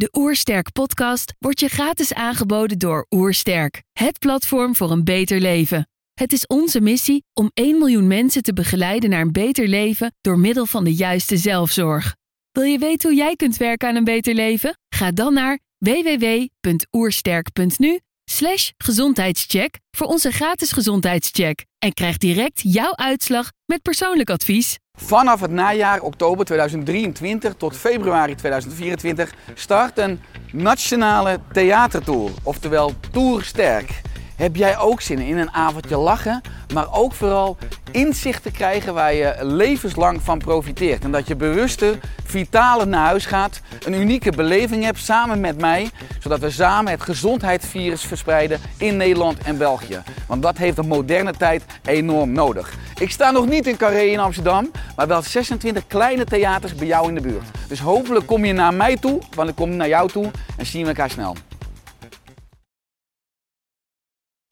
De 0.00 0.08
Oersterk 0.12 0.72
podcast 0.72 1.34
wordt 1.38 1.60
je 1.60 1.68
gratis 1.68 2.14
aangeboden 2.14 2.78
door 2.78 3.06
Oersterk, 3.10 3.82
het 3.92 4.18
platform 4.18 4.76
voor 4.76 4.90
een 4.90 5.04
beter 5.04 5.40
leven. 5.40 5.88
Het 6.14 6.32
is 6.32 6.46
onze 6.46 6.80
missie 6.80 7.24
om 7.32 7.50
1 7.54 7.78
miljoen 7.78 8.06
mensen 8.06 8.42
te 8.42 8.52
begeleiden 8.52 9.10
naar 9.10 9.20
een 9.20 9.32
beter 9.32 9.68
leven 9.68 10.14
door 10.20 10.38
middel 10.38 10.66
van 10.66 10.84
de 10.84 10.94
juiste 10.94 11.36
zelfzorg. 11.36 12.16
Wil 12.50 12.62
je 12.62 12.78
weten 12.78 13.08
hoe 13.08 13.18
jij 13.18 13.36
kunt 13.36 13.56
werken 13.56 13.88
aan 13.88 13.96
een 13.96 14.04
beter 14.04 14.34
leven? 14.34 14.78
Ga 14.94 15.10
dan 15.10 15.34
naar 15.34 15.58
www.oersterk.nu 15.78 18.00
slash 18.30 18.70
gezondheidscheck 18.78 19.78
voor 19.90 20.06
onze 20.06 20.30
gratis 20.30 20.72
gezondheidscheck 20.72 21.64
en 21.78 21.92
krijg 21.92 22.18
direct 22.18 22.60
jouw 22.62 22.96
uitslag 22.96 23.50
met 23.66 23.82
persoonlijk 23.82 24.30
advies. 24.30 24.78
Vanaf 24.92 25.40
het 25.40 25.50
najaar 25.50 26.00
oktober 26.00 26.44
2023 26.44 27.54
tot 27.54 27.76
februari 27.76 28.34
2024 28.34 29.34
start 29.54 29.98
een 29.98 30.20
nationale 30.52 31.40
theatertour, 31.52 32.30
oftewel 32.42 32.92
Tour 33.12 33.44
Sterk. 33.44 34.00
Heb 34.40 34.56
jij 34.56 34.78
ook 34.78 35.00
zin 35.00 35.18
in 35.18 35.38
een 35.38 35.50
avondje 35.50 35.96
lachen, 35.96 36.40
maar 36.74 36.92
ook 36.92 37.12
vooral 37.12 37.56
inzicht 37.90 38.42
te 38.42 38.50
krijgen 38.50 38.94
waar 38.94 39.14
je 39.14 39.36
levenslang 39.40 40.22
van 40.22 40.38
profiteert? 40.38 41.04
En 41.04 41.10
dat 41.10 41.26
je 41.26 41.36
bewuste, 41.36 41.98
vitale 42.24 42.86
naar 42.86 43.06
huis 43.06 43.26
gaat, 43.26 43.60
een 43.84 43.94
unieke 43.94 44.30
beleving 44.30 44.84
hebt 44.84 44.98
samen 44.98 45.40
met 45.40 45.58
mij, 45.58 45.90
zodat 46.20 46.40
we 46.40 46.50
samen 46.50 46.92
het 46.92 47.02
gezondheidsvirus 47.02 48.02
verspreiden 48.02 48.60
in 48.76 48.96
Nederland 48.96 49.38
en 49.38 49.58
België. 49.58 50.02
Want 50.26 50.42
dat 50.42 50.58
heeft 50.58 50.76
de 50.76 50.82
moderne 50.82 51.32
tijd 51.32 51.64
enorm 51.84 52.32
nodig. 52.32 52.74
Ik 52.98 53.10
sta 53.10 53.30
nog 53.30 53.46
niet 53.46 53.66
in 53.66 53.76
Carré 53.76 54.02
in 54.02 54.18
Amsterdam, 54.18 54.70
maar 54.96 55.06
wel 55.06 55.22
26 55.22 55.86
kleine 55.86 56.24
theaters 56.24 56.74
bij 56.74 56.86
jou 56.86 57.08
in 57.08 57.14
de 57.14 57.20
buurt. 57.20 57.48
Dus 57.68 57.80
hopelijk 57.80 58.26
kom 58.26 58.44
je 58.44 58.52
naar 58.52 58.74
mij 58.74 58.96
toe, 58.96 59.20
want 59.34 59.48
ik 59.48 59.54
kom 59.54 59.76
naar 59.76 59.88
jou 59.88 60.08
toe 60.08 60.30
en 60.56 60.66
zien 60.66 60.82
we 60.82 60.88
elkaar 60.88 61.10
snel. 61.10 61.36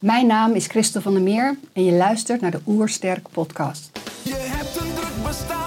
Mijn 0.05 0.27
naam 0.27 0.53
is 0.53 0.67
Christel 0.67 1.01
van 1.01 1.13
der 1.13 1.23
Meer 1.23 1.57
en 1.73 1.85
je 1.85 1.93
luistert 1.93 2.41
naar 2.41 2.51
de 2.51 2.61
Oersterk 2.67 3.29
podcast. 3.31 3.91
Je 4.23 4.35
hebt 4.35 4.77
een 4.77 4.95
druk 4.95 5.27
bestaan 5.27 5.58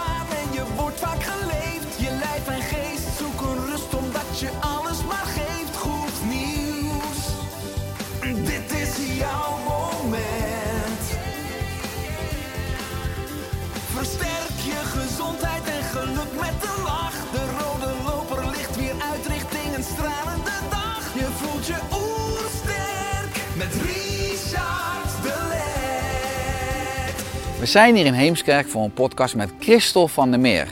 We 27.62 27.67
zijn 27.67 27.95
hier 27.95 28.06
in 28.06 28.14
Heemskerk 28.14 28.67
voor 28.67 28.84
een 28.84 28.94
podcast 28.94 29.36
met 29.36 29.50
Christel 29.59 30.08
van 30.08 30.31
der 30.31 30.40
Meer. 30.40 30.67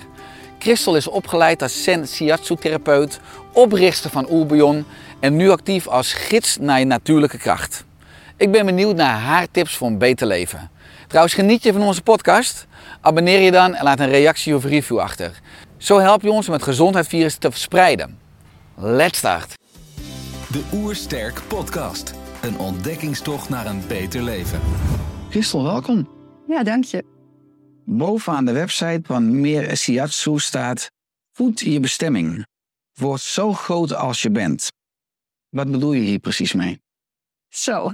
Christel 0.60 0.96
is 0.96 1.08
opgeleid 1.08 1.62
als 1.62 1.84
Zen 1.84 2.08
Shiatsu-therapeut, 2.08 3.20
oprichter 3.54 4.10
van 4.10 4.32
Oerbion 4.32 4.86
en 5.20 5.36
nu 5.36 5.50
actief 5.50 5.88
als 5.88 6.14
gids 6.14 6.58
naar 6.58 6.80
je 6.80 6.86
natuurlijke 6.86 7.38
kracht. 7.38 7.86
Ik 8.38 8.52
ben 8.52 8.66
benieuwd 8.66 8.96
naar 8.96 9.20
haar 9.20 9.48
tips 9.52 9.78
voor 9.78 9.88
een 9.88 9.98
beter 9.98 10.28
leven. 10.28 10.72
Trouwens, 11.08 11.36
geniet 11.36 11.64
je 11.64 11.74
van 11.74 11.82
onze 11.82 12.02
podcast? 12.02 12.68
Abonneer 13.02 13.40
je 13.40 13.52
dan 13.52 13.76
en 13.76 13.84
laat 13.84 14.00
een 14.00 14.10
reactie 14.10 14.56
of 14.56 14.64
review 14.64 15.00
achter. 15.00 15.40
Zo 15.78 16.00
help 16.00 16.22
je 16.22 16.32
ons 16.32 16.48
om 16.48 16.54
het 16.54 16.64
gezondheidsvirus 16.64 17.36
te 17.36 17.52
verspreiden. 17.52 18.20
Let's 18.76 19.18
start! 19.18 19.54
De 20.48 20.64
Oersterk 20.74 21.42
Podcast. 21.48 22.14
Een 22.42 22.58
ontdekkingstocht 22.60 23.50
naar 23.50 23.66
een 23.66 23.84
beter 23.88 24.22
leven. 24.22 24.60
Christel, 25.30 25.64
welkom. 25.64 26.19
Ja, 26.50 26.64
dank 26.64 26.84
je. 26.84 27.04
Bovenaan 27.86 28.46
de 28.46 28.52
website 28.52 29.02
van 29.04 29.42
Meer 29.42 29.78
Shiatsu 29.78 30.40
staat: 30.40 30.92
Voed 31.32 31.60
je 31.60 31.80
bestemming. 31.80 32.46
Word 32.94 33.22
zo 33.22 33.54
groot 33.54 33.94
als 33.94 34.22
je 34.22 34.32
bent. 34.32 34.68
Wat 35.50 35.72
bedoel 35.72 35.94
je 35.94 36.02
hier 36.02 36.20
precies 36.20 36.54
mee? 36.54 36.82
Zo. 37.48 37.92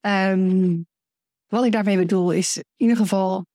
Ehm, 0.00 0.82
wat 1.46 1.64
ik 1.64 1.72
daarmee 1.72 1.96
bedoel 1.96 2.32
is 2.32 2.56
in 2.56 2.64
ieder 2.76 2.96
geval, 2.96 3.46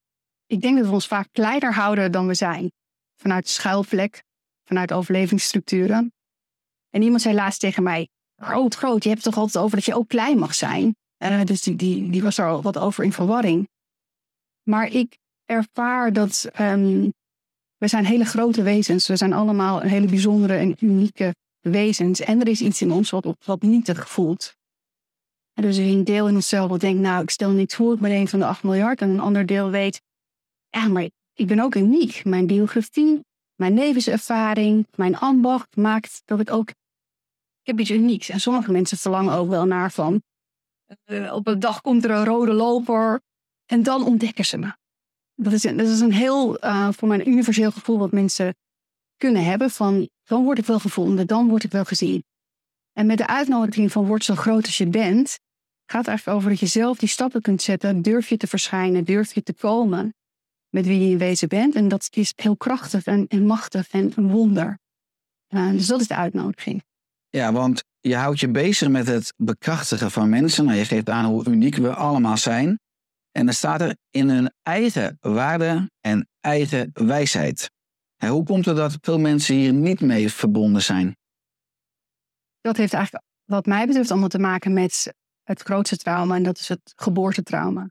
ik 0.46 0.62
denk 0.62 0.78
dat 0.78 0.88
we 0.88 0.94
ons 0.94 1.08
vaak 1.08 1.28
kleiner 1.32 1.74
houden 1.74 2.12
dan 2.12 2.28
we 2.28 2.34
zijn. 2.34 2.72
Vanuit 3.16 3.50
schuilplek, 3.50 4.24
vanuit 4.64 4.92
overlevingsstructuren. 4.92 6.14
En 6.90 7.02
iemand 7.02 7.22
zei 7.22 7.36
laatst 7.36 7.60
tegen 7.60 7.84
mij, 7.84 8.10
groot, 8.36 8.76
groot, 8.76 9.04
je 9.04 9.10
hebt 9.10 9.24
het 9.24 9.34
toch 9.34 9.44
altijd 9.44 9.64
over 9.64 9.76
dat 9.78 9.86
je 9.86 9.96
ook 9.96 10.08
klein 10.08 10.38
mag 10.38 10.56
zijn. 10.56 10.96
Eh, 11.24 11.44
dus 11.44 11.62
die, 11.62 11.76
die, 11.76 12.10
die 12.10 12.24
was 12.24 12.38
er 12.38 12.48
al 12.48 12.62
wat 12.62 12.78
over 12.78 13.04
in 13.04 13.12
verwarring. 13.12 13.68
Maar 14.64 14.88
ik 14.88 15.18
ervaar 15.46 16.14
dat 16.14 16.50
ehm, 16.54 17.10
we 17.78 17.88
zijn 17.88 18.06
hele 18.06 18.26
grote 18.26 18.64
wezens. 18.64 19.08
We 19.08 19.16
zijn 19.16 19.34
allemaal 19.34 19.82
een 19.82 19.90
hele 19.90 20.08
bijzondere 20.08 20.54
en 20.54 20.76
unieke 20.80 21.36
wezens. 21.60 22.20
En 22.20 22.42
er 22.42 22.48
is 22.48 22.62
iets 22.62 22.82
in 22.82 22.92
ons 22.92 23.10
wat, 23.10 23.36
wat 23.46 23.62
nietig 23.62 24.10
voelt. 24.10 24.56
En 25.54 25.64
dus 25.64 25.78
een 25.78 26.04
deel 26.04 26.28
in 26.28 26.36
onszelf 26.36 26.70
dat 26.70 26.80
denkt, 26.80 27.02
nou, 27.02 27.24
ik 27.24 27.30
stel 27.30 27.52
niks 27.52 27.76
voor, 27.76 27.94
ik 27.94 28.00
ben 28.00 28.12
een 28.12 28.28
van 28.28 28.40
de 28.40 28.46
8 28.46 28.64
miljard. 28.64 29.02
En 29.02 29.10
een 29.10 29.20
ander 29.20 29.46
deel 29.46 29.70
weet, 29.70 30.02
ja, 30.70 30.88
maar 30.88 31.10
ik 31.34 31.48
ben 31.48 31.60
ook 31.60 31.76
uniek. 31.76 32.26
Mijn 32.26 32.48
biografie, 32.48 33.20
mijn 33.56 33.74
levenservaring, 33.74 34.88
mijn 34.96 35.18
ambacht 35.18 35.76
maakt 35.76 36.22
dat 36.26 36.40
ik 36.40 36.52
ook, 36.52 36.70
ik 36.70 37.70
heb 37.70 37.80
iets 37.80 37.92
unieks. 37.92 38.30
En 38.30 38.40
sommige 38.40 38.72
mensen 38.72 38.98
verlangen 38.98 39.34
ook 39.34 39.50
wel 39.50 39.66
naar 39.66 39.92
van, 39.92 40.22
eh, 41.04 41.34
op 41.34 41.48
een 41.48 41.60
dag 41.60 41.82
komt 41.82 42.04
er 42.04 42.12
een 42.12 42.26
rode 42.26 42.54
loper 42.54 43.22
en 43.66 43.84
dan 43.84 44.06
ontdekken 44.06 44.46
ze 44.46 44.58
me. 44.58 44.74
Dat 45.36 45.54
is, 45.54 45.64
een- 45.64 45.78
dat 45.78 45.88
is 45.88 46.00
een 46.00 46.14
heel, 46.14 46.60
eh, 46.60 46.90
voor 46.92 47.08
mijn 47.08 47.30
universeel 47.30 47.72
gevoel 47.72 47.98
wat 47.98 48.12
mensen 48.12 48.56
kunnen 49.18 49.44
hebben 49.44 49.70
van, 49.70 50.10
dan 50.24 50.44
word 50.44 50.58
ik 50.58 50.66
wel 50.66 50.80
gevonden, 50.80 51.28
dan 51.28 51.48
word 51.48 51.64
ik 51.64 51.72
wel 51.72 51.86
gezien. 51.86 52.24
En 52.92 53.06
met 53.06 53.18
de 53.18 53.28
uitnodiging 53.28 53.92
van 53.92 54.06
word 54.06 54.24
zo 54.24 54.36
groot 54.36 54.66
als 54.66 54.78
je 54.78 54.88
bent, 54.88 55.40
gaat 55.86 56.00
het 56.00 56.08
eigenlijk 56.08 56.38
over 56.38 56.50
dat 56.50 56.60
je 56.60 56.66
zelf 56.66 56.98
die 56.98 57.10
stappen 57.10 57.42
kunt 57.42 57.62
zetten. 57.62 58.02
Durf 58.02 58.30
je 58.30 58.38
te 58.38 58.48
verschijnen, 58.48 59.04
durf 59.04 59.34
je 59.34 59.44
te 59.44 59.54
komen 59.54 60.14
met 60.70 60.86
wie 60.86 61.00
je 61.00 61.10
in 61.12 61.18
wezen 61.18 61.48
bent. 61.48 61.76
En 61.76 61.88
dat 61.88 62.08
is 62.12 62.34
heel 62.36 62.58
krachtig 62.58 63.06
en, 63.06 63.28
en 63.28 63.46
machtig 63.46 63.90
en 63.90 64.12
een 64.16 64.30
wonder. 64.30 64.80
Eh, 65.48 65.70
dus 65.70 65.88
dat 65.88 66.02
is 66.02 66.08
de 66.08 66.16
uitnodiging. 66.16 66.84
Ja, 67.30 67.52
want 67.52 67.84
je 68.08 68.16
houdt 68.16 68.40
je 68.40 68.52
bezig 68.52 68.90
met 68.90 69.08
het 69.08 69.34
bekrachtigen 69.38 70.12
van 70.12 70.30
mensen. 70.30 70.66
Nou, 70.66 70.78
je 70.78 70.86
geeft 70.86 71.10
aan 71.10 71.26
hoe 71.26 71.46
uniek 71.46 71.76
we 71.76 71.94
allemaal 71.94 72.38
zijn. 72.38 72.80
En 73.32 73.46
dan 73.46 73.54
staat 73.54 73.82
er 73.82 73.96
in 74.10 74.30
hun 74.30 74.54
eigen 74.62 75.18
waarde 75.20 75.92
en 76.00 76.28
eigen 76.40 76.90
wijsheid. 76.94 77.72
Hoe 78.18 78.44
komt 78.44 78.66
het 78.66 78.76
dat 78.76 78.98
veel 79.02 79.20
mensen 79.20 79.56
hier 79.56 79.74
niet 79.74 80.02
mee 80.02 80.32
verbonden 80.32 80.82
zijn? 80.82 81.16
Dat 82.62 82.78
heeft 82.78 82.94
eigenlijk, 82.94 83.26
wat 83.44 83.66
mij 83.66 83.86
betreft, 83.86 84.12
allemaal 84.12 84.30
te 84.30 84.40
maken 84.40 84.74
met 84.74 85.14
het 85.44 85.62
grootste 85.62 85.98
trauma. 85.98 86.36
En 86.36 86.44
dat 86.44 86.60
is 86.60 86.68
het 86.68 86.94
geboortetrauma. 86.96 87.90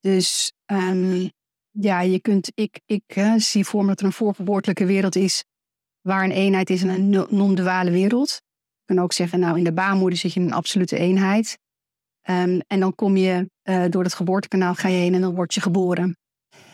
Dus 0.00 0.52
ehm, 0.64 1.28
ja, 1.70 2.00
je 2.00 2.20
kunt, 2.20 2.50
ik, 2.54 2.80
ik 2.86 3.34
zie 3.36 3.64
voor 3.64 3.82
me 3.82 3.88
dat 3.88 4.00
er 4.00 4.06
een 4.06 4.12
voorgeboortelijke 4.12 4.86
wereld 4.86 5.16
is. 5.16 5.44
Waar 6.00 6.24
een 6.24 6.30
eenheid 6.30 6.70
is 6.70 6.82
en 6.82 6.88
een 6.88 7.08
no- 7.08 7.26
non-duale 7.30 7.90
wereld. 7.90 8.40
Kan 8.88 8.98
ook 9.00 9.12
zeggen, 9.12 9.40
nou 9.40 9.58
in 9.58 9.64
de 9.64 9.72
baarmoeder 9.72 10.18
zit 10.18 10.32
je 10.32 10.40
in 10.40 10.46
een 10.46 10.52
absolute 10.52 10.96
eenheid. 10.98 11.58
Ehm, 12.22 12.60
en 12.66 12.80
dan 12.80 12.94
kom 12.94 13.16
je 13.16 13.50
eh, 13.62 13.82
door 13.90 14.02
het 14.02 14.14
geboortekanaal 14.14 14.74
ga 14.74 14.88
je 14.88 14.96
heen 14.96 15.14
en 15.14 15.20
dan 15.20 15.34
word 15.34 15.54
je 15.54 15.60
geboren. 15.60 16.16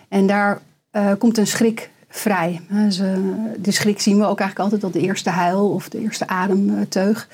En 0.09 0.27
daar 0.27 0.61
eh, 0.91 1.13
komt 1.19 1.39
een 1.39 1.47
schrik 1.47 1.91
vrij. 2.09 2.61
Eh, 2.71 2.89
ze- 2.89 3.53
de 3.59 3.71
schrik 3.71 4.01
zien 4.01 4.19
we 4.19 4.25
ook 4.25 4.41
eigenlijk 4.41 4.59
altijd 4.59 4.85
als 4.85 4.93
de 4.93 5.09
eerste 5.09 5.31
huil 5.31 5.71
of 5.71 5.89
de 5.89 6.01
eerste 6.01 6.27
ademteug. 6.27 7.29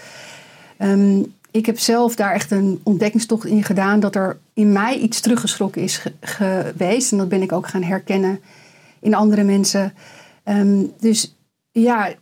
Ehm, 0.76 1.22
ik 1.50 1.66
heb 1.66 1.78
zelf 1.78 2.14
daar 2.16 2.32
echt 2.32 2.50
een 2.50 2.80
ontdekkingstocht 2.82 3.44
in 3.46 3.64
gedaan 3.64 4.00
dat 4.00 4.14
er 4.14 4.38
in 4.52 4.72
mij 4.72 4.98
iets 4.98 5.20
teruggeschrokken 5.20 5.82
is 5.82 5.96
ge- 5.96 6.12
geweest. 6.20 7.12
En 7.12 7.18
dat 7.18 7.28
ben 7.28 7.42
ik 7.42 7.52
ook 7.52 7.66
gaan 7.68 7.82
herkennen 7.82 8.40
in 9.00 9.14
andere 9.14 9.42
mensen. 9.44 9.92
Ehm, 10.44 10.82
dus 11.00 11.34
ja, 11.70 12.12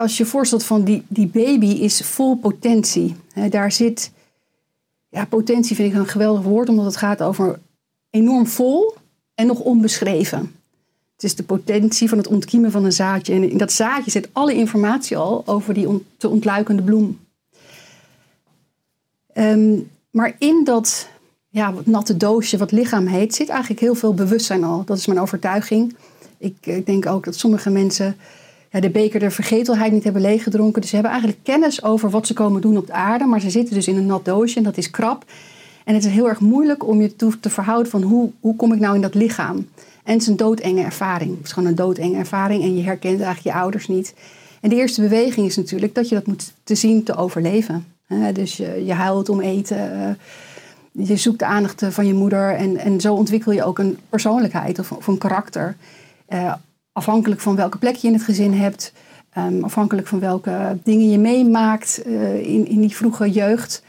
als 0.00 0.16
je 0.16 0.26
voorstelt 0.26 0.64
van 0.64 0.84
die, 0.84 1.02
die 1.08 1.26
baby 1.26 1.66
is 1.66 2.00
vol 2.00 2.36
potentie. 2.36 3.16
Daar 3.50 3.72
zit, 3.72 4.10
ja, 5.08 5.24
potentie 5.24 5.76
vind 5.76 5.92
ik 5.92 5.98
een 5.98 6.06
geweldig 6.06 6.42
woord, 6.42 6.68
omdat 6.68 6.84
het 6.84 6.96
gaat 6.96 7.22
over 7.22 7.58
enorm 8.10 8.46
vol 8.46 8.94
en 9.34 9.46
nog 9.46 9.60
onbeschreven. 9.60 10.54
Het 11.14 11.24
is 11.24 11.34
de 11.34 11.42
potentie 11.42 12.08
van 12.08 12.18
het 12.18 12.26
ontkiemen 12.26 12.70
van 12.70 12.84
een 12.84 12.92
zaadje. 12.92 13.34
En 13.34 13.50
in 13.50 13.58
dat 13.58 13.72
zaadje 13.72 14.10
zit 14.10 14.28
alle 14.32 14.54
informatie 14.54 15.16
al 15.16 15.42
over 15.46 15.74
die 15.74 16.06
te 16.16 16.28
ontluikende 16.28 16.82
bloem. 16.82 17.18
Ehm, 19.32 19.78
maar 20.10 20.36
in 20.38 20.64
dat 20.64 21.08
ja, 21.48 21.74
natte 21.84 22.16
doosje, 22.16 22.58
wat 22.58 22.72
lichaam 22.72 23.06
heet, 23.06 23.34
zit 23.34 23.48
eigenlijk 23.48 23.80
heel 23.80 23.94
veel 23.94 24.14
bewustzijn 24.14 24.64
al. 24.64 24.84
Dat 24.84 24.98
is 24.98 25.06
mijn 25.06 25.20
overtuiging. 25.20 25.96
Ik, 26.38 26.56
ik 26.60 26.86
denk 26.86 27.06
ook 27.06 27.24
dat 27.24 27.36
sommige 27.36 27.70
mensen 27.70 28.16
ja, 28.70 28.80
de 28.80 28.90
beker 28.90 29.20
der 29.20 29.32
vergetelheid 29.32 29.92
niet 29.92 30.04
hebben 30.04 30.22
leeggedronken. 30.22 30.80
Dus 30.80 30.90
ze 30.90 30.96
hebben 30.96 31.12
eigenlijk 31.12 31.44
kennis 31.44 31.82
over 31.82 32.10
wat 32.10 32.26
ze 32.26 32.34
komen 32.34 32.60
doen 32.60 32.76
op 32.76 32.86
de 32.86 32.92
aarde. 32.92 33.24
Maar 33.24 33.40
ze 33.40 33.50
zitten 33.50 33.74
dus 33.74 33.88
in 33.88 33.96
een 33.96 34.06
nat 34.06 34.24
doosje 34.24 34.56
en 34.56 34.62
dat 34.62 34.76
is 34.76 34.90
krap. 34.90 35.24
En 35.84 35.94
het 35.94 36.04
is 36.04 36.12
heel 36.12 36.28
erg 36.28 36.40
moeilijk 36.40 36.86
om 36.86 37.00
je 37.00 37.16
te 37.40 37.50
verhouden 37.50 37.90
van 37.90 38.02
hoe, 38.02 38.30
hoe 38.40 38.56
kom 38.56 38.72
ik 38.72 38.80
nou 38.80 38.94
in 38.94 39.00
dat 39.00 39.14
lichaam. 39.14 39.56
En 40.04 40.12
het 40.12 40.22
is 40.22 40.28
een 40.28 40.36
doodenge 40.36 40.82
ervaring. 40.82 41.36
Het 41.36 41.46
is 41.46 41.52
gewoon 41.52 41.68
een 41.68 41.74
doodenge 41.74 42.16
ervaring 42.16 42.62
en 42.62 42.76
je 42.76 42.82
herkent 42.82 43.20
eigenlijk 43.20 43.56
je 43.56 43.62
ouders 43.62 43.88
niet. 43.88 44.14
En 44.60 44.68
de 44.68 44.76
eerste 44.76 45.00
beweging 45.00 45.46
is 45.46 45.56
natuurlijk 45.56 45.94
dat 45.94 46.08
je 46.08 46.14
dat 46.14 46.26
moet 46.26 46.52
te 46.64 46.74
zien 46.74 47.02
te 47.02 47.16
overleven. 47.16 47.84
dus 48.32 48.56
je, 48.56 48.82
je 48.84 48.92
huilt 48.92 49.28
om 49.28 49.40
eten, 49.40 49.92
eh, 49.92 51.06
je 51.06 51.16
zoekt 51.16 51.38
de 51.38 51.44
aandacht 51.44 51.84
van 51.88 52.06
je 52.06 52.14
moeder 52.14 52.54
en, 52.54 52.76
en 52.76 53.00
zo 53.00 53.14
ontwikkel 53.14 53.52
je 53.52 53.64
ook 53.64 53.78
een 53.78 53.98
persoonlijkheid 54.08 54.78
of, 54.78 54.92
of 54.92 55.06
een 55.06 55.18
karakter. 55.18 55.76
Afhankelijk 56.92 57.40
van 57.40 57.56
welke 57.56 57.78
plek 57.78 57.94
je 57.94 58.06
in 58.08 58.14
het 58.14 58.22
gezin 58.22 58.52
hebt, 58.52 58.92
um, 59.38 59.64
afhankelijk 59.64 60.06
van 60.06 60.20
welke 60.20 60.78
dingen 60.82 61.10
je 61.10 61.18
meemaakt 61.18 62.02
uh, 62.06 62.34
in, 62.34 62.66
in 62.66 62.80
die 62.80 62.96
vroege 62.96 63.30
jeugd. 63.30 63.82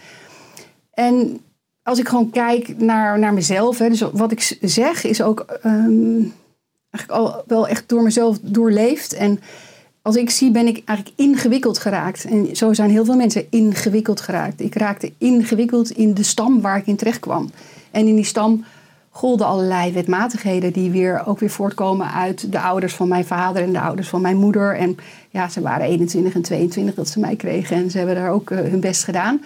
En 0.94 1.40
als 1.84 2.00
ik 2.00 2.08
gewoon 2.08 2.30
kijk 2.30 2.78
naar, 2.78 3.20
naar 3.20 3.34
mezelf, 3.34 3.78
hè, 3.78 3.90
dus 3.90 4.02
wat 4.02 4.32
ik 4.32 4.58
zeg 4.62 5.04
is 5.04 5.22
ook 5.22 5.46
um, 5.66 6.34
eigenlijk 6.90 7.22
al 7.22 7.44
wel 7.48 7.68
echt 7.68 7.90
door 7.90 8.04
mezelf 8.04 8.40
doorleefd. 8.42 9.14
En 9.14 9.40
als 10.02 10.16
ik 10.16 10.30
zie, 10.30 10.52
ben 10.52 10.68
ik 10.68 10.82
eigenlijk 10.86 11.20
ingewikkeld 11.20 11.78
geraakt. 11.78 12.26
En 12.26 12.56
zo 12.56 12.74
zijn 12.74 12.90
heel 12.90 13.06
veel 13.06 13.16
mensen 13.16 13.46
ingewikkeld 13.50 14.22
geraakt. 14.22 14.62
Ik 14.62 14.76
raakte 14.76 15.14
ingewikkeld 15.18 15.92
in 15.92 16.14
de 16.14 16.24
stam 16.24 16.62
waar 16.62 16.78
ik 16.78 16.88
in 16.88 16.96
terecht 16.96 17.20
kwam. 17.20 17.50
En 17.92 18.08
in 18.08 18.16
die 18.16 18.26
stam 18.26 18.66
golden 19.14 19.48
allerlei 19.48 19.92
wetmatigheden 19.92 20.74
die 20.74 20.92
weer, 20.92 21.26
ook 21.26 21.40
weer 21.40 21.50
voortkomen 21.50 22.12
uit 22.12 22.52
de 22.52 22.60
ouders 22.60 22.96
van 22.96 23.08
mijn 23.08 23.26
vader 23.26 23.64
en 23.64 23.74
de 23.74 23.80
ouders 23.80 24.08
van 24.08 24.22
mijn 24.22 24.38
moeder. 24.38 24.76
En 24.76 24.98
ja, 25.30 25.50
ze 25.50 25.62
waren 25.62 25.86
21 25.86 26.34
en 26.34 26.42
22 26.42 26.96
dat 26.96 27.08
ze 27.10 27.20
mij 27.20 27.36
kregen 27.36 27.76
en 27.76 27.92
ze 27.92 27.98
hebben 27.98 28.16
daar 28.16 28.32
ook 28.32 28.50
uh, 28.50 28.60
hun 28.60 28.80
best 28.80 29.04
gedaan. 29.04 29.42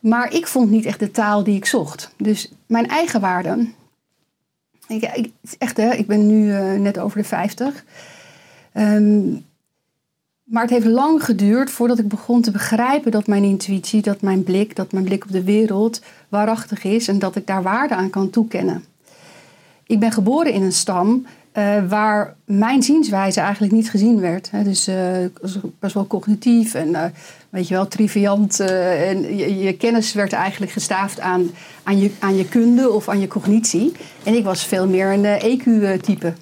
Maar 0.00 0.32
ik 0.34 0.46
vond 0.46 0.70
niet 0.70 0.84
echt 0.84 0.98
de 0.98 1.10
taal 1.10 1.44
die 1.44 1.56
ik 1.56 1.64
zocht. 1.64 2.14
Dus 2.16 2.52
mijn 2.66 2.88
eigen 2.88 3.20
waarde. 3.20 3.68
Ik, 4.88 5.30
echt, 5.58 5.76
hè, 5.76 5.92
ik 5.92 6.06
ben 6.06 6.26
nu 6.26 6.46
uh, 6.46 6.80
net 6.80 6.98
over 6.98 7.18
de 7.18 7.24
50. 7.24 7.84
Um, 8.74 9.44
maar 10.44 10.62
het 10.62 10.70
heeft 10.70 10.86
lang 10.86 11.24
geduurd 11.24 11.70
voordat 11.70 11.98
ik 11.98 12.08
begon 12.08 12.42
te 12.42 12.50
begrijpen 12.50 13.10
dat 13.10 13.26
mijn 13.26 13.44
intuïtie, 13.44 14.02
dat 14.02 14.20
mijn 14.20 14.42
blik, 14.42 14.76
dat 14.76 14.92
mijn 14.92 15.04
blik 15.04 15.24
op 15.24 15.32
de 15.32 15.44
wereld 15.44 16.00
waarachtig 16.28 16.84
is 16.84 17.08
en 17.08 17.18
dat 17.18 17.36
ik 17.36 17.46
daar 17.46 17.62
waarde 17.62 17.94
aan 17.94 18.10
kan 18.10 18.30
toekennen. 18.30 18.84
Ik 19.86 19.98
ben 19.98 20.12
geboren 20.12 20.52
in 20.52 20.62
een 20.62 20.72
stam 20.72 21.26
uh, 21.54 21.88
waar 21.88 22.34
mijn 22.44 22.82
zienswijze 22.82 23.40
eigenlijk 23.40 23.72
niet 23.72 23.90
gezien 23.90 24.20
werd. 24.20 24.50
Hè. 24.50 24.62
Dus 24.62 24.88
uh, 24.88 24.96
best 25.78 25.94
wel 25.94 26.06
cognitief 26.06 26.74
en 26.74 26.88
uh, 26.88 27.04
weet 27.50 27.68
je 27.68 27.74
wel, 27.74 27.88
triviant. 27.88 28.60
en 28.60 29.36
je, 29.58 29.76
kennis 29.76 30.12
werd 30.12 30.32
eigenlijk 30.32 30.72
gestaafd 30.72 31.20
aan, 31.20 31.50
aan, 31.82 31.98
je, 31.98 32.10
aan 32.18 32.36
je 32.36 32.48
kunde 32.48 32.90
of 32.90 33.08
aan 33.08 33.20
je 33.20 33.28
cognitie. 33.28 33.92
En 34.22 34.34
ik 34.34 34.44
was 34.44 34.66
veel 34.66 34.88
meer 34.88 35.12
een 35.12 35.24
EQ-type, 35.24 36.32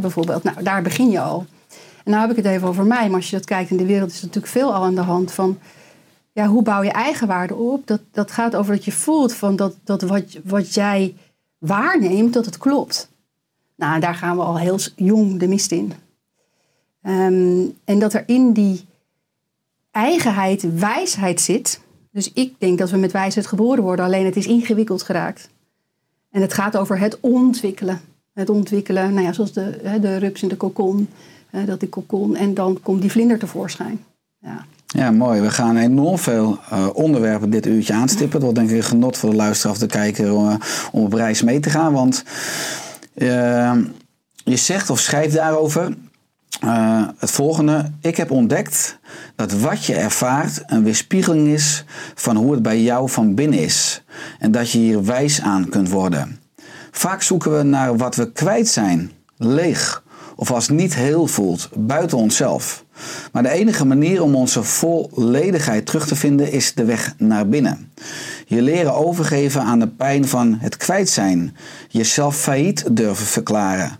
bijvoorbeeld. 0.00 0.42
Nou, 0.42 0.62
daar 0.62 0.82
begin 0.82 1.10
je 1.10 1.20
al. 1.20 1.46
En 2.04 2.10
nou 2.10 2.20
heb 2.20 2.30
ik 2.30 2.44
het 2.44 2.52
even 2.52 2.68
over 2.68 2.84
mij, 2.84 3.06
maar 3.06 3.16
als 3.16 3.30
je 3.30 3.36
dat 3.36 3.44
kijkt 3.44 3.70
in 3.70 3.76
de 3.76 3.86
wereld 3.86 4.10
is 4.10 4.18
er 4.18 4.26
natuurlijk 4.26 4.52
veel 4.52 4.74
al 4.74 4.82
aan 4.82 4.94
de 4.94 5.00
hand 5.00 5.32
van 5.32 5.58
ja, 6.32 6.46
hoe 6.46 6.62
bouw 6.62 6.82
je 6.82 6.90
eigenwaarde 6.90 7.54
op? 7.54 7.86
Dat, 7.86 8.00
dat 8.10 8.30
gaat 8.30 8.56
over 8.56 8.74
dat 8.74 8.84
je 8.84 8.92
voelt 8.92 9.34
van 9.34 9.56
dat, 9.56 9.76
dat 9.84 10.02
wat, 10.02 10.38
wat 10.44 10.74
jij 10.74 11.14
waarneemt, 11.58 12.32
dat 12.32 12.44
het 12.44 12.58
klopt. 12.58 13.10
Nou, 13.76 14.00
daar 14.00 14.14
gaan 14.14 14.36
we 14.36 14.42
al 14.42 14.58
heel 14.58 14.78
jong 14.96 15.38
de 15.38 15.48
mist 15.48 15.72
in. 15.72 15.92
Um, 17.02 17.76
en 17.84 17.98
dat 17.98 18.12
er 18.12 18.24
in 18.26 18.52
die 18.52 18.84
eigenheid 19.90 20.78
wijsheid 20.78 21.40
zit. 21.40 21.80
Dus 22.10 22.32
ik 22.32 22.54
denk 22.58 22.78
dat 22.78 22.90
we 22.90 22.96
met 22.96 23.12
wijsheid 23.12 23.46
geboren 23.46 23.82
worden, 23.82 24.04
alleen 24.04 24.24
het 24.24 24.36
is 24.36 24.46
ingewikkeld 24.46 25.02
geraakt. 25.02 25.50
En 26.30 26.40
het 26.40 26.52
gaat 26.52 26.76
over 26.76 26.98
het 26.98 27.18
ontwikkelen. 27.20 28.00
Het 28.32 28.50
ontwikkelen, 28.50 29.14
nou 29.14 29.26
ja, 29.26 29.32
zoals 29.32 29.52
de, 29.52 29.98
de 30.00 30.16
rups 30.16 30.42
in 30.42 30.48
de 30.48 30.56
kokon 30.56 31.08
dat 31.66 31.80
die 31.80 31.88
kokon. 31.88 32.36
En 32.36 32.54
dan 32.54 32.78
komt 32.82 33.00
die 33.00 33.10
vlinder 33.10 33.38
tevoorschijn. 33.38 34.04
Ja. 34.38 34.64
Ja, 34.86 35.10
mooi. 35.10 35.40
We 35.40 35.50
gaan 35.50 35.76
enorm 35.76 36.18
veel 36.18 36.58
uh, 36.72 36.88
onderwerpen 36.92 37.50
dit 37.50 37.66
uurtje 37.66 37.92
aanstippen. 37.92 38.40
Dat 38.40 38.42
wordt 38.42 38.58
denk 38.58 38.70
ik 38.70 38.76
een 38.76 38.90
genot 38.90 39.16
voor 39.16 39.30
de 39.30 39.36
luisteraar 39.36 39.72
of 39.72 39.78
de 39.78 39.86
kijker 39.86 40.26
uh, 40.26 40.54
om 40.92 41.04
op 41.04 41.12
reis 41.12 41.42
mee 41.42 41.60
te 41.60 41.70
gaan. 41.70 41.92
Want 41.92 42.24
uh, 43.14 43.76
je 44.44 44.56
zegt 44.56 44.90
of 44.90 44.98
schrijft 44.98 45.34
daarover 45.34 45.96
het 47.18 47.30
volgende. 47.30 47.90
Ik 48.00 48.16
heb 48.16 48.30
ontdekt 48.30 48.98
dat 49.36 49.52
wat 49.52 49.84
je 49.84 49.94
ervaart 49.94 50.62
een 50.66 50.84
weerspiegeling 50.84 51.48
is 51.48 51.84
van 52.14 52.36
hoe 52.36 52.52
het 52.52 52.62
bij 52.62 52.82
jou 52.82 53.10
van 53.10 53.34
binnen 53.34 53.58
is. 53.58 54.04
En 54.38 54.50
dat 54.50 54.70
je 54.70 54.78
hier 54.78 55.04
wijs 55.04 55.40
aan 55.40 55.68
kunt 55.68 55.88
worden. 55.88 56.40
Vaak 56.90 57.22
zoeken 57.22 57.56
we 57.56 57.62
naar 57.62 57.96
wat 57.96 58.16
we 58.16 58.32
kwijt 58.32 58.68
zijn, 58.68 59.10
leeg 59.36 60.01
of 60.42 60.50
als 60.50 60.68
niet 60.68 60.94
heel 60.94 61.26
voelt, 61.26 61.68
buiten 61.74 62.18
onszelf. 62.18 62.84
Maar 63.32 63.42
de 63.42 63.50
enige 63.50 63.84
manier 63.84 64.22
om 64.22 64.34
onze 64.34 64.62
volledigheid 64.62 65.86
terug 65.86 66.06
te 66.06 66.16
vinden 66.16 66.52
is 66.52 66.74
de 66.74 66.84
weg 66.84 67.14
naar 67.18 67.48
binnen. 67.48 67.92
Je 68.46 68.62
leren 68.62 68.94
overgeven 68.94 69.62
aan 69.62 69.78
de 69.78 69.88
pijn 69.88 70.28
van 70.28 70.56
het 70.60 70.76
kwijt 70.76 71.08
zijn, 71.08 71.56
jezelf 71.88 72.36
failliet 72.36 72.84
durven 72.96 73.26
verklaren, 73.26 73.98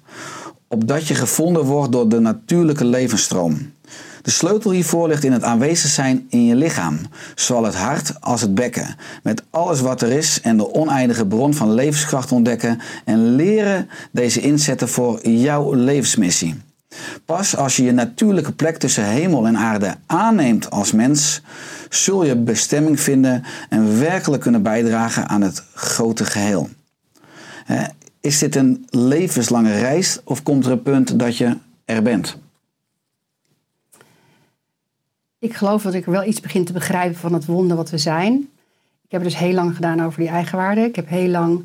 opdat 0.69 1.06
je 1.06 1.15
gevonden 1.15 1.65
wordt 1.65 1.93
door 1.93 2.09
de 2.09 2.21
natuurlijke 2.21 2.85
levensstroom. 2.85 3.73
De 4.23 4.31
sleutel 4.31 4.71
hiervoor 4.71 5.09
ligt 5.09 5.25
in 5.25 5.33
het 5.33 5.43
aanwezig 5.43 5.91
zijn 5.91 6.27
in 6.29 6.47
je 6.47 6.55
lichaam, 6.55 6.99
zowel 7.35 7.65
het 7.65 7.75
hart 7.75 8.21
als 8.21 8.41
het 8.41 8.55
bekken, 8.55 8.97
met 9.23 9.43
alles 9.51 9.81
wat 9.81 10.03
er 10.03 10.13
is 10.13 10.41
en 10.41 10.57
de 10.57 10.75
oneindige 10.75 11.27
bron 11.27 11.55
van 11.55 11.75
levenskracht 11.75 12.33
ontdekken 12.33 12.81
en 13.05 13.35
leren 13.35 13.89
deze 14.11 14.41
inzetten 14.41 14.89
voor 14.89 15.29
jouw 15.29 15.75
levensmissie. 15.75 16.61
Pas 17.25 17.57
als 17.57 17.77
je 17.77 17.85
je 17.85 17.93
natuurlijke 17.93 18.53
plek 18.53 18.77
tussen 18.77 19.05
hemel 19.05 19.47
en 19.47 19.57
aarde 19.57 19.95
aanneemt 20.07 20.71
als 20.71 20.93
mens, 20.93 21.43
zul 21.89 22.25
je 22.25 22.37
bestemming 22.37 23.01
vinden 23.01 23.45
en 23.69 23.99
werkelijk 23.99 24.43
kunnen 24.43 24.63
bijdragen 24.63 25.29
aan 25.29 25.43
het 25.43 25.63
grote 25.75 26.25
geheel. 26.25 26.69
Is 28.21 28.39
dit 28.39 28.57
een 28.57 28.87
levenslange 28.91 29.79
reis 29.79 30.21
of 30.25 30.43
komt 30.43 30.65
er 30.65 30.73
een 30.73 30.83
punt 30.83 31.19
dat 31.19 31.37
je 31.37 31.57
er 31.85 32.03
bent? 32.03 32.37
Ik 35.43 35.55
geloof 35.55 35.83
dat 35.83 35.94
ik 35.94 36.05
wel 36.05 36.25
iets 36.25 36.41
begin 36.41 36.64
te 36.64 36.73
begrijpen 36.73 37.19
van 37.19 37.33
het 37.33 37.47
wonder 37.47 37.76
wat 37.76 37.90
we 37.90 37.99
zijn. 37.99 38.35
Ik 39.05 39.11
heb 39.11 39.21
het 39.21 39.31
dus 39.31 39.38
heel 39.38 39.52
lang 39.52 39.75
gedaan 39.75 40.05
over 40.05 40.21
die 40.21 40.28
eigenwaarde. 40.28 40.81
Ik 40.81 40.97
heb 40.97 41.09
heel 41.09 41.28
lang 41.28 41.64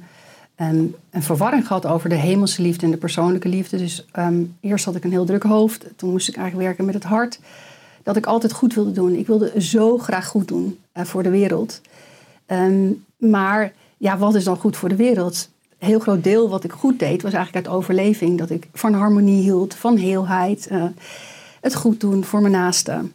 um, 0.62 0.96
een 1.10 1.24
verwarring 1.24 1.68
gehad 1.68 1.86
over 1.86 2.10
de 2.10 2.16
hemelse 2.16 2.62
liefde 2.62 2.86
en 2.86 2.92
de 2.92 2.98
persoonlijke 2.98 3.48
liefde. 3.48 3.78
Dus 3.78 4.06
um, 4.20 4.56
eerst 4.60 4.86
had 4.86 4.96
ik 4.96 5.04
een 5.04 5.12
heel 5.12 5.26
druk 5.26 5.44
hoofd. 5.44 5.86
Toen 5.96 6.10
moest 6.10 6.28
ik 6.28 6.36
eigenlijk 6.36 6.68
werken 6.68 6.86
met 6.86 6.94
het 6.94 7.04
hart. 7.04 7.40
Dat 8.04 8.16
ik 8.16 8.26
altijd 8.26 8.54
goed 8.54 8.74
wilde 8.74 8.92
doen. 8.92 9.16
Ik 9.16 9.28
wilde 9.28 9.62
zo 9.62 9.98
graag 9.98 10.28
goed 10.28 10.48
doen 10.48 10.80
uh, 10.94 11.04
voor 11.04 11.24
de 11.24 11.30
wereld. 11.30 11.82
Um, 12.48 13.06
maar 13.18 13.74
ja, 13.98 14.18
wat 14.18 14.36
is 14.36 14.44
dan 14.44 14.58
goed 14.58 14.78
voor 14.78 14.90
de 14.90 14.96
wereld? 14.96 15.50
Een 15.80 15.88
heel 15.88 16.00
groot 16.00 16.24
deel 16.24 16.50
wat 16.50 16.64
ik 16.64 16.72
goed 16.72 17.00
deed 17.00 17.22
was 17.22 17.34
eigenlijk 17.34 17.68
uit 17.68 17.76
overleving. 17.76 18.38
Dat 18.38 18.50
ik 18.50 18.68
van 18.74 18.94
harmonie 18.94 19.42
hield, 19.42 19.76
van 19.76 19.98
heelheid. 19.98 20.68
Uh, 20.72 20.84
het 21.62 21.76
goed 21.76 22.00
doen 22.00 22.24
voor 22.24 22.42
mijn 22.42 22.54
naasten. 22.54 23.12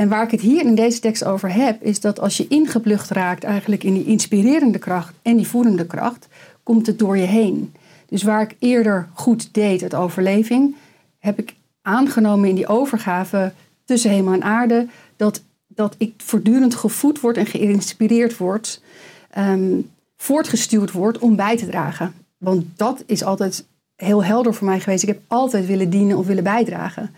En 0.00 0.08
waar 0.08 0.24
ik 0.24 0.30
het 0.30 0.40
hier 0.40 0.64
in 0.64 0.74
deze 0.74 1.00
tekst 1.00 1.24
over 1.24 1.52
heb, 1.52 1.82
is 1.82 2.00
dat 2.00 2.20
als 2.20 2.36
je 2.36 2.48
ingeplucht 2.48 3.10
raakt 3.10 3.44
eigenlijk 3.44 3.84
in 3.84 3.94
die 3.94 4.04
inspirerende 4.04 4.78
kracht 4.78 5.14
en 5.22 5.36
die 5.36 5.46
voedende 5.46 5.86
kracht, 5.86 6.28
komt 6.62 6.86
het 6.86 6.98
door 6.98 7.16
je 7.18 7.26
heen. 7.26 7.74
Dus 8.06 8.22
waar 8.22 8.42
ik 8.42 8.56
eerder 8.58 9.08
goed 9.12 9.54
deed, 9.54 9.80
het 9.80 9.94
overleving, 9.94 10.74
heb 11.18 11.38
ik 11.38 11.54
aangenomen 11.82 12.48
in 12.48 12.54
die 12.54 12.66
overgave 12.66 13.52
tussen 13.84 14.10
hemel 14.10 14.32
en 14.32 14.42
aarde, 14.42 14.86
dat, 15.16 15.42
dat 15.66 15.94
ik 15.98 16.12
voortdurend 16.16 16.74
gevoed 16.74 17.20
word 17.20 17.36
en 17.36 17.46
geïnspireerd 17.46 18.36
word, 18.36 18.82
um, 19.38 19.90
voortgestuurd 20.16 20.92
word 20.92 21.18
om 21.18 21.36
bij 21.36 21.56
te 21.56 21.66
dragen. 21.66 22.14
Want 22.38 22.64
dat 22.76 23.02
is 23.06 23.24
altijd 23.24 23.64
heel 23.96 24.24
helder 24.24 24.54
voor 24.54 24.66
mij 24.66 24.80
geweest. 24.80 25.02
Ik 25.02 25.08
heb 25.08 25.20
altijd 25.26 25.66
willen 25.66 25.90
dienen 25.90 26.16
of 26.16 26.26
willen 26.26 26.44
bijdragen. 26.44 27.10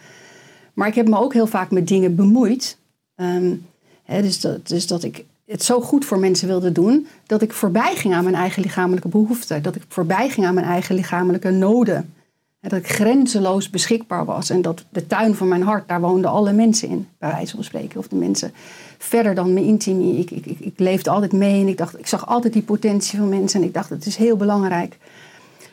Maar 0.73 0.88
ik 0.88 0.95
heb 0.95 1.09
me 1.09 1.19
ook 1.19 1.33
heel 1.33 1.47
vaak 1.47 1.71
met 1.71 1.88
dingen 1.88 2.17
bemoeid. 2.17 2.76
Um, 3.17 3.67
dus, 4.07 4.41
dat, 4.41 4.69
dus 4.69 4.87
dat 4.87 5.02
ik 5.02 5.25
het 5.47 5.62
zo 5.62 5.81
goed 5.81 6.05
voor 6.05 6.19
mensen 6.19 6.49
wilde 6.49 6.73
doen, 6.73 7.07
dat 7.26 7.43
ik 7.43 7.52
voorbij 7.52 7.97
ging 7.97 8.14
aan 8.14 8.25
mijn 8.25 8.37
eigen 8.37 8.62
lichamelijke 8.62 9.09
behoeften. 9.09 9.62
Dat 9.62 9.75
ik 9.75 9.83
voorbij 9.88 10.29
ging 10.29 10.47
aan 10.47 10.55
mijn 10.55 10.67
eigen 10.67 10.95
lichamelijke 10.95 11.50
noden. 11.50 12.14
dat 12.61 12.73
ik 12.73 12.88
grenzeloos 12.88 13.71
beschikbaar 13.71 14.25
was. 14.25 14.50
En 14.50 14.62
dat 14.62 14.85
de 14.88 15.07
tuin 15.07 15.35
van 15.35 15.49
mijn 15.49 15.62
hart, 15.62 15.88
daar 15.88 16.00
woonden 16.00 16.31
alle 16.31 16.52
mensen 16.52 16.88
in, 16.88 17.09
bij 17.19 17.31
wijze 17.31 17.55
van 17.55 17.64
spreken. 17.64 17.99
Of 17.99 18.09
de 18.09 18.17
mensen 18.17 18.52
verder 18.99 19.35
dan 19.35 19.52
mijn 19.52 19.67
intimie. 19.67 20.19
Ik, 20.19 20.31
ik, 20.31 20.47
ik, 20.47 20.61
ik 20.61 20.79
leefde 20.79 21.11
altijd 21.11 21.33
mee 21.33 21.61
en 21.61 21.69
ik, 21.69 21.76
dacht, 21.76 21.99
ik 21.99 22.07
zag 22.07 22.26
altijd 22.26 22.52
die 22.52 22.62
potentie 22.62 23.19
van 23.19 23.29
mensen. 23.29 23.61
En 23.61 23.67
ik 23.67 23.75
dacht, 23.75 23.91
het 23.91 24.07
is 24.07 24.17
heel 24.17 24.37
belangrijk. 24.37 24.99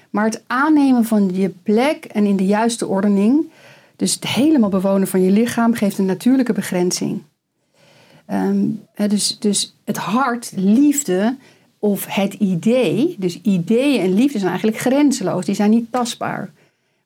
Maar 0.09 0.25
het 0.25 0.43
aannemen 0.47 1.05
van 1.05 1.29
je 1.33 1.49
plek 1.49 2.05
en 2.05 2.25
in 2.25 2.35
de 2.35 2.45
juiste 2.45 2.87
ordening 2.87 3.49
Dus 3.99 4.13
het 4.13 4.27
helemaal 4.27 4.69
bewonen 4.69 5.07
van 5.07 5.21
je 5.21 5.31
lichaam 5.31 5.73
geeft 5.73 5.97
een 5.97 6.05
natuurlijke 6.05 6.53
begrenzing. 6.53 7.21
Ehm, 8.25 8.65
dus, 8.93 9.39
dus 9.39 9.75
het 9.83 9.97
hart, 9.97 10.51
liefde 10.55 11.37
of 11.79 12.05
het 12.05 12.33
idee, 12.33 13.15
dus 13.17 13.41
ideeën 13.41 14.01
en 14.01 14.13
liefde 14.13 14.37
zijn 14.37 14.49
eigenlijk 14.49 14.81
grenzeloos, 14.81 15.45
die 15.45 15.55
zijn 15.55 15.69
niet 15.69 15.91
tastbaar. 15.91 16.51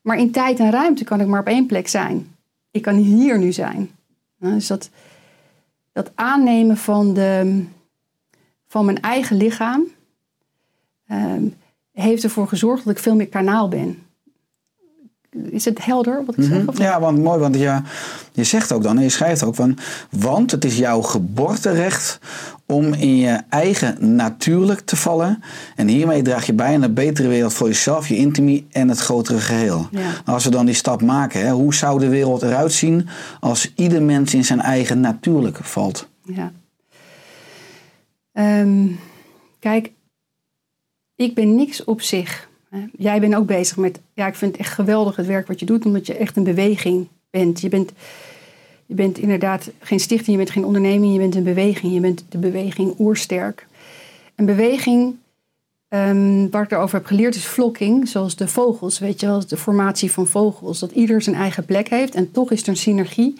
Maar 0.00 0.18
in 0.18 0.30
tijd 0.30 0.58
en 0.58 0.70
ruimte 0.70 1.04
kan 1.04 1.20
ik 1.20 1.26
maar 1.26 1.40
op 1.40 1.46
één 1.46 1.66
plek 1.66 1.88
zijn. 1.88 2.34
Ik 2.70 2.82
kan 2.82 2.94
hier 2.94 3.38
nu 3.38 3.52
zijn. 3.52 3.90
Dus 4.38 4.66
dat, 4.66 4.90
dat 5.92 6.10
aannemen 6.14 6.76
van, 6.76 7.14
de, 7.14 7.64
van 8.68 8.84
mijn 8.84 9.00
eigen 9.00 9.36
lichaam 9.36 9.84
ehm, 11.06 11.44
heeft 11.92 12.24
ervoor 12.24 12.48
gezorgd 12.48 12.84
dat 12.84 12.96
ik 12.96 13.02
veel 13.02 13.14
meer 13.14 13.28
kanaal 13.28 13.68
ben. 13.68 14.03
Is 15.50 15.64
het 15.64 15.84
helder 15.84 16.24
wat 16.26 16.36
ik 16.36 16.44
zeg? 16.44 16.66
Of 16.66 16.78
Ja, 16.78 17.00
want 17.00 17.18
mooi, 17.18 17.38
want 17.38 17.54
je, 17.54 17.80
je 18.32 18.44
zegt 18.44 18.72
ook 18.72 18.82
dan, 18.82 18.96
en 18.96 19.02
je 19.02 19.08
schrijft 19.08 19.42
ook 19.42 19.54
van, 19.54 19.78
want 20.10 20.50
het 20.50 20.64
is 20.64 20.76
jouw 20.76 21.02
geboorterecht 21.02 22.18
om 22.66 22.92
in 22.92 23.16
je 23.16 23.40
eigen 23.48 24.16
natuurlijk 24.16 24.80
te 24.80 24.96
vallen. 24.96 25.42
En 25.76 25.88
hiermee 25.88 26.22
draag 26.22 26.46
je 26.46 26.52
bij 26.52 26.74
aan 26.74 26.82
een 26.82 26.94
betere 26.94 27.28
wereld 27.28 27.52
voor 27.52 27.66
jezelf, 27.66 28.08
je 28.08 28.16
intimie 28.16 28.66
en 28.70 28.88
het 28.88 28.98
grotere 28.98 29.40
geheel. 29.40 29.88
Ja. 29.90 30.10
Als 30.24 30.44
we 30.44 30.50
dan 30.50 30.66
die 30.66 30.74
stap 30.74 31.02
maken, 31.02 31.40
hè, 31.40 31.52
hoe 31.52 31.74
zou 31.74 31.98
de 31.98 32.08
wereld 32.08 32.42
eruit 32.42 32.72
zien 32.72 33.08
als 33.40 33.72
ieder 33.74 34.02
mens 34.02 34.34
in 34.34 34.44
zijn 34.44 34.60
eigen 34.60 35.00
natuurlijk 35.00 35.58
valt? 35.62 36.08
Ja. 36.22 36.52
Ehm, 38.32 38.86
kijk, 39.58 39.92
ik 41.16 41.34
ben 41.34 41.54
niks 41.54 41.84
op 41.84 42.00
zich. 42.00 42.48
Jij 42.98 43.20
bent 43.20 43.34
ook 43.34 43.46
bezig 43.46 43.76
met, 43.76 44.00
ja, 44.14 44.26
ik 44.26 44.34
vind 44.34 44.52
het 44.52 44.60
echt 44.60 44.72
geweldig 44.72 45.16
het 45.16 45.26
werk 45.26 45.46
wat 45.46 45.60
je 45.60 45.66
doet, 45.66 45.86
omdat 45.86 46.06
je 46.06 46.16
echt 46.16 46.36
een 46.36 46.44
beweging 46.44 47.08
bent. 47.30 47.60
Je 47.60 47.68
bent, 47.68 47.92
je 48.86 48.94
bent 48.94 49.18
inderdaad 49.18 49.70
geen 49.78 50.00
stichting, 50.00 50.30
je 50.30 50.36
bent 50.36 50.50
geen 50.50 50.64
onderneming, 50.64 51.12
je 51.12 51.18
bent 51.18 51.34
een 51.34 51.42
beweging. 51.42 51.92
Je 51.94 52.00
bent 52.00 52.24
de 52.28 52.38
beweging 52.38 52.94
oersterk. 52.98 53.66
Een 54.34 54.46
beweging, 54.46 55.16
ehm, 55.88 56.48
waar 56.50 56.62
ik 56.62 56.70
erover 56.70 56.96
heb 56.96 57.06
geleerd, 57.06 57.34
is 57.34 57.44
flokking, 57.44 58.08
zoals 58.08 58.36
de 58.36 58.48
vogels, 58.48 58.98
weet 58.98 59.20
je 59.20 59.26
wel, 59.26 59.46
de 59.46 59.56
formatie 59.56 60.12
van 60.12 60.26
vogels. 60.26 60.78
Dat 60.78 60.90
ieder 60.90 61.22
zijn 61.22 61.36
eigen 61.36 61.64
plek 61.64 61.88
heeft 61.88 62.14
en 62.14 62.30
toch 62.30 62.50
is 62.50 62.62
er 62.62 62.68
een 62.68 62.76
synergie. 62.76 63.34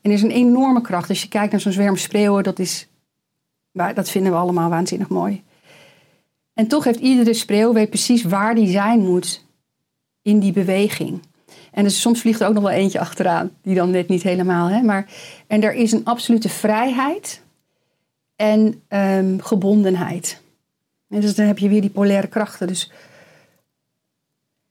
En 0.00 0.10
er 0.10 0.16
is 0.16 0.22
een 0.22 0.30
enorme 0.30 0.80
kracht. 0.80 1.08
Als 1.08 1.22
je 1.22 1.28
kijkt 1.28 1.52
naar 1.52 1.60
zo'n 1.60 1.72
zwerm 1.72 1.96
spreeuwen, 1.96 2.42
dat, 2.42 2.58
is, 2.58 2.86
dat 3.72 4.10
vinden 4.10 4.32
we 4.32 4.38
allemaal 4.38 4.70
waanzinnig 4.70 5.08
mooi. 5.08 5.42
En 6.54 6.66
toch 6.66 6.84
heeft 6.84 7.00
iedere 7.00 7.34
spreeuw 7.34 7.72
weet 7.72 7.88
precies 7.88 8.22
waar 8.22 8.54
die 8.54 8.68
zijn 8.68 9.00
moet 9.00 9.44
in 10.22 10.38
die 10.38 10.52
beweging. 10.52 11.20
En 11.72 11.84
dus 11.84 12.00
soms 12.00 12.20
vliegt 12.20 12.40
er 12.40 12.46
ook 12.48 12.54
nog 12.54 12.62
wel 12.62 12.72
eentje 12.72 13.00
achteraan, 13.00 13.50
die 13.62 13.74
dan 13.74 13.90
net 13.90 14.08
niet 14.08 14.22
helemaal. 14.22 14.68
Hè? 14.68 14.82
Maar, 14.82 15.10
en 15.46 15.62
er 15.62 15.74
is 15.74 15.92
een 15.92 16.04
absolute 16.04 16.48
vrijheid 16.48 17.42
en 18.36 18.82
ehm, 18.88 19.38
gebondenheid. 19.38 20.40
En 21.08 21.20
dus 21.20 21.34
dan 21.34 21.46
heb 21.46 21.58
je 21.58 21.68
weer 21.68 21.80
die 21.80 21.90
polaire 21.90 22.26
krachten. 22.26 22.66
Dus 22.66 22.92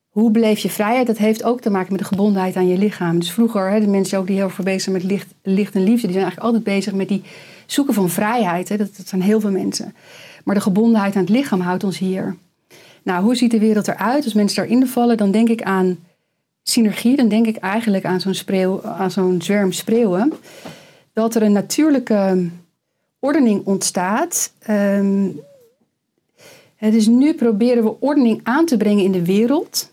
hoe 0.10 0.32
beleef 0.32 0.60
je 0.60 0.70
vrijheid? 0.70 1.08
Dat 1.08 1.18
heeft 1.18 1.44
ook 1.44 1.62
te 1.62 1.70
maken 1.70 1.92
met 1.92 2.02
de 2.02 2.08
gebondenheid 2.08 2.56
aan 2.56 2.68
je 2.68 2.78
lichaam. 2.78 3.20
Dus 3.20 3.32
vroeger, 3.32 3.70
hè, 3.70 3.80
de 3.80 3.88
mensen 3.88 4.20
ook 4.20 4.28
die 4.28 4.36
heel 4.36 4.50
veel 4.50 4.64
bezig 4.64 4.82
zijn 4.82 4.96
met 4.96 5.04
licht, 5.04 5.28
licht 5.44 5.76
en 5.76 5.84
liefde, 5.84 6.08
die 6.08 6.12
zijn 6.12 6.24
eigenlijk 6.24 6.46
altijd 6.46 6.64
bezig 6.64 6.94
met 6.94 7.08
die 7.08 7.24
zoeken 7.66 7.94
van 7.94 8.10
vrijheid. 8.10 8.70
Hè. 8.70 8.78
Dat 8.78 8.90
zijn 9.06 9.22
heel 9.22 9.40
veel 9.40 9.52
mensen. 9.52 9.96
Maar 10.44 10.56
de 10.56 10.62
gebondenheid 10.62 11.16
aan 11.16 11.22
het 11.22 11.30
lichaam 11.30 11.60
houdt 11.60 11.84
ons 11.84 11.98
hier. 11.98 12.36
Nou, 13.04 13.24
hoe 13.24 13.36
ziet 13.36 13.52
de 13.52 13.60
wereld 13.60 13.88
eruit? 13.88 14.24
Als 14.24 14.34
mensen 14.34 14.58
daarin 14.58 14.88
vallen, 14.88 15.18
dan 15.18 15.32
denk 15.32 15.50
ik 15.50 15.62
aan 15.62 15.98
synergie. 16.64 17.16
Dan 17.16 17.28
denk 17.28 17.48
ik 17.48 17.56
eigenlijk 17.56 18.06
aan 18.06 18.22
zo'n, 18.22 18.34
spreeuw, 18.34 18.84
aan 18.84 19.12
zo'n 19.12 19.42
zwerm 19.42 19.72
spreeuwen. 19.72 20.34
Dat 21.14 21.36
er 21.36 21.42
een 21.42 21.52
natuurlijke 21.52 22.50
ordening 23.20 23.66
ontstaat. 23.66 24.54
Hè, 26.76 26.92
dus 26.92 27.08
nu 27.08 27.34
proberen 27.34 27.84
we 27.84 28.00
ordening 28.00 28.40
aan 28.44 28.66
te 28.66 28.78
brengen 28.78 29.04
in 29.04 29.12
de 29.12 29.26
wereld. 29.26 29.92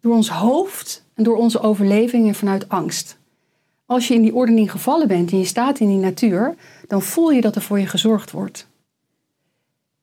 Door 0.00 0.14
ons 0.14 0.28
hoofd 0.28 1.04
en 1.14 1.24
door 1.24 1.36
onze 1.36 1.60
overleving 1.60 2.26
en 2.26 2.34
vanuit 2.34 2.68
angst. 2.68 3.16
Als 3.86 4.08
je 4.08 4.14
in 4.14 4.22
die 4.22 4.34
ordening 4.34 4.70
gevallen 4.70 5.08
bent 5.08 5.30
en 5.30 5.38
je 5.38 5.44
staat 5.44 5.78
in 5.78 5.88
die 5.88 5.96
natuur, 5.96 6.54
dan 6.86 7.02
voel 7.02 7.30
je 7.30 7.40
dat 7.40 7.56
er 7.56 7.62
voor 7.62 7.78
je 7.78 7.86
gezorgd 7.86 8.30
wordt. 8.30 8.66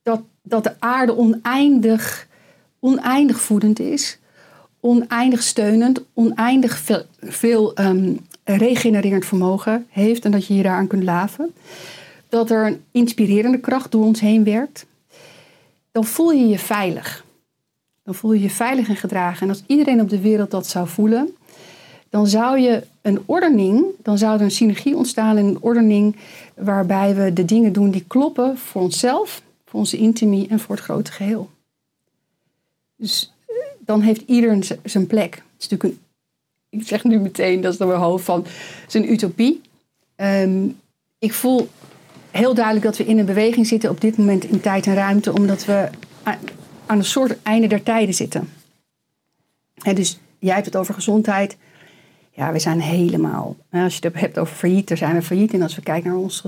Dat, 0.10 0.22
dat 0.42 0.64
de 0.64 0.74
aarde 0.80 1.18
oneindig, 1.18 2.28
oneindig 2.80 3.40
voedend 3.40 3.80
is, 3.80 4.20
oneindig 4.80 5.44
steunend, 5.44 6.02
oneindig 6.14 6.84
veel, 7.20 7.74
ehm, 7.74 8.14
regenererend 8.44 9.26
vermogen 9.26 9.86
heeft 9.90 10.26
en 10.26 10.32
dat 10.32 10.46
je 10.46 10.56
je 10.56 10.64
daaraan 10.64 10.88
kunt 10.88 11.04
laven. 11.04 11.54
Dat 12.30 12.50
er 12.50 12.68
een 12.68 12.82
inspirerende 12.92 13.60
kracht 13.60 13.92
door 13.92 14.06
ons 14.06 14.20
heen 14.20 14.44
werkt. 14.44 14.86
Dan 15.92 16.06
voel 16.06 16.32
je 16.32 16.48
je 16.48 16.60
veilig. 16.60 17.26
Dan 18.04 18.16
voel 18.16 18.34
je 18.34 18.42
je 18.42 18.50
veilig 18.50 18.90
en 18.90 18.96
gedragen. 18.96 19.42
En 19.42 19.50
als 19.50 19.64
iedereen 19.66 20.02
op 20.02 20.10
de 20.10 20.22
wereld 20.22 20.52
dat 20.52 20.68
zou 20.68 20.88
voelen, 20.88 21.30
dan 22.10 22.28
zou 22.28 22.60
je 22.60 22.84
een 23.02 23.20
ordening, 23.26 23.86
dan 24.04 24.18
zou 24.18 24.36
er 24.36 24.42
een 24.42 24.52
synergie 24.52 24.96
ontstaan 24.96 25.38
in 25.38 25.46
een 25.46 25.62
ordening 25.62 26.16
waarbij 26.56 27.16
we 27.16 27.34
de 27.34 27.46
dingen 27.46 27.74
doen 27.74 27.92
die 27.92 28.06
kloppen 28.08 28.58
voor 28.58 28.82
onszelf, 28.82 29.42
voor 29.70 29.80
onze 29.80 29.98
intimie 29.98 30.48
en 30.48 30.60
voor 30.60 30.76
het 30.76 30.84
grote 30.84 31.12
geheel. 31.12 31.50
Dus 32.96 33.34
eh, 33.48 33.56
dan 33.80 34.02
heeft 34.02 34.22
ieder 34.26 34.80
zijn 34.84 35.08
plek. 35.08 35.34
Het 35.36 35.44
is 35.64 35.68
natuurlijk 35.68 35.94
een, 35.94 36.80
ik 36.80 36.88
zeg 36.88 37.04
nu 37.04 37.20
meteen, 37.20 37.62
dat 37.62 37.72
is 37.72 37.78
dan 37.78 37.88
mijn 37.88 38.00
hoofd 38.00 38.26
van, 38.26 38.44
het 38.44 38.88
is 38.88 38.94
een 38.94 39.12
utopie. 39.12 39.62
Ehm, 40.16 40.68
ik 41.20 41.34
voel 41.34 41.70
heel 42.32 42.54
duidelijk 42.54 42.86
dat 42.86 42.98
we 42.98 43.06
in 43.06 43.18
een 43.18 43.26
beweging 43.26 43.68
zitten 43.68 43.90
op 43.90 44.02
dit 44.02 44.18
moment 44.18 44.44
in 44.44 44.62
tijd 44.62 44.88
en 44.88 44.94
ruimte, 44.94 45.34
omdat 45.34 45.66
we 45.66 45.90
aan 46.86 46.98
een 46.98 47.04
soort 47.04 47.44
einde 47.44 47.68
der 47.68 47.84
tijden 47.84 48.16
zitten. 48.16 48.50
En 49.82 49.96
dus 49.96 50.20
jij 50.40 50.54
hebt 50.54 50.66
het 50.66 50.76
over 50.76 50.94
gezondheid. 50.94 51.58
Ja, 52.32 52.52
we 52.52 52.60
zijn 52.60 52.82
helemaal. 52.82 53.56
Als 53.72 53.98
je 53.98 54.08
het 54.08 54.20
hebt 54.20 54.38
over 54.38 54.56
failliet, 54.56 54.88
daar 54.88 54.98
zijn 54.98 55.16
we 55.16 55.22
failliet. 55.22 55.54
En 55.54 55.62
als 55.62 55.76
we 55.76 55.82
kijken 55.82 56.10
naar 56.10 56.20
ons 56.20 56.40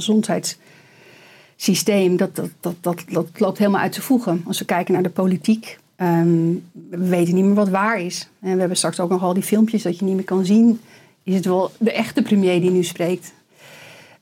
gezondheidssysteem, 1.61 2.17
dat, 2.17 2.35
dat, 2.35 2.49
dat, 2.59 2.75
dat, 2.81 3.03
dat 3.09 3.39
loopt 3.39 3.57
helemaal 3.57 3.81
uit 3.81 3.91
te 3.91 4.01
voegen. 4.01 4.43
Als 4.47 4.59
we 4.59 4.65
kijken 4.65 4.93
naar 4.93 5.03
de 5.03 5.09
politiek, 5.09 5.77
ehm, 5.95 6.53
we 6.89 7.07
weten 7.07 7.35
niet 7.35 7.45
meer 7.45 7.53
wat 7.53 7.69
waar 7.69 8.01
is. 8.01 8.29
En 8.39 8.53
we 8.53 8.59
hebben 8.59 8.77
straks 8.77 8.99
ook 8.99 9.09
nog 9.09 9.23
al 9.23 9.33
die 9.33 9.43
filmpjes 9.43 9.83
dat 9.83 9.99
je 9.99 10.05
niet 10.05 10.15
meer 10.15 10.23
kan 10.23 10.45
zien. 10.45 10.79
Is 11.23 11.35
het 11.35 11.45
wel 11.45 11.71
de 11.77 11.91
echte 11.91 12.21
premier 12.21 12.61
die 12.61 12.71
nu 12.71 12.83
spreekt? 12.83 13.33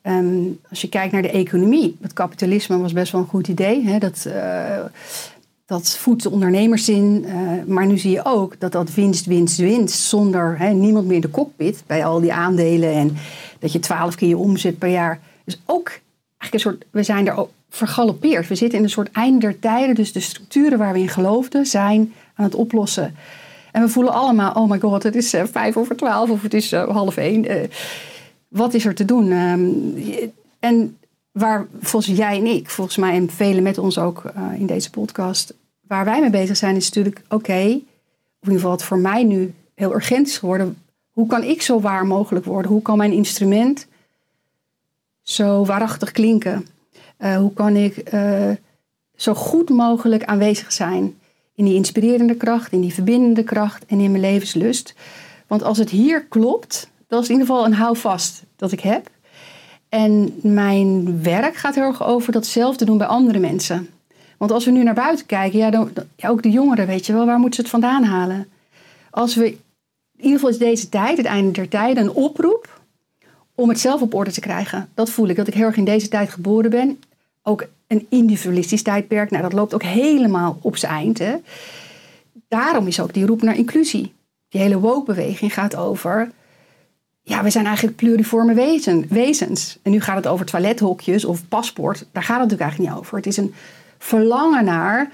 Ehm, 0.02 0.44
als 0.70 0.82
je 0.82 0.90
kijkt 0.90 1.14
naar 1.14 1.22
de 1.22 1.32
economie, 1.32 1.98
het 2.02 2.14
kapitalisme 2.14 2.78
was 2.78 2.94
best 2.94 3.12
wel 3.12 3.22
een 3.22 3.28
goed 3.28 3.48
idee. 3.48 3.86
Hè? 3.86 3.98
Dat, 3.98 4.26
eh, 4.26 4.86
dat 5.66 5.98
voedt 5.98 6.24
de 6.24 6.32
ondernemers 6.32 6.90
in. 6.90 7.26
eh, 7.28 7.34
maar 7.68 7.86
nu 7.86 7.98
zie 7.98 8.12
je 8.12 8.26
ook 8.26 8.60
dat 8.60 8.72
dat 8.72 8.94
winst, 8.94 9.26
winst, 9.26 9.58
winst. 9.58 10.00
Zonder 10.00 10.58
hè, 10.58 10.70
niemand 10.70 11.06
meer 11.06 11.16
in 11.16 11.22
de 11.22 11.32
cockpit 11.32 11.84
bij 11.88 12.06
al 12.06 12.20
die 12.20 12.34
aandelen. 12.34 12.94
En 12.94 13.18
dat 13.60 13.72
je 13.72 13.80
twaalf 13.80 14.16
keer 14.16 14.30
je 14.30 14.38
omzet 14.38 14.78
per 14.78 14.90
jaar. 14.90 15.20
Dus 15.46 15.62
ook 15.66 15.92
een 16.54 16.60
soort. 16.60 16.86
We 16.92 17.04
zijn 17.04 17.28
er 17.28 17.46
vergalopeerd. 17.70 18.48
We 18.48 18.56
zitten 18.56 18.78
in 18.78 18.84
een 18.84 18.90
soort 18.90 19.12
einde 19.12 19.40
der 19.40 19.60
tijden. 19.60 19.96
Dus 19.96 20.12
de 20.12 20.20
structuren 20.20 20.78
waar 20.78 20.94
we 20.94 21.00
in 21.00 21.10
geloofden 21.10 21.66
zijn 21.66 22.14
aan 22.36 22.46
het 22.46 22.56
oplossen. 22.56 23.16
En 23.72 23.82
we 23.82 23.90
voelen 23.90 24.14
allemaal: 24.14 24.54
oh 24.54 24.70
my 24.70 24.80
god, 24.80 25.04
het 25.04 25.16
is 25.16 25.34
eh, 25.34 25.44
vijf 25.52 25.78
over 25.78 25.96
twaalf 25.96 26.30
of 26.30 26.42
het 26.42 26.54
is 26.54 26.72
eh, 26.72 26.90
half 26.90 27.18
één. 27.18 27.46
Eh, 27.46 27.70
wat 28.48 28.74
is 28.74 28.86
er 28.86 28.96
te 28.96 29.06
doen? 29.06 29.32
Ehm, 29.32 29.70
en 30.60 30.98
waar 31.32 31.68
volgens 31.80 32.18
jij 32.18 32.38
en 32.38 32.46
ik, 32.46 32.70
volgens 32.70 32.98
mij 32.98 33.16
en 33.16 33.30
velen 33.30 33.64
met 33.64 33.78
ons 33.78 33.98
ook 33.98 34.24
in 34.58 34.66
deze 34.66 34.90
podcast, 34.90 35.54
waar 35.88 36.06
wij 36.06 36.22
mee 36.22 36.30
bezig 36.30 36.58
zijn, 36.58 36.76
is 36.76 36.86
natuurlijk 36.86 37.22
oké, 37.30 37.54
of 38.42 38.48
in 38.48 38.52
ieder 38.52 38.54
geval 38.54 38.70
wat 38.70 38.84
voor 38.84 38.98
mij 38.98 39.24
nu 39.24 39.54
heel 39.76 39.94
urgent 39.94 40.28
is 40.28 40.38
geworden. 40.38 40.78
Hoe 41.12 41.28
kan 41.28 41.44
ik 41.44 41.62
zo 41.62 41.80
waar 41.80 42.06
mogelijk 42.06 42.46
worden? 42.46 42.72
Hoe 42.72 42.82
kan 42.82 42.98
mijn 42.98 43.12
instrument 43.12 43.88
zo 45.30 45.66
waarachtig 45.66 46.12
klinken? 46.12 46.68
Eh, 47.18 47.38
hoe 47.38 47.54
kan 47.54 47.76
ik 47.76 47.98
eh, 47.98 48.52
zo 49.16 49.34
goed 49.34 49.70
mogelijk 49.70 50.24
aanwezig 50.24 50.72
zijn 50.72 51.18
in 51.56 51.66
die 51.66 51.76
inspirerende 51.76 52.36
kracht, 52.36 52.72
in 52.72 52.82
die 52.82 52.94
verbindende 52.94 53.44
kracht 53.44 53.86
en 53.86 54.00
in 54.00 54.12
mijn 54.12 54.24
levenslust? 54.24 54.94
Want 55.48 55.64
als 55.64 55.78
het 55.78 55.90
hier 55.90 56.26
klopt, 56.26 56.90
dat 57.08 57.22
is 57.22 57.30
in 57.30 57.34
ieder 57.34 57.48
geval 57.48 57.66
een 57.66 57.74
houvast 57.74 58.44
dat 58.56 58.72
ik 58.72 58.80
heb. 58.80 59.10
En 59.90 60.40
mijn 60.42 61.24
werk 61.24 61.56
gaat 61.56 61.76
heel 61.76 61.84
erg 61.84 62.06
over 62.06 62.32
datzelfde 62.32 62.86
doen 62.86 62.98
bij 62.98 63.08
andere 63.08 63.40
mensen. 63.40 63.90
Want 64.38 64.52
als 64.52 64.66
we 64.66 64.72
nu 64.72 64.84
naar 64.84 64.94
buiten 64.94 65.26
kijken, 65.26 65.60
ja, 65.60 65.70
dan, 65.70 65.92
ja, 66.16 66.30
ook 66.30 66.44
de 66.44 66.50
jongeren, 66.50 66.88
weet 66.88 67.06
je 67.06 67.14
wel, 67.14 67.26
waar 67.26 67.40
moeten 67.40 67.56
ze 67.56 67.62
het 67.62 67.70
vandaan 67.70 68.04
halen? 68.04 68.48
Als 69.10 69.36
we, 69.36 69.46
in 69.46 69.58
ieder 70.16 70.34
geval 70.34 70.50
is 70.50 70.58
deze 70.58 70.90
tijd, 70.90 71.18
het 71.18 71.26
einde 71.26 71.52
der 71.52 71.68
tijden, 71.68 72.04
een 72.04 72.12
oproep 72.12 72.79
om 73.60 73.70
het 73.70 73.80
zelf 73.80 74.02
op 74.02 74.14
orde 74.14 74.32
te 74.32 74.40
krijgen. 74.40 74.90
Dat 74.94 75.10
voel 75.10 75.28
ik, 75.28 75.36
dat 75.36 75.48
ik 75.48 75.54
heel 75.54 75.66
erg 75.66 75.78
in 75.78 75.86
deze 75.86 76.08
tijd 76.08 76.30
geboren 76.30 76.70
ben. 76.70 77.00
Ook 77.44 77.68
een 77.88 78.06
individualistisch 78.10 78.84
tijdperk, 78.84 79.30
nou 79.30 79.44
dat 79.44 79.54
loopt 79.54 79.74
ook 79.74 79.84
helemaal 79.84 80.58
op 80.62 80.78
zijn 80.78 80.92
eind. 80.92 81.22
Daarom 82.48 82.88
is 82.88 83.00
ook 83.00 83.14
die 83.14 83.26
roep 83.26 83.42
naar 83.42 83.58
inclusie. 83.58 84.14
Die 84.50 84.62
hele 84.62 84.80
woke-beweging 84.80 85.54
gaat 85.54 85.76
over 85.76 86.32
ja, 87.30 87.44
we 87.44 87.50
zijn 87.50 87.66
eigenlijk 87.66 87.98
pluriforme 87.98 88.54
wezen, 88.54 89.06
wezens. 89.10 89.78
En 89.82 89.92
nu 89.92 90.02
gaat 90.02 90.16
het 90.16 90.28
over 90.28 90.46
toilethokjes 90.46 91.26
of 91.26 91.48
paspoort. 91.48 92.06
Daar 92.12 92.24
gaat 92.24 92.40
het 92.40 92.50
natuurlijk 92.50 92.62
eigenlijk 92.62 92.92
niet 92.92 93.00
over. 93.00 93.18
Het 93.18 93.28
is 93.28 93.38
een 93.38 93.54
verlangen 93.98 94.66
naar. 94.66 95.12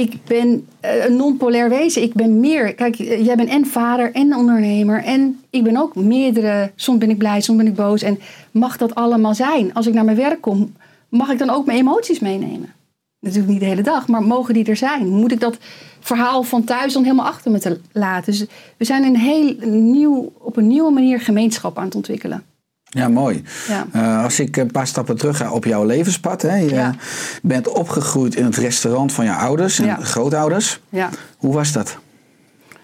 Ik 0.00 0.24
ben 0.24 0.66
eh, 0.80 1.04
een 1.04 1.16
non-polair 1.16 1.68
wezen. 1.68 2.02
Ik 2.02 2.14
ben 2.14 2.40
meer. 2.40 2.74
Kijk, 2.74 2.98
eh, 2.98 3.24
jij 3.24 3.36
bent 3.36 3.48
en 3.48 3.66
vader 3.66 4.12
en 4.12 4.36
ondernemer. 4.36 5.04
En 5.04 5.40
ik 5.50 5.62
ben 5.62 5.76
ook 5.76 5.94
meerdere. 5.94 6.70
Soms 6.74 6.98
ben 6.98 7.10
ik 7.10 7.18
blij, 7.18 7.40
soms 7.40 7.58
ben 7.58 7.66
ik 7.66 7.74
boos. 7.74 8.02
En 8.02 8.18
mag 8.50 8.76
dat 8.76 8.94
allemaal 8.94 9.34
zijn? 9.34 9.74
Als 9.74 9.86
ik 9.86 9.94
naar 9.94 10.04
mijn 10.04 10.16
werk 10.16 10.40
kom, 10.40 10.72
mag 11.08 11.30
ik 11.30 11.38
dan 11.38 11.50
ook 11.50 11.66
mijn 11.66 11.78
emoties 11.78 12.18
meenemen? 12.18 12.72
Natuurlijk 13.18 13.52
niet 13.52 13.60
de 13.60 13.66
hele 13.66 13.82
dag, 13.82 14.08
maar 14.08 14.22
mogen 14.22 14.54
die 14.54 14.64
er 14.64 14.76
zijn? 14.76 15.08
Moet 15.08 15.32
ik 15.32 15.40
dat 15.40 15.58
verhaal 16.00 16.42
van 16.42 16.64
thuis 16.64 16.92
dan 16.92 17.02
helemaal 17.02 17.26
achter 17.26 17.50
me 17.50 17.58
te 17.58 17.80
laten? 17.92 18.32
Dus 18.32 18.46
we 18.76 18.84
zijn 18.84 19.04
een 19.04 19.16
heel 19.16 19.54
nieuw, 19.68 20.32
op 20.38 20.56
een 20.56 20.66
nieuwe 20.66 20.90
manier 20.90 21.20
gemeenschap 21.20 21.78
aan 21.78 21.84
het 21.84 21.94
ontwikkelen. 21.94 22.44
Ja, 22.90 23.08
mooi. 23.08 23.42
Ja. 23.68 23.86
Eh, 23.92 24.22
als 24.22 24.40
ik 24.40 24.56
een 24.56 24.70
paar 24.70 24.86
stappen 24.86 25.16
terug 25.16 25.36
ga 25.36 25.52
op 25.52 25.64
jouw 25.64 25.84
levenspad. 25.84 26.42
Hè, 26.42 26.56
je 26.56 26.70
Ja. 26.74 26.94
bent 27.42 27.68
opgegroeid 27.68 28.34
in 28.34 28.44
het 28.44 28.56
restaurant 28.56 29.12
van 29.12 29.24
je 29.24 29.34
ouders 29.34 29.78
en 29.78 29.84
Ja. 29.86 29.96
grootouders. 29.96 30.80
Ja. 30.88 31.10
Hoe 31.36 31.54
was 31.54 31.72
dat? 31.72 31.98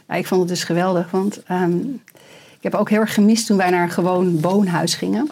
Ja, 0.09 0.15
ik 0.15 0.27
vond 0.27 0.41
het 0.41 0.49
dus 0.49 0.65
geweldig, 0.65 1.11
want 1.11 1.43
ehm, 1.43 1.77
ik 2.57 2.63
heb 2.63 2.75
ook 2.75 2.91
heel 2.91 3.01
erg 3.01 3.15
gemist 3.15 3.47
toen 3.47 3.57
wij 3.57 3.71
naar 3.71 3.83
een 3.83 3.91
gewoon 3.91 4.41
woonhuis 4.41 4.95
gingen. 4.95 5.31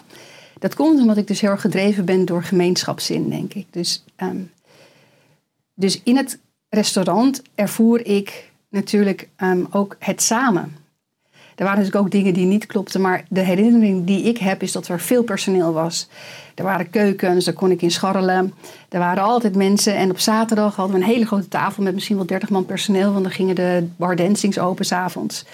Dat 0.59 0.75
komt 0.75 1.01
omdat 1.01 1.17
ik 1.17 1.27
dus 1.27 1.41
heel 1.41 1.51
erg 1.51 1.61
gedreven 1.61 2.05
ben 2.05 2.25
door 2.25 2.43
gemeenschapszin, 2.43 3.29
denk 3.31 3.55
ik. 3.55 3.67
Dus, 3.71 4.05
ehm, 4.17 4.37
dus 5.75 6.01
in 6.05 6.17
het 6.17 6.39
restaurant 6.69 7.43
ervoer 7.55 8.07
ik 8.07 8.51
natuurlijk 8.71 9.29
ehm, 9.37 9.65
ook 9.71 9.97
het 9.99 10.23
samen. 10.23 10.77
Er 11.57 11.65
waren 11.65 11.79
natuurlijk 11.79 12.05
ook 12.05 12.11
dingen 12.11 12.35
die 12.35 12.47
niet 12.47 12.67
klopten, 12.67 13.01
maar 13.01 13.25
de 13.29 13.41
herinnering 13.41 14.07
die 14.07 14.23
ik 14.23 14.39
heb 14.39 14.63
is 14.63 14.73
dat 14.73 14.89
er 14.89 15.01
veel 15.01 15.23
personeel 15.23 15.73
was. 15.73 16.09
Er 16.55 16.65
waren 16.65 16.91
keukens, 16.91 17.45
daar 17.45 17.55
kon 17.55 17.71
ik 17.71 17.83
in 17.83 17.91
scharrelen. 17.91 18.55
Er 18.89 18.99
waren 18.99 19.23
altijd 19.23 19.57
mensen 19.57 19.97
en 19.97 20.11
op 20.11 20.19
zaterdag 20.19 20.77
hadden 20.77 20.97
we 20.97 21.03
een 21.03 21.09
hele 21.09 21.27
grote 21.27 21.49
tafel 21.49 21.83
met 21.83 21.95
misschien 21.95 22.17
wel 22.17 22.27
30 22.27 22.49
man 22.49 22.67
personeel, 22.67 23.13
want 23.13 23.25
dan 23.25 23.33
gingen 23.33 23.55
de 23.55 23.87
bar 23.97 24.17
dancings 24.17 24.59
open 24.59 24.85
s'avonds. 24.85 25.45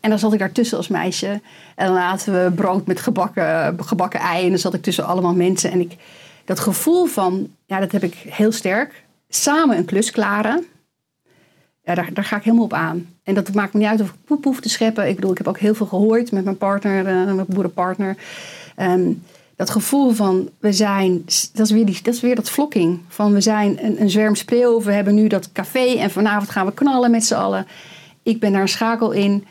En 0.00 0.10
dan 0.10 0.18
zat 0.18 0.32
ik 0.32 0.38
daartussen 0.38 0.76
als 0.76 0.88
meisje. 0.88 1.40
En 1.74 1.86
dan 1.86 1.96
aten 1.96 2.32
we 2.32 2.52
brood 2.52 2.86
met 2.86 3.00
gebakken, 3.00 3.76
gebakken 3.84 4.20
ei. 4.20 4.44
En 4.44 4.50
dan 4.50 4.58
zat 4.58 4.74
ik 4.74 4.82
tussen 4.82 5.06
allemaal 5.06 5.34
mensen. 5.34 5.70
En 5.70 5.80
ik, 5.80 5.96
dat 6.44 6.60
gevoel 6.60 7.06
van, 7.06 7.48
ja, 7.66 7.80
dat 7.80 7.92
heb 7.92 8.02
ik 8.02 8.14
heel 8.14 8.52
sterk. 8.52 9.04
Samen 9.28 9.76
een 9.76 9.84
klus 9.84 10.10
klaren. 10.10 10.64
Daar, 11.94 12.08
daar 12.12 12.24
ga 12.24 12.36
ik 12.36 12.42
helemaal 12.42 12.64
op 12.64 12.72
aan. 12.72 13.06
En 13.22 13.34
dat 13.34 13.54
maakt 13.54 13.72
me 13.72 13.78
niet 13.78 13.88
uit 13.88 14.00
of 14.00 14.08
ik 14.08 14.14
poep 14.24 14.44
hoef 14.44 14.60
te 14.60 14.68
scheppen. 14.68 15.08
Ik 15.08 15.14
bedoel, 15.14 15.30
ik 15.30 15.38
heb 15.38 15.48
ook 15.48 15.58
heel 15.58 15.74
veel 15.74 15.86
gehoord 15.86 16.32
met 16.32 16.44
mijn 16.44 16.56
partner, 16.56 17.06
eh, 17.06 17.34
mijn 17.34 17.46
boerenpartner. 17.48 18.16
Ehm, 18.76 19.12
dat 19.56 19.70
gevoel 19.70 20.10
van, 20.10 20.48
we 20.58 20.72
zijn, 20.72 21.24
dat 21.52 21.66
is 21.66 21.70
weer, 21.70 21.86
die, 21.86 21.98
dat, 22.02 22.14
is 22.14 22.20
weer 22.20 22.34
dat 22.34 22.50
vlokking. 22.50 23.00
Van 23.08 23.32
we 23.32 23.40
zijn 23.40 23.84
een, 23.84 24.00
een 24.00 24.10
zwerm 24.10 24.34
spreeuw, 24.34 24.82
we 24.82 24.92
hebben 24.92 25.14
nu 25.14 25.26
dat 25.26 25.52
café 25.52 25.94
en 25.94 26.10
vanavond 26.10 26.50
gaan 26.50 26.66
we 26.66 26.74
knallen 26.74 27.10
met 27.10 27.24
z'n 27.24 27.34
allen. 27.34 27.66
Ik 28.22 28.40
ben 28.40 28.52
daar 28.52 28.60
een 28.60 28.68
schakel 28.68 29.10
in. 29.10 29.44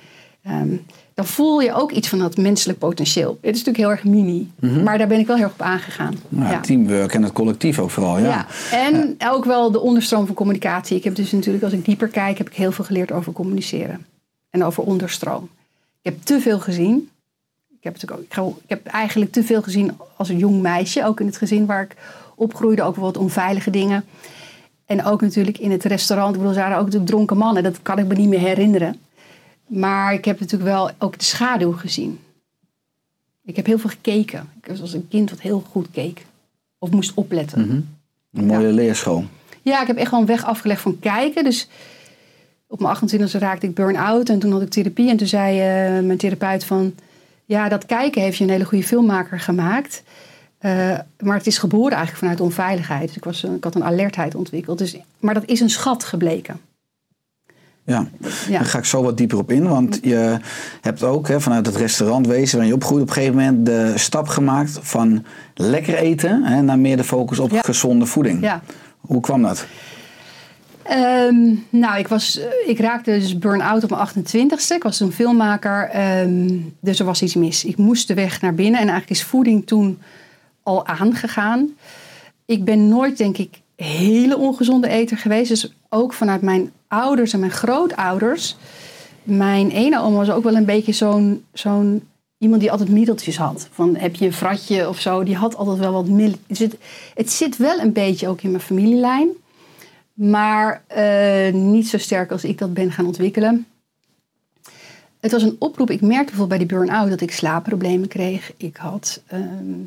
Ehm, 0.44 0.76
dan 1.20 1.28
voel 1.28 1.60
je 1.62 1.74
ook 1.74 1.92
iets 1.92 2.08
van 2.08 2.20
dat 2.20 2.38
menselijk 2.38 2.80
potentieel. 2.80 3.30
Het 3.42 3.56
is 3.56 3.64
natuurlijk 3.64 3.78
heel 3.78 3.90
erg 3.92 4.04
mini, 4.04 4.52
maar 4.84 4.98
daar 4.98 5.08
ben 5.08 5.20
ik 5.20 5.28
wel 5.28 5.36
heel 5.36 5.46
erg 5.46 5.54
op 5.54 5.62
aangegaan. 5.62 6.16
Nou, 6.30 6.52
Ja. 6.52 6.60
Teamwork 6.60 7.14
en 7.14 7.24
het 7.24 7.32
collectief 7.34 7.80
ook 7.80 7.90
vooral. 7.90 8.18
Ja. 8.20 8.28
Ja. 8.28 8.46
En 8.72 9.16
ook 9.26 9.46
wel 9.46 9.72
de 9.72 9.80
onderstroom 9.80 10.26
van 10.26 10.36
communicatie. 10.36 10.98
Ik 10.98 11.04
heb 11.04 11.16
dus 11.16 11.32
natuurlijk, 11.32 11.64
als 11.64 11.74
ik 11.74 11.86
dieper 11.86 12.08
kijk, 12.08 12.38
heb 12.38 12.50
ik 12.50 12.56
heel 12.56 12.72
veel 12.72 12.86
geleerd 12.86 13.12
over 13.12 13.34
communiceren. 13.34 14.06
En 14.50 14.64
over 14.64 14.84
onderstroom. 14.84 15.50
Ik 16.02 16.12
heb 16.12 16.22
te 16.24 16.40
veel 16.40 16.60
gezien. 16.60 17.10
Ik 17.70 17.84
heb, 17.84 17.94
natuurlijk 17.94 18.22
ook, 18.22 18.26
ik 18.28 18.34
ga- 18.34 18.62
ik 18.64 18.70
heb 18.70 18.86
eigenlijk 18.86 19.32
te 19.32 19.44
veel 19.44 19.62
gezien 19.62 19.92
als 20.18 20.30
een 20.30 20.38
jong 20.38 20.62
meisje. 20.62 21.06
Ook 21.06 21.20
in 21.20 21.26
het 21.26 21.38
gezin 21.38 21.66
waar 21.66 21.82
ik 21.84 21.96
opgroeide. 22.36 22.84
Ook 22.84 22.96
wat 22.96 23.18
onveilige 23.18 23.70
dingen. 23.70 24.04
En 24.86 25.06
ook 25.06 25.22
natuurlijk 25.22 25.58
in 25.58 25.72
het 25.72 25.84
restaurant. 25.84 26.36
Ik 26.36 26.42
bedoel, 26.42 26.56
er 26.56 26.62
waren 26.62 26.78
ook 26.78 26.84
natuurlijk 26.84 27.12
dronken 27.12 27.38
mannen. 27.38 27.64
Dat 27.64 27.82
kan 27.82 27.98
ik 28.00 28.08
me 28.08 28.14
niet 28.16 28.30
meer 28.30 28.40
herinneren. 28.40 28.96
Maar 29.70 30.14
ik 30.14 30.26
heb 30.26 30.40
natuurlijk 30.40 30.72
wel 30.72 30.92
ook 30.98 31.18
de 31.18 31.24
schaduw 31.24 31.72
gezien. 31.72 32.20
Ik 33.46 33.56
heb 33.56 33.66
heel 33.66 33.80
veel 33.80 33.90
gekeken. 33.90 34.50
Ik 34.62 34.70
was 34.70 34.82
als 34.82 34.94
een 34.94 35.08
kind 35.08 35.30
wat 35.30 35.42
heel 35.42 35.64
goed 35.70 35.88
keek. 35.92 36.26
Of 36.78 36.92
moest 36.92 37.14
opletten. 37.14 37.88
Een 38.34 38.46
mooie 38.46 38.72
leerschool. 38.72 39.26
Ja, 39.62 39.82
ik 39.82 39.88
heb 39.88 39.98
echt 39.98 40.12
wel 40.12 40.20
een 40.20 40.26
weg 40.26 40.46
afgelegd 40.46 40.82
van 40.82 41.00
kijken. 41.00 41.44
Dus 41.44 41.68
op 42.68 42.80
mijn 42.80 42.96
28e 42.96 43.40
raakte 43.40 43.68
ik 43.68 43.76
burn-out 43.76 44.30
en 44.30 44.40
toen 44.40 44.52
had 44.52 44.62
ik 44.62 44.70
therapie. 44.70 45.10
En 45.10 45.18
toen 45.18 45.28
zei 45.28 45.60
eh, 45.60 46.06
mijn 46.06 46.18
therapeut 46.18 46.64
van... 46.64 46.96
Ja, 47.46 47.70
dat 47.70 47.86
kijken 47.86 48.22
heeft 48.22 48.38
je 48.38 48.44
een 48.44 48.50
hele 48.50 48.66
goede 48.66 48.84
filmmaker 48.84 49.40
gemaakt. 49.40 50.04
Eh, 50.58 51.00
maar 51.20 51.38
het 51.38 51.48
is 51.48 51.58
geboren 51.58 51.92
eigenlijk 51.92 52.20
vanuit 52.20 52.42
onveiligheid. 52.42 53.08
Dus 53.08 53.16
ik, 53.16 53.24
was, 53.24 53.44
ik 53.44 53.64
had 53.64 53.76
een 53.76 53.84
alertheid 53.84 54.36
ontwikkeld. 54.36 54.78
Dus, 54.78 54.98
maar 55.20 55.34
dat 55.34 55.46
is 55.46 55.60
een 55.60 55.70
schat 55.70 56.04
gebleken. 56.04 56.60
Ja. 57.84 58.08
Ja. 58.48 58.58
Daar 58.58 58.66
ga 58.66 58.78
ik 58.78 58.86
zo 58.86 59.04
wat 59.04 59.18
dieper 59.18 59.38
op 59.38 59.52
in. 59.52 59.68
Want 59.68 60.00
je 60.02 60.38
hebt 60.82 61.04
ook 61.04 61.28
hè, 61.28 61.42
vanuit 61.42 61.66
het 61.66 61.76
restaurantwezen 61.76 62.58
waar 62.58 62.68
je 62.68 62.74
opgroeit 62.74 63.02
op 63.02 63.08
een 63.08 63.14
gegeven 63.14 63.36
moment 63.36 63.66
de 63.66 63.94
stap 63.96 64.28
gemaakt 64.28 64.80
van 64.82 65.26
lekker 65.54 65.96
eten 65.96 66.44
hè, 66.44 66.62
naar 66.62 66.80
meer 66.80 66.98
de 66.98 67.04
focus 67.04 67.40
op 67.40 67.52
Ja. 67.52 67.62
gezonde 67.62 68.06
voeding. 68.06 68.42
Ja. 68.42 68.62
Hoe 69.00 69.22
kwam 69.22 69.42
dat? 69.42 69.66
Ehm, 70.84 71.54
nou, 71.70 71.98
ik, 72.00 72.08
was, 72.08 72.40
eh, 72.40 72.46
ik 72.70 72.80
raakte 72.80 73.12
dus 73.12 73.38
burn-out 73.38 73.84
op 73.84 73.90
mijn 73.90 74.02
28ste. 74.02 74.76
Ik 74.76 74.84
was 74.84 74.98
toen 74.98 75.12
filmmaker, 75.12 75.90
ehm, 75.90 76.58
dus 76.80 77.00
er 77.00 77.06
was 77.06 77.22
iets 77.22 77.36
mis. 77.36 77.66
Ik 77.66 77.78
moest 77.78 78.08
de 78.08 78.14
weg 78.14 78.42
naar 78.42 78.54
binnen 78.54 78.80
en 78.82 78.88
eigenlijk 78.88 79.20
is 79.20 79.24
voeding 79.28 79.68
toen 79.68 80.00
al 80.64 80.86
aangegaan. 80.88 81.70
Ik 82.46 82.64
ben 82.66 82.88
nooit, 82.88 83.18
denk 83.18 83.38
ik, 83.38 83.60
hele 83.76 84.38
ongezonde 84.38 84.88
eter 84.88 85.18
geweest. 85.18 85.50
Dus 85.50 85.74
ook 85.90 86.14
vanuit 86.14 86.42
mijn 86.42 86.72
ouders 86.90 87.34
en 87.34 87.40
mijn 87.40 87.52
grootouders. 87.52 88.56
Mijn 89.24 89.72
ene 89.72 90.02
oma 90.02 90.18
was 90.18 90.30
ook 90.30 90.44
wel 90.44 90.56
een 90.56 90.66
beetje 90.66 90.92
zo'n 90.92 91.46
zo'n 91.54 92.08
iemand 92.38 92.62
die 92.62 92.72
altijd 92.72 92.90
middeltjes 92.90 93.38
had. 93.38 93.68
Van 93.72 93.96
heb 93.96 94.16
je 94.16 94.26
een 94.26 94.34
fratje 94.34 94.90
of 94.90 95.00
zo, 95.00 95.24
die 95.24 95.36
had 95.36 95.56
altijd 95.56 95.78
wel 95.78 95.92
wat 95.92 96.08
middel. 96.08 96.40
Dus 96.48 96.60
het, 96.60 96.76
het 97.14 97.32
zit 97.32 97.58
wel 97.58 97.80
een 97.80 97.94
beetje 97.94 98.28
ook 98.28 98.42
in 98.42 98.52
mijn 98.52 98.64
familielijn. 98.64 99.30
Maar 100.14 100.84
eh, 100.88 101.54
niet 101.54 101.88
zo 101.88 101.98
sterk 101.98 102.32
als 102.32 102.44
ik 102.44 102.58
dat 102.58 102.74
ben 102.74 102.92
gaan 102.92 103.06
ontwikkelen. 103.06 103.68
Het 105.20 105.32
was 105.32 105.44
een 105.44 105.56
oproep. 105.60 105.90
Ik 105.90 106.02
merkte 106.02 106.26
bijvoorbeeld 106.26 106.60
bij 106.60 106.68
die 106.68 106.78
burn-out 106.78 107.10
dat 107.10 107.22
ik 107.22 107.32
slaapproblemen 107.32 108.08
kreeg. 108.08 108.52
Ik 108.58 108.78
had... 108.78 109.22
ehm, 109.28 109.82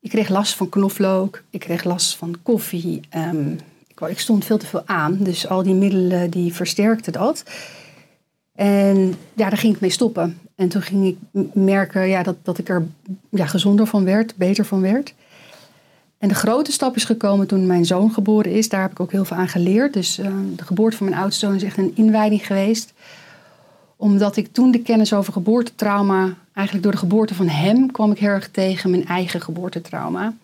ik 0.00 0.10
kreeg 0.10 0.28
last 0.28 0.54
van 0.54 0.68
knoflook. 0.68 1.42
Ik 1.50 1.60
kreeg 1.60 1.84
last 1.84 2.16
van 2.16 2.36
koffie. 2.42 3.00
ehm, 3.10 3.56
ik, 4.08 4.18
stond 4.18 4.44
veel 4.44 4.58
te 4.58 4.66
veel 4.66 4.82
aan. 4.86 5.16
Dus 5.20 5.48
al 5.48 5.62
die 5.62 5.74
middelen 5.74 6.30
die 6.30 6.54
versterkten 6.54 7.12
dat. 7.12 7.44
En 8.54 9.14
ja, 9.34 9.48
daar 9.48 9.58
ging 9.58 9.74
ik 9.74 9.80
mee 9.80 9.90
stoppen. 9.90 10.38
En 10.54 10.68
toen 10.68 10.82
ging 10.82 11.06
ik 11.06 11.44
merken 11.54 12.08
ja, 12.08 12.22
dat, 12.22 12.36
dat 12.42 12.58
ik 12.58 12.68
er 12.68 12.86
ja, 13.30 13.46
gezonder 13.46 13.86
van 13.86 14.04
werd, 14.04 14.36
beter 14.36 14.64
van 14.64 14.80
werd. 14.80 15.14
En 16.20 16.28
de 16.28 16.34
grote 16.34 16.72
stap 16.72 16.96
is 16.96 17.04
gekomen 17.04 17.46
toen 17.46 17.66
mijn 17.66 17.84
zoon 17.84 18.12
geboren 18.12 18.52
is. 18.52 18.68
Daar 18.68 18.80
heb 18.80 18.90
ik 18.90 19.00
ook 19.00 19.12
heel 19.12 19.24
veel 19.24 19.36
aan 19.36 19.48
geleerd. 19.48 19.92
Dus 19.92 20.18
eh, 20.18 20.32
de 20.56 20.64
geboorte 20.64 20.96
van 20.96 21.08
mijn 21.08 21.20
oudste 21.20 21.46
zoon 21.46 21.54
is 21.54 21.62
echt 21.62 21.78
een 21.78 21.92
inwijding 21.94 22.46
geweest. 22.46 22.92
Omdat 23.96 24.36
ik 24.36 24.52
toen 24.52 24.70
de 24.70 24.82
kennis 24.82 25.12
over 25.12 25.32
geboortetrauma... 25.32 26.34
eigenlijk 26.52 26.82
door 26.82 26.94
de 26.94 27.06
geboorte 27.06 27.34
van 27.34 27.48
hem 27.48 27.92
kwam 27.92 28.10
ik 28.10 28.18
heel 28.18 28.28
erg 28.28 28.50
tegen 28.50 28.90
mijn 28.90 29.06
eigen 29.06 29.40
geboortetrauma. 29.40 30.34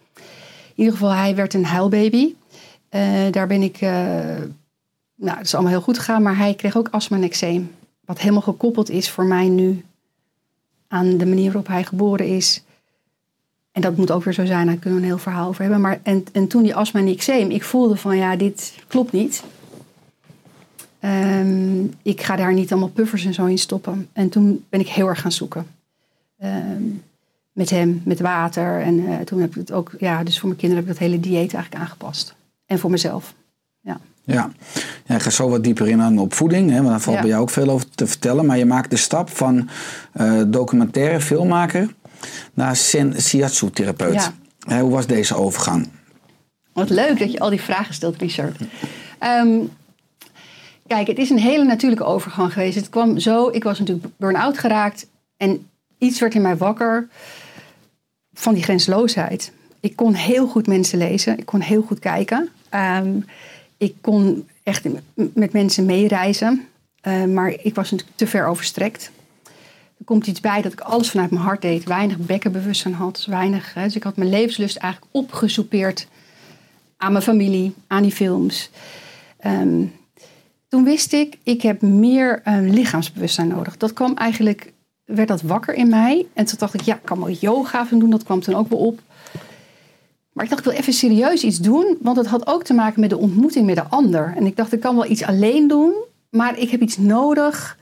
In 0.75 0.83
ieder 0.83 0.93
geval, 0.93 1.11
hij 1.11 1.35
werd 1.35 1.55
een 1.55 1.65
huilbaby. 1.65 2.35
Eh, 2.89 3.31
daar 3.31 3.47
ben 3.47 3.63
ik... 3.63 3.77
eh, 3.81 3.91
nou, 5.15 5.37
het 5.37 5.47
is 5.47 5.55
allemaal 5.55 5.73
heel 5.73 5.83
goed 5.83 5.99
gegaan, 5.99 6.23
maar 6.23 6.37
hij 6.37 6.55
kreeg 6.55 6.77
ook 6.77 6.89
astma 6.91 7.17
en 7.17 7.23
eczeem. 7.23 7.71
Wat 8.05 8.19
helemaal 8.19 8.41
gekoppeld 8.41 8.91
is 8.91 9.11
voor 9.11 9.25
mij 9.25 9.49
nu 9.49 9.85
aan 10.89 11.17
de 11.17 11.27
manier 11.27 11.47
waarop 11.47 11.67
hij 11.67 11.85
geboren 11.85 12.27
is. 12.27 12.65
En 13.73 13.83
dat 13.83 13.97
moet 13.97 14.11
ook 14.11 14.25
weer 14.25 14.35
zo 14.35 14.45
zijn, 14.45 14.67
daar 14.67 14.77
kunnen 14.77 14.99
we 14.99 15.05
een 15.05 15.11
heel 15.11 15.23
verhaal 15.23 15.49
over 15.49 15.63
hebben. 15.63 15.81
Maar, 15.81 16.01
en, 16.03 16.25
en 16.33 16.47
toen 16.47 16.63
die 16.63 16.75
astma 16.75 17.01
en 17.01 17.07
eczeem, 17.07 17.51
ik 17.51 17.65
voelde 17.65 17.97
van 17.97 18.17
ja, 18.17 18.37
dit 18.37 18.75
klopt 18.87 19.13
niet. 19.13 19.43
Ehm, 21.01 21.85
ik 22.03 22.21
ga 22.23 22.37
daar 22.37 22.53
niet 22.53 22.71
allemaal 22.71 22.89
puffers 22.89 23.25
en 23.25 23.35
zo 23.35 23.45
in 23.45 23.59
stoppen. 23.59 24.09
En 24.13 24.29
toen 24.29 24.65
ben 24.69 24.81
ik 24.81 24.89
heel 24.89 25.09
erg 25.09 25.21
gaan 25.21 25.33
zoeken. 25.33 25.67
Ehm, 26.39 26.83
met 27.53 27.71
hem, 27.71 28.03
met 28.05 28.21
water. 28.21 28.81
En 28.81 29.07
eh, 29.07 29.21
toen 29.21 29.41
heb 29.41 29.51
ik 29.51 29.57
het 29.57 29.73
ook, 29.73 29.95
ja, 29.99 30.25
dus 30.25 30.39
voor 30.39 30.49
mijn 30.49 30.61
kinderen 30.61 30.85
heb 30.85 30.95
ik 30.95 31.01
dat 31.01 31.09
hele 31.09 31.21
dieet 31.21 31.55
eigenlijk 31.55 31.85
aangepast. 31.85 32.35
En 32.67 32.79
voor 32.79 32.91
mezelf. 32.91 33.35
Ja. 33.81 34.01
Ja. 34.25 34.51
ja, 35.07 35.15
ik 35.15 35.23
ga 35.23 35.31
zo 35.31 35.49
wat 35.49 35.65
dieper 35.65 35.89
in 35.89 36.01
aan 36.03 36.19
op 36.19 36.35
voeding, 36.35 36.71
hè, 36.71 36.77
want 36.77 36.89
daar 36.89 37.01
valt 37.01 37.17
Ja. 37.17 37.23
bij 37.23 37.31
jou 37.31 37.43
ook 37.43 37.51
veel 37.51 37.69
over 37.69 37.91
te 37.91 38.07
vertellen. 38.07 38.47
Maar 38.47 38.59
je 38.59 38.65
maakt 38.65 38.91
de 38.91 38.97
stap 38.97 39.31
van 39.31 39.69
eh, 40.13 40.41
documentaire 40.47 41.21
filmmaker 41.21 41.95
naar 42.55 42.77
shiatsu-therapeut. 43.21 44.15
Ja. 44.15 44.33
Hè, 44.59 44.81
hoe 44.81 44.91
was 44.91 45.07
deze 45.07 45.35
overgang? 45.35 45.89
Wat 46.73 46.91
leuk 46.91 47.19
dat 47.19 47.33
je 47.33 47.39
al 47.39 47.51
die 47.51 47.61
vragen 47.61 47.95
stelt, 47.95 48.17
Richard. 48.17 48.61
Ehm, 49.19 49.59
kijk, 50.87 51.07
het 51.07 51.19
is 51.19 51.31
een 51.31 51.39
hele 51.39 51.65
natuurlijke 51.65 52.05
overgang 52.05 52.53
geweest. 52.53 52.77
Het 52.77 52.89
kwam 52.89 53.19
zo, 53.19 53.49
ik 53.49 53.65
was 53.65 53.79
natuurlijk 53.79 54.07
burn-out 54.17 54.59
geraakt. 54.59 55.07
En 55.37 55.67
iets 55.99 56.21
werd 56.21 56.35
in 56.35 56.43
mij 56.43 56.57
wakker 56.57 57.09
van 58.33 58.55
die 58.55 58.63
grensloosheid. 58.63 59.53
Ik 59.81 59.97
kon 59.97 60.15
heel 60.15 60.47
goed 60.47 60.67
mensen 60.67 60.99
lezen. 60.99 61.39
Ik 61.39 61.47
kon 61.47 61.61
heel 61.61 61.83
goed 61.83 61.99
kijken. 61.99 62.49
Ehm, 62.77 63.21
ik 63.77 63.95
kon 64.01 64.49
echt 64.63 64.85
met 65.15 65.53
mensen 65.53 65.87
meereizen. 65.87 66.67
Eh, 67.01 67.25
maar 67.25 67.51
ik 67.63 67.75
was 67.75 67.91
natuurlijk 67.91 68.19
te 68.19 68.27
ver 68.27 68.47
overstrekt. 68.47 69.11
Er 69.99 70.05
komt 70.05 70.27
iets 70.27 70.41
bij 70.41 70.63
dat 70.63 70.73
ik 70.73 70.81
alles 70.81 71.11
vanuit 71.11 71.31
mijn 71.31 71.43
hart 71.43 71.63
deed. 71.63 71.85
Weinig 71.85 72.19
bekkenbewustzijn 72.19 72.95
had. 72.95 73.25
Weinig, 73.29 73.73
dus 73.73 73.97
ik 73.97 74.03
had 74.03 74.17
mijn 74.17 74.31
levenslust 74.31 74.77
eigenlijk 74.77 75.15
opgesoupeerd 75.15 76.09
aan 76.97 77.13
mijn 77.13 77.25
familie, 77.25 77.75
aan 77.87 78.03
die 78.03 78.13
films. 78.13 78.71
Ehm, 79.39 79.85
toen 80.69 80.85
wist 80.85 81.13
ik, 81.13 81.39
ik 81.43 81.63
heb 81.63 81.83
meer 81.83 82.41
eh, 82.45 82.59
lichaamsbewustzijn 82.61 83.49
nodig. 83.49 83.77
Dat 83.77 83.93
kwam 83.93 84.15
eigenlijk, 84.15 84.73
werd 85.05 85.29
dat 85.29 85.43
wakker 85.43 85.75
in 85.75 85.89
mij. 85.89 86.27
En 86.33 86.45
toen 86.45 86.59
dacht 86.59 86.75
ik, 86.75 86.81
ja, 86.81 86.95
ik 86.95 87.05
kan 87.05 87.19
wel 87.19 87.31
yoga 87.31 87.85
gaan 87.85 87.99
doen. 87.99 88.11
Dat 88.11 88.25
kwam 88.25 88.41
toen 88.41 88.55
ook 88.55 88.69
wel 88.69 88.79
op. 88.79 89.01
Maar 90.37 90.45
ik 90.45 90.51
dacht, 90.51 90.67
ik 90.67 90.71
wil 90.71 90.81
even 90.81 90.93
serieus 90.93 91.43
iets 91.43 91.59
doen. 91.59 91.97
Want 92.01 92.17
het 92.17 92.27
had 92.27 92.47
ook 92.47 92.65
te 92.65 92.75
maken 92.75 93.01
met 93.01 93.11
de 93.11 93.19
ontmoeting 93.19 93.67
met 93.67 93.77
de 93.77 93.85
ander. 93.89 94.33
En 94.37 94.47
ik 94.47 94.57
dacht, 94.57 94.73
ik 94.73 94.81
kan 94.81 94.95
wel 94.95 95.11
iets 95.11 95.23
alleen 95.23 95.69
doen. 95.69 95.93
Maar 96.31 96.59
ik 96.59 96.71
heb 96.71 96.81
iets 96.81 96.97
nodig 96.97 97.79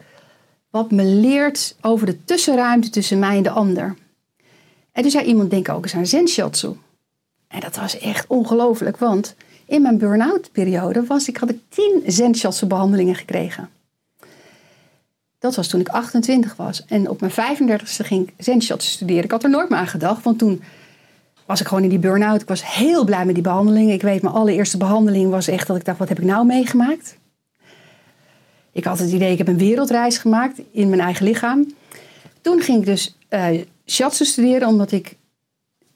wat 0.70 0.90
me 0.90 1.04
leert 1.04 1.76
over 1.80 2.06
de 2.06 2.24
tussenruimte 2.24 2.90
tussen 2.90 3.18
mij 3.18 3.36
en 3.36 3.42
de 3.42 3.50
ander. 3.50 3.94
En 4.92 5.02
toen 5.02 5.10
zei 5.10 5.24
iemand, 5.24 5.50
denk 5.50 5.68
ook 5.68 5.82
eens 5.82 5.94
aan 5.94 6.06
zen 6.06 6.28
shiatsu. 6.28 6.76
En 7.48 7.60
dat 7.60 7.76
was 7.76 7.98
echt 7.98 8.26
ongelooflijk, 8.26 8.96
want 8.96 9.34
in 9.66 9.82
mijn 9.82 9.98
burn-out 9.98 10.52
periode 10.52 11.04
was 11.04 11.28
ik, 11.28 11.36
had 11.36 11.50
ik 11.50 11.58
tien 11.68 12.02
zen 12.06 12.34
shiatsu 12.34 12.66
behandelingen 12.66 13.14
gekregen. 13.14 13.70
Dat 15.38 15.54
was 15.54 15.68
toen 15.68 15.80
ik 15.80 15.88
28 15.88 16.56
was. 16.56 16.84
En 16.84 17.08
op 17.08 17.20
mijn 17.20 17.32
35ste 17.32 18.06
ging 18.06 18.28
ik 18.28 18.34
zen 18.44 18.62
shiatsu 18.62 18.90
studeren. 18.90 19.24
Ik 19.24 19.30
had 19.30 19.44
er 19.44 19.50
nooit 19.50 19.68
meer 19.68 19.78
aan 19.78 19.86
gedacht, 19.86 20.22
want 20.22 20.38
toen 20.38 20.62
was 21.46 21.60
ik 21.60 21.66
gewoon 21.66 21.82
in 21.82 21.88
die 21.88 21.98
burn-out. 21.98 22.42
Ik 22.42 22.48
was 22.48 22.74
heel 22.74 23.04
blij 23.04 23.24
met 23.24 23.34
die 23.34 23.44
behandelingen. 23.44 23.94
Ik 23.94 24.02
weet, 24.02 24.22
mijn 24.22 24.34
allereerste 24.34 24.76
behandeling 24.76 25.30
was 25.30 25.48
echt 25.48 25.66
dat 25.66 25.76
ik 25.76 25.84
dacht, 25.84 25.98
wat 25.98 26.08
heb 26.08 26.18
ik 26.18 26.24
nou 26.24 26.46
meegemaakt? 26.46 27.16
Ik 28.72 28.84
had 28.84 28.98
het 28.98 29.12
idee, 29.12 29.32
ik 29.32 29.38
heb 29.38 29.48
een 29.48 29.58
wereldreis 29.58 30.18
gemaakt 30.18 30.60
in 30.70 30.88
mijn 30.88 31.00
eigen 31.00 31.24
lichaam. 31.24 31.72
Toen 32.40 32.60
ging 32.60 32.78
ik 32.78 32.86
dus 32.86 33.16
eh 33.28 33.46
shiatsu 33.86 34.24
studeren, 34.24 34.68
omdat 34.68 34.92
ik 34.92 35.16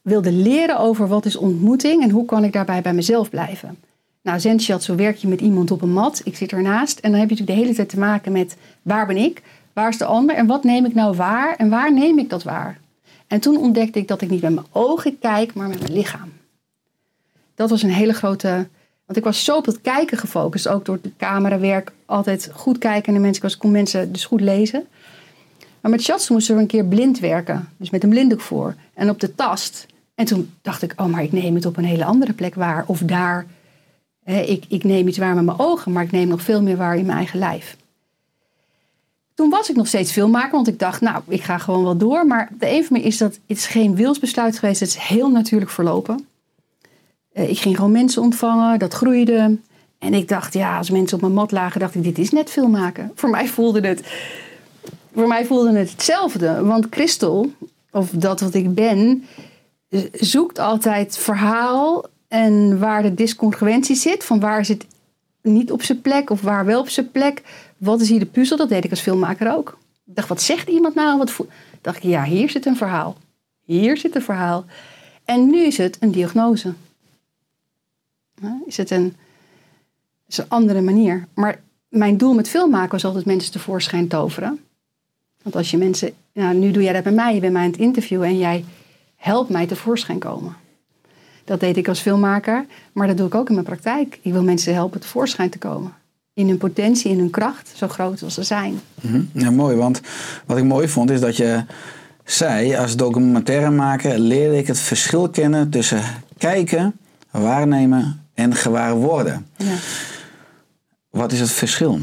wilde 0.03 0.33
leren 0.33 0.79
over 0.79 1.09
wat 1.09 1.25
is 1.25 1.37
ontmoeting 1.37 2.03
en 2.03 2.11
hoe 2.11 2.25
kan 2.25 2.45
ik 2.45 2.53
daarbij 2.53 2.83
bij 2.83 2.95
mezelf 2.95 3.31
blijven. 3.31 3.79
Nou, 4.23 4.41
Zen 4.41 4.61
Shiatsu 4.61 4.95
werk 4.95 5.17
je 5.17 5.29
met 5.29 5.41
iemand 5.41 5.71
op 5.71 5.83
een 5.83 5.93
mat. 5.93 6.21
Ik 6.25 6.37
zit 6.37 6.53
ernaast 6.53 6.99
en 6.99 7.11
dan 7.11 7.21
heb 7.21 7.29
je 7.29 7.35
natuurlijk 7.35 7.59
de 7.59 7.65
hele 7.65 7.77
tijd 7.77 7.89
te 7.89 7.99
maken 7.99 8.33
met 8.33 8.57
waar 8.83 9.07
ben 9.07 9.17
ik, 9.17 9.43
waar 9.73 9.89
is 9.89 9.99
de 9.99 10.05
ander 10.05 10.37
en 10.37 10.47
wat 10.47 10.65
neem 10.65 10.85
ik 10.85 10.95
nou 10.95 11.17
waar 11.17 11.57
en 11.57 11.69
waar 11.69 11.93
neem 11.93 12.19
ik 12.19 12.31
dat 12.31 12.43
waar. 12.43 12.79
En 13.29 13.41
toen 13.41 13.57
ontdekte 13.57 13.99
ik 13.99 14.09
dat 14.09 14.21
ik 14.21 14.31
niet 14.31 14.43
met 14.43 14.55
mijn 14.55 14.67
ogen 14.73 15.19
kijk, 15.19 15.55
maar 15.55 15.69
met 15.69 15.81
mijn 15.81 15.93
lichaam. 15.93 16.33
Dat 17.55 17.71
was 17.71 17.83
een 17.83 17.91
hele 17.91 18.13
grote. 18.13 18.69
Want 19.07 19.19
ik 19.19 19.25
was 19.25 19.45
zo 19.45 19.57
op 19.57 19.67
het 19.67 19.81
kijken 19.81 20.19
gefocust, 20.19 20.69
ook 20.69 20.85
door 20.85 20.99
het 21.03 21.13
camerawerk. 21.17 21.93
Altijd 22.07 22.51
goed 22.55 22.79
kijken 22.79 23.13
naar 23.13 23.21
mensen. 23.23 23.43
Ik 23.45 23.49
was, 23.49 23.57
kon 23.57 23.71
mensen 23.71 24.13
dus 24.13 24.25
goed 24.25 24.41
lezen. 24.41 24.87
Maar 25.81 25.91
met 25.91 26.03
Shiatsu 26.03 26.33
moesten 26.33 26.55
we 26.55 26.61
een 26.61 26.67
keer 26.67 26.85
blind 26.85 27.19
werken. 27.19 27.69
Dus 27.77 27.91
met 27.91 28.03
een 28.03 28.09
blinddoek 28.09 28.41
voor. 28.41 28.75
En 28.95 29.11
op 29.11 29.21
de 29.21 29.35
tast. 29.35 29.87
En 30.15 30.25
toen 30.25 30.51
dacht 30.63 30.83
ik, 30.83 30.95
oh, 30.97 31.07
maar 31.07 31.23
ik 31.23 31.33
neem 31.33 31.55
het 31.55 31.67
op 31.67 31.77
een 31.77 31.85
hele 31.85 32.05
andere 32.05 32.33
plek 32.33 32.55
waar. 32.55 32.85
Of 32.87 32.99
daar. 33.01 33.47
Ik, 34.25 34.65
ik 34.69 34.85
neem 34.85 35.09
iets 35.09 35.19
waar 35.19 35.35
met 35.35 35.45
mijn 35.45 35.59
ogen, 35.59 35.93
maar 35.93 36.03
ik 36.03 36.11
neem 36.11 36.29
nog 36.29 36.43
veel 36.43 36.63
meer 36.63 36.77
waar 36.77 36.97
in 36.97 37.07
mijn 37.07 37.19
eigen 37.19 37.39
lijf. 37.39 37.77
Toen 39.39 39.51
was 39.51 39.71
ik 39.71 39.77
nog 39.77 39.87
steeds 39.87 40.13
filmmaker, 40.13 40.51
want 40.51 40.69
ik 40.69 40.79
dacht, 40.79 41.01
nou, 41.01 41.23
ik 41.29 41.43
ga 41.43 41.59
gewoon 41.59 41.83
wel 41.85 41.97
door. 41.97 42.27
Maar 42.27 42.49
de 42.59 42.87
me 42.91 43.01
is 43.01 43.19
dat, 43.19 43.39
het 43.47 43.61
geen 43.61 43.95
wilsbesluit 43.95 44.59
geweest, 44.59 44.81
het 44.81 44.89
is 44.89 44.97
heel 44.97 45.31
natuurlijk 45.31 45.71
verlopen. 45.71 46.27
Eh, 47.33 47.49
ik 47.49 47.59
ging 47.59 47.77
gewoon 47.77 47.93
mensen 47.93 48.23
ontvangen, 48.23 48.79
dat 48.79 48.95
groeide. 48.95 49.57
En 49.99 50.15
ik 50.15 50.29
dacht, 50.29 50.55
ja, 50.55 50.79
als 50.79 50.91
mensen 50.91 51.17
op 51.17 51.23
mijn 51.23 51.35
mat 51.35 51.51
lagen, 51.51 51.81
dacht 51.81 51.95
ik, 51.95 52.03
dit 52.03 52.19
is 52.19 52.31
net 52.31 52.51
filmmaken. 52.51 53.13
Voor 53.21 53.31
mij 53.31 53.49
voelde 53.49 53.81
het, 53.81 54.03
voor 55.15 55.29
mij 55.29 55.47
voelde 55.47 55.79
het 55.79 55.91
hetzelfde. 55.91 56.63
Want 56.63 56.87
Christel, 56.91 57.53
of 57.91 58.11
dat 58.11 58.41
wat 58.41 58.55
ik 58.55 58.75
ben, 58.75 59.25
zoekt 60.13 60.59
altijd 60.59 61.19
verhaal 61.19 62.05
en 62.29 62.79
waar 62.79 63.03
de 63.03 63.15
discongruentie 63.15 63.97
zit. 63.97 64.25
Van 64.25 64.41
waar 64.41 64.67
het 64.67 64.87
niet 65.43 65.73
op 65.73 65.83
zijn 65.83 66.01
plek 66.01 66.31
of 66.31 66.41
waar 66.41 66.65
wel 66.65 66.81
op 66.81 66.89
zijn 66.89 67.11
plek. 67.11 67.43
Wat 67.79 68.01
is 68.01 68.09
hier 68.09 68.19
de 68.19 68.27
puzzel? 68.27 68.57
Dat 68.57 68.69
deed 68.69 68.85
ik 68.85 68.91
als 68.91 69.01
filmmaker 69.01 69.53
ook. 69.53 69.79
Ik 70.07 70.15
dacht, 70.15 70.29
wat 70.29 70.43
zegt 70.43 70.69
iemand 70.69 70.95
nou? 70.95 71.19
Wat 71.19 71.47
dacht 71.81 71.97
ik, 71.97 72.03
ja, 72.03 72.25
hier 72.25 72.51
zit 72.51 72.67
een 72.67 72.77
verhaal. 72.77 73.17
Hier 73.65 73.97
zit 73.97 74.15
een 74.15 74.23
verhaal. 74.23 74.65
En 75.25 75.51
nu 75.51 75.59
is 75.59 75.79
het 75.79 75.97
een 76.01 76.11
diagnose. 76.11 76.73
Is 78.67 78.77
het 78.77 78.91
een, 78.91 79.17
is 80.29 80.39
een 80.39 80.49
andere 80.49 80.81
manier. 80.81 81.27
Maar 81.35 81.61
mijn 81.89 82.17
doel 82.17 82.35
met 82.35 82.49
filmmaken 82.49 82.91
was 82.91 83.05
altijd 83.05 83.25
mensen 83.25 83.53
tevoorschijn 83.53 84.09
toveren. 84.09 84.61
Want 85.43 85.57
als 85.57 85.71
je 85.71 85.77
mensen, 85.77 86.15
nou, 86.33 86.55
nu 86.55 86.71
doe 86.71 86.83
jij 86.83 86.93
dat 86.93 87.03
bij 87.03 87.13
mij, 87.13 87.35
je 87.35 87.41
bent 87.41 87.53
mij 87.53 87.63
aan 87.63 87.71
het 87.71 87.81
interviewen 87.81 88.29
en 88.29 88.39
jij 88.39 88.65
helpt 89.17 89.51
mij 89.51 89.67
tevoorschijn 89.67 90.19
komen. 90.19 90.57
Dat 91.45 91.61
deed 91.61 91.77
ik 91.77 91.89
als 91.89 92.01
filmmaker, 92.01 92.67
maar 92.93 93.07
dat 93.07 93.17
doe 93.17 93.27
ik 93.27 93.35
ook 93.35 93.49
in 93.49 93.55
mijn 93.55 93.67
praktijk. 93.67 94.19
Ik 94.23 94.33
wil 94.33 94.43
mensen 94.43 94.75
helpen 94.75 95.01
tevoorschijn 95.01 95.51
te 95.51 95.59
komen. 95.59 95.93
In 96.39 96.49
hun 96.49 96.59
potentie, 96.59 97.11
in 97.11 97.19
hun 97.19 97.31
kracht, 97.31 97.71
zo 97.75 97.89
groot 97.89 98.23
als 98.23 98.35
ze 98.35 98.43
zijn. 98.43 98.81
Mhm. 99.01 99.23
Ja, 99.33 99.51
mooi, 99.51 99.77
want 99.77 100.01
wat 100.47 100.59
ik 100.59 100.65
mooi 100.65 100.89
vond 100.89 101.11
is 101.11 101.21
dat 101.21 101.37
je 101.37 101.65
zei, 102.25 102.77
als 102.77 102.97
documentairemaker 102.97 104.19
leerde 104.19 104.59
ik 104.59 104.67
het 104.67 104.79
verschil 104.79 105.29
kennen 105.29 105.71
tussen 105.71 106.03
kijken, 106.37 106.99
waarnemen 107.31 108.27
en 108.35 108.55
gewaar 108.55 108.95
worden. 108.95 109.47
Ja. 109.57 109.75
Wat 111.11 111.33
is 111.33 111.41
het 111.41 111.51
verschil? 111.51 112.01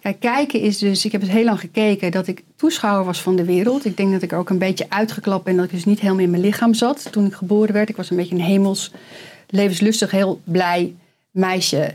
Kijk, 0.00 0.20
kijken 0.20 0.60
is 0.60 0.78
dus, 0.78 1.04
ik 1.04 1.12
heb 1.12 1.20
het 1.20 1.30
heel 1.30 1.44
lang 1.44 1.60
gekeken 1.60 2.10
dat 2.10 2.26
ik 2.26 2.42
toeschouwer 2.56 3.04
was 3.04 3.22
van 3.22 3.36
de 3.36 3.44
wereld. 3.44 3.84
Ik 3.84 3.96
denk 3.96 4.12
dat 4.12 4.22
ik 4.22 4.32
er 4.32 4.38
ook 4.38 4.50
een 4.50 4.58
beetje 4.58 4.86
uitgeklapt 4.88 5.44
ben, 5.44 5.56
dat 5.56 5.64
ik 5.64 5.70
dus 5.70 5.84
niet 5.84 6.00
helemaal 6.00 6.22
in 6.22 6.30
mijn 6.30 6.42
lichaam 6.42 6.74
zat 6.74 7.12
toen 7.12 7.26
ik 7.26 7.34
geboren 7.34 7.72
werd. 7.72 7.88
Ik 7.88 7.96
was 7.96 8.10
een 8.10 8.16
beetje 8.16 8.34
een 8.34 8.40
hemels, 8.40 8.92
levenslustig, 9.48 10.10
heel 10.10 10.40
blij 10.44 10.94
meisje, 11.30 11.94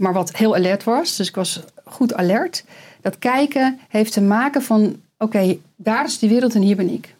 maar 0.00 0.12
wat 0.12 0.36
heel 0.36 0.54
alert 0.54 0.84
was. 0.84 1.16
Dus 1.16 1.28
ik 1.28 1.34
was 1.34 1.60
goed 1.84 2.14
alert. 2.14 2.64
Dat 3.00 3.18
kijken 3.18 3.78
heeft 3.88 4.12
te 4.12 4.20
maken 4.20 4.62
van, 4.62 5.00
oké, 5.18 5.56
daar 5.76 6.04
is 6.04 6.18
die 6.18 6.28
wereld 6.28 6.54
en 6.54 6.62
hier 6.62 6.76
ben 6.76 6.90
ik. 6.90 7.14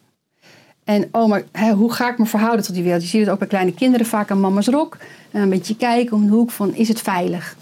En 0.83 1.07
oh, 1.11 1.29
maar 1.29 1.43
hè, 1.51 1.71
hoe 1.71 1.93
ga 1.93 2.11
ik 2.11 2.17
me 2.17 2.25
verhouden 2.25 2.65
tot 2.65 2.75
die 2.75 2.83
wereld? 2.83 3.01
Je 3.01 3.07
ziet 3.07 3.21
het 3.21 3.29
ook 3.29 3.39
bij 3.39 3.47
kleine 3.47 3.73
kinderen 3.73 4.05
vaak 4.05 4.31
aan 4.31 4.39
mama's 4.39 4.67
rok. 4.67 4.97
En 5.31 5.41
een 5.41 5.49
beetje 5.49 5.75
kijken 5.75 6.15
om 6.15 6.25
de 6.25 6.31
hoek 6.31 6.51
van, 6.51 6.75
is 6.75 6.87
het 6.87 7.01
veilig? 7.01 7.55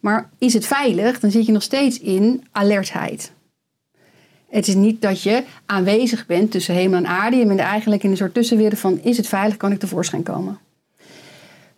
Maar 0.00 0.28
is 0.38 0.52
het 0.52 0.66
veilig, 0.66 1.20
dan 1.20 1.30
zit 1.30 1.46
je 1.46 1.52
nog 1.52 1.62
steeds 1.62 1.98
in 1.98 2.44
alertheid. 2.52 3.32
Het 4.48 4.68
is 4.68 4.74
niet 4.74 5.02
dat 5.02 5.22
je 5.22 5.44
aanwezig 5.66 6.26
bent 6.26 6.50
tussen 6.50 6.74
hemel 6.74 6.98
en 6.98 7.06
aarde. 7.06 7.36
Je 7.36 7.46
bent 7.46 7.60
eigenlijk 7.60 8.02
in 8.02 8.10
een 8.10 8.16
soort 8.16 8.34
tussenwereld 8.34 8.78
van, 8.78 9.00
is 9.02 9.16
het 9.16 9.26
veilig, 9.26 9.56
kan 9.56 9.72
ik 9.72 9.78
tevoorschijn 9.78 10.22
komen? 10.22 10.58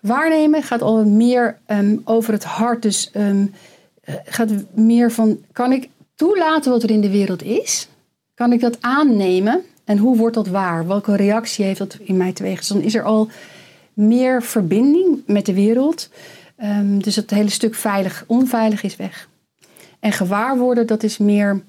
Waarnemen 0.09 0.63
gaat 0.63 0.83
al 0.83 1.05
meer 1.05 1.59
ehm, 1.67 1.97
over 2.05 2.33
het 2.33 2.45
hart. 2.45 2.83
Dus 2.83 3.11
ehm, 3.13 3.47
eh, 4.01 4.15
gaat 4.25 4.51
meer 4.75 5.13
van, 5.13 5.39
kan 5.53 5.73
ik 5.73 5.89
toelaten 6.15 6.71
wat 6.71 6.83
er 6.83 6.91
in 6.91 7.01
de 7.01 7.11
wereld 7.11 7.43
is? 7.43 7.89
Kan 8.35 8.53
ik 8.53 8.61
dat 8.61 8.77
aannemen? 8.81 9.63
En 9.85 9.99
hoe 9.99 10.17
wordt 10.17 10.35
dat 10.35 10.49
waar? 10.49 10.87
Welke 10.87 11.17
reactie 11.17 11.65
heeft 11.65 11.79
dat 11.79 11.99
in 12.01 12.17
mij 12.17 12.33
teweeg? 12.33 12.59
Dus 12.59 12.69
dan 12.69 12.81
is 12.81 12.95
er 12.95 13.03
al 13.03 13.29
meer 13.93 14.43
verbinding 14.43 15.23
met 15.27 15.47
de 15.47 15.55
wereld. 15.55 16.11
Um, 16.63 17.03
dus 17.03 17.17
het 17.17 17.31
hele 17.31 17.51
stuk 17.51 17.75
veilig, 17.75 18.25
onveilig 18.27 18.83
is 18.83 18.97
weg. 18.97 19.29
En 20.01 20.13
gewaar 20.13 20.59
worden, 20.59 20.87
dat 20.87 21.03
is 21.03 21.19
meer 21.19 21.63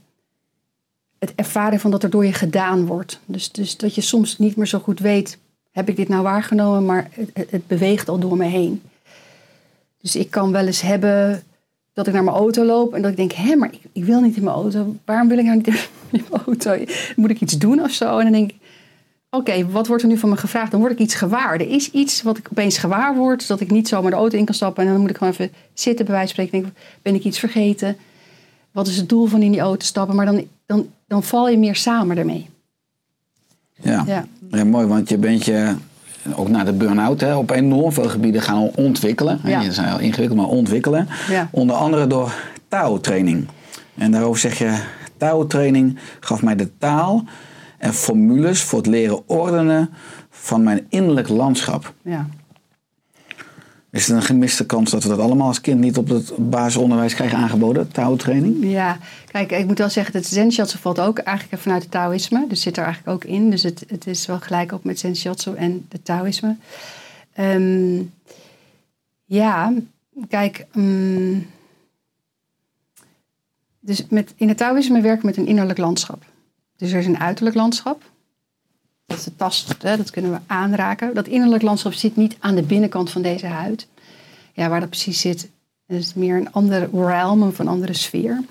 het 1.20 1.34
ervaren 1.36 1.80
van 1.80 1.92
dat 1.92 2.04
er 2.04 2.10
door 2.10 2.26
je 2.26 2.34
gedaan 2.34 2.86
wordt. 2.86 3.20
Dus, 3.26 3.52
dus 3.52 3.78
dat 3.78 3.96
je 3.96 4.02
soms 4.02 4.38
niet 4.38 4.56
meer 4.56 4.68
zo 4.68 4.80
goed 4.80 5.00
weet, 5.00 5.38
heb 5.72 5.90
ik 5.90 5.96
dit 5.96 6.08
nou 6.08 6.24
waargenomen, 6.24 6.86
maar 6.86 7.10
het, 7.12 7.52
het 7.52 7.68
beweegt 7.68 8.10
al 8.10 8.20
door 8.20 8.38
me 8.38 8.46
heen. 8.46 8.82
Dus 10.02 10.16
ik 10.16 10.32
kan 10.32 10.52
wel 10.52 10.66
eens 10.66 10.82
hebben 10.82 11.44
dat 11.94 12.08
ik 12.08 12.14
naar 12.14 12.24
mijn 12.24 12.36
auto 12.36 12.64
loop 12.64 12.94
en 12.94 13.02
dat 13.02 13.12
ik 13.12 13.18
denk, 13.18 13.32
hé, 13.32 13.56
maar 13.56 13.74
ik, 13.74 13.80
ik 13.92 14.04
wil 14.04 14.22
niet 14.22 14.36
in 14.36 14.44
mijn 14.44 14.56
auto. 14.56 14.96
Waarom 15.06 15.28
wil 15.28 15.38
ik 15.38 15.46
nou 15.46 15.58
niet 15.58 15.68
in 16.12 16.26
mijn 16.30 16.44
auto? 16.46 16.78
Moet 17.16 17.30
ik 17.30 17.42
iets 17.42 17.58
doen 17.58 17.82
of 17.82 17.92
zo? 17.92 18.18
En 18.18 18.24
dan 18.24 18.32
denk 18.32 18.50
ik, 18.50 18.58
oké, 19.30 19.70
wat 19.70 19.88
wordt 19.88 20.04
er 20.04 20.10
nu 20.10 20.18
van 20.18 20.30
me 20.30 20.38
gevraagd? 20.38 20.72
Dan 20.72 20.80
word 20.80 20.92
ik 20.92 21.00
iets 21.00 21.16
gewaar. 21.16 21.54
Er 21.54 21.70
is 21.70 21.92
iets 21.92 22.22
wat 22.22 22.38
ik 22.38 22.48
opeens 22.52 22.78
gewaar 22.78 23.16
word, 23.16 23.48
dat 23.48 23.60
ik 23.60 23.72
niet 23.72 23.88
zomaar 23.88 24.12
de 24.12 24.18
auto 24.18 24.38
in 24.38 24.46
kan 24.46 24.56
stappen. 24.56 24.84
En 24.84 24.92
dan 24.92 25.02
moet 25.02 25.10
ik 25.10 25.18
gewoon 25.18 25.34
even 25.34 25.52
zitten, 25.74 26.06
bij 26.06 26.16
wijze 26.16 26.36
van 26.36 26.46
spreken. 26.46 26.68
Denk, 26.68 26.80
ben 27.02 27.16
ik 27.16 27.24
iets 27.24 27.40
vergeten? 27.40 27.98
Wat 28.72 28.88
is 28.88 28.98
het 28.98 29.10
doel 29.10 29.26
van 29.26 29.42
in 29.42 29.52
die 29.52 29.62
auto 29.62 29.86
stappen? 29.86 30.16
Maar 30.16 30.26
dan, 30.26 30.48
dan, 30.66 30.88
dan 31.08 31.24
val 31.24 31.50
je 31.50 31.58
meer 31.58 31.76
samen 31.76 32.18
ermee. 32.18 32.50
Ja. 33.82 34.04
Ja. 34.08 34.26
Ja. 34.52 34.64
mooi, 34.64 34.88
want 34.88 35.10
je 35.10 35.18
bent 35.18 35.46
je 35.46 35.76
ook 36.36 36.50
na 36.50 36.64
de 36.64 36.74
burn-out 36.74 37.22
hè, 37.22 37.36
op 37.36 37.52
enorm 37.52 37.92
veel 37.92 38.10
gebieden 38.10 38.42
gaan 38.42 38.70
ontwikkelen. 38.76 39.40
Ja. 39.44 39.62
Je 39.62 39.74
zijn 39.74 39.88
heel 39.88 40.00
ingewikkeld, 40.00 40.40
maar 40.40 40.50
ontwikkelen. 40.50 41.08
Ja. 41.30 41.48
Onder 41.52 41.76
andere 41.76 42.08
door 42.08 42.34
Tao-training. 42.68 43.48
En 43.98 44.12
daarover 44.12 44.40
zeg 44.40 44.58
je, 44.58 44.78
Tao-training 45.18 45.98
gaf 46.20 46.42
mij 46.42 46.56
de 46.56 46.70
taal 46.78 47.24
en 47.78 47.94
formules 47.94 48.62
voor 48.62 48.78
het 48.78 48.88
leren 48.88 49.30
ordenen 49.30 49.90
van 50.30 50.64
mijn 50.64 50.86
innerlijk 50.90 51.30
landschap. 51.30 51.94
Ja. 52.02 52.28
Is 53.92 54.08
het 54.08 54.16
een 54.16 54.24
gemiste 54.24 54.66
kans 54.66 54.92
dat 54.92 55.04
we 55.04 55.10
dat 55.10 55.20
allemaal 55.20 55.48
als 55.48 55.62
kind 55.62 55.80
niet 55.80 55.98
op 55.98 56.08
het 56.08 56.50
basisonderwijs 56.50 57.14
krijgen 57.14 57.38
aangeboden, 57.38 57.92
Tao-training? 57.92 58.72
Ja, 58.72 58.98
kijk, 59.32 59.52
ik 59.52 59.66
moet 59.66 59.78
wel 59.78 59.90
zeggen, 59.90 60.18
het 60.18 60.28
Zen 60.28 60.52
Shiatsu 60.52 60.78
valt 60.78 61.00
ook 61.00 61.18
eigenlijk 61.18 61.62
vanuit 61.62 61.82
het 61.82 61.92
Taoïsme. 61.92 62.46
Dus 62.48 62.62
zit 62.62 62.78
er 62.78 62.84
eigenlijk 62.84 63.16
ook 63.16 63.32
in. 63.32 63.50
Dus 63.50 63.64
het, 63.64 63.84
het 63.88 64.08
is 64.08 64.26
wel 64.26 64.40
gelijk 64.40 64.72
op 64.72 64.84
met 64.84 65.00
Zen 65.00 65.16
Shiatsu 65.16 65.56
en 65.56 65.86
het 65.90 66.06
Taoïsme. 66.06 66.56
Ehm, 67.34 68.02
ja, 69.26 69.74
kijk, 70.28 70.66
mm, 70.74 71.48
dus 73.80 74.06
met, 74.10 74.34
in 74.36 74.48
het 74.48 74.58
Taoïsme 74.58 75.02
werken 75.02 75.22
we 75.22 75.28
met 75.28 75.38
een 75.38 75.48
innerlijk 75.48 75.80
landschap. 75.80 76.24
Dus 76.78 76.92
er 76.92 77.00
is 77.00 77.06
een 77.06 77.20
uiterlijk 77.20 77.56
landschap. 77.56 78.04
Dat 79.10 79.18
is 79.18 79.24
de 79.24 79.36
tast, 79.36 79.76
hè, 79.84 79.98
dat 79.98 80.10
kunnen 80.10 80.32
we 80.32 80.38
aanraken. 80.48 81.14
Dat 81.14 81.28
innerlijk 81.28 81.64
landschap 81.64 81.94
zit 81.94 82.16
niet 82.16 82.36
aan 82.40 82.56
de 82.56 82.62
binnenkant 82.62 83.12
van 83.12 83.22
deze 83.22 83.46
huid. 83.46 83.88
Ja, 84.54 84.70
waar 84.70 84.80
dat 84.80 84.90
precies 84.90 85.22
zit, 85.22 85.50
is 85.88 86.14
meer 86.14 86.36
een 86.36 86.52
andere 86.52 86.90
realm 86.94 87.44
of 87.44 87.60
een 87.60 87.68
andere 87.68 87.94
sfeer. 87.94 88.44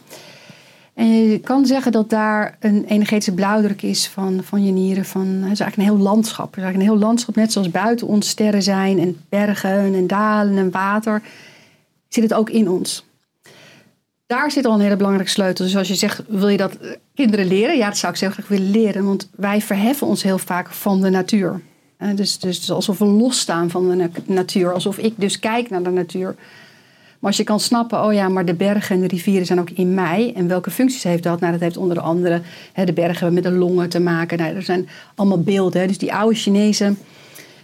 En 0.95 1.07
je 1.07 1.41
kan 1.41 1.67
zeggen 1.67 1.93
dat 1.93 2.11
daar 2.11 2.57
een 2.61 2.85
energetische 2.85 3.35
blauwdruk 3.35 3.83
is 3.83 4.09
van, 4.09 4.41
van 4.43 4.65
je 4.65 4.73
nieren. 4.73 5.05
Van, 5.05 5.27
het 5.27 5.53
is 5.53 5.61
eigenlijk 5.61 5.77
een 5.77 5.97
heel 5.97 6.05
landschap. 6.05 6.47
Het 6.47 6.57
is 6.57 6.63
eigenlijk 6.63 6.91
een 6.91 6.97
heel 6.97 7.07
landschap, 7.07 7.37
net 7.37 7.53
zoals 7.53 7.71
buiten 7.71 8.07
ons 8.07 8.29
sterren 8.29 8.63
zijn 8.63 8.99
en 8.99 9.17
bergen 9.29 9.95
en 9.95 10.07
dalen 10.07 10.57
en 10.57 10.71
water. 10.71 11.23
Zit 12.09 12.23
het 12.23 12.35
ook 12.35 12.51
in 12.51 12.69
ons. 12.69 13.08
Daar 14.29 14.51
zit 14.51 14.65
al 14.65 14.75
een 14.75 14.81
hele 14.81 14.97
belangrijke 14.97 15.31
sleutel. 15.31 15.65
Dus 15.65 15.77
als 15.77 15.89
je 15.89 15.95
zegt, 15.95 16.23
wil 16.27 16.49
je 16.49 16.57
dat 16.57 16.79
kinderen 17.15 17.47
leren? 17.47 17.77
Ja, 17.77 17.87
dat 17.87 17.99
zou 17.99 18.13
ik 18.13 18.21
heel 18.21 18.31
graag 18.31 18.49
willen 18.49 18.71
leren. 18.71 19.05
Want 19.05 19.29
wij 19.37 19.61
verheffen 19.61 20.07
ons 20.07 20.23
heel 20.23 20.39
vaak 20.39 20.71
van 20.71 21.01
de 21.01 21.11
natuur. 21.11 21.61
Dus, 22.15 22.39
dus 22.39 22.71
alsof 22.71 22.99
we 22.99 23.05
losstaan 23.05 23.71
van 23.71 23.89
de 23.89 23.95
na- 23.95 24.11
natuur. 24.25 24.73
Alsof 24.73 24.99
ik 24.99 25.13
dus 25.17 25.39
kijk 25.39 25.71
naar 25.71 25.83
de 25.83 25.91
natuur. 25.91 26.35
Maar 27.19 27.31
als 27.31 27.37
je 27.37 27.45
kan 27.45 27.61
snappen, 27.61 28.05
oh 28.05 28.13
ja, 28.13 28.29
maar 28.29 28.45
de 28.45 28.55
bergen 28.55 28.95
en 28.95 29.01
de 29.01 29.09
rivieren 29.09 29.47
zijn 29.47 29.61
ook 29.61 29.71
in 29.71 29.95
mij. 29.95 30.33
En 30.37 30.49
welke 30.49 30.71
functies 30.71 31.03
heeft 31.03 31.23
dat? 31.23 31.41
Nou, 31.41 31.53
dat 31.53 31.61
heeft 31.61 31.77
onder 31.77 32.01
andere 32.01 32.41
hè, 32.73 32.85
de 32.85 32.93
bergen 32.93 33.35
met 33.35 33.43
de 33.43 33.51
longen 33.51 33.89
te 33.89 34.01
maken. 34.01 34.39
Nou, 34.39 34.55
er 34.55 34.63
zijn 34.63 34.89
allemaal 35.15 35.43
beelden. 35.43 35.81
Hè. 35.81 35.87
Dus 35.87 35.99
die 35.99 36.15
oude 36.15 36.37
Chinezen. 36.37 36.99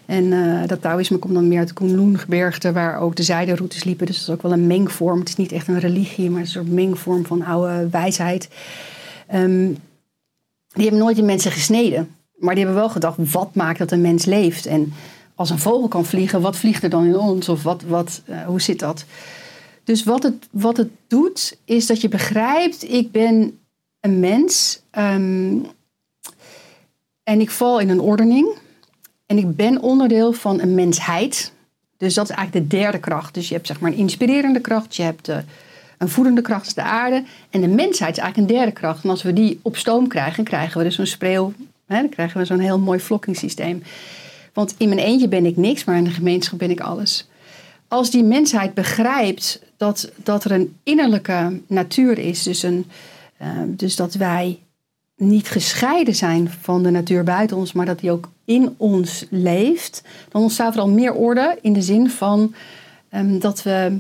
En 0.07 0.33
eh, 0.33 0.69
dat 0.69 0.81
Taoïsme 0.81 1.19
komt 1.19 1.35
dan 1.35 1.49
meer 1.49 1.59
uit 1.59 1.69
de 1.69 1.75
Kunlun-gebergte, 1.75 2.73
waar 2.73 3.01
ook 3.01 3.17
de 3.17 3.23
zijderoutes 3.23 3.85
liepen. 3.85 4.07
Dus 4.07 4.17
dat 4.19 4.29
is 4.29 4.35
ook 4.35 4.43
wel 4.43 4.53
een 4.53 4.67
mengvorm. 4.67 5.19
Het 5.19 5.29
is 5.29 5.37
niet 5.37 5.53
echt 5.53 5.69
een 5.69 5.81
religie, 5.81 6.31
maar 6.31 6.41
een 6.41 6.47
soort 6.47 6.69
mengvorm 6.69 7.27
van 7.27 7.43
oude 7.45 7.89
wijsheid. 7.91 8.49
Ehm, 9.27 9.67
die 10.69 10.83
hebben 10.83 11.01
nooit 11.01 11.19
in 11.19 11.25
mensen 11.25 11.53
gesneden. 11.53 12.09
Maar 12.37 12.55
die 12.55 12.65
hebben 12.65 12.83
wel 12.83 12.91
gedacht, 12.91 13.33
wat 13.33 13.55
maakt 13.55 13.79
dat 13.79 13.93
een 13.93 14.01
mens 14.01 14.25
leeft? 14.25 14.67
En 14.67 14.93
als 15.35 15.51
een 15.51 15.59
vogel 15.59 15.89
kan 15.89 16.05
vliegen, 16.05 16.41
wat 16.41 16.57
vliegt 16.57 16.83
er 16.83 16.91
dan 16.91 17.05
in 17.05 17.19
ons? 17.19 17.49
Of 17.49 17.63
wat, 17.63 17.83
wat, 17.83 18.23
eh, 18.25 18.47
hoe 18.47 18.61
zit 18.61 18.79
dat? 18.79 19.05
Dus 19.85 20.05
wat 20.05 20.23
het, 20.23 20.49
wat 20.51 20.77
het 20.77 20.91
doet, 21.07 21.57
is 21.65 21.87
dat 21.87 22.01
je 22.01 22.09
begrijpt, 22.09 22.91
ik 22.91 23.11
ben 23.11 23.59
een 24.01 24.21
mens. 24.21 24.83
ehm, 24.91 25.59
en 27.23 27.41
ik 27.41 27.51
val 27.51 27.81
in 27.81 27.89
een 27.89 28.01
ordening. 28.01 28.49
En 29.27 29.39
ik 29.39 29.57
ben 29.57 29.81
onderdeel 29.81 30.33
van 30.33 30.61
een 30.61 30.75
mensheid. 30.75 31.53
Dus 31.97 32.15
dat 32.15 32.31
is 32.31 32.37
eigenlijk 32.37 32.71
de 32.71 32.77
derde 32.77 32.99
kracht. 32.99 33.35
Dus 33.35 33.49
je 33.49 33.55
hebt 33.55 33.67
zeg 33.67 33.81
maar 33.81 33.91
een 33.91 33.97
inspirerende 33.97 34.61
kracht. 34.61 34.97
Je 34.97 35.03
hebt 35.03 35.29
eh, 35.29 35.39
een 35.99 36.09
voedende 36.09 36.41
kracht, 36.41 36.75
de 36.75 36.83
aarde. 36.83 37.25
En 37.51 37.61
de 37.61 37.69
mensheid 37.69 38.17
is 38.17 38.23
eigenlijk 38.23 38.37
een 38.37 38.57
derde 38.57 38.73
kracht. 38.73 39.05
En 39.05 39.11
als 39.11 39.23
we 39.23 39.33
die 39.33 39.61
op 39.63 39.77
stoom 39.77 40.09
krijgen, 40.09 40.45
krijgen 40.45 40.79
we 40.79 40.85
dus 40.85 40.99
een 40.99 41.07
spreeuw. 41.07 41.53
Hè, 41.87 42.01
dan 42.01 42.09
krijgen 42.09 42.41
we 42.41 42.45
zo'n 42.45 42.59
heel 42.59 42.79
mooi 42.79 42.99
flokkingssysteem. 42.99 43.83
Want 44.53 44.75
in 44.79 44.89
mijn 44.89 45.01
eentje 45.01 45.29
ben 45.29 45.47
ik 45.47 45.57
niks, 45.57 45.85
maar 45.85 45.97
in 45.97 46.05
de 46.05 46.11
gemeenschap 46.11 46.59
ben 46.59 46.71
ik 46.71 46.81
alles. 46.81 47.29
Als 47.89 48.11
die 48.11 48.25
mensheid 48.25 48.75
begrijpt 48.75 49.63
dat, 49.77 50.11
dat 50.17 50.45
er 50.45 50.53
een 50.53 50.77
innerlijke 50.83 51.61
natuur 51.67 52.19
is, 52.19 52.43
dus, 52.43 52.63
een, 52.63 52.87
eh, 53.37 53.49
dus 53.67 53.97
dat 53.97 54.15
wij 54.15 54.59
niet 55.17 55.49
gescheiden 55.49 56.15
zijn 56.15 56.51
van 56.51 56.83
de 56.83 56.91
natuur 56.91 57.25
buiten 57.25 57.57
ons, 57.57 57.73
maar 57.73 57.87
dat 57.87 57.99
die 57.99 58.11
ook 58.11 58.31
in 58.45 58.75
ons 58.77 59.27
leeft, 59.31 60.03
dan 60.29 60.43
ontstaat 60.43 60.75
er 60.75 60.81
al 60.81 60.89
meer 60.89 61.15
orde 61.15 61.59
in 61.61 61.73
de 61.73 61.83
zin 61.83 62.11
van 62.11 62.55
ehm, 63.09 63.39
dat 63.39 63.63
we 63.63 63.99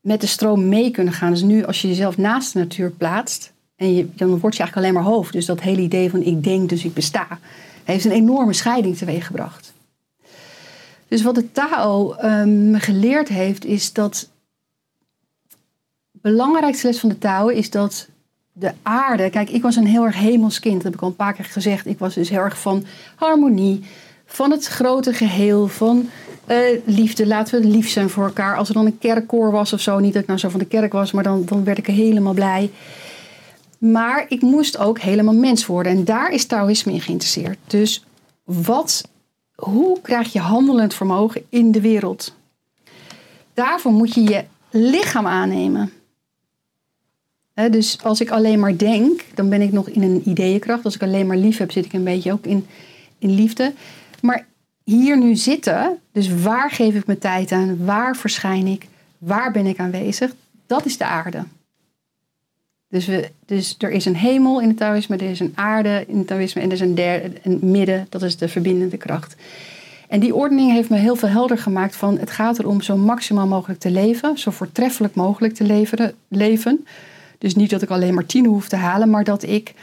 met 0.00 0.20
de 0.20 0.26
stroom 0.26 0.68
mee 0.68 0.90
kunnen 0.90 1.12
gaan. 1.12 1.30
Dus 1.30 1.42
nu 1.42 1.64
als 1.64 1.82
je 1.82 1.88
jezelf 1.88 2.16
naast 2.16 2.52
de 2.52 2.58
natuur 2.58 2.90
plaatst, 2.90 3.52
en 3.76 3.94
je, 3.94 4.14
dan 4.14 4.38
word 4.38 4.56
je 4.56 4.62
eigenlijk 4.62 4.76
alleen 4.76 5.04
maar 5.04 5.12
hoofd. 5.12 5.32
Dus 5.32 5.46
dat 5.46 5.60
hele 5.60 5.80
idee 5.80 6.10
van 6.10 6.22
ik 6.22 6.44
denk, 6.44 6.68
dus 6.68 6.84
ik 6.84 6.94
besta, 6.94 7.38
heeft 7.84 8.04
een 8.04 8.10
enorme 8.10 8.52
scheiding 8.52 8.96
teweeggebracht. 8.96 9.72
Dus 11.08 11.22
wat 11.22 11.34
de 11.34 11.52
Tao 11.52 12.14
me 12.46 12.80
geleerd 12.80 13.28
heeft, 13.28 13.64
is 13.64 13.92
dat 13.92 14.28
belangrijkste 16.12 16.86
les 16.86 17.00
van 17.00 17.08
de 17.08 17.18
Tao 17.18 17.48
is 17.48 17.70
dat 17.70 18.08
de 18.58 18.72
aarde. 18.82 19.30
Kijk, 19.30 19.50
ik 19.50 19.62
was 19.62 19.76
een 19.76 19.86
heel 19.86 20.04
erg 20.04 20.16
hemels 20.16 20.60
kind. 20.60 20.74
Dat 20.74 20.84
heb 20.84 20.94
ik 20.94 21.00
al 21.00 21.08
een 21.08 21.16
paar 21.16 21.32
keer 21.32 21.44
gezegd. 21.44 21.86
Ik 21.86 21.98
was 21.98 22.14
dus 22.14 22.28
heel 22.28 22.40
erg 22.40 22.58
van 22.58 22.84
harmonie, 23.16 23.84
van 24.26 24.50
het 24.50 24.66
grote 24.66 25.12
geheel, 25.12 25.68
van 25.68 26.08
eh, 26.46 26.58
liefde. 26.84 27.26
Laten 27.26 27.60
we 27.60 27.68
lief 27.68 27.88
zijn 27.88 28.10
voor 28.10 28.24
elkaar. 28.24 28.56
Als 28.56 28.68
er 28.68 28.74
dan 28.74 28.86
een 28.86 28.98
kerkkoor 28.98 29.50
was 29.50 29.72
of 29.72 29.80
zo, 29.80 29.98
niet 29.98 30.12
dat 30.12 30.22
ik 30.22 30.28
nou 30.28 30.40
zo 30.40 30.48
van 30.48 30.58
de 30.58 30.66
kerk 30.66 30.92
was, 30.92 31.12
maar 31.12 31.22
dan, 31.22 31.44
dan 31.44 31.64
werd 31.64 31.78
ik 31.78 31.86
helemaal 31.86 32.34
blij. 32.34 32.70
Maar 33.78 34.26
ik 34.28 34.42
moest 34.42 34.78
ook 34.78 34.98
helemaal 34.98 35.34
mens 35.34 35.66
worden. 35.66 35.92
En 35.92 36.04
daar 36.04 36.30
is 36.30 36.46
Taoïsme 36.46 36.92
in 36.92 37.00
geïnteresseerd. 37.00 37.58
Dus 37.66 38.04
wat, 38.44 39.08
hoe 39.54 40.00
krijg 40.00 40.32
je 40.32 40.40
handelend 40.40 40.94
vermogen 40.94 41.42
in 41.48 41.72
de 41.72 41.80
wereld? 41.80 42.34
Daarvoor 43.54 43.92
moet 43.92 44.14
je 44.14 44.22
je 44.22 44.44
lichaam 44.70 45.26
aannemen. 45.26 45.92
Dus 47.70 48.02
als 48.02 48.20
ik 48.20 48.30
alleen 48.30 48.60
maar 48.60 48.76
denk, 48.76 49.24
dan 49.34 49.48
ben 49.48 49.62
ik 49.62 49.72
nog 49.72 49.88
in 49.88 50.02
een 50.02 50.22
ideeënkracht. 50.24 50.84
Als 50.84 50.94
ik 50.94 51.02
alleen 51.02 51.26
maar 51.26 51.36
lief 51.36 51.58
heb, 51.58 51.70
zit 51.70 51.84
ik 51.84 51.92
een 51.92 52.04
beetje 52.04 52.32
ook 52.32 52.44
in, 52.44 52.66
in 53.18 53.30
liefde. 53.34 53.72
Maar 54.20 54.46
hier 54.84 55.18
nu 55.18 55.36
zitten, 55.36 55.98
dus 56.12 56.42
waar 56.42 56.70
geef 56.70 56.94
ik 56.94 57.06
mijn 57.06 57.18
tijd 57.18 57.52
aan? 57.52 57.84
Waar 57.84 58.16
verschijn 58.16 58.66
ik? 58.66 58.86
Waar 59.18 59.52
ben 59.52 59.66
ik 59.66 59.78
aanwezig? 59.78 60.34
Dat 60.66 60.86
is 60.86 60.96
de 60.96 61.04
aarde. 61.04 61.44
Dus, 62.88 63.06
we, 63.06 63.30
dus 63.46 63.74
er 63.78 63.90
is 63.90 64.04
een 64.04 64.16
hemel 64.16 64.60
in 64.60 64.68
het 64.68 64.76
Taoïsme, 64.76 65.16
er 65.16 65.30
is 65.30 65.40
een 65.40 65.52
aarde 65.54 66.04
in 66.08 66.18
het 66.18 66.26
Taoïsme 66.26 66.60
en 66.60 66.66
er 66.66 66.74
is 66.74 66.80
een, 66.80 66.94
derde, 66.94 67.32
een 67.42 67.58
midden, 67.62 68.06
dat 68.08 68.22
is 68.22 68.36
de 68.36 68.48
verbindende 68.48 68.96
kracht. 68.96 69.36
En 70.08 70.20
die 70.20 70.34
ordening 70.34 70.72
heeft 70.72 70.88
me 70.88 70.96
heel 70.96 71.16
veel 71.16 71.28
helder 71.28 71.58
gemaakt 71.58 71.96
van 71.96 72.18
het 72.18 72.30
gaat 72.30 72.58
erom 72.58 72.80
zo 72.80 72.96
maximaal 72.96 73.46
mogelijk 73.46 73.80
te 73.80 73.90
leven, 73.90 74.38
zo 74.38 74.50
voortreffelijk 74.50 75.14
mogelijk 75.14 75.54
te 75.54 75.86
leven. 76.28 76.86
Dus 77.38 77.54
niet 77.54 77.70
dat 77.70 77.82
ik 77.82 77.90
alleen 77.90 78.14
maar 78.14 78.26
tien 78.26 78.46
hoef 78.46 78.68
te 78.68 78.76
halen, 78.76 79.10
maar 79.10 79.24
dat 79.24 79.42
ik 79.42 79.74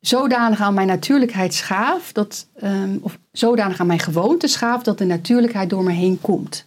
zodanig 0.00 0.60
aan 0.60 0.74
mijn 0.74 0.86
natuurlijkheid 0.86 1.54
schaaf, 1.54 2.12
dat, 2.12 2.46
ehm, 2.54 2.96
of 3.00 3.18
zodanig 3.32 3.80
aan 3.80 3.86
mijn 3.86 3.98
gewoonte 3.98 4.46
schaaf, 4.46 4.82
dat 4.82 4.98
de 4.98 5.04
natuurlijkheid 5.04 5.70
door 5.70 5.84
me 5.84 5.92
heen 5.92 6.20
komt. 6.20 6.66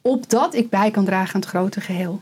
Opdat 0.00 0.54
ik 0.54 0.70
bij 0.70 0.90
kan 0.90 1.04
dragen 1.04 1.34
aan 1.34 1.40
het 1.40 1.50
grote 1.50 1.80
geheel. 1.80 2.20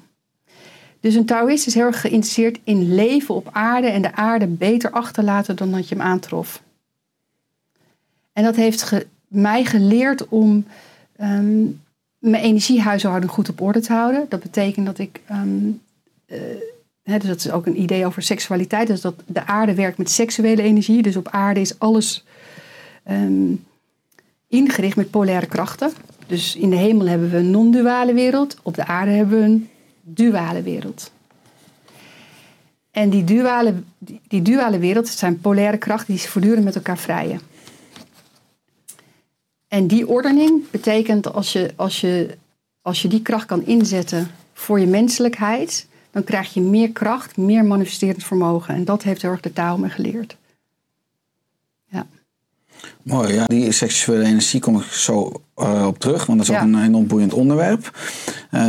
Dus 1.01 1.15
een 1.15 1.27
Taoïst 1.27 1.67
is 1.67 1.75
heel 1.75 1.85
erg 1.85 2.01
geïnteresseerd 2.01 2.59
in 2.65 2.95
leven 2.95 3.35
op 3.35 3.49
aarde 3.53 3.87
en 3.87 4.03
de 4.03 4.15
aarde 4.15 4.47
beter 4.47 4.91
achterlaten 4.91 5.57
dan 5.57 5.71
dat 5.71 5.89
je 5.89 5.95
hem 5.95 6.05
aantrof. 6.05 6.63
En 8.33 8.45
dat 8.45 8.57
heeft 8.57 9.07
mij 9.29 9.65
geleerd 9.65 10.29
om 10.29 10.67
ehm, 11.17 11.65
mijn 12.19 12.43
energiehuishouding 12.43 13.33
goed 13.33 13.49
op 13.49 13.61
orde 13.61 13.81
te 13.81 13.93
houden. 13.93 14.27
Dat 14.29 14.41
betekent 14.41 14.87
dat 14.87 14.99
ik 14.99 15.21
ehm, 15.27 15.71
eh, 16.27 16.39
Dus 17.07 17.25
dat 17.25 17.39
is 17.39 17.51
ook 17.51 17.67
een 17.67 17.81
idee 17.81 18.07
over 18.07 18.23
seksualiteit. 18.23 18.87
Dus 18.87 19.01
dat 19.01 19.15
de 19.27 19.47
aarde 19.47 19.75
werkt 19.75 19.99
met 19.99 20.11
seksuele 20.11 20.63
energie. 20.63 21.03
Dus 21.03 21.17
op 21.17 21.29
aarde 21.29 21.61
is 21.61 21.79
alles 21.79 22.25
ehm, 23.05 23.55
ingericht 24.49 24.97
met 24.97 25.11
polaire 25.11 25.47
krachten. 25.47 25.93
Dus 26.27 26.57
in 26.57 26.71
de 26.71 26.77
hemel 26.77 27.07
hebben 27.07 27.31
we 27.31 27.37
een 27.37 27.51
non-duale 27.51 28.15
wereld. 28.15 28.57
Op 28.63 28.75
de 28.75 28.87
aarde 28.87 29.11
hebben 29.11 29.39
we 29.39 29.45
een 29.45 29.69
duale 30.03 30.63
wereld. 30.63 31.11
En 32.91 33.11
die 33.11 33.25
duale, 33.25 33.75
die, 34.29 34.43
duale 34.43 34.79
wereld, 34.79 35.09
zijn 35.09 35.41
polaire 35.41 35.77
krachten 35.79 36.15
die 36.15 36.29
voortdurend 36.29 36.65
met 36.65 36.75
elkaar 36.75 36.99
vrijen. 36.99 37.41
En 39.69 39.87
die 39.87 40.09
ordening 40.09 40.71
betekent 40.71 41.33
als 41.33 41.53
je, 41.53 41.73
als 41.77 42.01
je, 42.01 42.37
als 42.83 43.03
je 43.03 43.09
die 43.09 43.23
kracht 43.23 43.47
kan 43.47 43.67
inzetten 43.67 44.31
voor 44.53 44.81
je 44.81 44.87
menselijkheid, 44.87 45.87
dan 46.17 46.25
krijg 46.25 46.55
je 46.55 46.61
meer 46.61 46.91
kracht, 46.91 47.37
meer 47.37 47.65
manifesterend 47.65 48.25
vermogen. 48.25 48.75
En 48.75 48.85
dat 48.85 49.03
heeft 49.03 49.23
heel 49.23 49.31
erg 49.31 49.41
de 49.41 49.53
taal 49.53 49.79
me 49.79 49.89
geleerd. 49.89 50.37
Ja. 51.89 52.07
Mooi, 53.03 53.35
ja. 53.35 53.47
Die 53.47 53.73
seksuele 53.73 54.25
energie 54.25 54.61
kom 54.61 54.77
ik 54.77 54.83
zo 54.83 55.43
eh, 55.55 55.87
op 55.87 55.99
terug, 55.99 56.27
want 56.27 56.39
dat 56.39 56.49
is 56.49 56.55
Ja. 56.55 56.61
ook 56.61 56.67
een 56.67 56.83
enorm 56.83 57.07
boeiend 57.07 57.33
onderwerp. 57.33 57.99
Eh, 58.51 58.61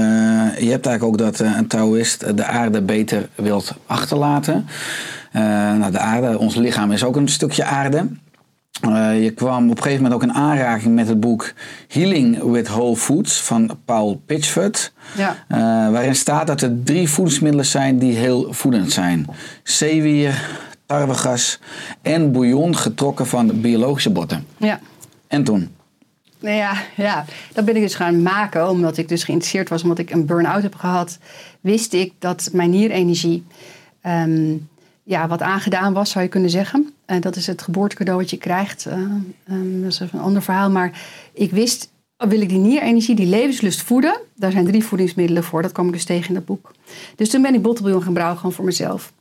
je 0.59 0.69
hebt 0.69 0.85
eigenlijk 0.85 1.03
ook 1.03 1.17
dat 1.17 1.39
eh, 1.39 1.55
een 1.57 1.67
Taoïst 1.67 2.37
de 2.37 2.45
aarde 2.45 2.81
beter 2.81 3.29
wilt 3.35 3.73
achterlaten. 3.85 4.65
Nou, 5.31 5.91
de 5.91 5.99
aarde, 5.99 6.37
ons 6.37 6.55
lichaam 6.55 6.91
is 6.91 7.03
ook 7.03 7.15
een 7.15 7.27
stukje 7.27 7.63
aarde. 7.63 8.07
Eh, 8.81 9.23
je 9.23 9.31
kwam 9.31 9.69
op 9.69 9.77
een 9.77 9.83
gegeven 9.83 10.03
moment 10.03 10.21
ook 10.21 10.29
in 10.29 10.35
aanraking 10.35 10.95
met 10.95 11.07
het 11.07 11.19
boek 11.19 11.53
Healing 11.87 12.43
with 12.43 12.67
Whole 12.67 12.95
Foods 12.95 13.41
van 13.41 13.79
Paul 13.85 14.21
Pitchford. 14.25 14.93
Ja. 15.17 15.35
Eh, 15.47 15.59
waarin 15.91 16.15
staat 16.15 16.47
dat 16.47 16.61
er 16.61 16.83
drie 16.83 17.09
voedingsmiddelen 17.09 17.65
zijn 17.65 17.99
die 17.99 18.15
heel 18.15 18.53
voedend 18.53 18.91
zijn: 18.91 19.27
zeewier, 19.63 20.49
tarwegas 20.85 21.59
en 22.01 22.31
bouillon 22.31 22.75
getrokken 22.75 23.27
van 23.27 23.61
biologische 23.61 24.09
botten. 24.09 24.45
Ja. 24.57 24.79
En 25.27 25.43
toen? 25.43 25.75
Nou 26.39 26.55
ja, 26.55 26.73
ja, 26.95 27.25
dat 27.53 27.65
ben 27.65 27.75
ik 27.75 27.81
dus 27.81 27.95
gaan 27.95 28.21
maken 28.21 28.69
omdat 28.69 28.97
ik 28.97 29.07
dus 29.07 29.23
geïnteresseerd 29.23 29.69
was, 29.69 29.83
omdat 29.83 29.99
ik 29.99 30.11
een 30.11 30.25
burn-out 30.25 30.61
heb 30.61 30.75
gehad. 30.75 31.17
Wist 31.61 31.93
ik 31.93 32.13
dat 32.19 32.49
mijn 32.53 32.69
nierenergie 32.69 33.43
ehm, 34.01 34.55
ja, 35.07 35.27
wat 35.27 35.41
aangedaan 35.41 35.93
was, 35.93 36.11
zou 36.11 36.23
je 36.23 36.29
kunnen 36.29 36.49
zeggen. 36.49 36.93
En 37.05 37.21
dat 37.21 37.35
is 37.35 37.47
het 37.47 37.61
geboortecadeau 37.61 38.19
wat 38.19 38.29
je 38.29 38.37
krijgt. 38.37 38.85
eh, 38.85 38.93
ehm, 39.47 39.81
dat 39.81 39.91
is 39.91 39.99
een 39.99 40.19
ander 40.19 40.41
verhaal. 40.41 40.69
Maar 40.69 41.01
ik 41.33 41.51
wist, 41.51 41.89
wil 42.17 42.41
ik 42.41 42.49
die 42.49 42.57
nierenergie, 42.57 43.15
die 43.15 43.25
levenslust 43.25 43.81
voeden? 43.81 44.19
Daar 44.35 44.51
zijn 44.51 44.65
drie 44.65 44.83
voedingsmiddelen 44.83 45.43
voor. 45.43 45.61
Dat 45.61 45.71
kwam 45.71 45.87
ik 45.87 45.93
dus 45.93 46.05
tegen 46.05 46.27
in 46.27 46.33
dat 46.33 46.45
boek. 46.45 46.71
Dus 47.15 47.29
toen 47.29 47.41
ben 47.41 47.53
ik 47.53 47.61
bottelbouillon 47.61 48.03
gaan 48.03 48.13
brouwen, 48.13 48.37
gewoon 48.37 48.53
voor 48.53 48.65
mezelf. 48.65 49.13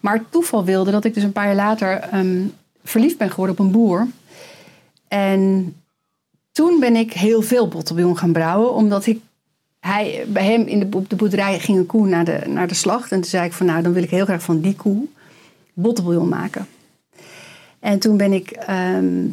Maar 0.00 0.14
het 0.14 0.30
toeval 0.30 0.64
wilde 0.64 0.90
dat 0.90 1.04
ik 1.04 1.14
dus 1.14 1.22
een 1.22 1.32
paar 1.32 1.46
jaar 1.46 1.54
later 1.54 1.98
ehm, 1.98 2.42
verliefd 2.84 3.18
ben 3.18 3.30
geworden 3.30 3.58
op 3.58 3.64
een 3.64 3.72
boer. 3.72 4.06
En 5.08 5.74
toen 6.52 6.80
ben 6.80 6.96
ik 6.96 7.12
heel 7.12 7.42
veel 7.42 7.68
bottelbouillon 7.68 8.18
gaan 8.18 8.32
brouwen, 8.32 8.72
omdat 8.72 9.06
ik 9.06 9.20
hij, 9.80 10.24
bij 10.28 10.44
hem 10.44 10.66
in 10.66 10.78
de, 10.78 10.96
op 10.96 11.10
de 11.10 11.16
boerderij 11.16 11.58
ging 11.58 11.78
een 11.78 11.86
koe 11.86 12.06
naar 12.06 12.24
de, 12.24 12.40
naar 12.46 12.68
de 12.68 12.74
slacht. 12.74 13.12
En 13.12 13.20
toen 13.20 13.30
zei 13.30 13.46
ik 13.46 13.52
van 13.52 13.66
nou, 13.66 13.82
dan 13.82 13.92
wil 13.92 14.02
ik 14.02 14.10
heel 14.10 14.24
graag 14.24 14.42
van 14.42 14.60
die 14.60 14.76
koe 14.76 15.06
bottelbouillon 15.74 16.28
maken. 16.28 16.66
En 17.80 17.98
toen 17.98 18.16
ben 18.16 18.32
ik, 18.32 18.50
ehm, 18.50 19.26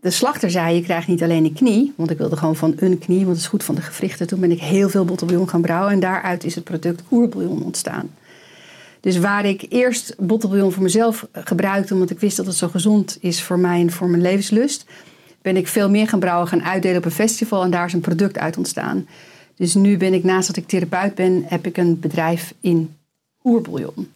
de 0.00 0.10
slachter 0.10 0.50
zei 0.50 0.74
je 0.74 0.82
krijgt 0.82 1.08
niet 1.08 1.22
alleen 1.22 1.44
een 1.44 1.52
knie, 1.52 1.92
want 1.96 2.10
ik 2.10 2.18
wilde 2.18 2.36
gewoon 2.36 2.56
van 2.56 2.72
een 2.76 2.98
knie, 2.98 3.18
want 3.18 3.30
het 3.30 3.38
is 3.38 3.46
goed 3.46 3.64
van 3.64 3.74
de 3.74 3.80
gewrichten. 3.80 4.26
Toen 4.26 4.40
ben 4.40 4.50
ik 4.50 4.60
heel 4.60 4.88
veel 4.88 5.04
bottelbouillon 5.04 5.48
gaan 5.48 5.62
brouwen 5.62 5.92
en 5.92 6.00
daaruit 6.00 6.44
is 6.44 6.54
het 6.54 6.64
product 6.64 7.02
oerbouillon 7.10 7.62
ontstaan. 7.62 8.10
Dus 9.00 9.18
waar 9.18 9.44
ik 9.44 9.66
eerst 9.68 10.14
bottelbouillon 10.18 10.72
voor 10.72 10.82
mezelf 10.82 11.26
gebruikte, 11.32 11.94
omdat 11.94 12.10
ik 12.10 12.20
wist 12.20 12.36
dat 12.36 12.46
het 12.46 12.56
zo 12.56 12.68
gezond 12.68 13.18
is 13.20 13.42
voor 13.42 13.58
mij 13.58 13.80
en 13.80 13.90
voor 13.90 14.08
mijn 14.08 14.22
levenslust, 14.22 14.84
ben 15.42 15.56
ik 15.56 15.68
veel 15.68 15.90
meer 15.90 16.08
gaan 16.08 16.18
brouwen, 16.18 16.48
gaan 16.48 16.62
uitdelen 16.62 16.98
op 16.98 17.04
een 17.04 17.10
festival 17.10 17.64
en 17.64 17.70
daar 17.70 17.86
is 17.86 17.92
een 17.92 18.00
product 18.00 18.38
uit 18.38 18.56
ontstaan. 18.56 19.06
Dus 19.56 19.74
nu 19.74 19.96
ben 19.96 20.14
ik, 20.14 20.24
naast 20.24 20.46
dat 20.46 20.56
ik 20.56 20.66
therapeut 20.66 21.14
ben, 21.14 21.44
heb 21.46 21.66
ik 21.66 21.76
een 21.76 22.00
bedrijf 22.00 22.54
in 22.60 22.96
oerbouillon. 23.42 24.08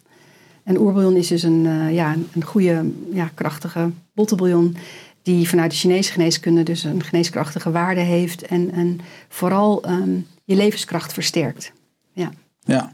En 0.63 0.79
oerbouillon 0.79 1.15
is 1.15 1.27
dus 1.27 1.43
een, 1.43 1.65
eh, 1.65 1.93
ja, 1.93 2.15
een 2.33 2.43
goede, 2.43 2.91
ja, 3.13 3.29
krachtige 3.33 3.91
bottelbouillon 4.13 4.75
die 5.21 5.49
vanuit 5.49 5.71
de 5.71 5.77
Chinese 5.77 6.11
geneeskunde 6.11 6.63
dus 6.63 6.83
een 6.83 7.03
geneeskrachtige 7.03 7.71
waarde 7.71 8.01
heeft 8.01 8.41
en, 8.41 8.71
en 8.71 8.99
vooral 9.29 9.83
ehm, 9.83 10.09
je 10.43 10.55
levenskracht 10.55 11.13
versterkt. 11.13 11.71
Ja. 12.13 12.31
Ja, 12.59 12.91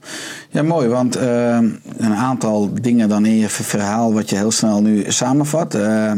ja 0.49 0.63
mooi, 0.63 0.87
want 0.87 1.15
eh, 1.15 1.57
een 1.97 2.13
aantal 2.13 2.69
dingen 2.81 3.09
dan 3.09 3.25
in 3.25 3.35
je 3.35 3.49
ver- 3.49 3.65
verhaal 3.65 4.13
wat 4.13 4.29
je 4.29 4.35
heel 4.35 4.51
snel 4.51 4.81
nu 4.81 5.03
samenvat. 5.07 5.75
Eh, 5.75 6.11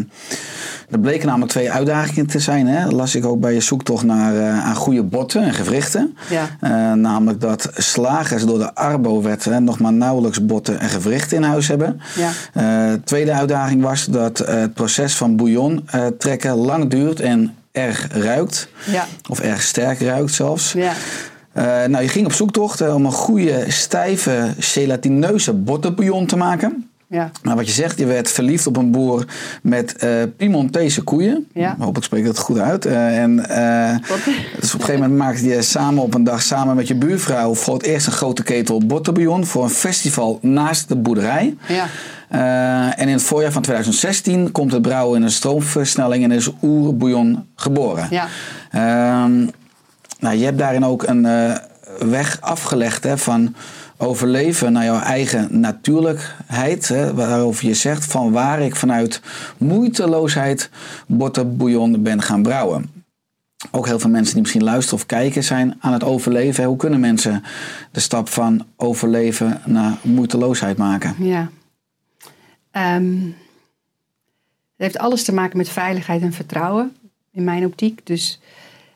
er 0.89 0.99
bleken 0.99 1.27
namelijk 1.27 1.51
twee 1.51 1.71
uitdagingen 1.71 2.27
te 2.27 2.39
zijn. 2.39 2.67
Hè? 2.67 2.87
Las 2.89 3.15
ik 3.15 3.25
ook 3.25 3.39
bij 3.39 3.53
je 3.53 3.59
zoektocht 3.59 4.03
naar 4.03 4.35
eh, 4.35 4.65
aan 4.65 4.75
goede 4.75 5.03
botten 5.03 5.43
en 5.43 5.53
gewrichten. 5.53 6.17
Ja. 6.29 6.47
Eh, 6.59 6.93
namelijk 6.93 7.41
dat 7.41 7.69
slagers 7.73 8.45
door 8.45 8.57
de 8.57 8.75
Arbo-wet 8.75 9.45
hè, 9.45 9.59
nog 9.59 9.79
maar 9.79 9.93
nauwelijks 9.93 10.45
botten 10.45 10.79
en 10.79 10.89
gewrichten 10.89 11.37
in 11.37 11.43
huis 11.43 11.67
hebben. 11.67 12.01
Ja. 12.15 12.31
Eh, 12.53 12.93
tweede 13.03 13.33
uitdaging 13.33 13.81
was 13.81 14.05
dat 14.05 14.37
het 14.37 14.73
proces 14.73 15.15
van 15.15 15.35
bouillon 15.35 15.87
trekken 16.17 16.55
lang 16.55 16.89
duurt 16.89 17.19
en 17.19 17.55
erg 17.71 18.07
ruikt. 18.11 18.67
Ja. 18.85 19.05
Of 19.29 19.39
erg 19.39 19.61
sterk 19.61 19.99
ruikt 19.99 20.33
zelfs. 20.33 20.73
Ja. 20.73 20.93
Nou, 21.87 22.01
je 22.01 22.09
ging 22.09 22.25
op 22.25 22.33
zoektocht 22.33 22.81
om 22.81 23.05
een 23.05 23.11
goede, 23.11 23.63
stijve, 23.67 24.53
gelatineuze 24.59 25.53
bottenbouillon 25.53 26.25
te 26.25 26.37
maken. 26.37 26.89
Ja. 27.09 27.31
Nou, 27.43 27.55
wat 27.55 27.67
je 27.67 27.73
zegt, 27.73 27.99
je 27.99 28.05
werd 28.05 28.31
verliefd 28.31 28.67
op 28.67 28.77
een 28.77 28.91
boer 28.91 29.25
met 29.61 29.95
eh 29.95 30.11
Piemontese 30.37 31.01
koeien. 31.01 31.47
Ja. 31.53 31.71
Ik 31.71 31.81
hoop 31.81 31.97
ik 31.97 32.03
spreek 32.03 32.25
dat 32.25 32.37
goed 32.37 32.59
uit. 32.59 32.85
Eh, 32.85 33.21
en, 33.21 33.49
eh, 33.49 33.95
dus 34.59 34.73
op 34.73 34.79
een 34.79 34.85
gegeven 34.85 35.01
moment 35.01 35.19
maakte 35.19 35.47
je 35.47 35.61
samen 35.61 36.03
op 36.03 36.13
een 36.13 36.23
dag 36.23 36.41
samen 36.41 36.75
met 36.75 36.87
je 36.87 36.95
buurvrouw 36.95 37.55
voor 37.55 37.73
het 37.73 37.83
eerst 37.83 38.07
een 38.07 38.13
grote 38.13 38.43
ketel 38.43 38.85
bottenbouillon 38.85 39.45
voor 39.45 39.63
een 39.63 39.69
festival 39.69 40.39
naast 40.41 40.87
de 40.87 40.95
boerderij. 40.95 41.55
Ja. 41.67 41.85
En 42.95 43.07
in 43.07 43.13
het 43.13 43.23
voorjaar 43.23 43.51
van 43.51 43.61
2016 43.61 44.51
komt 44.51 44.71
het 44.71 44.81
brouwen 44.81 45.17
in 45.17 45.23
een 45.23 45.31
stroomversnelling 45.31 46.23
en 46.23 46.31
is 46.31 46.49
oerbouillon 46.61 47.45
geboren. 47.55 48.07
Ja. 48.09 48.27
Ehm, 48.71 49.45
nou, 50.19 50.35
je 50.35 50.45
hebt 50.45 50.57
daarin 50.57 50.85
ook 50.85 51.03
een 51.03 51.27
weg 51.99 52.37
afgelegd 52.41 53.03
hè, 53.03 53.17
van 53.17 53.55
overleven 53.97 54.71
naar 54.71 54.83
jouw 54.83 54.99
eigen 54.99 55.59
natuurlijkheid. 55.59 56.87
Hè, 56.87 57.13
waarover 57.13 57.67
je 57.67 57.73
zegt 57.73 58.05
van 58.05 58.31
waar 58.31 58.61
ik 58.61 58.75
vanuit 58.75 59.21
moeiteloosheid 59.57 60.69
bottenbouillon 61.07 62.03
ben 62.03 62.21
gaan 62.21 62.41
brouwen. 62.43 62.97
Ook 63.71 63.85
heel 63.85 63.99
veel 63.99 64.09
mensen 64.09 64.33
die 64.33 64.41
misschien 64.41 64.63
luisteren 64.63 64.99
of 64.99 65.05
kijken 65.05 65.43
zijn 65.43 65.75
aan 65.79 65.93
het 65.93 66.03
overleven. 66.03 66.63
Hoe 66.63 66.77
kunnen 66.77 66.99
mensen 66.99 67.43
de 67.91 67.99
stap 67.99 68.29
van 68.29 68.65
overleven 68.75 69.61
naar 69.65 69.97
moeiteloosheid 70.01 70.77
maken? 70.77 71.15
Ja. 71.19 71.49
Ehm, 72.71 73.15
het 74.75 74.85
heeft 74.85 74.97
alles 74.97 75.23
te 75.23 75.33
maken 75.33 75.57
met 75.57 75.69
veiligheid 75.69 76.21
en 76.21 76.33
vertrouwen, 76.33 76.95
in 77.31 77.43
mijn 77.43 77.65
optiek. 77.65 78.05
Dus 78.05 78.39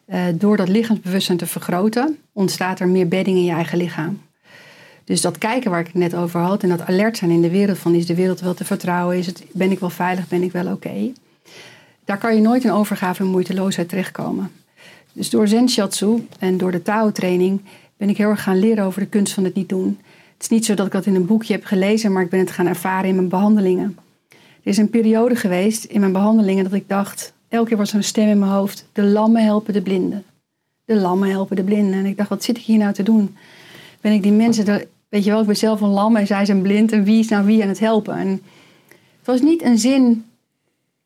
eh, 0.06 0.24
door 0.34 0.58
dat 0.58 0.68
lichaamsbewustzijn 0.68 1.38
te 1.38 1.48
vergroten, 1.48 2.18
ontstaat 2.34 2.80
er 2.80 2.88
meer 2.88 3.08
bedding 3.08 3.38
in 3.38 3.44
je 3.44 3.52
eigen 3.52 3.78
lichaam. 3.78 4.22
Dus 5.04 5.22
dat 5.22 5.38
kijken 5.38 5.72
waar 5.72 5.80
ik 5.80 5.86
het 5.86 5.96
net 5.96 6.16
over 6.16 6.40
had 6.40 6.64
en 6.64 6.70
dat 6.70 6.86
alert 6.86 7.18
zijn 7.18 7.32
in 7.32 7.42
de 7.42 7.50
wereld 7.50 7.78
van 7.78 7.94
is 7.94 8.06
de 8.06 8.16
wereld 8.16 8.40
wel 8.40 8.54
te 8.54 8.66
vertrouwen, 8.66 9.18
is 9.18 9.26
het, 9.26 9.44
ben 9.52 9.72
ik 9.72 9.80
wel 9.80 9.90
veilig, 9.90 10.28
ben 10.28 10.44
ik 10.44 10.52
wel 10.52 10.72
oké. 10.72 11.12
Daar 12.06 12.18
kan 12.18 12.36
je 12.36 12.42
nooit 12.42 12.64
in 12.64 12.72
overgave 12.72 13.24
en 13.24 13.30
moeiteloosheid 13.30 13.90
terechtkomen. 13.90 14.52
Dus 15.14 15.30
door 15.30 15.48
Zen 15.48 15.70
Shatsu 15.70 16.28
en 16.40 16.58
door 16.58 16.72
de 16.72 16.82
Tao 16.82 17.12
training 17.12 17.62
ben 17.98 18.10
ik 18.10 18.18
heel 18.18 18.30
erg 18.30 18.44
gaan 18.44 18.60
leren 18.60 18.86
over 18.86 19.02
de 19.02 19.08
kunst 19.08 19.34
van 19.34 19.44
het 19.44 19.56
niet 19.56 19.70
doen. 19.70 20.00
Het 20.34 20.42
is 20.42 20.50
niet 20.50 20.66
zo 20.66 20.74
dat 20.74 20.86
ik 20.86 20.92
dat 20.92 21.06
in 21.06 21.16
een 21.16 21.26
boekje 21.26 21.54
heb 21.54 21.66
gelezen, 21.66 22.12
maar 22.12 22.24
ik 22.24 22.30
ben 22.30 22.40
het 22.40 22.52
gaan 22.52 22.68
ervaren 22.68 23.10
in 23.10 23.16
mijn 23.16 23.30
behandelingen. 23.30 23.98
Er 24.30 24.38
is 24.72 24.78
een 24.78 24.90
periode 24.90 25.36
geweest 25.36 25.84
in 25.84 26.00
mijn 26.00 26.12
behandelingen 26.12 26.64
dat 26.64 26.74
ik 26.74 26.90
dacht, 26.90 27.34
elke 27.48 27.68
keer 27.68 27.78
was 27.78 27.90
er 27.90 27.96
een 27.96 28.04
stem 28.04 28.28
in 28.28 28.40
mijn 28.40 28.52
hoofd, 28.52 28.86
de 28.92 29.04
lammen 29.04 29.44
helpen 29.44 29.74
de 29.74 29.82
blinden. 29.82 30.24
De 30.86 30.96
lammen 30.96 31.30
helpen 31.30 31.56
de 31.56 31.64
blinden. 31.64 31.94
En 31.94 32.06
ik 32.06 32.18
dacht, 32.18 32.30
wat 32.30 32.44
zit 32.44 32.58
ik 32.58 32.64
hier 32.64 32.78
nou 32.78 32.94
te 32.94 33.04
doen? 33.04 33.36
Ben 34.02 34.12
ik 34.12 34.24
die 34.24 34.32
mensen, 34.32 34.66
de- 34.66 34.88
weet 35.10 35.24
je 35.24 35.30
wel, 35.32 35.40
ik 35.40 35.46
ben 35.46 35.56
zelf 35.56 35.82
een 35.82 35.90
lam 35.90 36.16
en 36.16 36.28
zij 36.28 36.46
zijn 36.46 36.62
blind 36.62 36.92
en 36.92 37.04
wie 37.04 37.20
is 37.20 37.28
nou 37.28 37.46
wie 37.46 37.62
aan 37.62 37.68
het 37.68 37.80
helpen? 37.80 38.16
En 38.16 38.28
het 39.18 39.26
was 39.26 39.42
niet 39.42 39.62
een 39.64 39.78
zin, 39.78 40.26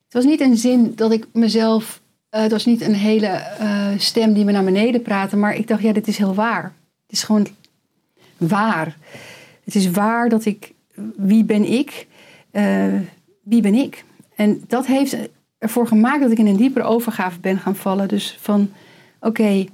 het 0.04 0.12
was 0.12 0.24
niet 0.24 0.40
een 0.40 0.56
zin 0.56 0.92
dat 0.94 1.12
ik 1.12 1.26
mezelf, 1.32 2.00
eh, 2.28 2.40
het 2.40 2.50
was 2.50 2.64
niet 2.64 2.80
een 2.80 2.94
hele 2.94 3.26
eh, 3.26 3.88
stem 3.96 4.32
die 4.32 4.44
me 4.44 4.52
naar 4.52 4.64
beneden 4.64 5.02
praatte, 5.02 5.36
maar 5.36 5.54
ik 5.56 5.68
dacht, 5.68 5.82
ja, 5.82 5.92
dit 5.92 6.08
is 6.08 6.18
heel 6.18 6.34
waar. 6.34 6.62
Het 7.02 7.12
is 7.16 7.22
gewoon 7.22 7.46
waar. 8.36 8.96
Het 9.64 9.74
is 9.74 9.90
waar 9.90 10.28
dat 10.28 10.44
ik, 10.44 10.72
wie 11.16 11.44
ben 11.44 11.72
ik? 11.72 12.06
Eh, 12.50 12.94
wie 13.42 13.62
ben 13.62 13.74
ik? 13.74 14.04
En 14.34 14.64
dat 14.66 14.86
heeft 14.86 15.16
ervoor 15.58 15.86
gemaakt 15.86 16.20
dat 16.20 16.30
ik 16.30 16.38
in 16.38 16.46
een 16.46 16.56
diepere 16.56 16.84
overgave 16.84 17.40
ben 17.40 17.58
gaan 17.58 17.76
vallen. 17.76 18.08
Dus 18.08 18.38
van, 18.40 18.70
oké, 19.20 19.64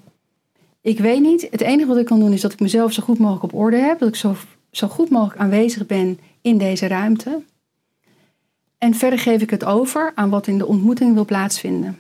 ik 0.83 0.99
weet 0.99 1.21
niet. 1.21 1.49
Het 1.51 1.61
enige 1.61 1.89
wat 1.89 1.97
ik 1.97 2.05
kan 2.05 2.21
doen 2.21 2.33
is 2.33 2.41
dat 2.41 2.53
ik 2.53 2.61
mezelf 2.61 2.93
zo 2.93 3.03
goed 3.03 3.19
mogelijk 3.19 3.45
op 3.45 3.55
orde 3.55 3.77
heb. 3.77 3.99
Dat 3.99 4.09
ik 4.09 4.17
zo, 4.17 4.37
zo 4.71 4.89
goed 4.89 5.11
mogelijk 5.11 5.41
aanwezig 5.41 5.87
ben 5.87 6.19
in 6.41 6.59
deze 6.59 6.87
ruimte. 6.87 7.43
En 8.79 8.95
verder 8.95 9.19
geef 9.19 9.43
ik 9.43 9.51
het 9.51 9.65
over 9.65 10.13
aan 10.15 10.31
wat 10.31 10.47
in 10.47 10.59
de 10.59 10.67
ontmoeting 10.67 11.15
wil 11.15 11.25
plaatsvinden. 11.25 11.99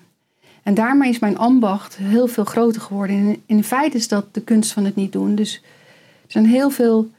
En 0.62 0.74
daarmee 0.74 1.10
is 1.10 1.18
mijn 1.18 1.38
ambacht 1.38 1.96
heel 1.96 2.26
veel 2.26 2.44
groter 2.44 2.80
geworden. 2.80 3.42
In, 3.46 3.64
feite 3.64 3.96
is 3.96 4.08
dat 4.08 4.34
de 4.34 4.42
kunst 4.42 4.72
van 4.72 4.84
het 4.84 4.94
niet 4.94 5.12
doen. 5.12 5.34
Dus 5.34 5.54
er 6.24 6.32
zijn 6.32 6.46
heel 6.46 6.70
veel. 6.70 7.10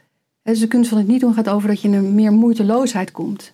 Dus 0.43 0.59
de 0.59 0.67
kunst 0.67 0.89
van 0.89 0.97
het 0.97 1.07
niet 1.07 1.19
doen 1.19 1.33
gaat 1.33 1.49
over 1.49 1.67
dat 1.67 1.81
je 1.81 1.87
in 1.87 1.93
een 1.93 2.15
meer 2.15 2.31
moeiteloosheid 2.31 3.11
komt. 3.11 3.53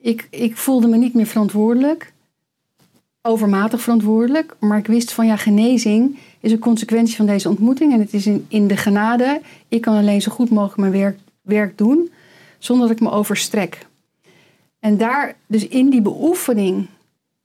Ik, 0.00 0.28
ik 0.30 0.56
voelde 0.56 0.86
me 0.86 0.96
niet 0.96 1.14
meer 1.14 1.26
verantwoordelijk, 1.26 2.12
overmatig 3.26 3.80
verantwoordelijk, 3.80 4.56
maar 4.60 4.78
ik 4.78 4.86
wist 4.86 5.12
van 5.12 5.26
ja, 5.26 5.36
genezing 5.36 6.18
is 6.40 6.52
een 6.52 6.58
consequentie 6.58 7.16
van 7.16 7.26
deze 7.26 7.48
ontmoeting 7.48 7.92
en 7.92 8.00
het 8.00 8.14
is 8.14 8.26
in, 8.26 8.46
in 8.48 8.66
de 8.66 8.76
genade. 8.76 9.40
Ik 9.68 9.80
kan 9.80 9.96
alleen 9.96 10.22
zo 10.22 10.32
goed 10.32 10.50
mogelijk 10.50 10.78
mijn 10.78 10.92
werk, 10.92 11.18
werk 11.42 11.78
doen 11.78 12.10
zonder 12.58 12.88
dat 12.88 12.96
ik 12.96 13.02
me 13.02 13.10
overstrek. 13.10 13.86
En 14.80 14.96
daar, 14.96 15.36
dus 15.46 15.68
in 15.68 15.90
die 15.90 16.02
beoefening 16.02 16.86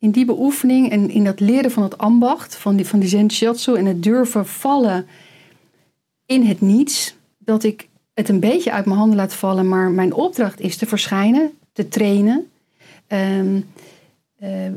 in 0.02 0.12
die 0.12 0.26
beoefening 0.26 0.90
en 0.90 1.10
in 1.10 1.24
dat 1.24 1.40
leren 1.40 1.72
van 1.72 1.84
het 1.84 1.98
ambacht, 1.98 2.56
van 2.56 2.76
die, 2.76 2.88
van 2.88 3.00
die 3.00 3.10
Zen 3.10 3.32
Shiatsu 3.32 3.76
en 3.76 3.86
het 3.86 4.04
durven 4.04 4.48
vallen 4.48 5.08
in 6.26 6.46
het 6.46 6.62
niets, 6.62 7.16
dat 7.38 7.64
ik 7.64 7.88
het 8.14 8.30
een 8.30 8.40
beetje 8.40 8.72
uit 8.72 8.86
mijn 8.86 8.98
handen 8.98 9.18
laat 9.18 9.34
vallen, 9.34 9.68
maar 9.68 9.92
mijn 9.92 10.14
opdracht 10.14 10.60
is 10.60 10.78
te 10.78 10.86
verschijnen, 10.86 11.52
te 11.74 11.88
trainen. 11.88 12.50
Ehm, 13.08 13.56
eh, 13.56 13.62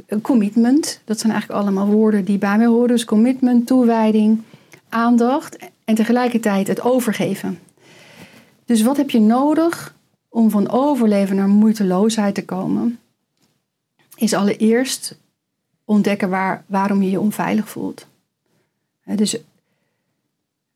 een 0.06 0.20
commitment, 0.20 1.00
dat 1.04 1.20
zijn 1.20 1.32
eigenlijk 1.32 1.62
allemaal 1.62 1.86
woorden 1.86 2.24
die 2.24 2.38
bij 2.38 2.56
mij 2.56 2.66
horen. 2.66 2.88
Dus 2.88 3.04
commitment, 3.04 3.66
toewijding, 3.66 4.42
aandacht 4.88 5.56
en 5.84 5.94
tegelijkertijd 5.94 6.66
het 6.66 6.82
overgeven. 6.82 7.58
Dus 8.64 8.82
wat 8.82 8.96
heb 8.96 9.10
je 9.10 9.20
nodig 9.20 9.94
om 10.28 10.50
van 10.50 10.70
overleven 10.70 11.36
naar 11.36 11.48
moeiteloosheid 11.48 12.34
te 12.34 12.44
komen? 12.44 12.98
Is 14.16 14.34
allereerst 14.34 15.16
ontdekken 15.84 16.30
waar, 16.30 16.64
waarom 16.66 17.02
je 17.02 17.10
je 17.10 17.20
onveilig 17.20 17.68
voelt. 17.68 18.06
Dus 19.04 19.36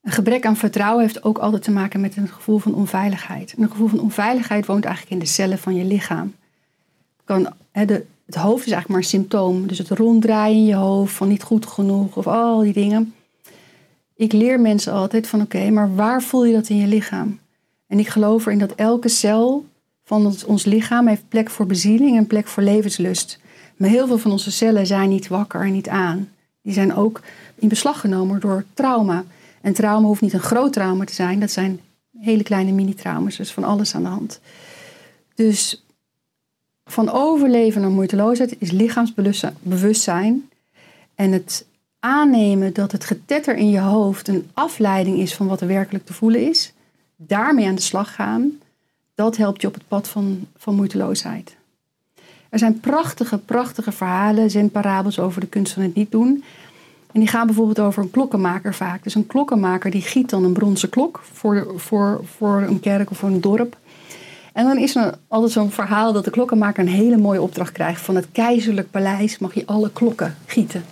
een 0.00 0.12
gebrek 0.12 0.46
aan 0.46 0.56
vertrouwen 0.56 1.02
heeft 1.02 1.22
ook 1.22 1.38
altijd 1.38 1.62
te 1.62 1.70
maken 1.70 2.00
met 2.00 2.16
een 2.16 2.28
gevoel 2.28 2.58
van 2.58 2.74
onveiligheid. 2.74 3.54
En 3.56 3.62
een 3.62 3.70
gevoel 3.70 3.88
van 3.88 4.00
onveiligheid 4.00 4.66
woont 4.66 4.84
eigenlijk 4.84 5.14
in 5.14 5.20
de 5.20 5.32
cellen 5.32 5.58
van 5.58 5.74
je 5.74 5.84
lichaam. 5.84 6.34
Kan, 7.24 7.52
de, 7.72 8.04
het 8.28 8.36
hoofd 8.36 8.66
is 8.66 8.72
eigenlijk 8.72 8.88
maar 8.88 8.98
een 8.98 9.20
symptoom. 9.20 9.66
Dus 9.66 9.78
het 9.78 9.88
ronddraaien 9.88 10.56
in 10.56 10.64
je 10.64 10.74
hoofd 10.74 11.14
van 11.14 11.28
niet 11.28 11.42
goed 11.42 11.66
genoeg 11.66 12.16
of 12.16 12.26
al 12.26 12.60
die 12.60 12.72
dingen. 12.72 13.14
Ik 14.16 14.32
leer 14.32 14.60
mensen 14.60 14.92
altijd 14.92 15.26
van 15.26 15.40
oké, 15.40 15.70
maar 15.70 15.94
waar 15.94 16.22
voel 16.22 16.44
je 16.44 16.52
dat 16.52 16.68
in 16.68 16.76
je 16.76 16.86
lichaam? 16.86 17.38
En 17.86 17.98
ik 17.98 18.08
geloof 18.08 18.46
erin 18.46 18.58
dat 18.58 18.74
elke 18.74 19.08
cel 19.08 19.64
van 20.04 20.26
ons, 20.26 20.44
ons 20.44 20.64
lichaam 20.64 21.06
heeft 21.06 21.28
plek 21.28 21.50
voor 21.50 21.66
bezieling 21.66 22.16
en 22.16 22.26
plek 22.26 22.46
voor 22.46 22.62
levenslust. 22.62 23.38
Maar 23.76 23.88
heel 23.88 24.06
veel 24.06 24.18
van 24.18 24.30
onze 24.30 24.50
cellen 24.50 24.86
zijn 24.86 25.08
niet 25.08 25.28
wakker 25.28 25.60
en 25.60 25.72
niet 25.72 25.88
aan. 25.88 26.28
Die 26.62 26.72
zijn 26.72 26.94
ook 26.94 27.20
in 27.54 27.68
beslag 27.68 28.00
genomen 28.00 28.40
door 28.40 28.64
trauma. 28.74 29.24
En 29.60 29.72
trauma 29.72 30.06
hoeft 30.06 30.20
niet 30.20 30.32
een 30.32 30.40
groot 30.40 30.72
trauma 30.72 31.04
te 31.04 31.14
zijn. 31.14 31.40
Dat 31.40 31.50
zijn 31.50 31.80
hele 32.18 32.42
kleine 32.42 32.72
mini-trauma's. 32.72 33.36
Dus 33.36 33.52
van 33.52 33.64
alles 33.64 33.94
aan 33.94 34.02
de 34.02 34.08
hand. 34.08 34.40
Dus 35.34 35.82
van 36.88 37.10
overleven 37.10 37.80
naar 37.80 37.90
moeiteloosheid 37.90 38.56
is 38.58 38.70
lichaamsbewustzijn. 38.70 40.48
En 41.14 41.32
het 41.32 41.66
aannemen 42.00 42.72
dat 42.72 42.92
het 42.92 43.04
getetter 43.04 43.56
in 43.56 43.70
je 43.70 43.80
hoofd 43.80 44.28
een 44.28 44.50
afleiding 44.54 45.18
is 45.18 45.34
van 45.34 45.46
wat 45.46 45.60
er 45.60 45.66
werkelijk 45.66 46.06
te 46.06 46.12
voelen 46.12 46.48
is. 46.48 46.72
Daarmee 47.16 47.66
aan 47.66 47.74
de 47.74 47.80
slag 47.80 48.14
gaan. 48.14 48.52
Dat 49.14 49.36
helpt 49.36 49.60
je 49.60 49.66
op 49.66 49.74
het 49.74 49.88
pad 49.88 50.08
van, 50.08 50.46
van 50.56 50.74
moeiteloosheid. 50.74 51.56
Er 52.48 52.58
zijn 52.58 52.80
prachtige, 52.80 53.38
prachtige 53.38 53.92
verhalen, 53.92 54.50
zenparabels 54.50 55.18
over 55.18 55.40
de 55.40 55.46
kunst 55.46 55.72
van 55.72 55.82
het 55.82 55.94
niet 55.94 56.10
doen. 56.10 56.44
En 57.12 57.20
die 57.20 57.28
gaan 57.28 57.46
bijvoorbeeld 57.46 57.80
over 57.80 58.02
een 58.02 58.10
klokkenmaker 58.10 58.74
vaak. 58.74 59.02
Dus 59.02 59.14
een 59.14 59.26
klokkenmaker 59.26 59.90
die 59.90 60.02
giet 60.02 60.30
dan 60.30 60.44
een 60.44 60.52
bronzen 60.52 60.88
klok 60.88 61.20
voor, 61.32 61.72
voor, 61.76 62.20
voor 62.24 62.62
een 62.62 62.80
kerk 62.80 63.10
of 63.10 63.18
voor 63.18 63.28
een 63.28 63.40
dorp. 63.40 63.76
En 64.58 64.64
dan 64.64 64.78
is 64.78 64.96
er 64.96 65.14
altijd 65.28 65.52
zo'n 65.52 65.70
verhaal 65.70 66.12
dat 66.12 66.24
de 66.24 66.30
klokkenmaker 66.30 66.82
een 66.82 66.92
hele 66.92 67.16
mooie 67.16 67.42
opdracht 67.42 67.72
krijgt. 67.72 68.00
Van 68.00 68.16
het 68.16 68.26
keizerlijk 68.32 68.90
paleis 68.90 69.38
mag 69.38 69.54
je 69.54 69.66
alle 69.66 69.90
klokken 69.92 70.36
gieten. 70.46 70.84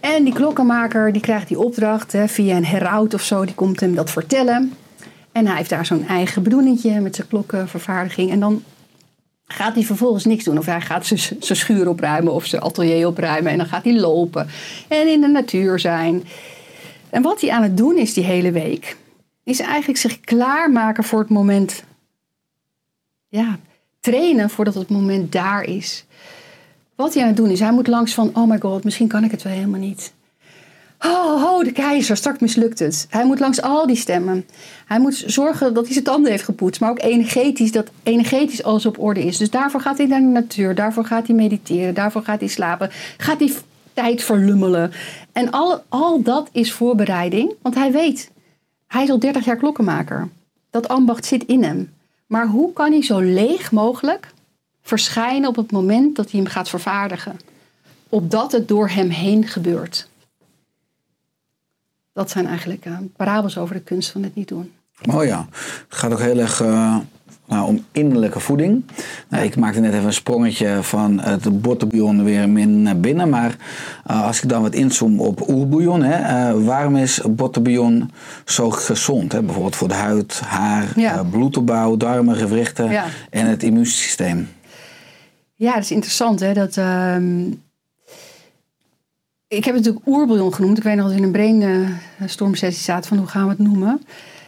En 0.00 0.24
die 0.24 0.32
klokkenmaker 0.32 1.12
die 1.12 1.22
krijgt 1.22 1.48
die 1.48 1.58
opdracht 1.58 2.12
hè, 2.12 2.28
via 2.28 2.56
een 2.56 2.64
heraut 2.64 3.14
of 3.14 3.22
zo. 3.22 3.44
Die 3.44 3.54
komt 3.54 3.80
hem 3.80 3.94
dat 3.94 4.10
vertellen. 4.10 4.72
En 5.32 5.46
hij 5.46 5.56
heeft 5.56 5.70
daar 5.70 5.86
zo'n 5.86 6.06
eigen 6.06 6.42
bedoelingje 6.42 7.00
met 7.00 7.14
zijn 7.14 7.28
klokkenvervaardiging. 7.28 8.30
En 8.30 8.40
dan 8.40 8.62
gaat 9.46 9.74
hij 9.74 9.84
vervolgens 9.84 10.24
niks 10.24 10.44
doen. 10.44 10.58
Of 10.58 10.66
hij 10.66 10.80
gaat 10.80 11.06
zijn 11.06 11.40
schuur 11.40 11.88
opruimen 11.88 12.32
of 12.32 12.44
zijn 12.46 12.62
atelier 12.62 13.06
opruimen. 13.06 13.52
En 13.52 13.58
dan 13.58 13.66
gaat 13.66 13.84
hij 13.84 13.94
lopen 13.94 14.48
en 14.88 15.08
in 15.08 15.20
de 15.20 15.28
natuur 15.28 15.78
zijn. 15.78 16.24
En 17.10 17.22
wat 17.22 17.40
hij 17.40 17.50
aan 17.50 17.62
het 17.62 17.76
doen 17.76 17.96
is 17.96 18.14
die 18.14 18.24
hele 18.24 18.50
week, 18.50 18.96
is 19.44 19.60
eigenlijk 19.60 19.98
zich 19.98 20.20
klaarmaken 20.20 21.04
voor 21.04 21.18
het 21.18 21.30
moment. 21.30 21.84
Ja, 23.34 23.58
trainen 24.00 24.50
voordat 24.50 24.74
het 24.74 24.88
moment 24.88 25.32
daar 25.32 25.62
is. 25.62 26.04
Wat 26.94 27.14
hij 27.14 27.22
aan 27.22 27.28
het 27.28 27.36
doen 27.36 27.50
is, 27.50 27.60
hij 27.60 27.72
moet 27.72 27.86
langs 27.86 28.14
van, 28.14 28.30
oh 28.34 28.48
my 28.48 28.58
god, 28.60 28.84
misschien 28.84 29.08
kan 29.08 29.24
ik 29.24 29.30
het 29.30 29.42
wel 29.42 29.52
helemaal 29.52 29.80
niet. 29.80 30.12
Oh, 31.00 31.42
oh, 31.44 31.64
de 31.64 31.72
keizer, 31.72 32.16
straks 32.16 32.38
mislukt 32.38 32.78
het. 32.78 33.06
Hij 33.10 33.24
moet 33.26 33.40
langs 33.40 33.62
al 33.62 33.86
die 33.86 33.96
stemmen. 33.96 34.46
Hij 34.86 34.98
moet 34.98 35.22
zorgen 35.26 35.74
dat 35.74 35.84
hij 35.84 35.92
zijn 35.92 36.04
tanden 36.04 36.30
heeft 36.30 36.44
gepoetst, 36.44 36.80
maar 36.80 36.90
ook 36.90 37.02
energetisch, 37.02 37.72
dat 37.72 37.90
energetisch 38.02 38.62
alles 38.62 38.86
op 38.86 38.98
orde 38.98 39.24
is. 39.24 39.36
Dus 39.36 39.50
daarvoor 39.50 39.80
gaat 39.80 39.98
hij 39.98 40.06
naar 40.06 40.20
de 40.20 40.26
natuur, 40.26 40.74
daarvoor 40.74 41.04
gaat 41.04 41.26
hij 41.26 41.36
mediteren, 41.36 41.94
daarvoor 41.94 42.22
gaat 42.22 42.40
hij 42.40 42.48
slapen, 42.48 42.90
gaat 43.16 43.38
hij 43.38 43.52
tijd 43.92 44.22
verlummelen. 44.22 44.92
En 45.32 45.50
al, 45.50 45.82
al 45.88 46.22
dat 46.22 46.48
is 46.52 46.72
voorbereiding, 46.72 47.54
want 47.62 47.74
hij 47.74 47.92
weet, 47.92 48.30
hij 48.86 49.02
is 49.02 49.10
al 49.10 49.18
30 49.18 49.44
jaar 49.44 49.56
klokkenmaker. 49.56 50.28
Dat 50.70 50.88
ambacht 50.88 51.24
zit 51.24 51.44
in 51.44 51.62
hem. 51.62 51.93
Maar 52.26 52.46
hoe 52.46 52.72
kan 52.72 52.92
hij 52.92 53.02
zo 53.02 53.18
leeg 53.18 53.72
mogelijk 53.72 54.32
verschijnen 54.82 55.48
op 55.48 55.56
het 55.56 55.72
moment 55.72 56.16
dat 56.16 56.30
hij 56.30 56.40
hem 56.40 56.48
gaat 56.48 56.68
vervaardigen? 56.68 57.38
Opdat 58.08 58.52
het 58.52 58.68
door 58.68 58.88
hem 58.88 59.08
heen 59.08 59.46
gebeurt. 59.46 60.08
Dat 62.12 62.30
zijn 62.30 62.46
eigenlijk 62.46 62.84
uh, 62.84 62.98
parabels 63.16 63.58
over 63.58 63.74
de 63.74 63.80
kunst 63.80 64.10
van 64.10 64.22
het 64.22 64.34
niet 64.34 64.48
doen. 64.48 64.72
Oh 65.10 65.24
ja, 65.24 65.46
het 65.50 65.84
gaat 65.88 66.12
ook 66.12 66.18
heel 66.18 66.38
erg 66.38 66.60
uh, 66.60 66.98
nou, 67.46 67.66
om 67.68 67.84
innerlijke 67.92 68.40
voeding. 68.40 68.84
Nou, 69.28 69.44
ik 69.44 69.56
maakte 69.56 69.80
net 69.80 69.92
even 69.92 70.06
een 70.06 70.12
sprongetje 70.12 70.78
van 70.82 71.20
het 71.20 71.60
bottenbouillon 71.62 72.24
weer 72.24 72.48
naar 72.48 73.00
binnen. 73.00 73.28
Maar 73.28 73.56
uh, 74.10 74.26
als 74.26 74.42
ik 74.42 74.48
dan 74.48 74.62
wat 74.62 74.74
inzoom 74.74 75.20
op 75.20 75.48
oerbouillon, 75.48 76.02
hè, 76.02 76.50
uh, 76.52 76.64
waarom 76.66 76.96
is 76.96 77.20
bottenbouillon 77.28 78.10
zo 78.44 78.70
gezond? 78.70 79.32
Hè? 79.32 79.42
Bijvoorbeeld 79.42 79.76
voor 79.76 79.88
de 79.88 79.94
huid, 79.94 80.40
haar, 80.40 80.92
Ja. 80.96 81.22
bloedopbouw, 81.24 81.96
darmen, 81.96 82.36
gewrichten 82.36 82.90
Ja. 82.90 83.04
en 83.30 83.46
het 83.46 83.62
immuunsysteem. 83.62 84.48
Ja, 85.54 85.74
dat 85.74 85.82
is 85.82 85.90
interessant. 85.90 86.40
Hè? 86.40 86.52
Dat, 86.52 86.76
ehm, 86.76 87.46
ik 89.48 89.64
heb 89.64 89.74
het 89.74 89.84
natuurlijk 89.84 90.06
oerbouillon 90.06 90.54
genoemd. 90.54 90.78
Ik 90.78 90.82
weet 90.84 90.94
nog 90.96 91.04
dat 91.04 91.14
we 91.14 91.20
in 91.20 91.34
een 91.34 91.58
brainstormsessie 92.18 92.82
zaten 92.82 93.08
van 93.08 93.18
hoe 93.18 93.26
gaan 93.26 93.44
we 93.44 93.48
het 93.50 93.58
noemen. 93.58 94.02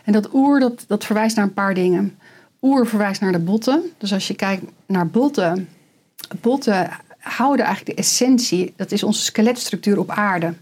En 0.05 0.13
dat 0.13 0.29
oer, 0.35 0.61
dat, 0.61 0.85
dat 0.87 1.05
verwijst 1.05 1.37
naar 1.37 1.45
een 1.45 1.55
paar 1.55 1.75
dingen. 1.75 2.19
Oer 2.67 2.87
verwijst 2.87 3.21
naar 3.21 3.33
de 3.33 3.39
botten. 3.39 3.83
Dus 3.99 4.12
als 4.12 4.29
je 4.29 4.35
kijkt 4.35 4.62
naar 4.87 5.07
botten. 5.07 5.69
Botten 6.41 6.91
houden 7.19 7.67
eigenlijk 7.67 7.97
de 7.97 8.03
essentie. 8.03 8.73
Dat 8.77 8.93
is 8.93 9.03
onze 9.03 9.23
skeletstructuur 9.23 9.99
op 9.99 10.11
aarde. 10.11 10.55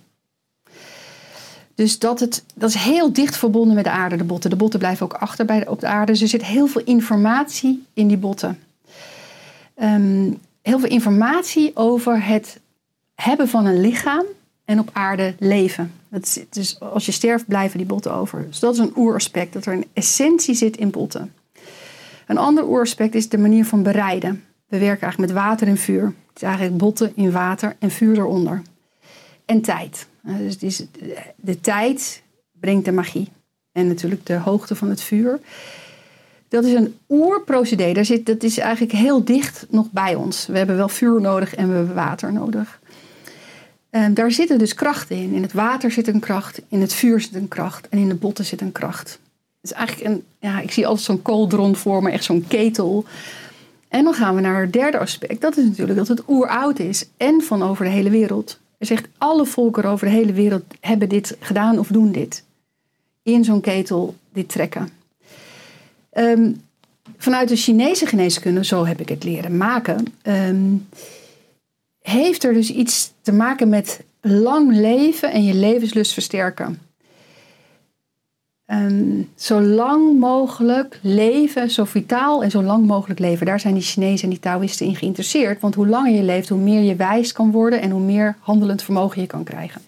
Dus 1.75 1.99
dat, 1.99 2.21
het, 2.21 2.45
dat 2.55 2.69
is 2.69 2.75
heel 2.75 3.13
dicht 3.13 3.37
verbonden 3.37 3.75
met 3.75 3.85
de 3.85 3.91
aarde, 3.91 4.17
de 4.17 4.25
botten. 4.25 4.51
De 4.51 4.57
botten 4.57 4.79
blijven 4.79 5.05
ook 5.07 5.13
achter 5.13 5.45
bij 5.45 5.67
op 5.67 5.81
de 5.81 5.87
aarde. 5.87 6.13
Dus 6.13 6.21
er 6.21 6.29
zit 6.29 6.45
heel 6.45 6.67
veel 6.67 6.83
informatie 6.85 7.85
in 7.95 8.09
die 8.09 8.17
botten. 8.17 8.59
Ehm, 9.75 10.33
heel 10.63 10.79
veel 10.79 10.91
informatie 10.91 11.77
over 11.77 12.25
het 12.25 12.61
hebben 13.15 13.49
van 13.49 13.67
een 13.67 13.81
lichaam 13.81 14.25
en 14.65 14.79
op 14.79 14.91
aarde 14.93 15.35
leven. 15.39 15.93
Is, 16.11 16.39
dus 16.51 16.81
als 16.81 17.07
je 17.07 17.13
sterft, 17.13 17.47
blijven 17.47 17.79
die 17.79 17.87
botten 17.87 18.15
over. 18.15 18.47
Dus 18.47 18.59
dat 18.59 18.75
is 18.75 18.81
een 18.81 18.97
oeraspect, 18.97 19.53
dat 19.53 19.67
er 19.67 19.73
een 19.73 19.87
essentie 19.93 20.55
zit 20.55 20.77
in 20.77 20.91
botten. 20.91 21.33
Een 22.27 22.39
ander 22.39 22.69
oeraspect 22.69 23.15
is 23.15 23.29
de 23.29 23.39
manier 23.39 23.65
van 23.65 23.83
bereiden. 23.83 24.45
We 24.67 24.79
werken 24.79 25.03
eigenlijk 25.03 25.33
met 25.33 25.43
water 25.43 25.67
en 25.67 25.77
vuur. 25.77 26.05
Het 26.05 26.37
is 26.37 26.43
eigenlijk 26.43 26.77
botten 26.77 27.13
in 27.15 27.33
water 27.33 27.77
en 27.79 27.91
vuur 27.91 28.17
eronder. 28.17 28.63
En 29.45 29.61
tijd. 29.61 30.07
Eh, 30.25 30.37
Dus 30.37 30.57
is, 30.57 30.87
de 31.37 31.61
tijd 31.61 32.23
brengt 32.61 32.85
de 32.85 32.93
magie. 32.93 33.29
En 33.73 33.89
natuurlijk 33.89 34.27
de 34.27 34.37
hoogte 34.37 34.75
van 34.75 34.89
het 34.89 35.01
vuur. 35.01 35.41
Dat 36.49 36.65
is 36.65 36.73
een 36.73 36.99
oerprocedé. 37.09 37.93
Daar 37.93 38.05
zit, 38.05 38.27
dat 38.27 38.43
is 38.43 38.59
eigenlijk 38.59 38.93
heel 38.93 39.25
dicht 39.25 39.67
nog 39.71 39.91
bij 39.91 40.15
ons. 40.15 40.47
We 40.47 40.57
hebben 40.57 40.77
wel 40.77 40.89
vuur 40.89 41.21
nodig 41.21 41.55
en 41.55 41.69
we 41.69 41.75
hebben 41.75 41.95
water 41.95 42.33
nodig. 42.33 42.81
En 43.91 44.15
daar 44.15 44.31
zitten 44.31 44.59
dus 44.59 44.75
krachten 44.75 45.17
in. 45.17 45.33
In 45.33 45.43
het 45.43 45.53
water 45.53 45.91
zit 45.91 46.09
een 46.09 46.21
kracht, 46.21 46.63
in 46.69 46.81
het 46.81 46.93
vuur 46.93 47.21
zit 47.21 47.35
een 47.35 47.49
kracht 47.49 47.89
en 47.89 47.99
in 47.99 48.09
de 48.09 48.15
botten 48.15 48.45
zit 48.45 48.61
een 48.61 48.73
kracht. 48.73 49.19
Is 49.65 49.73
eigenlijk 49.73 50.09
een, 50.09 50.25
ja, 50.39 50.61
ik 50.61 50.71
zie 50.71 50.87
altijd 50.87 51.07
zo'n 51.07 51.23
kooldron 51.23 51.77
voor 51.77 52.03
me, 52.03 52.11
echt 52.11 52.25
zo'n 52.25 52.45
ketel. 52.49 53.05
En 53.89 54.05
dan 54.05 54.15
gaan 54.15 54.35
we 54.35 54.41
naar 54.41 54.61
het 54.61 54.73
derde 54.73 54.99
aspect. 54.99 55.41
Dat 55.41 55.57
is 55.57 55.65
natuurlijk 55.65 55.99
dat 55.99 56.09
het 56.09 56.23
oeroud 56.29 56.79
is 56.79 57.09
en 57.17 57.43
van 57.43 57.63
over 57.63 57.85
de 57.85 57.91
hele 57.91 58.11
wereld. 58.11 58.59
Er 58.79 58.87
zegt 58.87 59.09
alle 59.19 59.47
volkeren 59.47 59.91
over 59.91 60.07
de 60.07 60.13
hele 60.13 60.33
wereld 60.33 60.63
hebben 60.81 61.09
dit 61.09 61.37
gedaan 61.41 61.79
of 61.79 61.89
doen 61.89 62.13
dit. 62.13 62.45
In 63.23 63.45
zo'n 63.45 63.61
ketel 63.61 64.15
dit 64.33 64.49
trekken. 64.49 64.89
Ehm, 66.11 66.53
vanuit 67.17 67.49
de 67.49 67.57
Chinese 67.57 68.07
geneeskunde, 68.07 68.65
zo 68.65 68.87
heb 68.87 69.01
ik 69.01 69.09
het 69.09 69.25
leren 69.25 69.57
maken, 69.57 70.05
ehm, 70.23 70.75
heeft 72.01 72.45
er 72.45 72.53
dus 72.53 72.71
iets 72.71 73.13
te 73.23 73.33
maken 73.33 73.69
met 73.69 74.01
lang 74.21 74.73
leven 74.73 75.33
en 75.33 75.45
je 75.45 75.55
levenslust 75.55 76.13
versterken. 76.13 76.79
Ehm, 78.75 79.23
zo 79.35 79.61
lang 79.61 80.19
mogelijk 80.19 80.99
leven, 81.03 81.71
zo 81.71 81.85
vitaal 81.85 82.43
en 82.43 82.51
zo 82.51 82.63
lang 82.63 82.87
mogelijk 82.87 83.21
leven. 83.21 83.47
Daar 83.47 83.61
zijn 83.61 83.75
die 83.75 83.83
Chinezen 83.83 84.25
en 84.25 84.31
die 84.31 84.39
Taoïsten 84.39 84.87
in 84.87 84.97
geïnteresseerd. 84.97 85.61
Want 85.61 85.75
hoe 85.75 85.87
langer 85.87 86.13
je 86.13 86.23
leeft, 86.23 86.49
hoe 86.49 86.59
meer 86.59 86.83
je 86.83 86.97
wijs 86.97 87.33
kan 87.33 87.51
worden 87.51 87.81
en 87.81 87.91
hoe 87.91 88.01
meer 88.01 88.37
handelend 88.41 88.83
vermogen 88.83 89.21
je 89.21 89.27
kan 89.27 89.45
krijgen. 89.45 89.81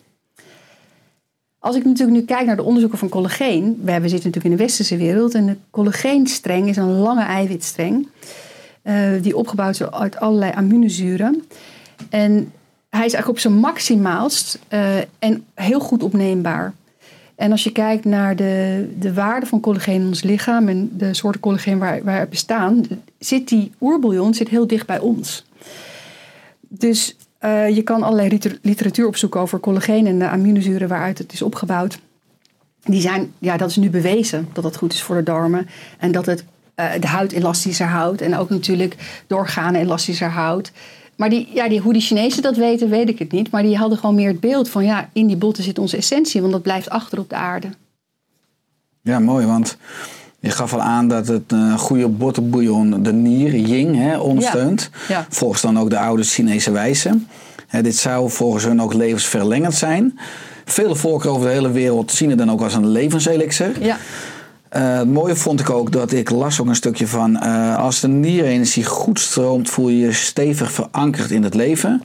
Als 1.59 1.77
ik 1.77 1.85
natuurlijk 1.85 2.19
nu 2.19 2.25
kijk 2.25 2.47
naar 2.47 2.57
de 2.57 2.63
onderzoeken 2.63 2.99
van 2.99 3.09
collageen. 3.09 3.81
We 3.83 3.91
hebben 3.91 4.11
zitten 4.11 4.29
natuurlijk 4.29 4.45
in 4.45 4.51
de 4.51 4.67
westerse 4.67 4.97
wereld. 4.97 5.35
En 5.35 5.47
de 5.47 5.57
collageenstreng 5.71 6.69
is 6.69 6.77
een 6.77 6.99
lange 6.99 7.25
eiwitstreng. 7.25 8.09
eh, 8.83 9.23
die 9.23 9.37
opgebouwd 9.37 9.81
is 9.81 9.91
uit 9.91 10.17
allerlei 10.17 10.53
aminozuren. 10.55 11.43
En 12.11 12.53
hij 12.89 13.07
is 13.07 13.13
eigenlijk 13.13 13.29
op 13.29 13.39
zijn 13.39 13.55
maximaalst 13.55 14.59
eh, 14.69 14.97
en 15.19 15.45
heel 15.55 15.81
goed 15.81 16.03
opneembaar. 16.03 16.75
En 17.37 17.51
als 17.51 17.65
je 17.65 17.73
kijkt 17.73 18.05
naar 18.05 18.37
de, 18.37 18.89
de 18.99 19.13
waarde 19.13 19.47
van 19.47 19.61
collageen 19.61 20.01
in 20.01 20.07
ons 20.07 20.23
lichaam 20.23 20.69
en 20.69 20.91
de 20.93 21.15
soorten 21.15 21.41
collageen 21.41 21.79
waar, 21.79 22.05
waar 22.05 22.21
het 22.21 22.31
bestaan, 22.31 22.85
zit 23.19 23.49
die 23.49 23.73
oerbouillon 23.81 24.35
zit 24.35 24.49
heel 24.49 24.67
dicht 24.67 24.87
bij 24.87 24.99
ons. 24.99 25.45
Dus 26.61 27.17
eh, 27.39 27.69
je 27.77 27.83
kan 27.83 28.03
allerlei 28.03 28.29
liter- 28.29 28.59
literatuur 28.63 29.07
opzoeken 29.07 29.41
over 29.41 29.61
collageen 29.61 30.07
en 30.07 30.19
de 30.19 30.29
aminozuren 30.29 30.89
waaruit 30.89 31.19
het 31.19 31.33
is 31.33 31.43
opgebouwd. 31.43 31.99
Die 32.85 33.01
zijn, 33.01 33.33
ja, 33.39 33.57
dat 33.57 33.71
is 33.71 33.77
nu 33.77 33.91
bewezen 33.91 34.49
dat 34.53 34.63
dat 34.63 34.77
goed 34.77 34.93
is 34.93 35.03
voor 35.03 35.17
de 35.17 35.23
darmen 35.23 35.67
en 35.99 36.13
dat 36.13 36.27
het 36.27 36.45
eh, 36.75 36.91
de 37.01 37.07
huid 37.07 37.33
elastischer 37.33 37.87
houdt 37.87 38.21
en 38.21 38.37
ook 38.37 38.51
natuurlijk 38.51 39.23
de 39.27 39.37
organen 39.37 39.81
elastischer 39.81 40.31
houdt. 40.31 40.73
Maar 41.17 41.31
die, 41.31 41.49
ja, 41.53 41.69
die, 41.69 41.81
hoe 41.81 41.93
die 41.93 42.03
Chinezen 42.03 42.43
dat 42.43 42.57
weten, 42.57 42.89
weet 42.89 43.09
ik 43.09 43.19
het 43.19 43.33
niet. 43.33 43.51
Maar 43.51 43.63
die 43.63 43.77
hadden 43.77 43.99
gewoon 43.99 44.15
meer 44.15 44.29
het 44.29 44.41
beeld 44.41 44.69
van 44.69 44.85
ja, 44.85 45.09
in 45.13 45.27
die 45.27 45.37
botten 45.37 45.65
zit 45.65 45.79
onze 45.79 45.97
essentie, 45.97 46.41
want 46.41 46.53
dat 46.53 46.63
blijft 46.63 46.91
achter 46.91 47.19
op 47.19 47.29
de 47.29 47.35
aarde. 47.35 47.69
Ja, 49.03 49.19
mooi, 49.19 49.47
want 49.47 49.77
je 50.41 50.51
gaf 50.51 50.73
al 50.73 50.81
aan 50.81 51.09
dat 51.09 51.29
het 51.29 51.55
goede 51.77 52.09
bottenbouillon 52.09 53.03
de 53.03 53.13
nier, 53.13 53.57
ying, 53.57 53.97
hè, 53.97 54.19
ondersteunt. 54.19 54.91
Ja, 55.09 55.19
ja. 55.19 55.27
Volgens 55.29 55.61
dan 55.61 55.79
ook 55.79 55.91
de 55.91 55.99
oude 55.99 56.23
Chinese 56.23 56.71
wijze. 56.71 57.19
Hè, 57.67 57.83
dit 57.83 57.97
zou 57.97 58.31
volgens 58.31 58.65
hun 58.65 58.83
ook 58.83 58.95
levensverlengend 58.95 59.75
zijn. 59.75 60.19
Vele 60.65 60.97
volken 60.97 61.31
over 61.31 61.47
de 61.47 61.53
hele 61.53 61.71
wereld 61.71 62.13
zien 62.13 62.29
het 62.29 62.39
dan 62.39 62.51
ook 62.51 62.61
als 62.61 62.75
een 62.75 62.89
levenselixer. 62.89 63.85
Ja, 63.85 63.99
Eh, 64.77 64.99
het 64.99 65.09
mooie 65.09 65.37
vond 65.37 65.61
ik 65.61 65.71
ook 65.71 65.93
dat 65.93 66.13
ik 66.13 66.31
las 66.31 66.61
ook 66.61 66.67
een 66.67 66.75
stukje 66.75 67.07
van... 67.07 67.37
eh, 67.37 67.79
als 67.79 68.01
de 68.01 68.09
nierenergie 68.09 68.85
goed 68.85 69.21
stroomt, 69.21 69.71
voel 69.71 69.89
je 69.89 69.99
je 69.99 70.13
stevig 70.13 70.73
verankerd 70.73 71.31
in 71.31 71.43
het 71.43 71.55
leven. 71.55 72.03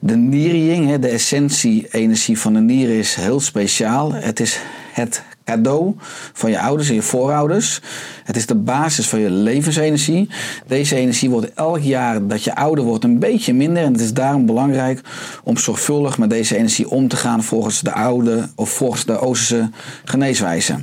De 0.00 0.16
nierjing, 0.16 0.88
hè, 0.88 0.98
de 0.98 1.08
essentie-energie 1.08 2.38
van 2.38 2.52
de 2.52 2.60
nier 2.60 2.98
is 2.98 3.14
heel 3.14 3.40
speciaal. 3.40 4.12
Het 4.12 4.40
is 4.40 4.60
het 4.92 5.22
cadeau 5.50 5.94
van 6.32 6.50
je 6.50 6.60
ouders 6.60 6.88
en 6.88 6.94
je 6.94 7.02
voorouders. 7.02 7.80
Het 8.24 8.36
is 8.36 8.46
de 8.46 8.54
basis 8.54 9.08
van 9.08 9.20
je 9.20 9.30
levensenergie. 9.30 10.28
Deze 10.66 10.96
energie 10.96 11.30
wordt 11.30 11.54
elk 11.54 11.78
jaar 11.78 12.26
dat 12.26 12.44
je 12.44 12.54
ouder 12.56 12.84
wordt 12.84 13.04
een 13.04 13.18
beetje 13.18 13.54
minder. 13.54 13.82
En 13.82 13.92
het 13.92 14.00
is 14.00 14.12
daarom 14.12 14.46
belangrijk 14.46 15.00
om 15.44 15.56
zorgvuldig 15.56 16.18
met 16.18 16.30
deze 16.30 16.56
energie 16.56 16.90
om 16.90 17.08
te 17.08 17.16
gaan 17.16 17.42
volgens 17.42 17.80
de 17.80 17.92
oude 17.92 18.48
of 18.54 18.70
volgens 18.70 19.04
de 19.04 19.18
Oosterse 19.18 19.70
geneeswijze. 20.04 20.74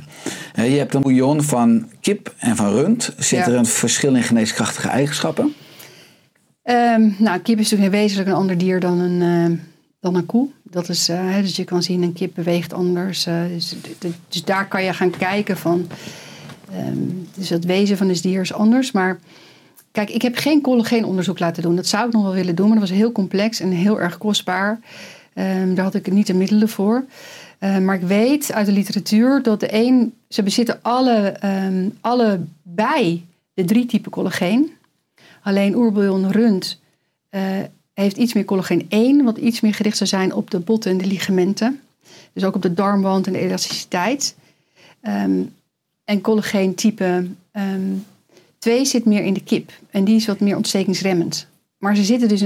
Je 0.54 0.62
hebt 0.62 0.94
een 0.94 1.00
bouillon 1.02 1.42
van 1.42 1.88
kip 2.00 2.34
en 2.38 2.56
van 2.56 2.70
rund. 2.72 3.14
Zit 3.18 3.38
Ja. 3.38 3.46
er 3.46 3.54
een 3.54 3.66
verschil 3.66 4.14
in 4.14 4.22
geneeskrachtige 4.22 4.88
eigenschappen? 4.88 5.54
Ehm, 6.62 7.10
nou, 7.18 7.38
kip 7.38 7.58
is 7.58 7.70
natuurlijk 7.70 7.96
wezenlijk 7.96 8.28
een 8.28 8.34
ander 8.34 8.58
dier 8.58 8.80
dan 8.80 8.98
een, 8.98 9.22
eh, 9.22 9.58
dan 10.00 10.14
een 10.14 10.26
koe. 10.26 10.48
Dat 10.70 10.88
is, 10.88 11.08
eh, 11.08 11.36
dus 11.36 11.56
je 11.56 11.64
kan 11.64 11.82
zien, 11.82 12.02
een 12.02 12.12
kip 12.12 12.34
beweegt 12.34 12.72
anders. 12.72 13.26
eh, 13.26 13.42
dus, 13.54 13.74
dus 14.28 14.44
daar 14.44 14.68
kan 14.68 14.84
je 14.84 14.92
gaan 14.92 15.10
kijken 15.10 15.56
van. 15.56 15.86
ehm, 16.72 16.98
dus 17.34 17.48
het 17.48 17.64
wezen 17.64 17.96
van 17.96 18.08
het 18.08 18.22
dier 18.22 18.40
is 18.40 18.52
anders. 18.52 18.92
Maar 18.92 19.18
kijk, 19.92 20.10
ik 20.10 20.22
heb 20.22 20.36
geen 20.36 20.60
collageenonderzoek 20.60 21.38
laten 21.38 21.62
doen. 21.62 21.76
Dat 21.76 21.86
zou 21.86 22.06
ik 22.06 22.12
nog 22.12 22.22
wel 22.22 22.32
willen 22.32 22.54
doen, 22.54 22.68
maar 22.68 22.78
dat 22.78 22.88
was 22.88 22.98
heel 22.98 23.12
complex 23.12 23.60
en 23.60 23.70
heel 23.70 24.00
erg 24.00 24.18
kostbaar. 24.18 24.80
Ehm, 25.34 25.74
daar 25.74 25.84
had 25.84 25.94
ik 25.94 26.12
niet 26.12 26.26
de 26.26 26.34
middelen 26.34 26.68
voor. 26.68 27.04
Eh, 27.58 27.78
maar 27.78 27.94
ik 27.94 28.02
weet 28.02 28.52
uit 28.52 28.66
de 28.66 28.72
literatuur 28.72 29.42
dat 29.42 29.60
de 29.60 29.68
een, 29.74 30.14
ze 30.28 30.42
bezitten 30.42 30.78
alle, 30.82 31.16
ehm 31.28 31.88
allebei 32.00 33.26
de 33.54 33.64
drie 33.64 33.86
typen 33.86 34.10
collageen. 34.10 34.70
Alleen 35.42 35.74
oerbouillon 35.76 36.30
rund 36.32 36.80
eh, 37.28 37.42
heeft 38.02 38.16
iets 38.16 38.32
meer 38.32 38.44
collageen 38.44 38.86
1, 38.88 39.24
wat 39.24 39.38
iets 39.38 39.60
meer 39.60 39.74
gericht 39.74 39.96
zou 39.96 40.08
zijn 40.08 40.34
op 40.34 40.50
de 40.50 40.58
botten 40.58 40.90
en 40.90 40.98
de 40.98 41.06
ligamenten. 41.06 41.80
Dus 42.32 42.44
ook 42.44 42.54
op 42.54 42.62
de 42.62 42.74
darmwand 42.74 43.26
en 43.26 43.32
de 43.32 43.38
elasticiteit. 43.38 44.36
Ehm, 45.00 45.42
en 46.04 46.20
collageen 46.20 46.74
type 46.74 47.26
ehm 47.52 47.92
2 48.58 48.84
zit 48.84 49.04
meer 49.04 49.24
in 49.24 49.34
de 49.34 49.42
kip. 49.42 49.72
En 49.90 50.04
die 50.04 50.16
is 50.16 50.26
wat 50.26 50.40
meer 50.40 50.56
ontstekingsremmend. 50.56 51.46
Maar 51.78 51.96
ze 51.96 52.04
zitten 52.04 52.28
dus 52.28 52.42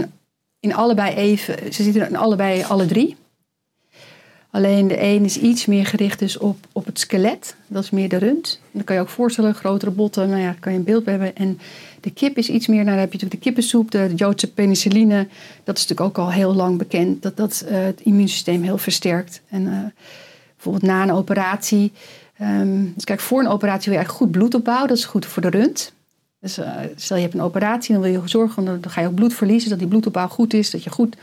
in, 0.60 0.74
allebei 0.74 1.14
even, 1.14 1.72
ze 1.72 1.82
zitten 1.82 2.08
in 2.08 2.16
allebei 2.16 2.62
alle 2.62 2.86
drie. 2.86 3.16
Alleen 4.50 4.88
de 4.88 5.02
een 5.02 5.24
is 5.24 5.38
iets 5.38 5.66
meer 5.66 5.86
gericht 5.86 6.18
dus 6.18 6.38
op, 6.38 6.66
op 6.72 6.84
het 6.86 6.98
skelet. 6.98 7.56
Dat 7.66 7.82
is 7.82 7.90
meer 7.90 8.08
de 8.08 8.16
rund. 8.16 8.60
Dan 8.70 8.84
kan 8.84 8.96
je 8.96 9.02
ook 9.02 9.08
voorstellen, 9.08 9.54
grotere 9.54 9.90
botten. 9.90 10.28
Nou 10.28 10.40
ja, 10.40 10.56
kan 10.60 10.72
je 10.72 10.78
een 10.78 10.84
beeld 10.84 11.06
hebben. 11.06 11.36
En 11.36 11.60
de 12.02 12.10
kip 12.10 12.36
is 12.36 12.48
iets 12.48 12.66
meer, 12.66 12.84
nou 12.84 12.90
dan 12.90 12.98
heb 12.98 13.12
je 13.12 13.28
de 13.28 13.36
kippensoep, 13.36 13.90
de 13.90 14.12
Joodse 14.14 14.52
penicilline. 14.52 15.28
Dat 15.64 15.76
is 15.76 15.86
natuurlijk 15.86 16.18
ook 16.18 16.24
al 16.24 16.32
heel 16.32 16.54
lang 16.54 16.78
bekend. 16.78 17.22
Dat 17.22 17.36
dat 17.36 17.64
eh, 17.68 17.84
het 17.84 18.00
immuunsysteem 18.00 18.62
heel 18.62 18.78
versterkt. 18.78 19.40
En 19.48 19.66
eh, 19.66 20.04
bijvoorbeeld 20.54 20.84
na 20.84 21.02
een 21.02 21.12
operatie. 21.12 21.92
ehm, 22.36 22.84
dus 22.94 23.04
kijk, 23.04 23.20
voor 23.20 23.40
een 23.40 23.48
operatie 23.48 23.90
wil 23.90 23.92
je 23.92 23.98
eigenlijk 23.98 24.24
goed 24.24 24.30
bloed 24.30 24.54
opbouwen. 24.54 24.88
Dat 24.88 24.96
is 24.96 25.04
goed 25.04 25.26
voor 25.26 25.42
de 25.42 25.48
rund. 25.48 25.92
Dus 26.40 26.58
eh, 26.58 26.72
stel 26.96 27.16
je 27.16 27.22
hebt 27.22 27.34
een 27.34 27.40
operatie, 27.40 27.92
dan 27.92 28.02
wil 28.02 28.12
je 28.12 28.28
zorgen, 28.28 28.64
dan 28.64 28.90
ga 28.90 29.00
je 29.00 29.06
ook 29.06 29.14
bloed 29.14 29.34
verliezen. 29.34 29.70
Dat 29.70 29.78
die 29.78 29.88
bloedopbouw 29.88 30.28
goed 30.28 30.54
is. 30.54 30.70
Dat 30.70 30.84
je 30.84 30.90
goed, 30.90 31.16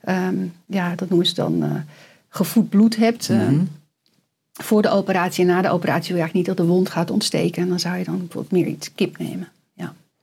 ehm, 0.00 0.36
ja, 0.66 0.94
dat 0.94 1.08
noemen 1.08 1.26
ze 1.26 1.34
dan... 1.34 1.84
gevoed 2.28 2.68
bloed 2.68 2.96
hebt 2.96 3.28
eh, 3.28 3.48
voor 4.52 4.82
de 4.82 4.88
operatie 4.88 5.44
en 5.44 5.50
na 5.50 5.62
de 5.62 5.70
operatie 5.70 6.06
wil 6.08 6.16
je 6.16 6.22
eigenlijk 6.22 6.34
niet 6.34 6.56
dat 6.56 6.66
de 6.66 6.72
wond 6.72 6.88
gaat 6.88 7.10
ontsteken. 7.10 7.62
En 7.62 7.68
dan 7.68 7.80
zou 7.80 7.96
je 7.96 8.04
dan 8.04 8.18
bijvoorbeeld 8.18 8.52
meer 8.52 8.66
iets 8.66 8.94
kip 8.94 9.18
nemen. 9.18 9.48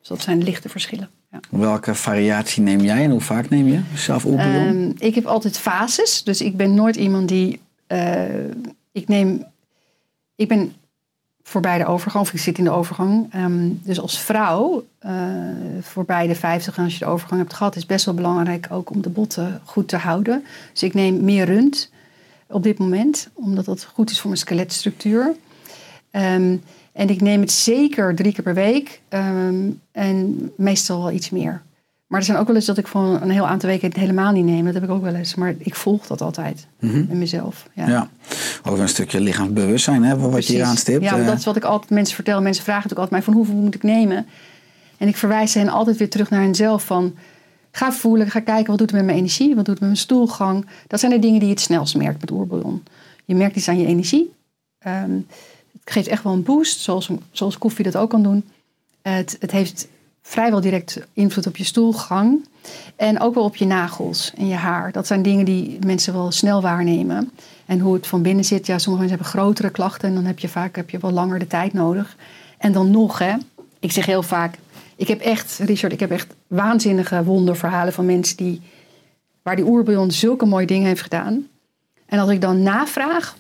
Dus 0.06 0.18
dat 0.18 0.26
zijn 0.26 0.44
lichte 0.44 0.70
verschillen. 0.70 1.10
Ja. 1.32 1.40
Welke 1.50 1.96
variatie 1.96 2.64
neem 2.64 2.80
jij 2.80 3.04
en 3.04 3.12
hoe 3.12 3.22
vaak 3.22 3.50
neem 3.50 3.68
je 3.68 3.82
zelf 3.96 4.26
oerbouillon? 4.26 4.68
Ehm, 4.68 4.92
ik 5.08 5.16
heb 5.16 5.26
altijd 5.26 5.58
fases, 5.58 6.24
dus 6.24 6.42
ik 6.42 6.58
ben 6.58 6.74
nooit 6.74 6.96
iemand 6.96 7.28
die. 7.28 7.60
eh, 7.88 8.24
ik 8.92 9.08
neem. 9.08 9.46
Ik 10.36 10.48
ben 10.48 10.74
voorbij 11.44 11.78
de 11.78 11.86
overgang, 11.86 12.24
of 12.24 12.34
ik 12.34 12.40
zit 12.40 12.58
in 12.58 12.64
de 12.64 12.70
overgang. 12.70 13.34
Ehm, 13.34 13.70
dus 13.84 14.00
als 14.00 14.20
vrouw, 14.20 14.86
eh, 15.00 15.14
voorbij 15.82 16.28
de 16.28 16.36
50, 16.36 16.78
en 16.78 16.84
als 16.84 16.94
je 16.94 17.00
de 17.06 17.12
overgang 17.12 17.42
hebt 17.42 17.54
gehad, 17.54 17.76
is 17.76 17.86
best 17.86 18.06
wel 18.06 18.14
belangrijk 18.14 18.68
ook 18.72 18.90
om 18.90 19.02
de 19.02 19.10
botten 19.10 19.62
goed 19.64 19.88
te 19.88 19.98
houden. 19.98 20.44
Dus 20.72 20.84
ik 20.84 20.94
neem 20.94 21.24
meer 21.24 21.46
rund 21.46 21.92
op 22.48 22.64
dit 22.64 22.78
moment, 22.78 23.30
omdat 23.34 23.66
dat 23.66 23.84
goed 23.94 24.10
is 24.10 24.20
voor 24.20 24.30
mijn 24.30 24.42
skeletstructuur. 24.42 25.36
Ehm, 26.12 26.58
en 26.96 27.10
ik 27.10 27.22
neem 27.22 27.42
het 27.42 27.52
zeker 27.52 28.16
drie 28.16 28.34
keer 28.34 28.44
per 28.44 28.54
week 28.54 29.02
ehm, 29.10 29.70
en 29.92 30.52
meestal 30.58 31.02
wel 31.02 31.12
iets 31.12 31.30
meer. 31.30 31.62
Maar 32.08 32.20
er 32.20 32.26
zijn 32.26 32.38
ook 32.38 32.48
wel 32.48 32.56
eens 32.56 32.66
dat 32.66 32.78
ik 32.78 32.88
van 32.88 33.22
een 33.22 33.30
heel 33.30 33.48
aantal 33.48 33.70
weken 33.70 33.88
het 33.88 33.98
helemaal 33.98 34.32
niet 34.32 34.46
neem. 34.46 34.66
Dat 34.66 34.74
heb 34.74 34.84
ik 34.84 34.90
ook 34.90 35.02
wel 35.02 35.16
eens. 35.16 35.36
Maar 35.36 35.56
ik 35.58 35.76
volg 35.76 36.08
dat 36.08 36.22
altijd 36.22 36.68
in 36.80 37.18
mezelf. 37.18 37.68
Ja. 37.74 37.88
ja. 37.88 38.10
Ook 38.64 38.78
een 38.78 38.90
stukje 38.90 39.20
lichaamsbewustzijn, 39.20 40.04
hè, 40.04 40.18
wat 40.18 40.48
je 40.48 40.54
hier 40.54 40.64
aanstipt. 40.64 41.04
Ja, 41.04 41.18
Eh, 41.18 41.26
dat 41.26 41.38
is 41.38 41.46
wat 41.46 41.56
ik 41.56 41.64
altijd 41.64 41.92
mensen 41.92 42.16
vertel. 42.16 42.42
Mensen 42.42 42.64
vragen 42.64 42.84
natuurlijk 42.90 43.12
altijd 43.12 43.26
mij 43.26 43.34
van 43.34 43.34
hoeveel 43.34 43.64
moet 43.64 43.76
ik 43.76 43.84
nemen? 43.84 44.26
En 44.98 45.08
ik 45.08 45.18
verwijs 45.18 45.54
hen 45.54 45.70
altijd 45.70 45.98
weer 45.98 46.10
terug 46.10 46.30
naar 46.30 46.42
henzelf 46.42 46.84
van... 46.86 47.16
Ga 47.72 47.92
voelen, 47.92 48.30
ga 48.30 48.40
kijken 48.40 48.68
wat 48.68 48.78
doet 48.78 48.90
het 48.90 48.96
met 48.98 49.06
mijn 49.06 49.18
energie, 49.18 49.56
wat 49.56 49.66
doet 49.66 49.74
het 49.74 49.80
met 49.80 49.90
mijn 49.90 49.98
stoelgang. 50.02 50.66
Dat 50.88 51.00
zijn 51.00 51.12
de 51.12 51.20
dingen 51.20 51.40
die 51.40 51.48
je 51.48 51.54
het 51.54 51.64
snelst 51.64 51.96
merkt 51.98 52.22
met 52.22 52.32
oerbouillon. 52.32 52.84
Je 53.26 53.36
merkt 53.36 53.56
iets 53.56 53.68
aan 53.68 53.80
je 53.80 53.88
energie. 53.88 54.34
Ehm, 54.80 55.12
het 55.86 55.94
geeft 55.94 56.08
echt 56.08 56.24
wel 56.24 56.34
een 56.34 56.44
boost, 56.44 56.80
zoals, 56.80 57.10
zoals 57.32 57.58
koffie 57.58 57.86
dat 57.86 57.98
ook 57.98 58.10
kan 58.10 58.24
doen. 58.24 58.44
Het, 59.02 59.38
het 59.40 59.52
heeft 59.52 59.88
vrijwel 60.22 60.62
direct 60.62 61.00
invloed 61.14 61.48
op 61.48 61.58
je 61.58 61.64
stoelgang. 61.64 62.46
En 62.96 63.20
ook 63.20 63.34
wel 63.34 63.44
op 63.44 63.56
je 63.56 63.66
nagels 63.66 64.34
en 64.38 64.48
je 64.48 64.56
haar. 64.56 64.92
Dat 64.92 65.08
zijn 65.08 65.22
dingen 65.22 65.46
die 65.46 65.80
mensen 65.86 66.14
wel 66.14 66.32
snel 66.32 66.62
waarnemen. 66.62 67.32
En 67.66 67.80
hoe 67.80 67.94
het 67.94 68.08
van 68.08 68.22
binnen 68.22 68.46
zit. 68.46 68.66
Ja, 68.66 68.78
sommige 68.78 69.06
mensen 69.06 69.24
hebben 69.24 69.42
grotere 69.42 69.70
klachten. 69.70 70.10
En 70.10 70.16
dan 70.16 70.26
heb 70.26 70.40
je 70.40 70.48
vaak 70.48 70.76
heb 70.76 70.90
je 70.90 70.98
wel 70.98 71.12
langer 71.12 71.40
de 71.40 71.48
tijd 71.48 71.74
nodig. 71.74 72.16
En 72.58 72.72
dan 72.72 72.92
nog, 72.92 73.20
hè. 73.20 73.34
Ik 73.80 73.92
zeg 73.92 74.06
heel 74.06 74.24
vaak... 74.24 74.58
Ik 74.96 75.08
heb 75.08 75.20
echt, 75.20 75.60
Richard, 75.64 75.94
ik 75.94 76.00
heb 76.00 76.12
echt 76.12 76.36
waanzinnige 76.48 77.24
wonderverhalen 77.24 77.94
van 77.94 78.06
mensen 78.06 78.38
die... 78.38 78.62
Waar 79.42 79.56
die 79.56 79.66
oerbouillon 79.66 80.12
zulke 80.12 80.46
mooie 80.46 80.66
dingen 80.66 80.88
heeft 80.88 81.02
gedaan. 81.02 81.48
En 82.06 82.20
als 82.20 82.30
ik 82.30 82.42
dan 82.42 82.64
navraag... 82.64 83.36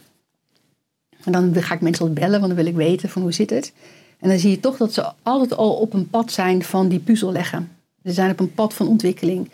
En 1.26 1.32
dan 1.32 1.56
ga 1.56 1.74
ik 1.74 1.82
mensen 1.82 2.06
altijd 2.08 2.26
bellen, 2.26 2.40
want 2.40 2.56
dan 2.56 2.64
wil 2.64 2.74
ik 2.74 2.78
weten 2.80 3.10
van 3.10 3.22
hoe 3.22 3.34
zit 3.34 3.50
het. 3.50 3.74
En 4.20 4.30
dan 4.30 4.40
zie 4.40 4.50
je 4.50 4.60
toch 4.60 4.78
dat 4.78 4.94
ze 4.94 5.12
altijd 5.24 5.58
al 5.58 5.74
op 5.74 5.94
een 5.94 6.10
pad 6.10 6.32
zijn 6.32 6.64
van 6.64 6.88
die 6.88 7.00
puzzel 7.00 7.32
leggen. 7.32 7.70
Ze 8.04 8.12
zijn 8.12 8.32
op 8.32 8.40
een 8.40 8.54
pad 8.54 8.74
van 8.74 8.88
ontwikkeling. 8.88 9.50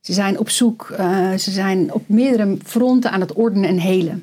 Ze 0.00 0.12
zijn 0.12 0.38
op 0.38 0.50
zoek, 0.50 0.90
eh, 0.96 1.34
ze 1.34 1.50
zijn 1.50 1.92
op 1.92 2.02
meerdere 2.06 2.56
fronten 2.64 3.10
aan 3.10 3.20
het 3.20 3.32
ordenen 3.32 3.68
en 3.68 3.78
helen. 3.78 4.22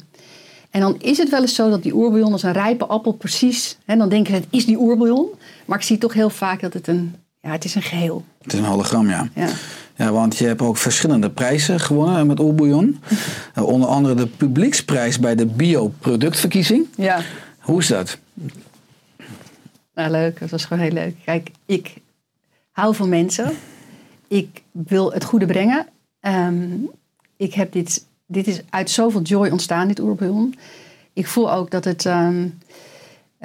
En 0.70 0.82
dan 0.82 0.95
is 0.99 1.18
het 1.18 1.30
wel 1.30 1.41
eens 1.41 1.55
zo 1.55 1.70
dat 1.70 1.84
die 1.84 1.95
oerbouillon 1.95 2.32
als 2.32 2.43
een 2.43 2.51
rijpe 2.51 2.86
appel 2.86 3.11
precies... 3.11 3.78
Hè, 3.86 3.97
dan 3.97 4.09
denken 4.09 4.34
ze, 4.34 4.39
het 4.39 4.47
is 4.49 4.66
die 4.66 4.80
oerbouillon. 4.80 5.28
Maar 5.66 5.78
ik 5.78 5.84
zie 5.84 5.97
toch 5.97 6.13
heel 6.13 6.30
vaak 6.30 6.61
dat 6.61 6.74
het 6.74 6.88
een... 6.88 7.16
Ja, 7.41 7.51
het 7.51 7.63
is 7.63 7.76
een 7.76 7.82
geheel. 7.82 8.24
Het 8.41 8.53
is 8.53 8.59
een 8.59 8.66
hologram, 8.66 9.09
ja. 9.09 9.30
Ja. 9.36 9.49
Ja, 9.95 10.11
want 10.11 10.37
je 10.37 10.45
hebt 10.45 10.61
ook 10.61 10.77
verschillende 10.77 11.29
prijzen 11.29 11.79
gewonnen 11.79 12.27
met 12.27 12.39
Oerbouillon. 12.39 13.01
Uh, 13.57 13.63
onder 13.73 13.89
andere 13.89 14.15
de 14.15 14.27
publieksprijs 14.27 15.19
bij 15.19 15.35
de 15.35 15.45
bioproductverkiezing. 15.45 16.87
ja. 16.95 17.21
Hoe 17.59 17.79
is 17.79 17.87
dat? 17.87 18.17
Nou, 19.93 20.11
leuk. 20.11 20.39
Dat 20.39 20.49
was 20.49 20.65
gewoon 20.65 20.83
heel 20.83 20.91
leuk. 20.91 21.15
Kijk, 21.25 21.51
ik 21.65 21.93
hou 22.71 22.95
van 22.95 23.09
mensen. 23.09 23.51
Ik 24.27 24.61
wil 24.71 25.11
het 25.11 25.23
goede 25.23 25.45
brengen. 25.45 25.87
Ehm, 26.19 26.67
ik 27.37 27.53
heb 27.53 27.71
dit, 27.71 28.05
dit 28.25 28.47
is 28.47 28.61
uit 28.69 28.89
zoveel 28.89 29.21
joy 29.21 29.49
ontstaan, 29.49 29.87
dit 29.87 29.99
oerbouillon. 29.99 30.55
Ik 31.13 31.27
voel 31.27 31.51
ook 31.51 31.71
dat 31.71 31.83
het 31.85 32.05
ehm, 32.05 32.47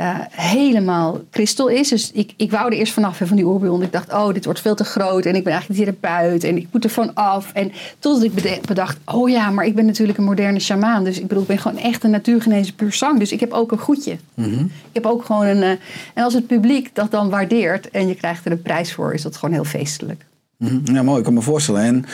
eh, 0.00 0.18
helemaal 0.30 1.20
kristal 1.30 1.68
is. 1.68 1.88
Dus 1.88 2.10
ik, 2.12 2.32
ik 2.36 2.50
wou 2.50 2.66
er 2.66 2.78
eerst 2.78 2.92
vanaf 2.92 3.16
van 3.16 3.36
die 3.36 3.44
oerbouillon. 3.44 3.82
Ik 3.82 3.92
dacht, 3.92 4.12
oh, 4.12 4.32
dit 4.32 4.44
wordt 4.44 4.60
veel 4.60 4.74
te 4.74 4.84
groot. 4.84 5.24
En 5.24 5.34
ik 5.34 5.44
ben 5.44 5.52
eigenlijk 5.52 5.82
therapeut. 5.84 6.44
En 6.44 6.56
ik 6.56 6.66
moet 6.72 6.84
er 6.84 6.90
van 6.90 7.14
af. 7.14 7.52
En 7.52 7.72
totdat 7.98 8.22
ik 8.22 8.66
bedacht, 8.66 8.98
oh 9.04 9.28
ja, 9.28 9.50
maar 9.50 9.64
ik 9.64 9.74
ben 9.74 9.86
natuurlijk 9.86 10.18
een 10.18 10.24
moderne 10.24 10.58
sjamaan. 10.60 11.04
Dus 11.04 11.18
ik 11.18 11.26
bedoel, 11.26 11.42
ik 11.42 11.48
ben 11.48 11.58
gewoon 11.58 11.78
echt 11.78 12.04
een 12.04 12.10
natuurgenezen 12.10 12.74
puur 12.74 12.92
zang. 12.92 13.18
Dus 13.18 13.32
ik 13.32 13.40
heb 13.40 13.52
ook 13.52 13.72
een 13.72 13.78
goedje. 13.78 14.16
Ik 14.34 14.70
heb 14.92 15.06
ook 15.06 15.24
gewoon 15.24 15.46
een... 15.46 15.62
eh, 15.62 15.70
en 16.14 16.24
als 16.24 16.34
het 16.34 16.46
publiek 16.46 16.94
dat 16.94 17.10
dan 17.10 17.30
waardeert 17.30 17.90
en 17.90 18.08
je 18.08 18.14
krijgt 18.14 18.44
er 18.44 18.52
een 18.52 18.62
prijs 18.62 18.92
voor, 18.92 19.14
is 19.14 19.22
dat 19.22 19.36
gewoon 19.36 19.54
heel 19.54 19.64
feestelijk. 19.64 20.26
Mhm. 20.56 20.94
Ja, 20.94 21.02
mooi. 21.02 21.18
Ik 21.18 21.24
kan 21.24 21.34
me 21.34 21.40
voorstellen. 21.40 21.82
En, 21.82 22.04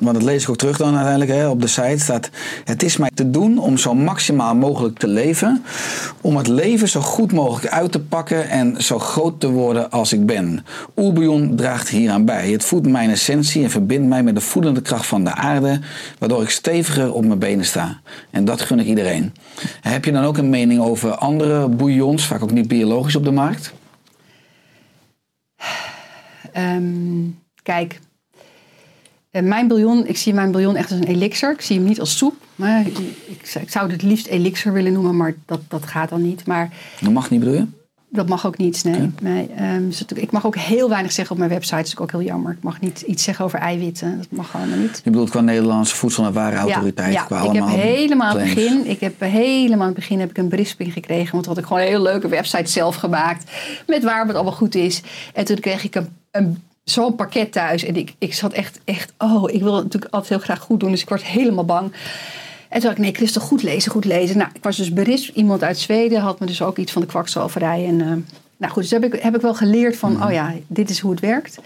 want 0.00 0.14
dat 0.14 0.24
lees 0.24 0.42
ik 0.42 0.50
ook 0.50 0.56
terug 0.56 0.76
dan 0.76 0.94
uiteindelijk 0.94 1.30
hè, 1.30 1.48
op 1.48 1.60
de 1.60 1.66
site. 1.66 1.98
Staat, 1.98 2.30
het 2.64 2.82
is 2.82 2.96
mij 2.96 3.10
te 3.14 3.30
doen 3.30 3.58
om 3.58 3.78
zo 3.78 3.94
maximaal 3.94 4.54
mogelijk 4.54 4.98
te 4.98 5.06
leven. 5.06 5.64
Om 6.20 6.36
het 6.36 6.46
leven 6.46 6.88
zo 6.88 7.00
goed 7.00 7.32
mogelijk 7.32 7.72
uit 7.72 7.92
te 7.92 8.00
pakken 8.00 8.48
en 8.48 8.82
zo 8.82 8.98
groot 8.98 9.40
te 9.40 9.50
worden 9.50 9.90
als 9.90 10.12
ik 10.12 10.26
ben. 10.26 10.64
Oerbouillon 10.96 11.56
draagt 11.56 11.88
hieraan 11.88 12.24
bij. 12.24 12.50
Het 12.50 12.64
voedt 12.64 12.86
mijn 12.86 13.10
essentie 13.10 13.62
en 13.62 13.70
verbindt 13.70 14.08
mij 14.08 14.22
met 14.22 14.34
de 14.34 14.40
voedende 14.40 14.82
kracht 14.82 15.06
van 15.06 15.24
de 15.24 15.34
aarde. 15.34 15.80
Waardoor 16.18 16.42
ik 16.42 16.50
steviger 16.50 17.12
op 17.12 17.24
mijn 17.24 17.38
benen 17.38 17.64
sta. 17.64 18.00
En 18.30 18.44
dat 18.44 18.60
gun 18.60 18.78
ik 18.78 18.86
iedereen. 18.86 19.32
Heb 19.80 20.04
je 20.04 20.12
dan 20.12 20.24
ook 20.24 20.36
een 20.36 20.50
mening 20.50 20.80
over 20.80 21.14
andere 21.14 21.68
bouillons, 21.68 22.26
vaak 22.26 22.42
ook 22.42 22.52
niet 22.52 22.68
biologisch 22.68 23.16
op 23.16 23.24
de 23.24 23.30
markt? 23.30 23.72
Ehm, 26.52 27.28
kijk, 27.62 28.00
eh, 29.30 29.42
mijn 29.42 29.68
bouillon, 29.68 30.06
ik 30.06 30.16
zie 30.16 30.34
mijn 30.34 30.50
bouillon 30.50 30.76
echt 30.76 30.90
als 30.90 31.00
een 31.00 31.06
elixir. 31.06 31.52
Ik 31.52 31.60
zie 31.60 31.76
hem 31.76 31.86
niet 31.86 32.00
als 32.00 32.16
soep. 32.16 32.34
Maar 32.54 32.80
ik, 32.80 32.98
ik, 32.98 33.54
ik 33.60 33.70
zou 33.70 33.90
het 33.90 34.02
liefst 34.02 34.26
elixir 34.26 34.72
willen 34.72 34.92
noemen, 34.92 35.16
maar 35.16 35.34
dat, 35.46 35.60
dat 35.68 35.86
gaat 35.86 36.08
dan 36.08 36.22
niet. 36.22 36.46
Maar 36.46 36.70
Dat 37.00 37.12
mag 37.12 37.30
niet, 37.30 37.40
bedoel 37.40 37.54
je? 37.54 37.66
dat 38.10 38.28
mag 38.28 38.46
ook 38.46 38.56
niet. 38.56 38.84
Nee. 38.84 39.10
nee 39.22 39.50
ehm, 39.56 39.86
dus 39.86 40.04
ik 40.14 40.30
mag 40.30 40.46
ook 40.46 40.56
heel 40.56 40.88
weinig 40.88 41.12
zeggen 41.12 41.32
op 41.32 41.38
mijn 41.38 41.50
website. 41.50 41.76
Dat 41.76 41.86
is 41.86 41.98
ook 41.98 42.10
heel 42.10 42.22
jammer. 42.22 42.52
Ik 42.52 42.62
mag 42.62 42.80
niet 42.80 43.00
iets 43.00 43.22
zeggen 43.22 43.44
over 43.44 43.58
eiwitten. 43.58 44.16
Dat 44.16 44.26
mag 44.30 44.54
allemaal 44.56 44.78
niet. 44.78 45.00
Je 45.04 45.10
bedoelt 45.10 45.30
qua 45.30 45.40
Nederlandse 45.40 45.96
voedsel- 45.96 46.24
en 46.24 46.32
warenautoriteit. 46.32 47.12
Ja, 47.12 47.22
qua 47.22 47.42
ja. 47.42 47.48
ik 47.48 47.54
heb 47.54 47.66
helemaal 47.68 48.28
aan 48.28 48.38
het 48.38 48.52
claims. 48.52 48.70
begin, 48.70 48.90
ik 48.90 49.00
heb 49.00 49.20
helemaal 49.20 49.86
het 49.86 49.94
begin 49.94 50.20
heb 50.20 50.30
ik 50.30 50.38
een 50.38 50.48
berisping 50.48 50.92
gekregen, 50.92 51.32
want 51.32 51.46
had 51.46 51.58
ik 51.58 51.64
gewoon 51.64 51.82
een 51.82 51.88
hele 51.88 52.02
leuke 52.02 52.28
website 52.28 52.70
zelf 52.70 52.96
gemaakt 52.96 53.50
met 53.86 54.02
waar 54.02 54.26
het 54.26 54.34
allemaal 54.34 54.52
goed 54.52 54.74
is. 54.74 55.02
En 55.34 55.44
toen 55.44 55.58
kreeg 55.58 55.84
ik 55.84 55.94
een, 55.94 56.08
een 56.30 56.62
zo'n 56.90 57.14
pakket 57.14 57.52
thuis 57.52 57.84
en 57.84 57.96
ik, 57.96 58.14
ik 58.18 58.34
zat 58.34 58.52
echt, 58.52 58.80
echt, 58.84 59.12
oh, 59.18 59.50
ik 59.50 59.62
wil 59.62 59.74
het 59.74 59.84
natuurlijk 59.84 60.12
altijd 60.12 60.32
heel 60.32 60.42
graag 60.42 60.60
goed 60.60 60.80
doen, 60.80 60.90
dus 60.90 61.02
ik 61.02 61.08
word 61.08 61.24
helemaal 61.24 61.64
bang. 61.64 61.92
En 62.68 62.80
toen 62.80 62.80
dacht 62.80 62.96
ik, 62.96 62.98
nee, 62.98 63.14
Christel, 63.14 63.40
goed 63.40 63.62
lezen, 63.62 63.90
goed 63.90 64.04
lezen. 64.04 64.38
Nou, 64.38 64.50
ik 64.54 64.62
was 64.62 64.76
dus 64.76 64.92
berispt. 64.92 65.36
Iemand 65.36 65.62
uit 65.62 65.78
Zweden 65.78 66.20
had 66.20 66.40
me 66.40 66.46
dus 66.46 66.62
ook 66.62 66.76
iets 66.76 66.92
van 66.92 67.02
de 67.02 67.08
kwakzalverij. 67.08 67.86
En, 67.86 68.00
eh, 68.00 68.06
nou 68.56 68.72
goed, 68.72 68.82
dus 68.82 68.90
heb 68.90 69.04
ik, 69.04 69.22
heb 69.22 69.34
ik 69.34 69.40
wel 69.40 69.54
geleerd 69.54 69.96
van, 69.96 70.24
oh 70.24 70.32
ja, 70.32 70.54
dit 70.66 70.90
is 70.90 70.98
hoe 71.00 71.10
het 71.10 71.20
werkt. 71.20 71.58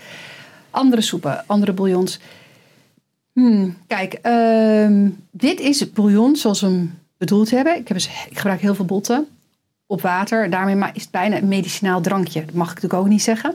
Andere 0.71 1.03
soepen, 1.03 1.45
andere 1.47 1.73
bouillons. 1.73 2.21
Hmm, 3.33 3.77
kijk, 3.87 4.13
ehm, 4.13 5.09
dit 5.31 5.61
is 5.61 5.81
het 5.81 5.95
bouillon 5.95 6.37
zoals 6.37 6.61
we 6.61 6.67
hem 6.67 6.99
bedoeld 7.17 7.51
hebben. 7.51 7.77
Ik, 7.77 7.89
heb 7.89 7.97
dus, 7.97 8.07
ik 8.07 8.37
gebruik 8.39 8.61
heel 8.61 8.75
veel 8.75 8.85
botten 8.85 9.27
op 9.87 10.01
water. 10.01 10.51
Daarmee 10.51 10.91
is 10.93 11.03
het 11.03 11.11
bijna 11.11 11.37
een 11.37 11.49
medicinaal 11.49 12.01
drankje. 12.01 12.45
Dat 12.45 12.55
mag 12.55 12.69
ik 12.69 12.75
natuurlijk 12.75 13.03
ook 13.03 13.09
niet 13.09 13.23
zeggen. 13.23 13.55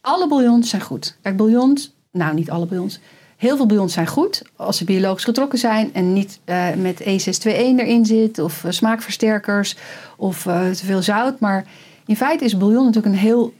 Alle 0.00 0.28
bouillons 0.28 0.68
zijn 0.68 0.82
goed. 0.82 1.16
Kijk, 1.22 1.36
bouillons, 1.36 1.94
nou 2.12 2.34
niet 2.34 2.50
alle 2.50 2.66
bouillons. 2.66 3.00
Heel 3.36 3.56
veel 3.56 3.66
bouillons 3.66 3.92
zijn 3.92 4.06
goed 4.06 4.42
als 4.56 4.76
ze 4.76 4.84
biologisch 4.84 5.24
getrokken 5.24 5.58
zijn 5.58 5.94
en 5.94 6.12
niet 6.12 6.40
eh, 6.44 6.74
met 6.74 7.02
E621 7.02 7.04
erin 7.44 8.06
zit 8.06 8.38
of 8.38 8.64
eh, 8.64 8.70
smaakversterkers 8.70 9.76
of 10.16 10.46
eh, 10.46 10.70
te 10.70 10.84
veel 10.84 11.02
zout. 11.02 11.40
Maar 11.40 11.66
in 12.06 12.16
feite 12.16 12.44
is 12.44 12.56
bouillon 12.56 12.84
natuurlijk 12.84 13.14
een 13.14 13.20
heel 13.20 13.54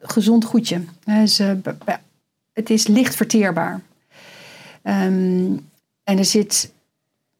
gezond 0.00 0.44
goedje. 0.44 0.80
Het 2.52 2.70
is 2.70 2.86
licht 2.86 3.14
verteerbaar. 3.14 3.80
Ehm, 4.82 5.56
en 6.04 6.18
er 6.18 6.24
zit 6.24 6.72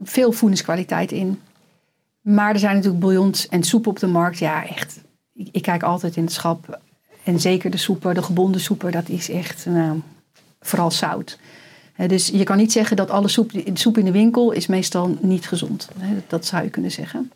veel 0.01 0.33
voedingskwaliteit 0.33 1.13
in. 1.13 1.41
Maar 2.21 2.53
er 2.53 2.59
zijn 2.59 2.75
natuurlijk 2.75 3.03
bouillons 3.03 3.49
en 3.49 3.63
soepen 3.63 3.91
op 3.91 3.99
de 3.99 4.07
markt. 4.07 4.39
Ja, 4.39 4.67
echt. 4.67 5.01
Ik, 5.35 5.49
ik 5.53 5.63
kijk 5.63 5.83
altijd 5.83 6.17
in 6.17 6.25
het 6.25 6.33
schap. 6.33 6.81
En 7.25 7.41
zeker 7.41 7.71
de 7.71 7.77
soepen, 7.77 8.15
de 8.15 8.23
gebonden 8.23 8.61
soepen, 8.61 8.93
dat 8.93 9.09
is 9.09 9.31
echt 9.31 9.67
nou, 9.67 10.01
vooral 10.61 10.91
zout. 10.91 11.39
Dus 12.07 12.29
je 12.29 12.45
kan 12.45 12.57
niet 12.57 12.73
zeggen 12.73 12.97
dat 12.97 13.11
alle 13.11 13.29
soep, 13.29 13.53
de 13.53 13.71
soep 13.75 13.99
in 13.99 14.05
de 14.05 14.11
winkel 14.11 14.53
is 14.53 14.67
meestal 14.67 15.17
niet 15.21 15.49
gezond. 15.49 15.89
Dat- 16.27 16.47
zou 16.47 16.63
je 16.63 16.71
kunnen 16.71 16.91
zeggen. 16.91 17.31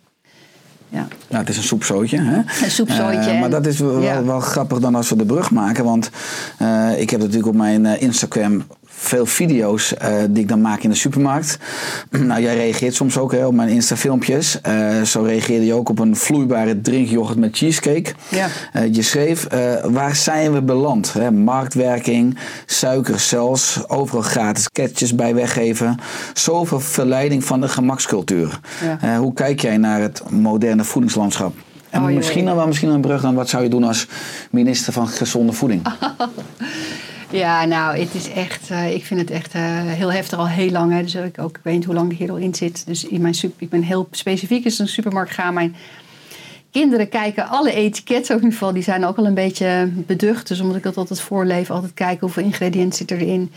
Ja. 0.88 1.08
Nou, 1.28 1.40
het 1.40 1.48
is 1.48 1.56
een 1.56 1.62
soepzootje. 1.62 2.20
Hè? 2.20 2.36
Een 2.64 2.70
soepzootje. 2.70 3.30
Eh, 3.30 3.40
maar 3.40 3.50
dat 3.50 3.66
is 3.66 3.78
wel, 3.78 4.00
ja. 4.00 4.24
wel 4.24 4.40
grappig 4.40 4.78
dan 4.78 4.94
als 4.94 5.08
we 5.08 5.16
de 5.16 5.24
brug 5.24 5.50
maken. 5.50 5.84
Want 5.84 6.10
eh, 6.58 7.00
ik 7.00 7.10
heb 7.10 7.20
natuurlijk 7.20 7.46
op 7.46 7.54
mijn 7.54 7.86
eh, 7.86 8.02
Instagram 8.02 8.66
veel 8.98 9.26
video's 9.26 9.94
eh, 9.94 10.14
die 10.30 10.42
ik 10.42 10.48
dan 10.48 10.60
maak 10.60 10.82
in 10.82 10.90
de 10.90 10.96
supermarkt. 10.96 11.58
nou, 12.10 12.42
jij 12.42 12.56
reageert 12.56 12.94
soms 12.94 13.18
ook 13.18 13.32
hè, 13.32 13.46
op 13.46 13.54
mijn 13.54 13.68
Insta-filmpjes. 13.68 14.60
Eh, 14.60 15.02
zo 15.02 15.22
reageerde 15.22 15.66
je 15.66 15.74
ook 15.74 15.88
op 15.88 15.98
een 15.98 16.16
vloeibare 16.16 16.80
drinkyoghurt 16.80 17.38
met 17.38 17.56
cheesecake. 17.56 18.12
Ja. 18.28 18.46
Eh, 18.72 18.94
je 18.94 19.02
schreef, 19.02 19.46
waar 19.84 20.16
zijn 20.16 20.52
we 20.52 20.62
beland? 20.62 21.12
Hè? 21.12 21.30
Marktwerking, 21.30 22.38
suiker 22.66 23.20
zelfs, 23.20 23.88
overal 23.88 24.22
gratis 24.22 24.68
ketjes 24.68 25.14
bij 25.14 25.34
weggeven. 25.34 25.98
Zoveel 26.34 26.80
verleiding 26.80 27.44
van 27.44 27.60
de 27.60 27.68
gemakscultuur. 27.68 28.60
Ja. 29.00 29.18
Hoe 29.18 29.34
kijk 29.34 29.60
jij 29.60 29.76
naar 29.76 30.00
het 30.00 30.22
moderne 30.30 30.84
voedingslandschap? 30.84 31.54
En 31.90 32.02
Oh, 32.02 32.08
misschien 32.08 32.44
dan 32.44 32.56
wel 32.56 32.66
misschien 32.66 32.88
een 32.88 33.00
brug 33.00 33.20
dan 33.20 33.34
wat 33.34 33.48
zou 33.48 33.62
je 33.62 33.68
doen 33.68 33.84
als 33.84 34.06
minister 34.50 34.92
van 34.92 35.08
gezonde 35.08 35.52
voeding? 35.52 35.82
Ja, 37.30 37.64
nou, 37.64 37.98
het 37.98 38.14
is 38.14 38.30
echt, 38.30 38.70
eh, 38.70 38.94
ik 38.94 39.04
vind 39.04 39.20
het 39.20 39.30
echt 39.30 39.54
eh, 39.54 39.62
heel 39.82 40.12
heftig 40.12 40.38
al 40.38 40.48
heel 40.48 40.70
lang. 40.70 40.92
Hè. 40.92 41.02
Dus 41.02 41.14
ik, 41.14 41.38
ook, 41.38 41.56
ik 41.56 41.62
weet 41.62 41.74
niet 41.74 41.84
hoe 41.84 41.94
lang 41.94 42.12
ik 42.12 42.18
hier 42.18 42.30
al 42.30 42.36
in 42.36 42.54
zit. 42.54 42.86
Dus 42.86 43.04
in 43.04 43.20
mijn 43.20 43.34
super, 43.34 43.62
ik 43.62 43.68
ben 43.68 43.82
heel 43.82 44.08
specifiek 44.10 44.64
naar 44.64 44.72
de 44.76 44.86
supermarkt 44.86 45.30
ga. 45.32 45.50
Mijn 45.50 45.76
kinderen 46.70 47.08
kijken 47.08 47.48
alle 47.48 47.72
etiketten, 47.72 48.34
ook 48.34 48.40
in 48.40 48.46
ieder 48.46 48.58
geval, 48.58 48.74
die 48.74 48.82
zijn 48.82 49.04
ook 49.04 49.16
al 49.16 49.26
een 49.26 49.34
beetje 49.34 49.88
beducht. 49.94 50.48
Dus 50.48 50.60
omdat 50.60 50.76
ik 50.76 50.82
dat 50.82 50.96
altijd 50.96 51.20
voorleef, 51.20 51.70
altijd 51.70 51.94
kijken 51.94 52.20
hoeveel 52.20 52.42
ingrediënten 52.42 52.98
zit 52.98 53.10
erin. 53.10 53.52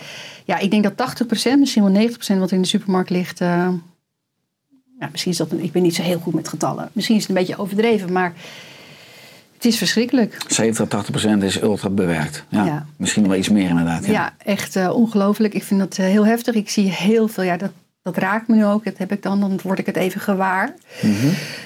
Ja, 0.45 0.57
ik 0.57 0.72
denk 0.72 0.84
dat 0.84 1.24
80%, 1.24 1.59
misschien 1.59 1.93
wel 1.93 2.07
90% 2.09 2.39
wat 2.39 2.51
in 2.51 2.61
de 2.61 2.67
supermarkt 2.67 3.09
ligt. 3.09 3.41
eh, 3.41 3.67
ja, 4.99 5.09
misschien 5.11 5.32
is 5.32 5.38
dat, 5.38 5.51
een, 5.51 5.63
ik 5.63 5.72
ben 5.72 5.82
niet 5.82 5.95
zo 5.95 6.01
heel 6.01 6.20
goed 6.20 6.34
met 6.34 6.47
getallen. 6.47 6.89
Misschien 6.93 7.15
is 7.15 7.22
het 7.22 7.32
een 7.32 7.38
beetje 7.38 7.57
overdreven, 7.57 8.11
maar 8.11 8.34
het 9.60 9.68
is 9.68 9.78
verschrikkelijk. 9.78 10.38
70, 10.47 10.88
80 10.88 11.12
procent 11.12 11.43
is 11.43 11.62
ultra 11.62 11.89
bewerkt. 11.89 12.43
Ja, 12.49 12.66
Ja. 12.66 12.86
Misschien 12.97 13.28
wel 13.28 13.38
iets 13.38 13.49
meer 13.49 13.70
inderdaad. 13.70 14.05
Ja. 14.05 14.12
Ja, 14.12 14.34
echt 14.38 14.76
eh, 14.76 14.89
ongelooflijk. 14.95 15.53
Ik 15.53 15.64
vind 15.64 15.80
dat 15.80 15.97
eh, 15.97 16.05
heel 16.05 16.26
heftig. 16.26 16.55
Ik 16.55 16.70
zie 16.70 16.89
heel 16.89 17.28
veel, 17.28 17.43
ja, 17.43 17.57
dat, 17.57 17.72
dat 18.01 18.18
raakt 18.18 18.47
me 18.47 18.55
nu 18.55 18.66
ook. 18.66 18.84
Dat 18.84 18.97
heb 18.97 19.12
ik 19.12 19.24
dan, 19.24 19.39
dan 19.39 19.60
word 19.64 19.80
ik 19.80 19.86
het 19.86 19.95
even 19.95 20.22
gewaar. 20.22 20.74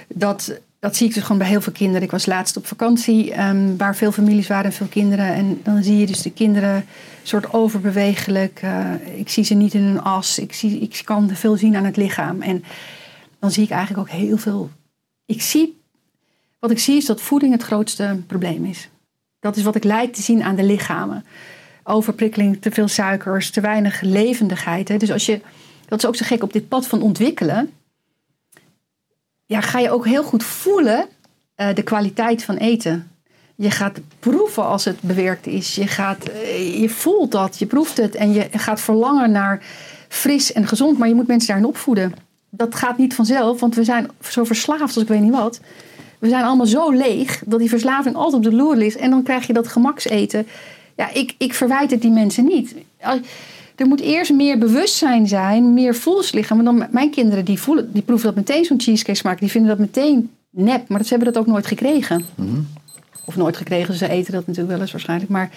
dat, 0.07 0.59
dat 0.79 0.95
zie 0.95 1.07
ik 1.07 1.13
dus 1.13 1.23
gewoon 1.23 1.37
bij 1.37 1.47
heel 1.47 1.61
veel 1.61 1.73
kinderen. 1.73 2.01
Ik 2.03 2.11
was 2.11 2.25
laatst 2.25 2.57
op 2.57 2.67
vakantie 2.67 3.31
ehm, 3.33 3.75
waar 3.77 3.95
veel 3.95 4.11
families 4.11 4.47
waren 4.47 4.65
en 4.65 4.73
veel 4.73 4.87
kinderen. 4.87 5.33
En 5.33 5.59
dan 5.63 5.83
zie 5.83 5.97
je 5.97 6.05
dus 6.05 6.21
de 6.21 6.31
kinderen 6.31 6.85
soort 7.23 7.53
overbewegelijk. 7.53 8.59
eh, 8.61 8.85
ik 9.17 9.29
zie 9.29 9.43
ze 9.43 9.53
niet 9.53 9.73
in 9.73 9.83
hun 9.83 10.01
as. 10.01 10.39
Ik, 10.39 10.53
zie, 10.53 10.79
ik 10.79 11.01
kan 11.03 11.29
veel 11.33 11.57
zien 11.57 11.75
aan 11.75 11.85
het 11.85 11.97
lichaam. 11.97 12.41
En 12.41 12.63
dan 13.39 13.51
zie 13.51 13.63
ik 13.63 13.69
eigenlijk 13.69 14.09
ook 14.09 14.15
heel 14.19 14.37
veel. 14.37 14.69
Ik 15.25 15.41
zie, 15.41 15.81
wat 16.63 16.71
ik 16.71 16.79
zie 16.79 16.97
is 16.97 17.05
dat 17.05 17.21
voeding 17.21 17.51
het 17.51 17.63
grootste 17.63 18.19
probleem 18.27 18.65
is. 18.65 18.89
Dat 19.39 19.55
is 19.55 19.63
wat 19.63 19.75
ik 19.75 19.83
lijkt 19.83 20.15
te 20.15 20.21
zien 20.21 20.43
aan 20.43 20.55
de 20.55 20.63
lichamen. 20.63 21.25
Overprikkeling, 21.83 22.61
te 22.61 22.71
veel 22.71 22.87
suikers, 22.87 23.51
te 23.51 23.61
weinig 23.61 24.01
levendigheid. 24.01 24.87
Hè. 24.87 24.97
Dus 24.97 25.11
als 25.11 25.25
je, 25.25 25.41
dat 25.85 25.99
is 25.99 26.05
ook 26.05 26.15
zo 26.15 26.25
gek, 26.25 26.43
op 26.43 26.53
dit 26.53 26.67
pad 26.67 26.87
van 26.87 27.01
ontwikkelen, 27.01 27.71
ja, 29.45 29.61
ga 29.61 29.79
je 29.79 29.91
ook 29.91 30.05
heel 30.05 30.23
goed 30.23 30.43
voelen 30.43 31.05
eh, 31.55 31.75
de 31.75 31.83
kwaliteit 31.83 32.43
van 32.43 32.57
eten. 32.57 33.11
Je 33.55 33.71
gaat 33.71 33.99
proeven 34.19 34.65
als 34.65 34.85
het 34.85 35.01
bewerkt 35.01 35.47
is. 35.47 35.75
Je, 35.75 35.87
gaat, 35.87 36.23
eh, 36.23 36.81
je 36.81 36.89
voelt 36.89 37.31
dat, 37.31 37.59
je 37.59 37.65
proeft 37.65 37.97
het 37.97 38.15
en 38.15 38.33
je 38.33 38.47
gaat 38.51 38.81
verlangen 38.81 39.31
naar 39.31 39.65
fris 40.07 40.51
en 40.53 40.67
gezond. 40.67 40.97
Maar 40.97 41.07
je 41.07 41.15
moet 41.15 41.27
mensen 41.27 41.47
daarin 41.47 41.67
opvoeden. 41.67 42.13
dat 42.49 42.75
gaat 42.75 42.97
niet 42.97 43.15
vanzelf, 43.15 43.59
want 43.59 43.75
we 43.75 43.83
zijn 43.83 44.09
zo 44.21 44.43
verslaafd 44.43 44.81
als 44.81 44.97
ik 45.03 45.07
weet 45.07 45.21
niet 45.21 45.31
wat. 45.31 45.59
We 46.23 46.29
zijn 46.29 46.43
allemaal 46.43 46.65
zo 46.65 46.91
leeg 46.91 47.41
dat 47.45 47.59
die 47.59 47.69
verslaving 47.69 48.15
altijd 48.15 48.45
op 48.45 48.51
de 48.51 48.55
loer 48.57 48.75
ligt. 48.75 48.97
En 48.97 49.09
dan 49.09 49.23
krijg 49.23 49.47
je 49.47 49.53
dat 49.53 49.67
gemakseten. 49.67 50.47
Ja, 50.95 51.13
ik, 51.13 51.35
ik 51.37 51.53
verwijt 51.53 51.91
het 51.91 52.01
die 52.01 52.11
mensen 52.11 52.45
niet. 52.45 52.75
Er 53.75 53.87
moet 53.87 53.99
eerst 53.99 54.33
meer 54.33 54.57
bewustzijn 54.57 55.27
zijn, 55.27 55.73
meer 55.73 55.95
voelslichaam. 55.95 56.63
Want 56.63 56.77
dan 56.77 56.87
mijn 56.91 57.09
kinderen 57.09 57.45
die, 57.45 57.59
voelen, 57.59 57.93
die 57.93 58.01
proeven 58.01 58.25
dat 58.25 58.35
meteen 58.35 58.65
zo'n 58.65 58.79
cheesecake 58.81 59.17
smaak. 59.17 59.39
Die 59.39 59.49
vinden 59.49 59.69
dat 59.69 59.79
meteen 59.79 60.31
nep, 60.49 60.87
maar 60.87 61.03
ze 61.03 61.13
hebben 61.13 61.33
dat 61.33 61.41
ook 61.41 61.47
nooit 61.47 61.67
gekregen. 61.67 62.25
Of 63.25 63.35
nooit 63.35 63.57
gekregen, 63.57 63.93
ze 63.93 64.09
eten 64.09 64.33
dat 64.33 64.47
natuurlijk 64.47 64.73
wel 64.73 64.81
eens 64.81 64.91
waarschijnlijk. 64.91 65.31
Maar 65.31 65.49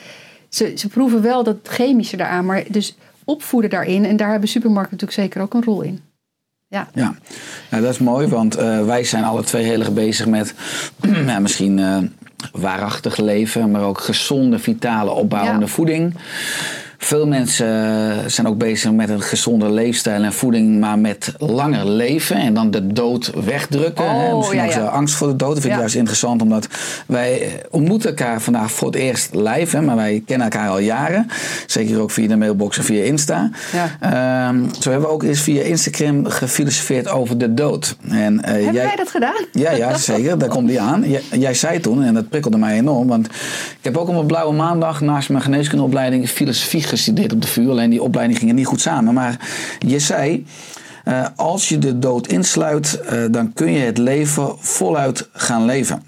ze, 0.48 0.72
ze 0.76 0.88
proeven 0.88 1.22
wel 1.22 1.42
dat 1.42 1.56
chemische 1.62 2.16
daaraan. 2.16 2.44
Maar 2.44 2.64
dus 2.68 2.96
opvoeden 3.24 3.70
daarin. 3.70 4.04
En 4.04 4.16
daar 4.16 4.30
hebben 4.30 4.48
supermarkten 4.48 4.98
natuurlijk 4.98 5.20
zeker 5.20 5.42
ook 5.42 5.54
een 5.54 5.64
rol 5.64 5.82
in. 5.82 6.00
Ja. 6.68 6.88
Ja, 6.94 7.14
nou, 7.70 7.82
dat 7.82 7.92
is 7.92 7.98
mooi, 7.98 8.26
want 8.26 8.56
eh, 8.56 8.84
wij 8.84 9.04
zijn 9.04 9.24
alle 9.24 9.42
twee 9.42 9.64
heel 9.64 9.80
erg 9.80 9.92
bezig 9.92 10.26
met 10.26 10.54
ja, 11.26 11.38
misschien 11.38 11.78
eh, 11.78 11.98
waarachtig 12.52 13.16
leven, 13.16 13.70
maar 13.70 13.82
ook 13.82 14.00
gezonde, 14.00 14.58
vitale, 14.58 15.10
opbouwende 15.10 15.60
Ja. 15.66 15.70
voeding. 15.72 16.14
Veel 16.98 17.26
mensen 17.26 17.66
eh, 17.66 18.16
zijn 18.26 18.46
ook 18.48 18.58
bezig 18.58 18.92
met 18.92 19.08
een 19.08 19.20
gezonde 19.20 19.70
leefstijl 19.70 20.22
en 20.22 20.32
voeding, 20.32 20.80
maar 20.80 20.98
met 20.98 21.34
langer 21.38 21.88
leven 21.88 22.36
en 22.36 22.54
dan 22.54 22.70
de 22.70 22.86
dood 22.86 23.30
wegdrukken. 23.44 24.04
Oh, 24.04 24.10
hè. 24.10 24.36
Misschien 24.36 24.58
ja, 24.58 24.64
ook 24.66 24.72
ja. 24.72 24.84
angst 24.84 25.14
voor 25.14 25.28
de 25.28 25.36
dood. 25.36 25.48
Dat 25.48 25.60
vind 25.60 25.64
ik 25.64 25.72
Ja. 25.72 25.78
juist 25.78 25.94
interessant, 25.94 26.42
omdat 26.42 26.68
wij 27.06 27.40
eh, 27.40 27.48
ontmoeten 27.70 28.08
elkaar 28.08 28.40
vandaag 28.40 28.70
voor 28.72 28.86
het 28.88 28.96
eerst 28.96 29.34
live, 29.34 29.76
hè, 29.76 29.82
maar 29.82 29.96
wij 29.96 30.22
kennen 30.26 30.50
elkaar 30.50 30.68
al 30.68 30.78
jaren. 30.78 31.26
Zeker 31.66 32.00
ook 32.00 32.10
via 32.10 32.28
de 32.28 32.36
mailbox 32.36 32.78
en 32.78 32.84
via 32.84 33.04
Insta. 33.04 33.50
Ehm, 34.00 34.58
zo 34.80 34.90
hebben 34.90 35.08
we 35.08 35.14
ook 35.14 35.22
eens 35.22 35.40
via 35.40 35.62
Instagram 35.62 36.26
gefilosofeerd 36.26 37.08
over 37.08 37.38
de 37.38 37.54
dood. 37.54 37.96
En, 38.08 38.42
eh, 38.42 38.52
Hebben 38.52 38.72
jij, 38.72 38.84
wij 38.84 38.96
dat 38.96 39.10
gedaan? 39.10 39.44
Ja, 39.52 39.70
ja, 39.70 39.96
zeker. 40.12 40.38
Daar 40.38 40.48
komt 40.48 40.68
die 40.68 40.80
aan. 40.80 41.10
Jij, 41.10 41.22
jij 41.38 41.54
zei 41.54 41.80
toen, 41.80 42.02
en 42.02 42.14
dat 42.14 42.28
prikkelde 42.28 42.58
mij 42.58 42.76
enorm, 42.76 43.06
want 43.08 43.26
ik 43.26 43.78
heb 43.82 43.96
ook 43.96 44.08
op 44.08 44.16
een 44.16 44.26
blauwe 44.26 44.54
maandag 44.54 45.00
naast 45.00 45.28
mijn 45.28 45.42
geneeskundeopleiding 45.42 46.28
filosofie 46.28 46.82
gestudeerd 46.86 47.32
op 47.32 47.42
de 47.42 47.48
VU. 47.48 47.68
Alleen 47.68 47.90
die 47.90 48.02
opleiding 48.02 48.38
ging 48.38 48.50
er 48.50 48.56
niet 48.56 48.66
goed 48.66 48.80
samen. 48.80 49.14
Maar 49.14 49.48
je 49.78 49.98
zei, 49.98 50.46
eh, 51.04 51.26
als 51.36 51.68
je 51.68 51.78
de 51.78 51.98
dood 51.98 52.26
insluit, 52.26 53.00
eh, 53.00 53.24
dan 53.30 53.52
kun 53.52 53.72
je 53.72 53.78
het 53.78 53.98
leven 53.98 54.58
voluit 54.58 55.28
gaan 55.32 55.64
leven. 55.64 56.02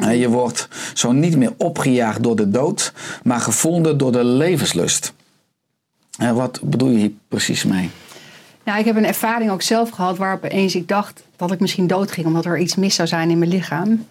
Eh, 0.00 0.20
je 0.20 0.28
wordt 0.28 0.68
zo 0.94 1.12
niet 1.12 1.36
meer 1.36 1.52
opgejaagd 1.56 2.22
door 2.22 2.36
de 2.36 2.50
dood, 2.50 2.92
maar 3.22 3.40
gevonden 3.40 3.98
door 3.98 4.12
de 4.12 4.24
levenslust. 4.24 5.12
Wat 6.34 6.60
bedoel 6.62 6.88
je 6.88 6.98
hier 6.98 7.12
precies 7.28 7.64
mee? 7.64 7.90
Nou, 8.64 8.78
ik 8.78 8.84
heb 8.84 8.96
een 8.96 9.06
ervaring 9.06 9.50
ook 9.50 9.62
zelf 9.62 9.90
gehad 9.90 10.16
waarop 10.16 10.44
eens 10.44 10.74
ik 10.74 10.88
dacht 10.88 11.22
dat 11.36 11.52
ik 11.52 11.60
misschien 11.60 11.86
dood 11.86 12.10
ging 12.10 12.26
omdat 12.26 12.44
er 12.44 12.58
iets 12.58 12.74
mis 12.74 12.94
zou 12.94 13.08
zijn 13.08 13.30
in 13.30 13.38
mijn 13.38 13.50
lichaam. 13.50 14.06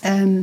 Ehm, 0.00 0.40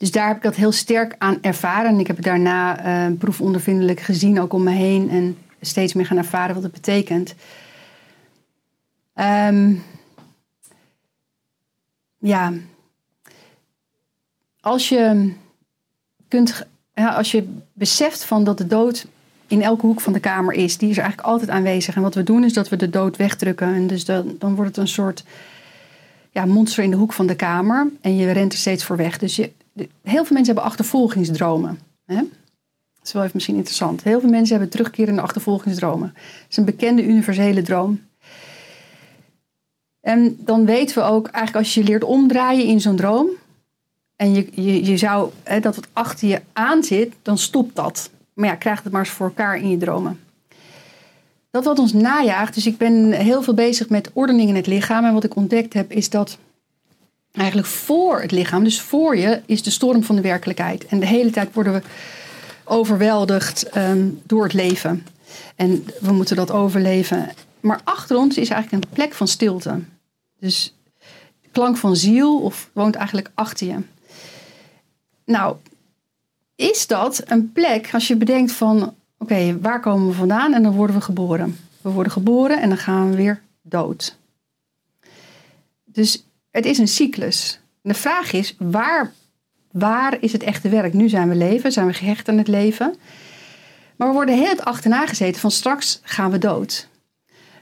dus 0.00 0.10
daar 0.10 0.26
heb 0.26 0.36
ik 0.36 0.42
dat 0.42 0.56
heel 0.56 0.72
sterk 0.72 1.14
aan 1.18 1.38
ervaren. 1.40 1.90
En 1.90 1.98
ik 1.98 2.06
heb 2.06 2.16
het 2.16 2.24
daarna 2.24 2.78
eh, 2.78 3.12
proefondervindelijk 3.18 4.00
gezien, 4.00 4.40
ook 4.40 4.52
om 4.52 4.62
me 4.62 4.70
heen. 4.70 5.10
En 5.10 5.38
steeds 5.60 5.92
meer 5.92 6.06
gaan 6.06 6.16
ervaren 6.16 6.54
wat 6.54 6.62
het 6.62 6.72
betekent. 6.72 7.34
Ehm, 9.14 9.74
ja, 12.18 12.52
als 14.60 14.88
je 14.88 15.32
kunt, 16.28 16.66
ja, 16.94 17.08
als 17.08 17.30
je 17.30 17.56
beseft 17.72 18.24
van 18.24 18.44
dat 18.44 18.58
de 18.58 18.66
dood 18.66 19.06
in 19.46 19.62
elke 19.62 19.86
hoek 19.86 20.00
van 20.00 20.12
de 20.12 20.20
kamer 20.20 20.54
is, 20.54 20.78
die 20.78 20.90
is 20.90 20.96
er 20.96 21.02
eigenlijk 21.02 21.32
altijd 21.32 21.50
aanwezig. 21.50 21.96
En 21.96 22.02
wat 22.02 22.14
we 22.14 22.22
doen 22.22 22.44
is 22.44 22.52
dat 22.52 22.68
we 22.68 22.76
de 22.76 22.90
dood 22.90 23.16
wegdrukken. 23.16 23.74
En 23.74 23.86
dus 23.86 24.04
dan, 24.04 24.36
dan 24.38 24.54
wordt 24.54 24.70
het 24.70 24.84
een 24.84 24.92
soort 24.92 25.24
ja, 26.30 26.44
monster 26.44 26.84
in 26.84 26.90
de 26.90 26.96
hoek 26.96 27.12
van 27.12 27.26
de 27.26 27.36
kamer. 27.36 27.86
En 28.00 28.16
je 28.16 28.30
rent 28.30 28.52
er 28.52 28.58
steeds 28.58 28.84
voor 28.84 28.96
weg. 28.96 29.18
Dus 29.18 29.36
je, 29.36 29.52
heel 29.74 30.24
veel 30.24 30.36
mensen 30.36 30.44
hebben 30.44 30.64
achtervolgingsdromen. 30.64 31.78
Hè? 32.04 32.16
Dat 32.16 33.08
is 33.08 33.12
wel 33.12 33.22
even 33.22 33.34
misschien 33.34 33.56
interessant. 33.56 34.02
Heel 34.02 34.20
veel 34.20 34.30
mensen 34.30 34.52
hebben 34.52 34.70
terugkerende 34.70 35.20
achtervolgingsdromen. 35.20 36.12
Dat 36.14 36.46
is 36.50 36.56
een 36.56 36.64
bekende 36.64 37.04
universele 37.04 37.62
droom. 37.62 38.00
En 40.00 40.36
dan 40.38 40.64
weten 40.64 40.98
we 40.98 41.02
ook, 41.02 41.26
eigenlijk 41.26 41.66
als 41.66 41.74
je 41.74 41.84
leert 41.84 42.04
omdraaien 42.04 42.66
in 42.66 42.80
zo'n 42.80 42.96
droom. 42.96 43.28
En 44.16 44.34
je, 44.34 44.48
je, 44.50 44.84
je 44.84 44.96
zou 44.96 45.30
hè, 45.42 45.60
dat 45.60 45.76
wat 45.76 45.88
achter 45.92 46.28
je 46.28 46.42
aan 46.52 46.82
zit, 46.82 47.14
dan 47.22 47.38
stopt 47.38 47.76
dat. 47.76 48.10
Maar 48.34 48.48
ja, 48.48 48.54
krijg 48.54 48.82
het 48.82 48.92
maar 48.92 49.00
eens 49.00 49.10
voor 49.10 49.26
elkaar 49.26 49.56
in 49.56 49.70
je 49.70 49.76
dromen. 49.76 50.20
Dat 51.50 51.64
wat 51.64 51.78
ons 51.78 51.92
najaagt, 51.92 52.54
dus 52.54 52.66
ik 52.66 52.76
ben 52.76 53.12
heel 53.12 53.42
veel 53.42 53.54
bezig 53.54 53.88
met 53.88 54.10
ordening 54.12 54.48
in 54.48 54.56
het 54.56 54.66
lichaam. 54.66 55.04
En 55.04 55.12
wat 55.12 55.24
ik 55.24 55.36
ontdekt 55.36 55.74
heb, 55.74 55.92
is 55.92 56.10
dat 56.10 56.38
eigenlijk 57.32 57.68
voor 57.68 58.20
het 58.20 58.30
lichaam, 58.30 58.64
dus 58.64 58.80
voor 58.80 59.16
je, 59.16 59.42
is 59.46 59.62
de 59.62 59.70
storm 59.70 60.02
van 60.02 60.16
de 60.16 60.22
werkelijkheid. 60.22 60.86
En 60.86 61.00
de 61.00 61.06
hele 61.06 61.30
tijd 61.30 61.54
worden 61.54 61.72
we 61.72 61.82
overweldigd 62.64 63.68
ehm, 63.68 64.08
door 64.22 64.42
het 64.42 64.52
leven. 64.52 65.06
En 65.56 65.86
we 66.00 66.12
moeten 66.12 66.36
dat 66.36 66.50
overleven. 66.50 67.30
Maar 67.60 67.80
achter 67.84 68.16
ons 68.16 68.36
is 68.38 68.48
eigenlijk 68.48 68.84
een 68.84 68.90
plek 68.92 69.14
van 69.14 69.28
stilte. 69.28 69.80
Dus 70.38 70.74
klank 71.52 71.76
van 71.76 71.96
ziel 71.96 72.40
of 72.40 72.70
woont 72.72 72.94
eigenlijk 72.94 73.30
achter 73.34 73.66
je. 73.66 73.78
Nou, 75.24 75.56
is 76.54 76.86
dat 76.86 77.22
een 77.26 77.52
plek 77.52 77.88
als 77.92 78.08
je 78.08 78.16
bedenkt 78.16 78.52
van 78.52 78.94
oké, 79.18 79.58
waar 79.60 79.80
komen 79.80 80.06
we 80.06 80.14
vandaan? 80.14 80.54
En 80.54 80.62
dan 80.62 80.72
worden 80.72 80.96
we 80.96 81.02
geboren. 81.02 81.58
We 81.80 81.90
worden 81.90 82.12
geboren 82.12 82.60
en 82.60 82.68
dan 82.68 82.78
gaan 82.78 83.10
we 83.10 83.16
weer 83.16 83.42
dood. 83.62 84.16
Dus 85.84 86.24
het 86.50 86.66
is 86.66 86.78
een 86.78 86.88
cyclus. 86.88 87.60
De 87.82 87.94
vraag 87.94 88.32
is, 88.32 88.54
waar, 88.58 89.12
waar 89.70 90.16
is 90.20 90.32
het 90.32 90.42
echte 90.42 90.68
werk? 90.68 90.92
Nu 90.92 91.08
zijn 91.08 91.28
we 91.28 91.34
leven, 91.34 91.72
zijn 91.72 91.86
we 91.86 91.92
gehecht 91.92 92.28
aan 92.28 92.38
het 92.38 92.48
leven. 92.48 92.94
Maar 93.96 94.08
we 94.08 94.14
worden 94.14 94.38
heel 94.38 94.48
het 94.48 94.64
achterna 94.64 95.06
gezeten 95.06 95.40
van 95.40 95.50
straks 95.50 96.00
gaan 96.02 96.30
we 96.30 96.38
dood. 96.38 96.88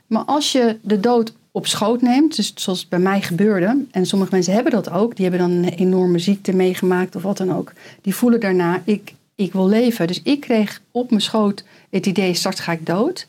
Maar 0.06 0.24
als 0.24 0.52
je 0.52 0.78
de 0.82 1.00
dood 1.00 1.32
op 1.50 1.66
schoot 1.66 2.02
neemt, 2.02 2.36
dus 2.36 2.52
zoals 2.54 2.88
bij 2.88 2.98
mij 2.98 3.22
gebeurde, 3.22 3.84
en 3.90 4.06
sommige 4.06 4.34
mensen 4.34 4.52
hebben 4.52 4.72
dat 4.72 4.90
ook, 4.90 5.16
die 5.16 5.28
hebben 5.28 5.48
dan 5.48 5.64
een 5.64 5.74
enorme 5.74 6.18
ziekte 6.18 6.52
meegemaakt 6.52 7.16
of 7.16 7.22
wat 7.22 7.36
dan 7.36 7.54
ook, 7.54 7.72
die 8.02 8.14
voelen 8.14 8.40
daarna, 8.40 8.82
ik, 8.84 9.14
ik 9.34 9.52
wil 9.52 9.68
leven. 9.68 10.06
Dus 10.06 10.22
ik 10.22 10.40
kreeg 10.40 10.80
op 10.90 11.10
mijn 11.10 11.22
schoot 11.22 11.64
het 11.90 12.06
idee, 12.06 12.34
straks 12.34 12.60
ga 12.60 12.72
ik 12.72 12.86
dood. 12.86 13.26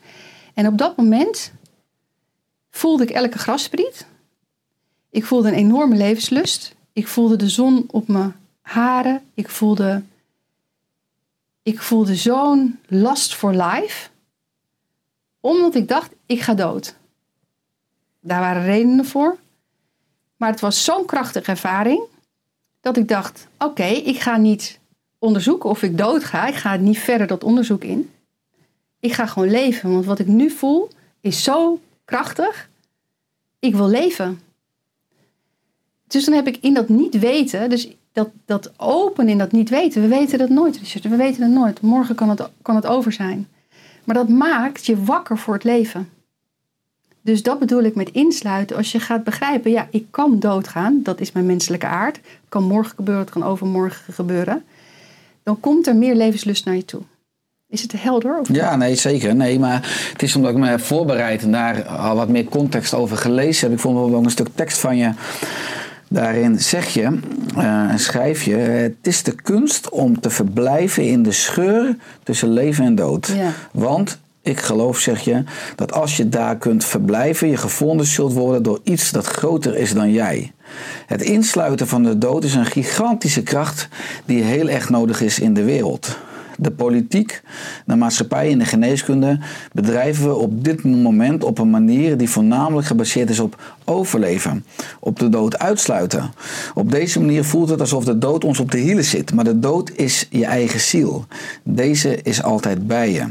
En 0.53 0.67
op 0.67 0.77
dat 0.77 0.97
moment 0.97 1.51
voelde 2.71 3.03
ik 3.03 3.09
elke 3.09 3.37
grasspriet. 3.37 4.05
Ik 5.09 5.25
voelde 5.25 5.47
een 5.47 5.53
enorme 5.53 5.95
levenslust. 5.95 6.75
Ik 6.93 7.07
voelde 7.07 7.35
de 7.35 7.49
zon 7.49 7.83
op 7.87 8.07
mijn 8.07 8.35
haren. 8.61 9.21
Ik 9.33 9.49
voelde, 9.49 10.03
ik 11.63 11.81
voelde 11.81 12.15
zo'n 12.15 12.79
last 12.87 13.35
for 13.35 13.51
life. 13.51 14.09
Omdat 15.39 15.75
ik 15.75 15.87
dacht, 15.87 16.13
ik 16.25 16.41
ga 16.41 16.53
dood. 16.53 16.95
Daar 18.19 18.39
waren 18.39 18.63
redenen 18.63 19.05
voor. 19.05 19.37
Maar 20.37 20.49
het 20.51 20.59
was 20.59 20.83
zo'n 20.83 21.05
krachtige 21.05 21.51
ervaring. 21.51 22.01
Dat 22.81 22.97
ik 22.97 23.07
dacht, 23.07 23.47
oké, 23.57 23.83
ik 23.83 24.19
ga 24.19 24.37
niet 24.37 24.79
onderzoeken 25.17 25.69
of 25.69 25.83
ik 25.83 25.97
dood 25.97 26.23
ga. 26.23 26.47
Ik 26.47 26.55
ga 26.55 26.75
niet 26.75 26.99
verder 26.99 27.27
dat 27.27 27.43
onderzoek 27.43 27.83
in. 27.83 28.11
Ik 28.99 29.13
ga 29.13 29.25
gewoon 29.25 29.49
leven. 29.49 29.93
Want 29.93 30.05
wat 30.05 30.19
ik 30.19 30.27
nu 30.27 30.49
voel 30.49 30.89
is 31.21 31.43
zo 31.43 31.81
krachtig. 32.05 32.69
Ik 33.59 33.75
wil 33.75 33.87
leven. 33.87 34.41
Dus 36.09 36.25
dan 36.25 36.33
heb 36.33 36.47
ik 36.47 36.57
in 36.61 36.73
dat 36.73 36.89
niet 36.89 37.19
weten, 37.19 37.69
dus 37.69 37.89
dat, 38.13 38.29
dat 38.45 38.71
open 38.77 39.29
in 39.29 39.37
dat 39.37 39.51
niet 39.51 39.69
weten. 39.69 40.01
We 40.01 40.07
weten 40.07 40.37
dat 40.37 40.49
nooit, 40.49 40.77
Richard. 40.77 41.03
We 41.03 41.15
weten 41.15 41.41
het 41.43 41.51
nooit. 41.51 41.81
Morgen 41.81 42.15
kan 42.15 42.29
het, 42.29 42.49
kan 42.61 42.75
het 42.75 42.85
over 42.85 43.11
zijn. 43.11 43.47
Maar 44.03 44.15
dat 44.15 44.29
maakt 44.29 44.85
je 44.85 45.03
wakker 45.03 45.37
voor 45.37 45.53
het 45.53 45.63
leven. 45.63 46.09
Dus 47.21 47.43
dat 47.43 47.59
bedoel 47.59 47.83
ik 47.83 47.95
met 47.95 48.11
insluiten. 48.11 48.77
Als 48.77 48.91
je 48.91 48.99
gaat 48.99 49.23
begrijpen, 49.23 49.71
ja, 49.71 49.87
ik 49.91 50.05
kan 50.09 50.39
doodgaan. 50.39 50.99
Dat 51.03 51.19
is 51.19 51.31
mijn 51.31 51.45
menselijke 51.45 51.85
aard. 51.85 52.15
Het 52.15 52.49
kan 52.49 52.63
morgen 52.63 52.95
gebeuren, 52.95 53.23
het 53.23 53.33
kan 53.33 53.43
overmorgen 53.43 54.13
gebeuren. 54.13 54.63
Dan 55.43 55.59
komt 55.59 55.87
er 55.87 55.95
meer 55.95 56.15
levenslust 56.15 56.65
naar 56.65 56.75
je 56.75 56.85
toe. 56.85 57.01
Is 57.69 57.81
het 57.81 57.91
helder? 58.01 58.39
Of 58.39 58.53
Ja, 58.53 58.75
nee, 58.75 58.95
zeker. 58.95 59.35
Nee, 59.35 59.59
maar 59.59 60.09
het 60.11 60.23
is 60.23 60.35
omdat 60.35 60.51
ik 60.51 60.57
me 60.57 60.67
heb 60.67 60.81
voorbereid 60.81 61.41
en 61.41 61.51
daar 61.51 61.83
al 61.85 62.15
wat 62.15 62.29
meer 62.29 62.43
context 62.43 62.93
over 62.93 63.17
gelezen 63.17 63.67
heb. 63.67 63.77
Ik 63.77 63.81
vond 63.81 64.11
wel 64.11 64.23
een 64.23 64.29
stuk 64.29 64.47
tekst 64.55 64.77
van 64.77 64.97
je. 64.97 65.11
Daarin 66.11 66.59
zeg 66.59 66.87
je 66.87 67.19
eh, 67.55 67.91
en 67.91 67.99
schrijf 67.99 68.43
je: 68.43 68.55
Het 68.55 68.95
is 69.01 69.23
de 69.23 69.31
kunst 69.31 69.89
om 69.89 70.19
te 70.19 70.29
verblijven 70.29 71.03
in 71.03 71.23
de 71.23 71.31
scheur 71.31 71.95
tussen 72.23 72.49
leven 72.49 72.85
en 72.85 72.95
dood. 72.95 73.27
Ja. 73.27 73.51
Want 73.71 74.19
ik 74.41 74.59
geloof, 74.59 74.97
zeg 74.97 75.21
je, 75.21 75.43
dat 75.75 75.93
als 75.93 76.17
je 76.17 76.29
daar 76.29 76.57
kunt 76.57 76.85
verblijven, 76.85 77.47
je 77.47 77.57
gevonden 77.57 78.05
zult 78.05 78.33
worden 78.33 78.63
door 78.63 78.79
iets 78.83 79.11
dat 79.11 79.25
groter 79.25 79.75
is 79.75 79.93
dan 79.93 80.11
jij. 80.11 80.51
Het 81.05 81.21
insluiten 81.21 81.87
van 81.87 82.03
de 82.03 82.17
dood 82.17 82.43
is 82.43 82.53
een 82.53 82.65
gigantische 82.65 83.43
kracht 83.43 83.87
die 84.25 84.43
heel 84.43 84.69
erg 84.69 84.89
nodig 84.89 85.21
is 85.21 85.39
in 85.39 85.53
de 85.53 85.63
wereld. 85.63 86.17
De 86.59 86.71
politiek, 86.71 87.41
de 87.85 87.95
maatschappij 87.95 88.51
en 88.51 88.59
de 88.59 88.65
geneeskunde 88.65 89.39
bedrijven 89.71 90.27
we 90.27 90.35
op 90.35 90.63
dit 90.63 90.83
moment 90.83 91.43
op 91.43 91.57
een 91.57 91.69
manier 91.69 92.17
die 92.17 92.29
voornamelijk 92.29 92.87
gebaseerd 92.87 93.29
is 93.29 93.39
op 93.39 93.77
overleven, 93.85 94.65
op 94.99 95.19
de 95.19 95.29
dood 95.29 95.59
uitsluiten. 95.59 96.31
Op 96.73 96.91
deze 96.91 97.19
manier 97.19 97.43
voelt 97.43 97.69
het 97.69 97.79
alsof 97.79 98.05
de 98.05 98.17
dood 98.17 98.43
ons 98.43 98.59
op 98.59 98.71
de 98.71 98.77
hielen 98.77 99.03
zit, 99.05 99.33
maar 99.33 99.43
de 99.43 99.59
dood 99.59 99.91
is 99.95 100.27
je 100.29 100.45
eigen 100.45 100.79
ziel. 100.79 101.25
Deze 101.63 102.21
is 102.21 102.43
altijd 102.43 102.87
bij 102.87 103.11
je. 103.11 103.25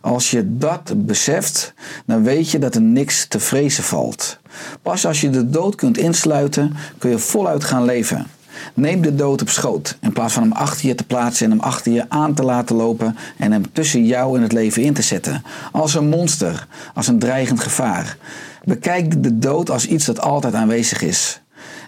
Als 0.00 0.30
je 0.30 0.56
dat 0.58 0.92
beseft, 0.96 1.74
dan 2.06 2.22
weet 2.22 2.50
je 2.50 2.58
dat 2.58 2.74
er 2.74 2.82
niks 2.82 3.26
te 3.26 3.40
vrezen 3.40 3.84
valt. 3.84 4.38
Pas 4.82 5.06
als 5.06 5.20
je 5.20 5.30
de 5.30 5.50
dood 5.50 5.74
kunt 5.74 5.98
insluiten, 5.98 6.74
kun 6.98 7.10
je 7.10 7.18
voluit 7.18 7.64
gaan 7.64 7.84
leven. 7.84 8.26
Neem 8.74 9.00
de 9.00 9.14
dood 9.14 9.40
op 9.40 9.48
schoot 9.48 9.96
in 10.00 10.12
plaats 10.12 10.32
van 10.32 10.42
hem 10.42 10.52
achter 10.52 10.86
je 10.86 10.94
te 10.94 11.04
plaatsen 11.04 11.44
en 11.44 11.50
hem 11.50 11.60
achter 11.60 11.92
je 11.92 12.04
aan 12.08 12.34
te 12.34 12.42
laten 12.42 12.76
lopen 12.76 13.16
en 13.38 13.52
hem 13.52 13.72
tussen 13.72 14.06
jou 14.06 14.36
en 14.36 14.42
het 14.42 14.52
leven 14.52 14.82
in 14.82 14.94
te 14.94 15.02
zetten. 15.02 15.42
Als 15.72 15.94
een 15.94 16.08
monster, 16.08 16.66
als 16.94 17.08
een 17.08 17.18
dreigend 17.18 17.60
gevaar. 17.60 18.16
Bekijk 18.64 19.22
de 19.22 19.38
dood 19.38 19.70
als 19.70 19.86
iets 19.86 20.04
dat 20.04 20.20
altijd 20.20 20.54
aanwezig 20.54 21.02
is. 21.02 21.40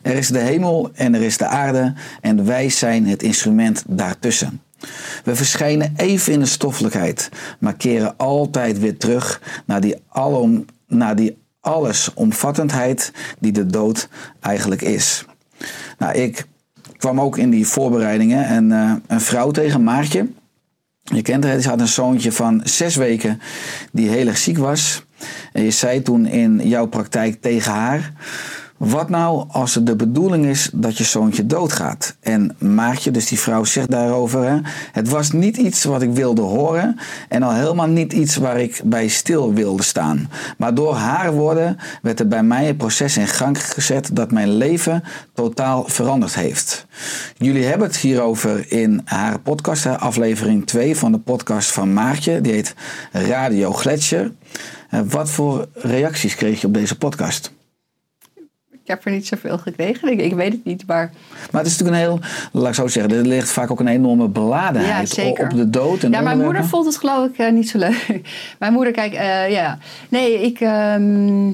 Er 0.02 0.14
is 0.14 0.28
de 0.28 0.38
hemel 0.38 0.90
en 0.94 1.14
er 1.14 1.22
is 1.22 1.36
de 1.36 1.46
aarde 1.46 1.92
en 2.20 2.44
wij 2.44 2.68
zijn 2.68 3.06
het 3.06 3.22
instrument 3.22 3.84
daartussen. 3.86 4.60
We 5.24 5.36
verschijnen 5.36 5.92
even 5.96 6.32
in 6.32 6.40
de 6.40 6.46
stoffelijkheid, 6.46 7.28
maar 7.58 7.74
keren 7.74 8.16
altijd 8.16 8.78
weer 8.78 8.96
terug 8.98 9.40
naar 9.64 9.80
die, 9.80 9.96
alom, 10.08 10.64
naar 10.86 11.16
die 11.16 11.38
allesomvattendheid 11.60 13.12
die 13.38 13.52
de 13.52 13.66
dood 13.66 14.08
eigenlijk 14.40 14.82
is. 14.82 15.24
Nou, 15.98 16.14
ik 16.14 16.46
kwam 16.96 17.20
ook 17.20 17.38
in 17.38 17.50
die 17.50 17.66
voorbereidingen 17.66 18.46
en, 18.46 18.70
uh, 18.70 18.92
een 19.06 19.20
vrouw 19.20 19.50
tegen, 19.50 19.82
Maartje. 19.82 20.26
Je 21.02 21.22
kent 21.22 21.44
haar, 21.44 21.60
ze 21.60 21.68
had 21.68 21.80
een 21.80 21.88
zoontje 21.88 22.32
van 22.32 22.60
zes 22.64 22.96
weken 22.96 23.40
die 23.92 24.08
heel 24.08 24.26
erg 24.26 24.38
ziek 24.38 24.58
was. 24.58 25.04
En 25.52 25.62
je 25.62 25.70
zei 25.70 26.02
toen 26.02 26.26
in 26.26 26.60
jouw 26.68 26.86
praktijk 26.86 27.40
tegen 27.40 27.72
haar 27.72 28.12
wat 28.76 29.08
nou 29.08 29.44
als 29.48 29.74
het 29.74 29.86
de 29.86 29.96
bedoeling 29.96 30.44
is 30.44 30.70
dat 30.72 30.98
je 30.98 31.04
zoontje 31.04 31.46
doodgaat? 31.46 32.16
En 32.20 32.56
Maartje, 32.58 33.10
dus 33.10 33.26
die 33.26 33.40
vrouw, 33.40 33.64
zegt 33.64 33.90
daarover: 33.90 34.48
hè, 34.48 34.58
Het 34.92 35.08
was 35.08 35.30
niet 35.30 35.56
iets 35.56 35.84
wat 35.84 36.02
ik 36.02 36.10
wilde 36.10 36.42
horen 36.42 36.96
en 37.28 37.42
al 37.42 37.52
helemaal 37.52 37.86
niet 37.86 38.12
iets 38.12 38.36
waar 38.36 38.60
ik 38.60 38.80
bij 38.84 39.08
stil 39.08 39.52
wilde 39.52 39.82
staan. 39.82 40.30
Maar 40.58 40.74
door 40.74 40.94
haar 40.94 41.32
woorden 41.32 41.76
werd 42.02 42.20
er 42.20 42.28
bij 42.28 42.42
mij 42.42 42.68
een 42.68 42.76
proces 42.76 43.16
in 43.16 43.26
gang 43.26 43.72
gezet 43.72 44.10
dat 44.12 44.30
mijn 44.30 44.56
leven 44.56 45.02
totaal 45.34 45.84
veranderd 45.86 46.34
heeft. 46.34 46.86
Jullie 47.36 47.64
hebben 47.64 47.86
het 47.86 47.96
hierover 47.96 48.72
in 48.72 49.00
haar 49.04 49.40
podcast, 49.40 49.86
aflevering 49.86 50.66
2 50.66 50.96
van 50.96 51.12
de 51.12 51.18
podcast 51.18 51.72
van 51.72 51.92
Maartje. 51.92 52.40
Die 52.40 52.52
heet 52.52 52.74
Radio 53.12 53.72
Gletscher. 53.72 54.32
Wat 55.04 55.30
voor 55.30 55.68
reacties 55.74 56.34
kreeg 56.34 56.60
je 56.60 56.66
op 56.66 56.74
deze 56.74 56.98
podcast? 56.98 57.55
Ik 58.86 58.92
heb 58.92 59.04
er 59.04 59.10
niet 59.10 59.26
zoveel 59.26 59.58
gekregen. 59.58 60.12
Ik, 60.12 60.20
ik 60.20 60.32
weet 60.34 60.52
het 60.52 60.64
niet, 60.64 60.86
maar... 60.86 61.10
Maar 61.50 61.62
het 61.62 61.70
is 61.70 61.78
natuurlijk 61.78 62.04
een 62.04 62.10
heel, 62.10 62.20
laat 62.52 62.68
ik 62.68 62.74
zo 62.74 62.86
zeggen, 62.88 63.12
er 63.12 63.26
ligt 63.26 63.50
vaak 63.50 63.70
ook 63.70 63.80
een 63.80 63.88
enorme 63.88 64.28
beladenheid 64.28 65.14
Ja, 65.14 65.28
op 65.28 65.50
de 65.50 65.70
dood. 65.70 66.02
En 66.02 66.10
ja, 66.10 66.20
mijn 66.20 66.38
moeder 66.40 66.64
vond 66.64 66.86
het 66.86 66.96
geloof 66.96 67.28
ik 67.28 67.38
eh, 67.38 67.52
niet 67.52 67.68
zo 67.68 67.78
leuk. 67.78 68.20
mijn 68.58 68.72
moeder, 68.72 68.92
kijk, 68.92 69.12
eh, 69.12 69.50
ja. 69.50 69.78
Nee, 70.08 70.42
ik... 70.42 70.60
ehm, 70.60 71.48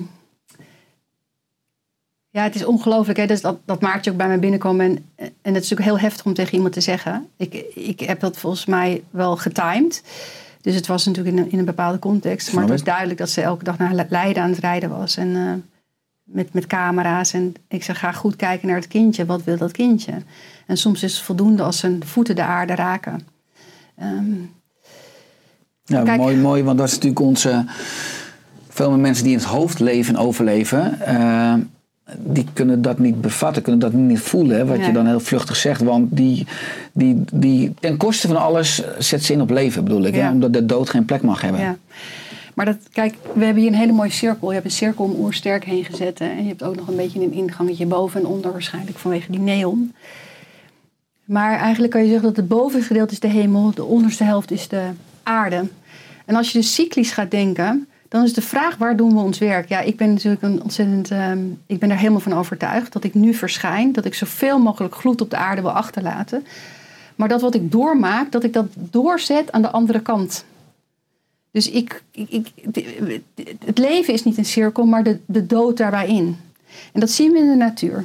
Ja, 2.31 2.43
het 2.43 2.55
is 2.55 2.65
ongelooflijk 2.65 3.19
hè, 3.19 3.27
dus 3.27 3.41
dat, 3.41 3.59
dat 3.65 3.81
Maartje 3.81 4.11
ook 4.11 4.17
bij 4.17 4.29
me 4.29 4.39
binnenkwam. 4.39 4.81
En, 4.81 5.05
en 5.17 5.33
het 5.55 5.63
is 5.63 5.71
natuurlijk 5.71 5.89
heel 5.89 5.99
heftig 5.99 6.25
om 6.25 6.35
tegen 6.35 6.55
iemand 6.55 6.73
te 6.73 6.81
zeggen. 6.81 7.27
Ik, 7.37 7.55
ik 7.75 8.01
heb 8.01 8.21
dat 8.21 8.37
volgens 8.37 8.67
mij 8.67 9.03
wel 9.11 9.37
getimed. 9.37 10.03
Dus 10.61 10.75
het 10.75 10.87
was 10.87 11.07
natuurlijk 11.07 11.37
in 11.37 11.43
een, 11.43 11.51
in 11.51 11.59
een 11.59 11.65
bepaalde 11.65 11.99
context. 11.99 12.53
Maar 12.53 12.63
het 12.63 12.73
was 12.73 12.85
duidelijk 12.85 13.19
dat 13.19 13.31
ze 13.31 13.41
elke 13.41 13.65
dag 13.65 13.79
naar 13.79 14.07
Leiden 14.09 14.43
aan 14.43 14.51
het 14.51 14.59
rijden 14.59 14.91
was. 14.91 15.17
En 15.17 15.37
eh, 15.37 15.72
met, 16.33 16.53
met 16.55 16.67
camera's. 16.67 17.33
En 17.33 17.55
ik 17.69 17.83
zeg, 17.85 17.99
ga 17.99 18.13
goed 18.13 18.37
kijken 18.37 18.69
naar 18.69 18.77
het 18.77 18.89
kindje. 18.89 19.27
Wat 19.27 19.45
wil 19.45 19.57
dat 19.57 19.73
kindje? 19.73 20.13
En 20.67 20.77
soms 20.77 21.03
is 21.03 21.15
het 21.15 21.23
voldoende 21.23 21.63
als 21.63 21.79
zijn 21.79 22.07
voeten 22.07 22.35
de 22.35 22.43
aarde 22.43 22.75
raken. 22.75 23.21
Ehm, 23.97 24.35
Ja, 25.85 26.03
Kijk. 26.03 26.21
mooi, 26.21 26.37
mooi, 26.37 26.63
want 26.63 26.79
dat 26.79 26.87
is 26.87 26.93
natuurlijk 26.95 27.21
onze. 27.21 27.65
Veel 28.69 28.91
meer 28.91 28.99
mensen 28.99 29.25
die 29.25 29.33
in 29.33 29.39
het 29.39 29.49
hoofd 29.49 29.81
leven 29.81 30.15
en 30.15 30.21
overleven, 30.21 31.01
eh, 31.01 31.55
die 32.17 32.47
kunnen 32.53 32.83
dat 32.83 32.99
niet 32.99 33.21
bevatten, 33.21 33.63
kunnen 33.63 33.81
dat 33.81 33.93
niet 33.93 34.21
voelen, 34.21 34.67
wat 34.67 34.85
je 34.85 34.93
dan 34.93 35.07
heel 35.07 35.21
vluchtig 35.21 35.57
zegt. 35.57 35.81
Want 35.83 36.17
die, 36.17 36.47
die, 36.93 37.25
die, 37.33 37.75
ten 37.81 37.97
koste 37.97 38.27
van 38.27 38.37
alles 38.37 38.83
zet 38.99 39.25
ze 39.25 39.33
in 39.33 39.41
op 39.41 39.51
leven, 39.51 39.85
bedoel 39.85 40.05
ik. 40.05 40.15
Hè, 40.15 40.31
omdat 40.31 40.53
de 40.53 40.67
dood 40.67 40.91
geen 40.91 41.05
plek 41.05 41.23
mag 41.23 41.41
hebben. 41.41 41.61
Ja. 41.61 41.77
Maar 42.55 42.65
dat, 42.65 42.77
kijk, 42.93 43.15
we 43.35 43.45
hebben 43.45 43.63
hier 43.63 43.73
een 43.73 43.79
hele 43.79 43.93
mooie 43.93 44.11
cirkel. 44.11 44.49
Je 44.49 44.55
hebt 44.55 44.67
een 44.67 44.73
cirkel 44.73 45.05
om 45.05 45.21
oersterk 45.21 45.65
heen 45.65 45.85
gezet. 45.85 46.21
En 46.21 46.43
je 46.43 46.49
hebt 46.49 46.63
ook 46.63 46.77
nog 46.77 46.89
een 46.89 46.97
beetje 46.97 47.21
een 47.21 47.33
ingangetje 47.33 47.87
boven 47.87 48.21
en 48.21 48.27
onder 48.27 48.53
waarschijnlijk 48.53 48.99
vanwege 48.99 49.31
die 49.31 49.41
neon. 49.41 49.95
Maar 51.25 51.59
eigenlijk 51.59 51.93
kan 51.93 52.03
je 52.03 52.09
zeggen 52.09 52.27
dat 52.27 52.37
het 52.37 52.49
bovengedeelte 52.49 53.13
is 53.13 53.21
de 53.21 53.29
hemel, 53.29 53.73
de 53.75 53.85
onderste 53.85 54.25
helft 54.25 54.51
is 54.51 54.69
de 54.69 54.91
aarde. 55.23 55.69
En 56.25 56.35
als 56.35 56.53
je 56.53 56.59
dus 56.59 56.75
cyclisch 56.75 57.13
gaat 57.13 57.31
denken, 57.31 57.89
dan 58.09 58.23
is 58.23 58.33
de 58.33 58.43
vraag 58.43 58.77
waar 58.77 58.97
doen 58.97 59.15
we 59.15 59.21
ons 59.21 59.39
werk? 59.39 59.69
Ja, 59.69 59.81
ik 59.81 59.97
ben 59.97 60.13
natuurlijk 60.13 60.43
een 60.43 60.63
ontzettend, 60.63 61.11
ehm, 61.11 61.39
ik 61.67 61.79
ben 61.79 61.91
er 61.91 61.97
helemaal 61.97 62.21
van 62.21 62.35
overtuigd 62.35 62.93
dat 62.93 63.05
ik 63.05 63.15
nu 63.15 63.35
verschijn, 63.35 63.93
dat 63.93 64.05
ik 64.05 64.15
zoveel 64.15 64.59
mogelijk 64.59 64.95
gloed 64.95 65.21
op 65.21 65.31
de 65.31 65.37
aarde 65.37 65.63
wil 65.63 65.71
achterlaten. 65.71 66.47
Maar 67.17 67.29
dat 67.29 67.41
wat 67.41 67.55
ik 67.55 67.73
doormaak, 67.73 68.33
dat 68.33 68.45
ik 68.45 68.53
dat 68.53 68.67
doorzet 68.75 69.53
aan 69.53 69.63
de 69.63 69.71
andere 69.71 70.01
kant. 70.01 70.45
Dus 71.53 71.71
ik, 71.71 72.03
ik, 72.13 72.53
het 73.65 73.79
leven 73.79 74.15
is 74.15 74.25
niet 74.25 74.39
een 74.39 74.45
cirkel, 74.45 74.85
maar 74.85 75.03
de, 75.03 75.19
de 75.27 75.47
dood 75.47 75.77
daarbij 75.77 76.09
in. 76.09 76.37
En 76.93 77.01
dat 77.01 77.11
zien 77.11 77.33
we 77.33 77.39
in 77.39 77.49
de 77.49 77.57
natuur. 77.57 78.05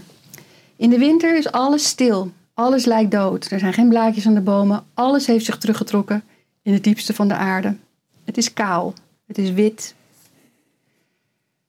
In 0.76 0.90
de 0.90 0.98
winter 0.98 1.38
is 1.38 1.52
alles 1.52 1.88
stil. 1.88 2.32
Alles 2.54 2.86
lijkt 2.86 3.12
dood. 3.12 3.52
Er 3.52 3.60
zijn 3.60 3.74
geen 3.74 3.90
blaadjes 3.90 4.28
aan 4.28 4.34
de 4.34 4.42
bomen. 4.42 4.86
Alles 4.94 5.28
heeft 5.28 5.46
zich 5.46 5.58
teruggetrokken 5.58 6.24
in 6.62 6.74
het 6.74 6.84
diepste 6.84 7.14
van 7.14 7.28
de 7.28 7.36
aarde. 7.36 7.76
Het 8.24 8.38
is 8.38 8.54
kaal. 8.54 8.94
Het 9.28 9.38
is 9.38 9.52
wit. 9.52 9.96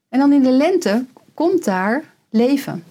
En 0.09 0.19
dan 0.19 0.33
in 0.33 0.43
de 0.43 0.51
lente 0.51 1.05
komt 1.35 1.65
daar 1.65 2.05
leven. 2.31 2.85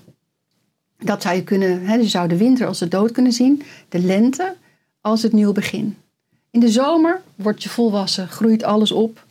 Dat 0.98 1.22
zou 1.22 1.36
je 1.36 1.44
kunnen, 1.44 1.86
hè, 1.86 1.96
je 1.96 2.08
zou 2.08 2.28
de 2.28 2.38
winter 2.38 2.68
als 2.68 2.80
de 2.80 2.88
dood 2.88 3.12
kunnen 3.12 3.32
zien. 3.32 3.64
De 3.90 4.00
lente 4.00 4.56
als 5.02 5.22
het 5.22 5.34
nieuwe 5.34 5.54
begin. 5.54 5.98
In 6.52 6.60
de 6.60 6.70
zomer 6.70 7.22
word 7.36 7.64
je 7.64 7.70
volwassen, 7.70 8.28
groeit 8.28 8.64
alles 8.64 8.92
op 8.92 9.26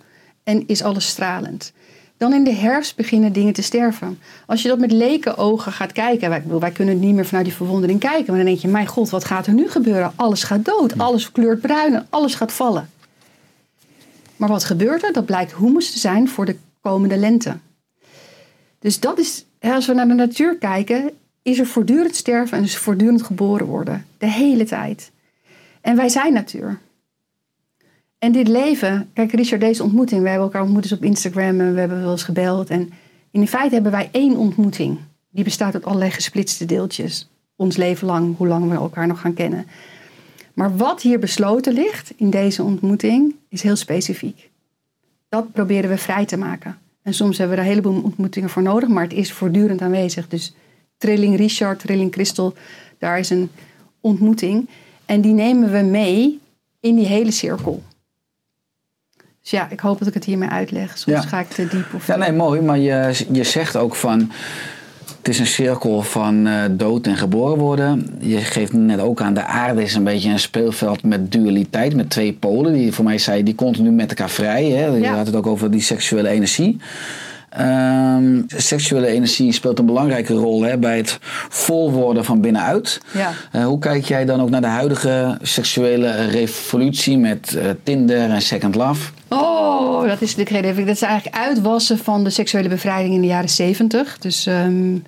en 0.45 0.67
is 0.67 0.83
alles 0.83 1.09
stralend. 1.09 1.73
Dan 2.17 2.33
in 2.33 2.45
de 2.45 2.55
herfst 2.55 2.97
beginnen 2.97 3.33
dingen 3.33 3.53
te 3.53 3.63
sterven. 3.63 4.19
Als 4.47 4.63
je 4.63 4.69
dat 4.69 4.79
met 4.79 4.93
leken 4.93 5.37
ogen 5.37 5.73
gaat 5.73 5.93
kijken, 5.93 6.29
wij, 6.29 6.39
ik 6.39 6.45
bedoel, 6.45 6.61
wij 6.61 6.71
kunnen 6.71 6.99
niet 6.99 7.15
meer 7.15 7.27
vanuit 7.27 7.45
die 7.45 7.55
verwondering 7.55 8.01
kijken, 8.01 8.27
maar 8.27 8.37
dan 8.37 8.47
denk 8.47 8.59
je, 8.59 8.69
mijn 8.69 8.87
god, 8.87 9.11
wat 9.11 9.25
gaat 9.25 9.47
er 9.47 9.53
nu 9.53 9.69
gebeuren? 9.69 10.13
Alles 10.17 10.43
gaat 10.43 10.65
dood, 10.65 10.99
alles 10.99 11.33
kleurt 11.33 11.61
bruin 11.61 11.95
en 11.95 12.07
alles 12.11 12.35
gaat 12.35 12.53
vallen. 12.53 12.91
Maar 14.37 14.49
wat 14.49 14.65
gebeurt 14.65 15.05
er? 15.05 15.13
Dat 15.13 15.27
blijkt 15.27 15.57
humus 15.57 15.93
te 15.93 15.99
zijn 15.99 16.29
voor 16.29 16.45
de 16.45 16.57
komende 16.81 17.17
lente. 17.17 17.57
Dus 18.79 19.01
dat 19.01 19.19
is, 19.19 19.45
als 19.61 19.87
we 19.87 19.95
naar 19.95 20.09
de 20.09 20.15
natuur 20.15 20.57
kijken, 20.57 21.11
is 21.43 21.59
er 21.59 21.67
voortdurend 21.67 22.17
sterven 22.17 22.59
en 22.59 22.65
is 22.65 22.77
voortdurend 22.77 23.23
geboren 23.23 23.67
worden. 23.67 24.07
De 24.19 24.27
hele 24.27 24.65
tijd. 24.65 25.11
En 25.81 25.97
wij 25.97 26.09
zijn 26.09 26.33
natuur. 26.33 26.79
En 28.27 28.33
dit 28.33 28.49
leven, 28.49 29.11
kijk 29.13 29.33
Richard, 29.33 29.61
deze 29.61 29.83
ontmoeting, 29.83 30.23
we 30.23 30.29
hebben 30.29 30.47
elkaar 30.47 30.63
ontmoet 30.63 30.83
dus 30.83 30.93
op 30.93 31.05
Instagram 31.05 31.61
en 31.61 31.75
we 31.75 31.81
hebben 31.81 32.01
wel 32.01 32.11
eens 32.11 32.23
gebeld. 32.23 32.71
En 32.71 32.93
in 33.31 33.49
feite 33.49 33.75
hebben 33.75 33.93
wij 33.93 34.09
één 34.13 34.37
ontmoeting. 34.37 34.99
Die 35.31 35.45
bestaat 35.45 35.75
uit 35.75 35.85
allerlei 35.85 36.11
gesplitste 36.11 36.65
deeltjes. 36.65 37.31
Ons 37.57 37.77
leven 37.77 38.07
lang, 38.07 38.37
hoe 38.37 38.47
lang 38.47 38.69
we 38.69 38.75
elkaar 38.75 39.07
nog 39.07 39.21
gaan 39.21 39.35
kennen. 39.35 39.67
Maar 40.55 40.77
wat 40.77 41.03
hier 41.03 41.19
besloten 41.19 41.73
ligt 41.73 42.13
in 42.17 42.31
deze 42.31 42.63
ontmoeting 42.63 43.35
is 43.49 43.63
heel 43.63 43.77
specifiek. 43.77 44.51
Dat 45.29 45.53
proberen 45.53 45.91
we 45.91 45.97
vrij 45.99 46.25
te 46.25 46.37
maken. 46.37 46.79
En 47.03 47.15
soms 47.15 47.39
hebben 47.39 47.57
we 47.57 47.63
er 47.63 47.69
een 47.69 47.75
heleboel 47.75 48.03
ontmoetingen 48.03 48.51
voor 48.51 48.63
nodig, 48.63 48.89
maar 48.89 49.03
het 49.03 49.13
is 49.13 49.33
voortdurend 49.33 49.81
aanwezig. 49.81 50.29
Dus 50.29 50.55
Trilling 50.97 51.37
Richard, 51.37 51.79
Trilling 51.79 52.13
Christel, 52.13 52.55
daar 52.99 53.19
is 53.19 53.31
een 53.31 53.51
ontmoeting. 54.01 54.69
En 55.05 55.21
die 55.21 55.33
nemen 55.33 55.73
we 55.73 55.79
mee 55.79 56.41
in 56.81 56.97
die 56.97 57.07
hele 57.07 57.31
cirkel. 57.31 57.83
Dus 59.51 59.59
ja, 59.59 59.69
ik 59.71 59.81
hoop 59.81 59.99
dat 59.99 60.09
ik 60.09 60.15
het 60.15 60.25
hiermee 60.25 60.49
uitleg. 60.49 60.99
Soms 60.99 61.23
Ja. 61.23 61.29
ga 61.29 61.41
ik 61.41 61.49
te 61.49 61.67
diep. 61.69 61.95
Of 61.95 62.07
Ja, 62.07 62.17
nee, 62.17 62.33
mooi. 62.33 62.61
Maar 62.61 62.79
je, 62.79 63.25
je 63.33 63.45
zegt 63.45 63.77
ook 63.77 63.95
van. 63.95 64.31
Het 65.19 65.29
is 65.35 65.39
een 65.41 65.47
cirkel 65.47 66.03
van 66.03 66.47
eh, 66.47 66.63
dood 66.71 67.07
en 67.07 67.17
geboren 67.17 67.59
worden. 67.59 68.17
Je 68.21 68.37
geeft 68.39 68.73
net 68.73 69.01
ook 69.01 69.21
aan, 69.21 69.35
de 69.35 69.45
aarde 69.45 69.83
is 69.83 69.95
een 69.95 70.05
beetje 70.05 70.31
een 70.31 70.39
speelveld 70.39 71.03
met 71.03 71.33
dualiteit, 71.33 71.95
met 71.95 72.11
twee 72.11 72.33
polen. 72.33 72.73
Die 72.73 72.93
voor 72.93 73.05
mij 73.05 73.19
zei, 73.19 73.43
die 73.43 73.55
continu 73.55 73.91
met 73.91 74.09
elkaar 74.09 74.31
vrij. 74.31 74.65
Hè? 74.65 74.87
Je 74.87 75.01
Ja. 75.01 75.15
had 75.17 75.27
het 75.27 75.37
ook 75.37 75.47
over 75.47 75.71
die 75.71 75.81
seksuele 75.81 76.29
energie. 76.29 76.77
Ehm, 77.51 78.43
seksuele 78.47 79.07
energie 79.07 79.53
speelt 79.53 79.79
een 79.79 79.87
belangrijke 79.87 80.35
rol 80.35 80.63
hè, 80.63 80.79
bij 80.79 80.97
het 80.97 81.19
vol 81.49 81.91
worden 81.93 82.25
van 82.25 82.41
binnenuit. 82.41 83.01
Ja. 83.13 83.33
Eh, 83.53 83.65
hoe 83.65 83.79
kijk 83.79 84.05
jij 84.05 84.25
dan 84.25 84.41
ook 84.41 84.51
naar 84.51 84.61
de 84.61 84.67
huidige 84.67 85.39
seksuele 85.43 86.27
revolutie 86.27 87.19
met 87.19 87.55
eh, 87.55 87.65
Tinder 87.83 88.31
en 88.31 88.43
Second 88.43 88.75
Love? 88.75 89.11
Oh, 89.29 90.09
dat 90.09 90.21
is 90.21 90.35
de 90.35 90.45
reden. 90.45 90.77
Dat 90.77 90.95
is 90.95 91.03
eigenlijk 91.03 91.37
uitwassen 91.37 91.99
van 91.99 92.25
de 92.25 92.31
seksuele 92.31 92.69
bevrijding 92.69 93.15
in 93.15 93.21
de 93.21 93.27
jaren 93.27 93.49
zeventig. 93.49 94.19
Dus 94.19 94.47
ehm, 94.47 94.99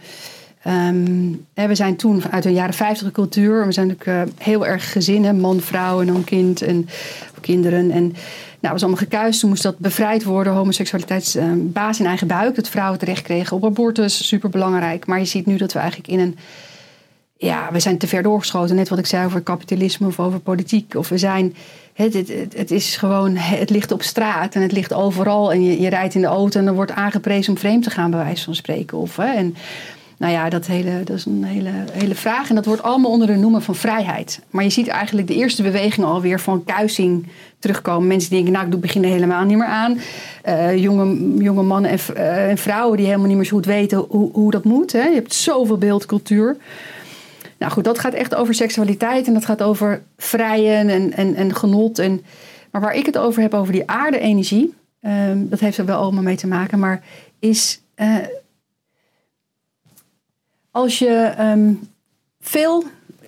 ehm, 0.63 1.33
we 1.55 1.75
zijn 1.75 1.97
toen 1.97 2.23
uit 2.31 2.45
een 2.45 2.53
jaren 2.53 2.75
50 2.75 3.13
cultuur. 3.13 3.67
We 3.67 3.73
zijn 3.73 3.87
natuurlijk 3.87 4.31
eh, 4.31 4.45
heel 4.45 4.67
erg 4.67 4.93
gezinnen, 4.93 5.41
man, 5.41 5.61
vrouw 5.61 6.01
en 6.01 6.07
dan 6.07 6.25
kind 6.25 6.63
en 6.63 6.89
kinderen. 7.41 7.91
En 7.91 8.15
nou, 8.61 8.73
was 8.73 8.83
allemaal 8.83 9.03
gekuist. 9.03 9.41
Toen 9.41 9.49
moest 9.49 9.63
dat 9.63 9.79
bevrijd 9.79 10.25
worden, 10.25 10.53
homoseksualiteit, 10.53 11.35
eh, 11.39 11.45
baas 11.57 12.01
in 12.01 12.07
eigen 12.07 12.27
buik. 12.27 12.55
Dat 12.55 12.69
vrouwen 12.69 12.99
terecht 12.99 13.23
kregen 13.23 13.57
op 13.57 13.65
abortus, 13.65 14.27
super 14.27 14.51
belangrijk. 14.51 15.07
Maar 15.07 15.19
je 15.19 15.25
ziet 15.25 15.47
nu 15.47 15.57
dat 15.57 15.73
we 15.73 15.79
eigenlijk 15.79 16.11
in 16.11 16.19
een 16.19 16.37
ja, 17.39 17.69
we 17.73 17.81
zijn 17.81 17.99
te 17.99 18.07
ver 18.07 18.23
doorgeschoten. 18.23 18.77
Net 18.77 18.89
wat 18.89 18.99
ik 18.99 19.07
zei 19.07 19.27
over 19.27 19.41
kapitalisme 19.41 20.07
of 20.07 20.21
over 20.21 20.41
politiek. 20.41 20.95
Of 20.95 21.09
we 21.09 21.19
zijn, 21.19 21.55
het, 21.99 22.33
het, 22.57 22.71
is 22.71 22.97
gewoon, 22.97 23.37
het 23.37 23.71
ligt 23.71 23.93
op 23.93 24.03
straat 24.03 24.55
en 24.55 24.63
het 24.63 24.73
ligt 24.73 24.93
overal. 24.93 25.53
En 25.53 25.65
je, 25.65 25.81
je 25.81 25.89
rijdt 25.89 26.15
in 26.15 26.21
de 26.21 26.27
auto 26.27 26.61
en 26.61 26.67
er 26.67 26.75
wordt 26.75 26.93
aangeprezen 26.93 27.53
om 27.53 27.59
vreemd 27.59 27.83
te 27.83 27.91
gaan, 27.91 28.11
bij 28.11 28.25
wijze 28.25 28.45
van 28.45 28.55
spreken. 28.55 28.99
Of, 28.99 29.17
hè, 29.17 29.33
en 29.33 29.57
nou 30.19 30.33
ja, 30.33 30.49
dat, 30.49 30.67
hele, 30.67 31.03
dat 31.05 31.17
is 31.17 31.25
een 31.25 31.45
hele, 31.45 31.71
hele 31.93 32.15
vraag. 32.15 32.49
En 32.49 32.55
dat 32.55 32.65
wordt 32.65 32.83
allemaal 32.83 33.11
onder 33.11 33.27
de 33.27 33.37
noemer 33.37 33.61
van 33.61 33.75
vrijheid. 33.75 34.41
Maar 34.51 34.65
je 34.65 34.71
ziet 34.71 34.89
eigenlijk 34.89 35.27
de 35.27 35.35
eerste 35.35 35.63
beweging 35.63 36.07
alweer 36.07 36.41
van 36.41 36.65
kuising 36.65 37.27
terugkomen. 37.59 38.07
Mensen 38.07 38.31
denken, 38.31 38.53
nou, 38.53 38.65
ik 38.65 38.71
doe 38.71 38.81
beginnen 38.81 39.11
helemaal 39.11 39.45
niet 39.45 39.57
meer 39.57 39.67
aan. 39.67 39.99
Eh, 40.43 40.77
jonge, 40.77 41.35
jonge 41.43 41.63
mannen 41.63 41.91
en, 41.91 41.99
uh, 42.17 42.51
en, 42.51 42.59
vrouwen 42.59 42.97
die 42.97 43.07
helemaal 43.07 43.27
niet 43.27 43.37
meer 43.37 43.47
zo 43.47 43.57
goed 43.57 43.67
weten 43.67 44.05
hoe, 44.09 44.31
hoe 44.33 44.51
dat 44.51 44.65
moet. 44.65 44.93
Hè. 44.93 45.05
Je 45.05 45.15
hebt 45.15 45.35
zoveel 45.35 45.79
beeldcultuur. 45.79 46.57
Nou 47.59 47.73
goed, 47.73 47.85
dat 47.85 47.99
gaat 47.99 48.15
echt 48.15 48.35
over 48.35 48.55
seksualiteit 48.55 49.27
en 49.27 49.35
dat 49.35 49.45
gaat 49.45 49.63
over 49.63 50.03
vrijen 50.17 50.89
en, 50.89 51.13
en, 51.13 51.35
en 51.35 51.55
genot. 51.55 51.99
En, 51.99 52.25
maar 52.71 52.81
waar 52.81 52.95
ik 52.95 53.07
het 53.07 53.19
over 53.19 53.43
heb, 53.43 53.55
over 53.55 53.73
die 53.73 53.91
aarde-energie, 53.91 54.75
um, 55.01 55.49
dat 55.49 55.61
heeft 55.61 55.79
er 55.79 55.85
wel 55.85 56.01
allemaal 56.01 56.23
mee 56.23 56.37
te 56.37 56.47
maken, 56.47 56.79
maar 56.79 57.03
is 57.39 57.81
uh, 57.97 58.17
als 60.71 60.99
je 60.99 61.35
um, 61.41 61.89
veel, 62.41 62.85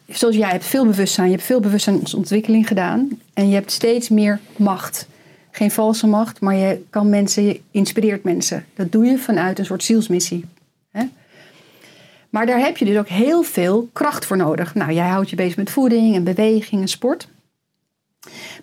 zoals 0.09 0.37
jij 0.37 0.51
hebt 0.51 0.65
veel 0.65 0.87
bewustzijn, 0.87 1.27
je 1.27 1.35
hebt 1.35 1.47
veel 1.47 1.61
bewustzijnsontwikkeling 1.61 2.69
gedaan 2.69 3.09
en 3.35 3.49
je 3.49 3.55
hebt 3.55 3.71
steeds 3.73 4.09
meer 4.09 4.41
macht. 4.57 5.09
Geen 5.51 5.71
valse 5.71 6.07
macht, 6.07 6.41
maar 6.41 6.55
je 6.55 6.83
kan 6.91 7.09
mensen, 7.09 7.45
je 7.45 7.61
inspireert 7.71 8.25
mensen. 8.25 8.65
Dat 8.75 8.93
doe 8.93 9.05
je 9.05 9.19
vanuit 9.19 9.59
een 9.59 9.65
soort 9.65 9.85
zielsmissie. 9.85 10.45
Maar 12.31 12.47
daar 12.47 12.61
heb 12.61 12.77
je 12.77 12.85
dus 12.85 12.97
ook 12.97 13.09
heel 13.09 13.43
veel 13.43 13.89
kracht 13.93 14.27
voor 14.27 14.37
nodig. 14.37 14.75
Nou, 14.75 14.93
jij 14.93 15.09
houdt 15.09 15.31
je 15.31 15.37
bezig 15.37 15.57
met 15.57 15.71
voeding 15.71 16.15
en 16.15 16.25
beweging 16.25 16.81
en 16.81 16.89
sport. 16.89 17.29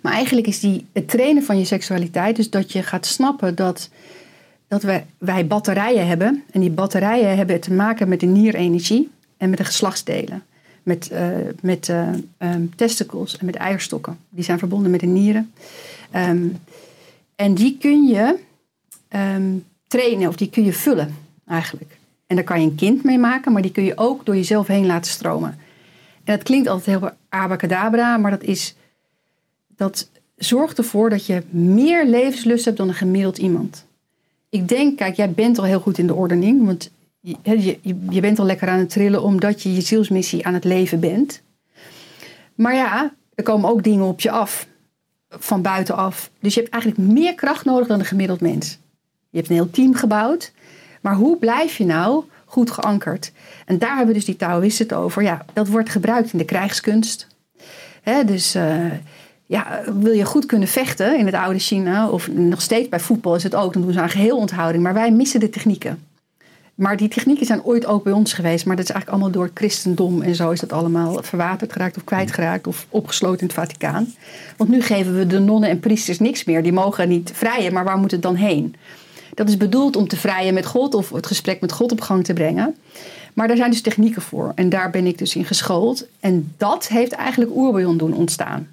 Maar 0.02 0.12
eigenlijk 0.12 0.46
is 0.46 0.60
die, 0.60 0.86
het 0.92 1.08
trainen 1.08 1.42
van 1.42 1.58
je 1.58 1.64
seksualiteit, 1.64 2.36
dus 2.36 2.50
dat 2.50 2.72
je 2.72 2.82
gaat 2.82 3.06
snappen 3.06 3.54
dat, 3.54 3.90
dat 4.68 4.82
wij, 4.82 5.06
wij 5.18 5.46
batterijen 5.46 6.06
hebben. 6.06 6.42
En 6.50 6.60
die 6.60 6.70
batterijen 6.70 7.36
hebben 7.36 7.60
te 7.60 7.72
maken 7.72 8.08
met 8.08 8.20
de 8.20 8.26
nierenergie 8.26 9.10
en 9.36 9.50
met 9.50 9.58
de 9.58 9.64
geslachtsdelen. 9.64 10.42
Met, 10.82 11.10
uh, 11.12 11.28
met 11.62 11.88
uh, 11.88 12.08
um, 12.38 12.74
testicles 12.76 13.38
en 13.38 13.46
met 13.46 13.54
eierstokken. 13.54 14.18
Die 14.28 14.44
zijn 14.44 14.58
verbonden 14.58 14.90
met 14.90 15.00
de 15.00 15.06
nieren. 15.06 15.52
Um, 16.16 16.56
en 17.36 17.54
die 17.54 17.76
kun 17.80 18.06
je 18.06 18.38
um, 19.36 19.64
trainen 19.86 20.28
of 20.28 20.36
die 20.36 20.50
kun 20.50 20.64
je 20.64 20.72
vullen 20.72 21.14
eigenlijk. 21.46 21.97
En 22.28 22.36
daar 22.36 22.44
kan 22.44 22.60
je 22.60 22.66
een 22.66 22.74
kind 22.74 23.04
mee 23.04 23.18
maken, 23.18 23.52
maar 23.52 23.62
die 23.62 23.72
kun 23.72 23.84
je 23.84 23.96
ook 23.96 24.26
door 24.26 24.36
jezelf 24.36 24.66
heen 24.66 24.86
laten 24.86 25.10
stromen. 25.10 25.58
En 26.24 26.34
dat 26.36 26.42
klinkt 26.42 26.68
altijd 26.68 26.98
heel 26.98 27.10
abacadabra, 27.28 28.16
maar 28.16 28.30
dat 28.30 28.42
is. 28.42 28.74
Dat 29.76 30.10
zorgt 30.36 30.78
ervoor 30.78 31.10
dat 31.10 31.26
je 31.26 31.42
meer 31.50 32.06
levenslust 32.06 32.64
hebt 32.64 32.76
dan 32.76 32.88
een 32.88 32.94
gemiddeld 32.94 33.38
iemand. 33.38 33.86
Ik 34.48 34.68
denk, 34.68 34.96
kijk, 34.96 35.16
jij 35.16 35.30
bent 35.30 35.58
al 35.58 35.64
heel 35.64 35.80
goed 35.80 35.98
in 35.98 36.06
de 36.06 36.14
ordening, 36.14 36.66
want 36.66 36.90
je, 37.20 37.36
je, 37.42 37.78
je 38.10 38.20
bent 38.20 38.38
al 38.38 38.44
lekker 38.44 38.68
aan 38.68 38.78
het 38.78 38.90
trillen 38.90 39.22
omdat 39.22 39.62
je 39.62 39.74
je 39.74 39.80
zielsmissie 39.80 40.46
aan 40.46 40.54
het 40.54 40.64
leven 40.64 41.00
bent. 41.00 41.42
Maar 42.54 42.74
ja, 42.74 43.14
er 43.34 43.44
komen 43.44 43.70
ook 43.70 43.82
dingen 43.82 44.04
op 44.04 44.20
je 44.20 44.30
af, 44.30 44.66
van 45.28 45.62
buitenaf. 45.62 46.30
Dus 46.40 46.54
je 46.54 46.60
hebt 46.60 46.72
eigenlijk 46.72 47.02
meer 47.12 47.34
kracht 47.34 47.64
nodig 47.64 47.86
dan 47.86 47.98
een 47.98 48.04
gemiddeld 48.04 48.40
mens. 48.40 48.78
Je 49.30 49.36
hebt 49.36 49.48
een 49.48 49.56
heel 49.56 49.70
team 49.70 49.94
gebouwd. 49.94 50.52
Maar 51.00 51.14
hoe 51.14 51.36
blijf 51.36 51.76
je 51.76 51.84
nou 51.84 52.24
goed 52.44 52.70
geankerd? 52.70 53.32
En 53.66 53.78
daar 53.78 53.96
hebben 53.96 54.14
dus 54.14 54.24
die 54.24 54.36
Taoïsten 54.36 54.86
het 54.86 54.96
over. 54.96 55.22
Ja, 55.22 55.44
dat 55.52 55.68
wordt 55.68 55.90
gebruikt 55.90 56.32
in 56.32 56.38
de 56.38 56.44
krijgskunst. 56.44 57.26
Dus 58.26 58.56
uh, 58.56 58.92
ja, 59.46 59.80
wil 60.00 60.12
je 60.12 60.24
goed 60.24 60.46
kunnen 60.46 60.68
vechten 60.68 61.18
in 61.18 61.26
het 61.26 61.34
oude 61.34 61.58
China, 61.58 62.08
of 62.08 62.28
nog 62.28 62.62
steeds 62.62 62.88
bij 62.88 63.00
voetbal 63.00 63.34
is 63.34 63.42
het 63.42 63.54
ook, 63.54 63.72
dan 63.72 63.82
doen 63.82 63.92
ze 63.92 64.00
aan 64.00 64.10
geheel 64.10 64.36
onthouding. 64.36 64.82
Maar 64.82 64.94
wij 64.94 65.10
missen 65.10 65.40
de 65.40 65.50
technieken. 65.50 66.02
Maar 66.74 66.96
die 66.96 67.08
technieken 67.08 67.46
zijn 67.46 67.64
ooit 67.64 67.86
ook 67.86 68.04
bij 68.04 68.12
ons 68.12 68.32
geweest, 68.32 68.66
maar 68.66 68.76
dat 68.76 68.84
is 68.84 68.90
eigenlijk 68.90 69.22
allemaal 69.22 69.40
door 69.40 69.50
christendom 69.54 70.22
en 70.22 70.34
zo 70.34 70.50
is 70.50 70.60
dat 70.60 70.72
allemaal 70.72 71.22
verwaterd 71.22 71.72
geraakt 71.72 71.96
of 71.96 72.04
kwijtgeraakt 72.04 72.66
of 72.66 72.86
opgesloten 72.88 73.40
in 73.40 73.46
het 73.46 73.54
Vaticaan. 73.54 74.14
Want 74.56 74.70
nu 74.70 74.82
geven 74.82 75.18
we 75.18 75.26
de 75.26 75.38
nonnen 75.38 75.70
en 75.70 75.80
priesters 75.80 76.18
niks 76.18 76.44
meer. 76.44 76.62
Die 76.62 76.72
mogen 76.72 77.08
niet 77.08 77.30
vrijen, 77.34 77.72
maar 77.72 77.84
waar 77.84 77.98
moet 77.98 78.10
het 78.10 78.22
dan 78.22 78.34
heen? 78.34 78.74
Dat 79.38 79.48
is 79.48 79.56
bedoeld 79.56 79.96
om 79.96 80.08
te 80.08 80.16
vrijen 80.16 80.54
met 80.54 80.66
God 80.66 80.94
of 80.94 81.10
het 81.10 81.26
gesprek 81.26 81.60
met 81.60 81.72
God 81.72 81.92
op 81.92 82.00
gang 82.00 82.24
te 82.24 82.32
brengen. 82.32 82.76
Maar 83.34 83.48
daar 83.48 83.56
zijn 83.56 83.70
dus 83.70 83.80
technieken 83.80 84.22
voor. 84.22 84.52
En 84.54 84.68
daar 84.68 84.90
ben 84.90 85.06
ik 85.06 85.18
dus 85.18 85.36
in 85.36 85.44
geschoold. 85.44 86.06
En 86.20 86.54
dat 86.56 86.88
heeft 86.88 87.12
eigenlijk 87.12 87.50
oerbion 87.54 87.96
doen 87.96 88.12
ontstaan. 88.12 88.68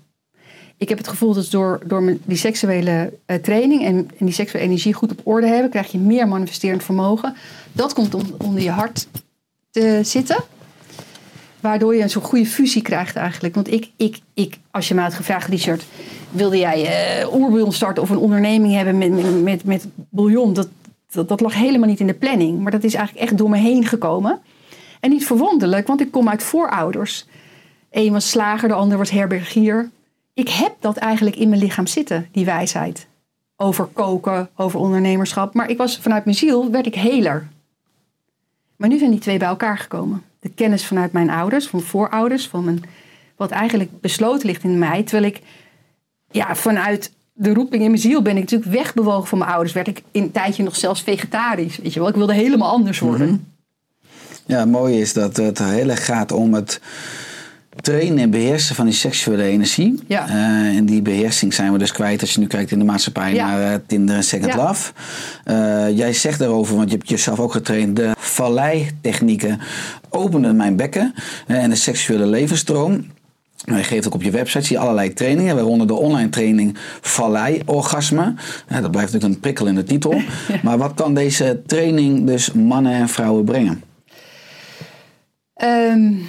Ik 0.78 0.90
heb 0.90 0.98
het 0.98 1.08
gevoel 1.08 1.34
dat 1.34 1.52
door, 1.52 1.82
door 1.86 2.18
die 2.24 2.38
seksuele 2.38 3.14
uh, 3.28 3.38
training 3.38 3.84
en, 3.84 4.10
die 4.18 4.34
seksuele 4.34 4.66
energie 4.66 4.94
goed 4.94 5.12
op 5.12 5.22
orde 5.24 5.48
hebben, 5.48 5.70
krijg 5.70 5.92
je 5.92 5.98
meer 5.98 6.28
manifesterend 6.28 6.84
vermogen. 6.84 7.36
Dat 7.72 7.94
komt 7.94 8.14
on, 8.14 8.36
onder 8.38 8.64
je 8.64 8.72
hart 8.72 9.08
te 9.72 10.00
zitten. 10.04 10.44
Waardoor 11.66 11.96
je 11.96 12.02
een 12.02 12.10
soort 12.10 12.26
goede 12.26 12.46
fusie 12.46 12.82
krijgt 12.82 13.16
eigenlijk. 13.16 13.56
Want 13.56 13.72
ik, 13.72 13.92
ik, 13.96 14.20
ik 14.34 14.60
als 14.72 14.88
je 14.88 14.94
me 14.94 15.02
had 15.02 15.14
gevraagd, 15.14 15.48
Richard, 15.48 15.86
wilde 16.30 16.58
jij 16.58 16.82
uh, 17.22 17.34
oerbouillon 17.34 17.72
starten 17.72 18.04
of 18.04 18.10
een 18.10 18.18
onderneming 18.18 18.74
hebben 18.74 18.98
met, 18.98 19.12
met, 19.12 19.44
met, 19.44 19.64
met 19.64 19.88
bouillon? 20.10 20.54
Dat, 20.54 20.68
dat, 21.12 21.28
dat, 21.28 21.42
lag 21.42 21.54
helemaal 21.54 21.90
niet 21.90 22.00
in 22.00 22.08
de 22.08 22.14
planning. 22.14 22.62
Maar 22.62 22.72
dat 22.72 22.84
is 22.84 22.94
eigenlijk 22.94 23.28
echt 23.28 23.38
door 23.38 23.50
me 23.50 23.58
heen 23.58 23.86
gekomen. 23.86 24.42
En 25.00 25.10
niet 25.10 25.26
verwonderlijk, 25.26 25.88
want 25.88 26.02
ik 26.02 26.12
kom 26.12 26.30
uit 26.30 26.44
voorouders. 26.44 27.26
Eén 27.92 28.12
was 28.12 28.30
slager, 28.30 28.68
de 28.68 28.74
ander 28.74 28.98
was 28.98 29.10
herbergier. 29.10 29.90
Ik 30.34 30.50
heb 30.50 30.76
dat 30.80 30.98
eigenlijk 30.98 31.36
in 31.36 31.50
mijn 31.50 31.62
lichaam 31.62 31.88
zitten, 31.88 32.28
die 32.32 32.46
wijsheid. 32.46 33.08
Over 33.56 33.86
koken, 33.86 34.50
over 34.56 34.80
ondernemerschap. 34.80 35.54
Maar 35.54 35.70
ik 35.70 35.78
was 35.78 35.98
vanuit 35.98 36.26
mijn 36.26 36.38
ziel, 36.38 36.72
werd 36.72 36.86
ik 36.86 36.96
heler. 36.96 37.48
Maar 38.76 38.90
nu 38.90 38.98
zijn 38.98 39.12
die 39.12 39.20
twee 39.20 39.38
bij 39.38 39.48
elkaar 39.48 39.78
gekomen. 39.78 40.24
De 40.46 40.52
kennis 40.56 40.86
vanuit 40.86 41.12
mijn 41.12 41.30
ouders, 41.30 41.68
van 41.68 41.82
voorouders, 41.82 42.48
van 42.48 42.64
mijn, 42.64 42.84
wat 43.36 43.52
eigenlijk 43.52 44.02
besloten 44.02 44.48
ligt 44.48 44.64
in 44.64 44.80
mij. 44.80 45.04
Terwijl 45.04 45.32
ik 45.32 45.42
ja, 46.32 46.56
vanuit 46.56 47.12
de 47.34 47.54
roeping 47.54 47.84
in 47.84 47.90
mijn 47.90 48.02
ziel 48.02 48.22
ben 48.22 48.36
ik 48.36 48.42
natuurlijk 48.42 48.72
wegbewogen 48.72 49.28
van 49.28 49.38
mijn 49.38 49.52
ouders. 49.52 49.74
Werd 49.74 49.88
ik 49.88 50.04
in 50.12 50.24
een 50.24 50.32
tijdje 50.32 50.64
nog 50.64 50.76
zelfs 50.76 51.02
vegetarisch. 51.02 51.78
Weet 51.78 51.94
je 51.94 52.00
wel, 52.00 52.10
ik 52.10 52.16
wilde 52.16 52.34
helemaal 52.34 52.70
anders 52.70 53.00
worden. 53.00 53.28
Mm 53.28 53.34
-hmm. 53.34 53.54
Ja, 54.46 54.60
het 54.60 54.70
mooie 54.70 55.00
is 55.00 55.14
dat 55.14 55.38
het 55.38 55.60
heel 55.60 55.90
erg 55.90 56.06
gaat 56.06 56.32
om 56.32 56.54
het 56.54 56.82
trainen 57.82 58.18
en 58.18 58.30
beheersen 58.30 58.76
van 58.76 58.86
die 58.86 58.94
seksuele 58.94 59.44
energie. 59.44 60.00
Ja. 60.08 60.28
Uh, 60.28 60.78
en 60.78 60.86
die 60.86 61.02
beheersing 61.02 61.54
zijn 61.54 61.72
we 61.72 61.78
dus 61.78 61.92
kwijt 61.92 62.22
als 62.22 62.34
je 62.34 62.40
nu 62.40 62.48
kijkt 62.48 62.72
in 62.72 62.80
de 62.80 62.86
maatschappij 62.86 63.34
ja. 63.34 63.48
naar 63.48 63.72
uh, 63.72 63.78
Tinder 63.88 64.16
en 64.16 64.24
Second 64.24 64.54
ja. 64.54 64.58
Love. 64.58 64.92
Uh, 65.46 65.98
jij 65.98 66.14
zegt 66.14 66.40
daarover, 66.40 66.76
want 66.76 66.90
je 66.90 66.96
hebt 66.96 67.10
jezelf 67.10 67.40
ook 67.40 67.52
getraind, 67.52 67.96
de 67.96 68.12
valleitechnieken 68.18 69.60
openen 70.10 70.56
mijn 70.56 70.76
bekken 70.76 71.14
en 71.48 71.70
de 71.70 71.76
seksuele 71.76 72.26
levensstroom. 72.26 73.06
Je 73.66 73.84
geeft 73.84 74.08
ook 74.08 74.14
op 74.14 74.24
je 74.24 74.32
website 74.32 74.66
zie 74.66 74.76
je 74.76 74.82
allerlei 74.82 75.14
trainingen, 75.14 75.56
waaronder 75.56 75.88
de 75.88 75.94
online 75.94 76.30
training 76.30 76.78
Vallei-orgasme. 77.02 78.34
Ja, 78.70 78.82
dat 78.82 78.92
blijft 78.92 79.14
natuurlijk 79.14 79.34
een 79.34 79.40
prikkel 79.40 79.66
in 79.66 79.76
de 79.76 79.84
titel. 79.84 80.14
Ja. 80.48 80.60
Maar 80.64 80.78
wat 80.78 80.94
kan 80.94 81.14
deze 81.14 81.62
training 81.66 82.28
dus 82.28 82.52
mannen 82.52 82.94
en 82.94 83.10
vrouwen 83.10 83.46
brengen? 83.46 83.84
Um, 85.64 86.28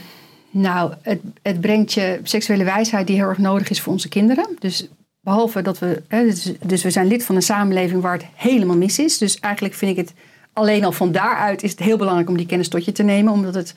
nou, 0.56 0.92
het, 1.02 1.20
het, 1.42 1.60
brengt 1.60 1.92
je 1.92 2.20
seksuele 2.22 2.64
wijsheid 2.64 3.06
die 3.06 3.16
heel 3.16 3.28
erg 3.28 3.38
nodig 3.38 3.70
is 3.70 3.80
voor 3.80 3.92
onze 3.92 4.08
kinderen. 4.08 4.56
Dus 4.58 4.88
behalve 5.20 5.62
dat 5.62 5.78
we, 5.78 6.02
hè, 6.08 6.24
dus, 6.24 6.52
dus 6.66 6.82
we 6.82 6.90
zijn 6.90 7.06
lid 7.06 7.24
van 7.24 7.36
een 7.36 7.42
samenleving 7.42 8.02
waar 8.02 8.12
het 8.12 8.26
helemaal 8.34 8.76
mis 8.76 8.98
is. 8.98 9.18
Dus 9.18 9.40
eigenlijk 9.40 9.74
vind 9.74 9.98
ik 9.98 10.06
het 10.06 10.14
alleen 10.52 10.84
al 10.84 10.92
van 10.92 11.12
daaruit 11.12 11.62
is 11.62 11.70
het 11.70 11.80
heel 11.80 11.96
belangrijk 11.96 12.28
om 12.28 12.36
die 12.36 12.46
kennis 12.46 12.68
tot 12.68 12.84
je 12.84 12.92
te 12.92 13.02
nemen, 13.02 13.32
omdat 13.32 13.54
het 13.54 13.74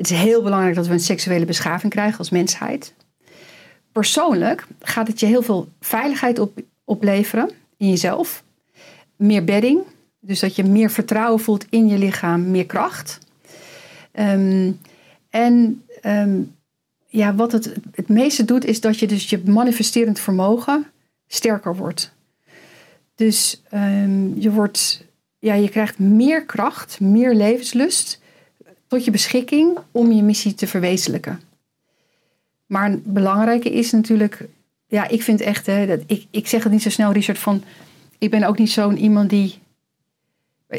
het 0.00 0.10
is 0.10 0.18
heel 0.18 0.42
belangrijk 0.42 0.74
dat 0.74 0.86
we 0.86 0.92
een 0.92 1.00
seksuele 1.00 1.44
beschaving 1.44 1.92
krijgen 1.92 2.18
als 2.18 2.30
mensheid. 2.30 2.94
Persoonlijk 3.92 4.66
gaat 4.80 5.06
het 5.06 5.20
je 5.20 5.26
heel 5.26 5.42
veel 5.42 5.68
veiligheid 5.80 6.38
op, 6.38 6.60
opleveren 6.84 7.50
in 7.76 7.88
jezelf. 7.88 8.42
Meer 9.16 9.44
bedding, 9.44 9.80
Dus 10.20 10.40
dat 10.40 10.56
je 10.56 10.64
meer 10.64 10.90
vertrouwen 10.90 11.40
voelt 11.40 11.66
in 11.70 11.88
je 11.88 11.98
lichaam, 11.98 12.50
meer 12.50 12.66
kracht. 12.66 13.18
Ehm, 14.12 14.72
en 15.30 15.84
ehm, 16.00 16.40
ja, 17.06 17.34
wat 17.34 17.52
het 17.52 17.74
het 17.94 18.08
meeste 18.08 18.44
doet, 18.44 18.64
is 18.64 18.80
dat 18.80 18.98
je 18.98 19.06
dus 19.06 19.30
je 19.30 19.42
manifesterend 19.44 20.20
vermogen 20.20 20.86
sterker 21.26 21.76
wordt. 21.76 22.12
Dus 23.14 23.62
ehm, 23.70 24.40
je, 24.40 24.50
wordt, 24.50 25.04
ja, 25.38 25.54
je 25.54 25.68
krijgt 25.68 25.98
meer 25.98 26.44
kracht, 26.44 27.00
meer 27.00 27.34
levenslust 27.34 28.20
tot 28.86 29.04
je 29.04 29.10
beschikking 29.10 29.78
om 29.90 30.12
je 30.12 30.22
missie 30.22 30.54
te 30.54 30.66
verwezenlijken. 30.66 31.40
Maar 32.66 32.90
een 32.90 33.02
belangrijke 33.04 33.70
is 33.70 33.90
natuurlijk, 33.90 34.48
ja, 34.86 35.08
ik 35.08 35.22
vind 35.22 35.40
echt, 35.40 35.66
hè, 35.66 35.86
dat, 35.86 36.00
ik, 36.06 36.26
ik 36.30 36.48
zeg 36.48 36.62
het 36.62 36.72
niet 36.72 36.82
zo 36.82 36.90
snel, 36.90 37.12
Richard, 37.12 37.38
van 37.38 37.62
ik 38.18 38.30
ben 38.30 38.44
ook 38.44 38.58
niet 38.58 38.70
zo'n 38.70 38.96
iemand 38.96 39.30
die. 39.30 39.58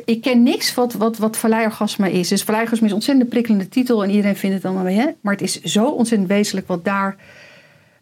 Ik 0.05 0.21
ken 0.21 0.43
niks 0.43 0.73
wat, 0.73 0.93
wat, 0.93 1.17
wat 1.17 1.37
is. 2.11 2.27
Dus 2.27 2.43
valleiorgasme 2.43 2.85
is 2.85 2.91
een 2.91 2.97
ontzettend 2.97 3.29
prikkelende 3.29 3.69
titel 3.69 4.03
en 4.03 4.09
iedereen 4.09 4.35
vindt 4.35 4.55
het 4.55 4.63
dan 4.63 4.87
hè? 4.87 5.07
maar 5.21 5.33
het 5.33 5.41
is 5.41 5.61
zo 5.61 5.89
ontzettend 5.89 6.29
wezenlijk 6.29 6.67
wat 6.67 6.85
daar 6.85 7.15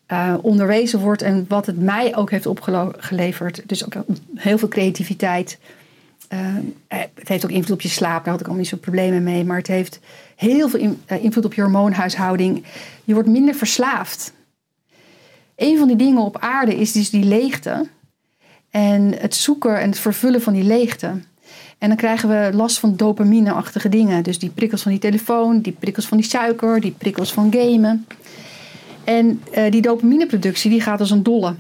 eh, 0.05 0.35
onderwezen 0.41 0.99
wordt 0.99 1.21
en 1.21 1.45
wat 1.47 1.65
het 1.65 1.79
mij 1.79 2.15
ook 2.15 2.31
heeft 2.31 2.45
opgeleverd. 2.45 3.61
Dus 3.65 3.85
ook 3.85 3.93
heel 4.35 4.57
veel 4.57 4.67
creativiteit. 4.67 5.59
Eh, 6.27 6.39
het 6.87 7.27
heeft 7.27 7.43
ook 7.43 7.51
invloed 7.51 7.71
op 7.71 7.81
je 7.81 7.87
slaap, 7.87 8.23
daar 8.23 8.33
had 8.33 8.41
ik 8.41 8.47
al 8.47 8.53
niet 8.53 8.67
zo'n 8.67 8.79
problemen 8.79 9.23
mee. 9.23 9.43
Maar 9.43 9.57
het 9.57 9.67
heeft 9.67 9.99
heel 10.35 10.69
veel 10.69 10.79
in- 10.79 11.01
eh, 11.05 11.23
invloed 11.23 11.45
op 11.45 11.53
je 11.53 11.61
hormoonhuishouding. 11.61 12.63
Je 13.03 13.13
wordt 13.13 13.29
minder 13.29 13.55
verslaafd. 13.55 14.33
Een 15.55 15.77
van 15.77 15.87
die 15.87 15.97
dingen 15.97 16.21
op 16.21 16.37
aarde 16.37 16.75
is 16.75 16.91
dus 16.91 17.09
die 17.09 17.23
leegte. 17.23 17.87
En 18.69 19.13
het 19.19 19.35
zoeken 19.35 19.79
en 19.79 19.89
het 19.89 19.99
vervullen 19.99 20.41
van 20.41 20.53
die 20.53 20.63
leegte. 20.63 21.11
En 21.79 21.87
dan 21.87 21.97
krijgen 21.97 22.29
we 22.29 22.57
last 22.57 22.79
van 22.79 22.95
dopamine-achtige 22.95 23.89
dingen. 23.89 24.23
Dus 24.23 24.39
die 24.39 24.49
prikkels 24.49 24.81
van 24.81 24.91
die 24.91 25.01
telefoon, 25.01 25.61
die 25.61 25.75
prikkels 25.79 26.05
van 26.05 26.17
die 26.17 26.27
suiker, 26.27 26.81
die 26.81 26.91
prikkels 26.91 27.33
van 27.33 27.53
gamen. 27.53 28.05
En 29.03 29.41
eh, 29.51 29.71
die 29.71 29.81
dopamineproductie 29.81 30.69
die 30.69 30.81
gaat 30.81 30.99
als 30.99 31.11
een 31.11 31.23
dolle. 31.23 31.55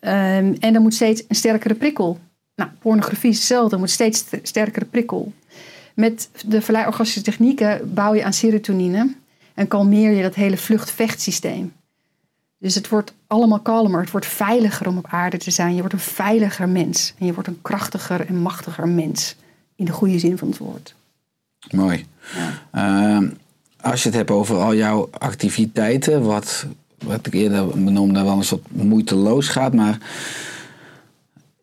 Ehm, 0.00 0.54
en 0.60 0.74
er 0.74 0.80
moet 0.80 0.94
steeds 0.94 1.24
een 1.28 1.34
sterkere 1.34 1.74
prikkel. 1.74 2.18
Nou, 2.54 2.70
pornografie 2.78 3.30
is 3.30 3.36
hetzelfde, 3.36 3.74
er 3.74 3.80
moet 3.80 3.90
steeds 3.90 4.18
st- 4.18 4.38
sterkere 4.42 4.84
prikkel. 4.84 5.32
Met 5.94 6.30
de 6.46 6.60
verleiorgastische 6.60 7.22
technieken 7.22 7.94
bouw 7.94 8.14
je 8.14 8.24
aan 8.24 8.32
serotonine 8.32 9.14
en 9.54 9.68
kalmeer 9.68 10.10
je 10.10 10.22
dat 10.22 10.34
hele 10.34 10.56
vlucht-vechtsysteem. 10.56 11.72
Dus 12.58 12.74
het 12.74 12.88
wordt 12.88 13.14
allemaal 13.26 13.60
kalmer, 13.60 14.00
het 14.00 14.10
wordt 14.10 14.26
veiliger 14.26 14.88
om 14.88 14.98
op 14.98 15.06
aarde 15.10 15.36
te 15.36 15.50
zijn. 15.50 15.74
Je 15.74 15.80
wordt 15.80 15.92
een 15.92 16.00
veiliger 16.00 16.68
mens 16.68 17.14
en 17.18 17.26
je 17.26 17.34
wordt 17.34 17.48
een 17.48 17.62
krachtiger 17.62 18.26
en 18.26 18.36
machtiger 18.36 18.88
mens. 18.88 19.36
In 19.80 19.86
de 19.86 19.92
goede 19.92 20.18
zin 20.18 20.38
van 20.38 20.48
het 20.48 20.58
woord. 20.58 20.94
Mooi. 21.70 22.06
Ehm, 22.70 23.28
als 23.80 24.02
je 24.02 24.08
het 24.08 24.18
hebt 24.18 24.30
over 24.30 24.56
al 24.56 24.74
jouw 24.74 25.08
activiteiten, 25.10 26.22
wat, 26.22 26.66
wat 27.04 27.26
ik 27.26 27.34
eerder 27.34 27.68
benoemde, 27.68 28.22
wel 28.22 28.36
een 28.36 28.44
soort 28.44 28.66
moeiteloos 28.72 29.48
gaat, 29.48 29.74
maar 29.74 29.98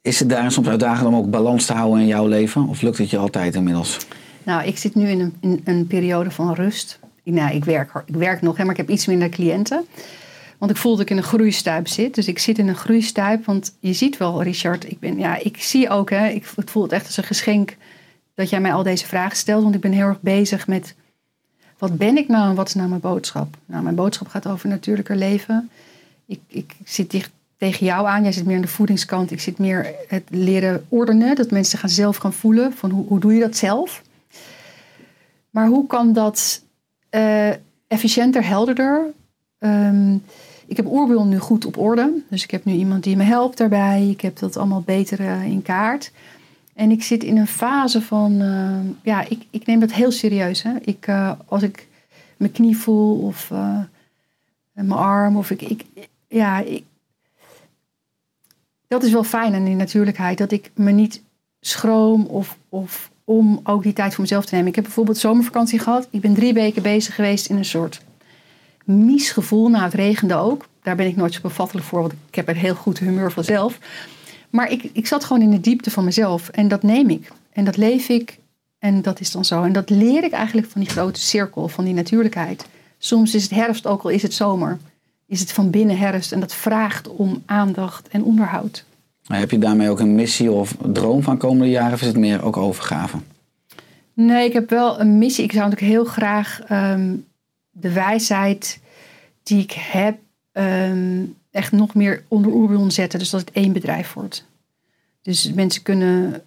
is 0.01 0.19
het 0.19 0.29
daar 0.29 0.51
soms 0.51 0.67
uitdagend 0.67 1.07
om 1.07 1.15
ook 1.15 1.29
balans 1.29 1.65
te 1.65 1.73
houden 1.73 1.99
in 1.99 2.07
jouw 2.07 2.27
leven? 2.27 2.67
Of 2.67 2.81
lukt 2.81 2.97
het 2.97 3.09
je 3.09 3.17
altijd 3.17 3.55
inmiddels? 3.55 3.97
Nou, 4.43 4.67
ik 4.67 4.77
zit 4.77 4.95
nu 4.95 5.09
in 5.09 5.19
een, 5.19 5.33
in 5.39 5.61
een 5.63 5.87
periode 5.87 6.31
van 6.31 6.53
rust. 6.53 6.99
Nou, 7.23 7.55
ik 7.55 7.65
werk, 7.65 8.03
ik 8.05 8.15
werk 8.15 8.41
nog, 8.41 8.57
hè, 8.57 8.63
maar 8.63 8.71
ik 8.71 8.79
heb 8.79 8.89
iets 8.89 9.05
minder 9.05 9.29
cliënten. 9.29 9.85
Want 10.57 10.71
ik 10.71 10.77
voel 10.77 10.91
dat 10.91 11.01
ik 11.01 11.09
in 11.09 11.17
een 11.17 11.23
groeistuip 11.23 11.87
zit. 11.87 12.15
Dus 12.15 12.27
ik 12.27 12.39
zit 12.39 12.57
in 12.57 12.67
een 12.67 12.75
groeistuip. 12.75 13.45
Want 13.45 13.75
je 13.79 13.93
ziet 13.93 14.17
wel, 14.17 14.43
Richard, 14.43 14.91
ik, 14.91 14.99
ben, 14.99 15.19
ja, 15.19 15.43
ik 15.43 15.57
zie 15.61 15.89
ook, 15.89 16.09
hè, 16.09 16.27
ik 16.27 16.45
ik 16.55 16.69
voel 16.69 16.83
het 16.83 16.91
echt 16.91 17.05
als 17.05 17.17
een 17.17 17.23
geschenk 17.23 17.75
dat 18.37 18.49
jij 18.49 18.61
mij 18.61 18.73
al 18.73 18.83
deze 18.83 19.05
vragen 19.05 19.37
stelt. 19.37 19.63
Want 19.63 19.75
ik 19.75 19.81
ben 19.81 19.91
heel 19.91 20.05
erg 20.05 20.21
bezig 20.21 20.67
met 20.67 20.95
wat 21.77 21.97
ben 21.97 22.17
ik 22.17 22.27
nou 22.27 22.49
en 22.49 22.55
wat 22.55 22.67
is 22.67 22.73
nou 22.73 22.89
mijn 22.89 23.01
boodschap? 23.01 23.57
Nou, 23.65 23.83
mijn 23.83 23.95
boodschap 23.95 24.27
gaat 24.27 24.47
over 24.47 24.69
natuurlijker 24.69 25.15
leven. 25.15 25.69
Ik, 26.25 26.39
ik 26.47 26.75
zit 26.85 27.11
dicht 27.11 27.31
tegen 27.57 27.85
jou 27.85 28.07
aan. 28.07 28.23
Jij 28.23 28.31
zit 28.31 28.45
meer 28.45 28.55
aan 28.55 28.61
de 28.61 28.67
voedingskant. 28.67 29.31
Ik 29.31 29.41
zit 29.41 29.57
meer 29.57 29.93
het 30.07 30.23
leren 30.29 30.85
ordenen. 30.89 31.35
Dat 31.35 31.51
mensen 31.51 31.79
gaan 31.79 31.89
zelf 31.89 32.17
gaan 32.17 32.33
voelen 32.33 32.73
van 32.73 32.89
hoe, 32.89 33.07
hoe 33.07 33.19
doe 33.19 33.33
je 33.33 33.39
dat 33.39 33.55
zelf? 33.55 34.01
Maar 35.49 35.67
hoe 35.67 35.87
kan 35.87 36.13
dat 36.13 36.61
eh, 37.09 37.49
efficiënter, 37.87 38.45
helderder? 38.45 39.05
Ehm, 39.59 40.13
ik 40.67 40.77
heb 40.77 40.85
Oerbulon 40.85 41.29
nu 41.29 41.37
goed 41.37 41.65
op 41.65 41.77
orde. 41.77 42.23
Dus 42.29 42.43
ik 42.43 42.51
heb 42.51 42.65
nu 42.65 42.73
iemand 42.73 43.03
die 43.03 43.17
me 43.17 43.23
helpt 43.23 43.57
daarbij. 43.57 44.07
Ik 44.09 44.21
heb 44.21 44.39
dat 44.39 44.57
allemaal 44.57 44.81
beter 44.81 45.19
eh, 45.19 45.43
in 45.43 45.61
kaart. 45.61 46.11
En 46.77 46.91
ik 46.91 47.03
zit 47.03 47.23
in 47.23 47.37
een 47.37 47.47
fase 47.47 48.01
van... 48.01 48.41
eh, 48.41 48.77
ja, 49.03 49.21
ik, 49.29 49.45
ik 49.49 49.65
neem 49.65 49.79
dat 49.79 49.91
heel 49.91 50.11
serieus. 50.11 50.63
Hè? 50.63 50.73
Ik, 50.81 51.07
eh, 51.07 51.31
als 51.45 51.63
ik 51.63 51.87
mijn 52.37 52.51
knie 52.51 52.77
voel 52.77 53.19
of 53.19 53.51
eh, 53.51 53.79
mijn 54.71 54.91
arm... 54.91 55.37
Of 55.37 55.51
ik, 55.51 55.61
ik, 55.61 55.85
ja, 56.27 56.59
ik, 56.59 56.83
dat 58.87 59.03
is 59.03 59.11
wel 59.11 59.23
fijn 59.23 59.53
aan 59.53 59.63
die 59.63 59.75
natuurlijkheid. 59.75 60.37
Dat 60.37 60.51
ik 60.51 60.71
me 60.73 60.91
niet 60.91 61.21
schroom 61.61 62.25
of, 62.25 62.57
of 62.69 63.11
om 63.23 63.59
ook 63.63 63.83
die 63.83 63.93
tijd 63.93 64.13
voor 64.13 64.21
mezelf 64.21 64.45
te 64.45 64.53
nemen. 64.53 64.69
Ik 64.69 64.75
heb 64.75 64.83
bijvoorbeeld 64.83 65.17
zomervakantie 65.17 65.79
gehad. 65.79 66.07
Ik 66.11 66.21
ben 66.21 66.33
drie 66.33 66.53
weken 66.53 66.81
bezig 66.81 67.15
geweest 67.15 67.49
in 67.49 67.57
een 67.57 67.65
soort 67.65 68.01
mies 68.83 69.31
gevoel. 69.31 69.67
Nou, 69.69 69.83
het 69.83 69.93
regende 69.93 70.35
ook. 70.35 70.67
Daar 70.83 70.95
ben 70.95 71.07
ik 71.07 71.15
nooit 71.15 71.33
zo 71.33 71.41
bevattelijk 71.41 71.85
voor, 71.85 71.99
want 71.99 72.13
ik 72.27 72.35
heb 72.35 72.47
een 72.47 72.55
heel 72.55 72.75
goed 72.75 72.99
humeur 72.99 73.31
vanzelf. 73.31 73.79
Maar 74.49 74.71
ik, 74.71 74.89
ik 74.93 75.07
zat 75.07 75.23
gewoon 75.23 75.41
in 75.41 75.51
de 75.51 75.59
diepte 75.59 75.91
van 75.91 76.03
mezelf. 76.03 76.49
En 76.49 76.67
dat 76.67 76.83
neem 76.83 77.09
ik. 77.09 77.31
En 77.53 77.63
dat 77.63 77.77
leef 77.77 78.09
ik. 78.09 78.39
En 78.79 79.01
dat 79.01 79.19
is 79.19 79.31
dan 79.31 79.45
zo. 79.45 79.63
En 79.63 79.73
dat 79.73 79.89
leer 79.89 80.23
ik 80.23 80.31
eigenlijk 80.31 80.67
van 80.67 80.81
die 80.81 80.89
grote 80.89 81.19
cirkel, 81.19 81.67
van 81.67 81.85
die 81.85 81.93
natuurlijkheid. 81.93 82.65
Soms 82.97 83.35
is 83.35 83.43
het 83.43 83.51
herfst, 83.51 83.85
ook 83.85 84.03
al 84.03 84.09
is 84.09 84.21
het 84.21 84.33
zomer. 84.33 84.77
Is 85.25 85.39
het 85.39 85.51
van 85.51 85.69
binnen 85.69 85.97
herfst. 85.97 86.31
En 86.31 86.39
dat 86.39 86.53
vraagt 86.53 87.07
om 87.07 87.43
aandacht 87.45 88.07
en 88.07 88.23
onderhoud. 88.23 88.85
Maar 89.27 89.39
Heb 89.39 89.51
je 89.51 89.59
daarmee 89.59 89.89
ook 89.89 89.99
een 89.99 90.15
missie 90.15 90.51
of 90.51 90.75
droom 90.91 91.23
van 91.23 91.37
komende 91.37 91.69
jaren? 91.69 91.93
Of 91.93 92.01
is 92.01 92.07
het 92.07 92.17
meer 92.17 92.43
ook 92.43 92.57
overgave? 92.57 93.17
Nee, 94.13 94.47
ik 94.47 94.53
heb 94.53 94.69
wel 94.69 94.99
een 94.99 95.17
missie. 95.17 95.43
Ik 95.43 95.51
zou 95.51 95.69
natuurlijk 95.69 95.93
heel 95.93 96.05
graag 96.05 96.61
ehm, 96.67 97.15
de 97.71 97.91
wijsheid 97.91 98.79
die 99.43 99.61
ik 99.61 99.71
heb 99.71 100.17
ehm, 100.51 101.23
echt 101.57 101.71
nog 101.71 101.93
meer 101.93 102.23
onder 102.27 102.51
Oerion 102.51 102.91
zetten. 102.91 103.19
Dus 103.19 103.29
dat 103.29 103.39
het 103.39 103.51
één 103.51 103.73
bedrijf 103.73 104.13
wordt. 104.13 104.45
Dus 105.21 105.53
mensen 105.53 105.81
kunnen... 105.81 106.41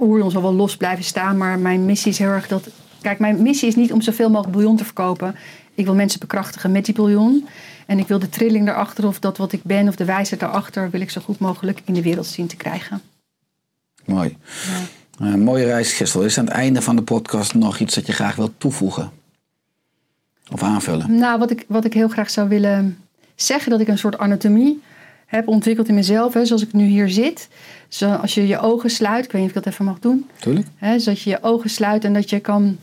Oerion 0.00 0.30
zal 0.30 0.42
wel 0.42 0.54
los 0.54 0.76
blijven 0.76 1.04
staan, 1.04 1.36
maar 1.36 1.58
mijn 1.58 1.84
missie 1.84 2.10
is 2.10 2.18
heel 2.18 2.28
erg 2.28 2.48
dat... 2.48 2.68
Kijk, 3.00 3.18
mijn 3.18 3.42
missie 3.42 3.68
is 3.68 3.74
niet 3.74 3.92
om 3.92 4.00
zoveel 4.00 4.28
mogelijk 4.28 4.52
bouillon 4.52 4.76
te 4.76 4.84
verkopen. 4.84 5.34
Ik 5.74 5.84
wil 5.84 5.94
mensen 5.94 6.20
bekrachtigen 6.20 6.72
met 6.72 6.84
die 6.84 6.94
bouillon. 6.94 7.46
En 7.86 7.98
ik 7.98 8.08
wil 8.08 8.18
de 8.18 8.28
trilling 8.28 8.66
daarachter 8.66 9.06
of 9.06 9.18
dat 9.18 9.36
wat 9.36 9.52
ik 9.52 9.62
ben 9.62 9.88
of 9.88 9.96
de 9.96 10.04
wijsheid 10.04 10.40
daarachter... 10.40 10.90
wil 10.90 11.00
ik 11.00 11.10
zo 11.10 11.20
goed 11.20 11.38
mogelijk 11.38 11.82
in 11.84 11.94
de 11.94 12.02
wereld 12.02 12.26
zien 12.26 12.46
te 12.46 12.56
krijgen. 12.56 13.00
Mooi. 14.04 14.36
Eh, 15.18 15.34
mooie 15.34 15.64
reis, 15.64 15.92
Gistel. 15.92 16.24
Is 16.24 16.38
aan 16.38 16.44
het 16.44 16.54
einde 16.54 16.82
van 16.82 16.96
de 16.96 17.02
podcast 17.02 17.54
nog 17.54 17.78
iets 17.78 17.94
dat 17.94 18.06
je 18.06 18.12
graag 18.12 18.36
wilt 18.36 18.52
toevoegen? 18.58 19.10
Of 20.52 20.62
aanvullen? 20.62 21.18
Nou, 21.18 21.38
wat 21.38 21.50
ik, 21.50 21.64
wat 21.68 21.84
ik 21.84 21.92
heel 21.92 22.08
graag 22.08 22.30
zou 22.30 22.48
willen 22.48 22.98
zeggen, 23.42 23.70
dat 23.70 23.80
ik 23.80 23.88
een 23.88 23.98
soort 23.98 24.18
anatomie 24.18 24.82
heb 25.26 25.48
ontwikkeld 25.48 25.88
in 25.88 25.94
mezelf, 25.94 26.34
hè, 26.34 26.44
zoals 26.44 26.62
ik 26.62 26.72
nu 26.72 26.84
hier 26.84 27.08
zit. 27.08 27.48
Als 28.20 28.34
je 28.34 28.46
je 28.46 28.58
ogen 28.58 28.90
sluit, 28.90 29.24
ik 29.24 29.32
weet 29.32 29.40
niet 29.42 29.50
of 29.50 29.56
ik 29.56 29.62
dat 29.64 29.72
even 29.72 29.84
mag 29.84 29.98
doen, 29.98 30.26
Tuurlijk. 30.40 30.66
hè, 30.76 30.98
zodat 30.98 31.20
je 31.20 31.30
je 31.30 31.42
ogen 31.42 31.70
sluit 31.70 32.04
en 32.04 32.12
dat 32.12 32.30
je 32.30 32.40
kan 32.40 32.78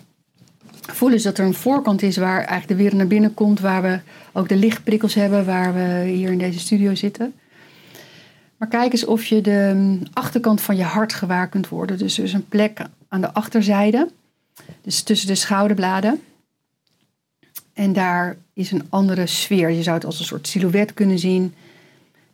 voelen 0.82 1.24
dat 1.24 1.38
er 1.38 1.46
een 1.46 1.54
voorkant 1.54 2.02
is 2.02 2.18
waar 2.18 2.38
eigenlijk 2.38 2.68
de 2.68 2.76
wereld 2.76 2.98
naar 2.98 3.08
binnen 3.08 3.34
komt, 3.34 3.60
waar 3.60 3.82
we 3.82 4.00
ook 4.34 4.50
de 4.50 4.56
lichtprikkels 4.56 5.14
hebben, 5.14 5.46
waar 5.46 5.74
we 5.74 6.04
hier 6.10 6.32
in 6.32 6.38
deze 6.38 6.60
studio 6.60 6.96
zitten. 6.96 7.34
Maar 8.58 8.68
kijk 8.68 8.92
eens 8.92 9.06
of 9.06 9.26
je 9.26 9.42
de 9.42 9.98
achterkant 10.14 10.62
van 10.62 10.76
je 10.76 10.84
hart 10.84 11.14
gewaar 11.14 11.48
kunt 11.48 11.70
worden. 11.70 11.98
Dus 11.98 12.18
er 12.18 12.24
is 12.24 12.34
een 12.34 12.48
plek 12.48 12.80
aan 13.08 13.22
de 13.22 13.34
achterzijde, 13.34 14.10
dus 14.82 15.02
tussen 15.02 15.28
de 15.28 15.36
schouderbladen. 15.36 16.22
En 17.76 17.94
daar 17.94 18.38
is 18.54 18.72
een 18.72 18.86
andere 18.90 19.28
sfeer. 19.28 19.70
Je 19.70 19.84
zou 19.84 19.96
het 19.96 20.06
als 20.06 20.20
een 20.20 20.26
soort 20.26 20.48
silhouet 20.48 20.94
kunnen 20.94 21.20
zien. 21.20 21.54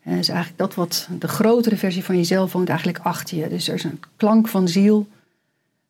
En 0.01 0.11
dat 0.11 0.19
is 0.19 0.29
eigenlijk 0.29 0.59
dat 0.59 0.75
wat 0.75 1.07
de 1.19 1.27
grotere 1.27 1.77
versie 1.77 2.03
van 2.03 2.15
jezelf 2.15 2.51
woont 2.51 2.69
eigenlijk 2.69 2.99
achter 2.99 3.37
je. 3.37 3.49
Dus 3.49 3.67
er 3.67 3.73
is 3.73 3.83
een 3.83 3.99
klank 4.15 4.47
van 4.47 4.67
ziel 4.67 5.07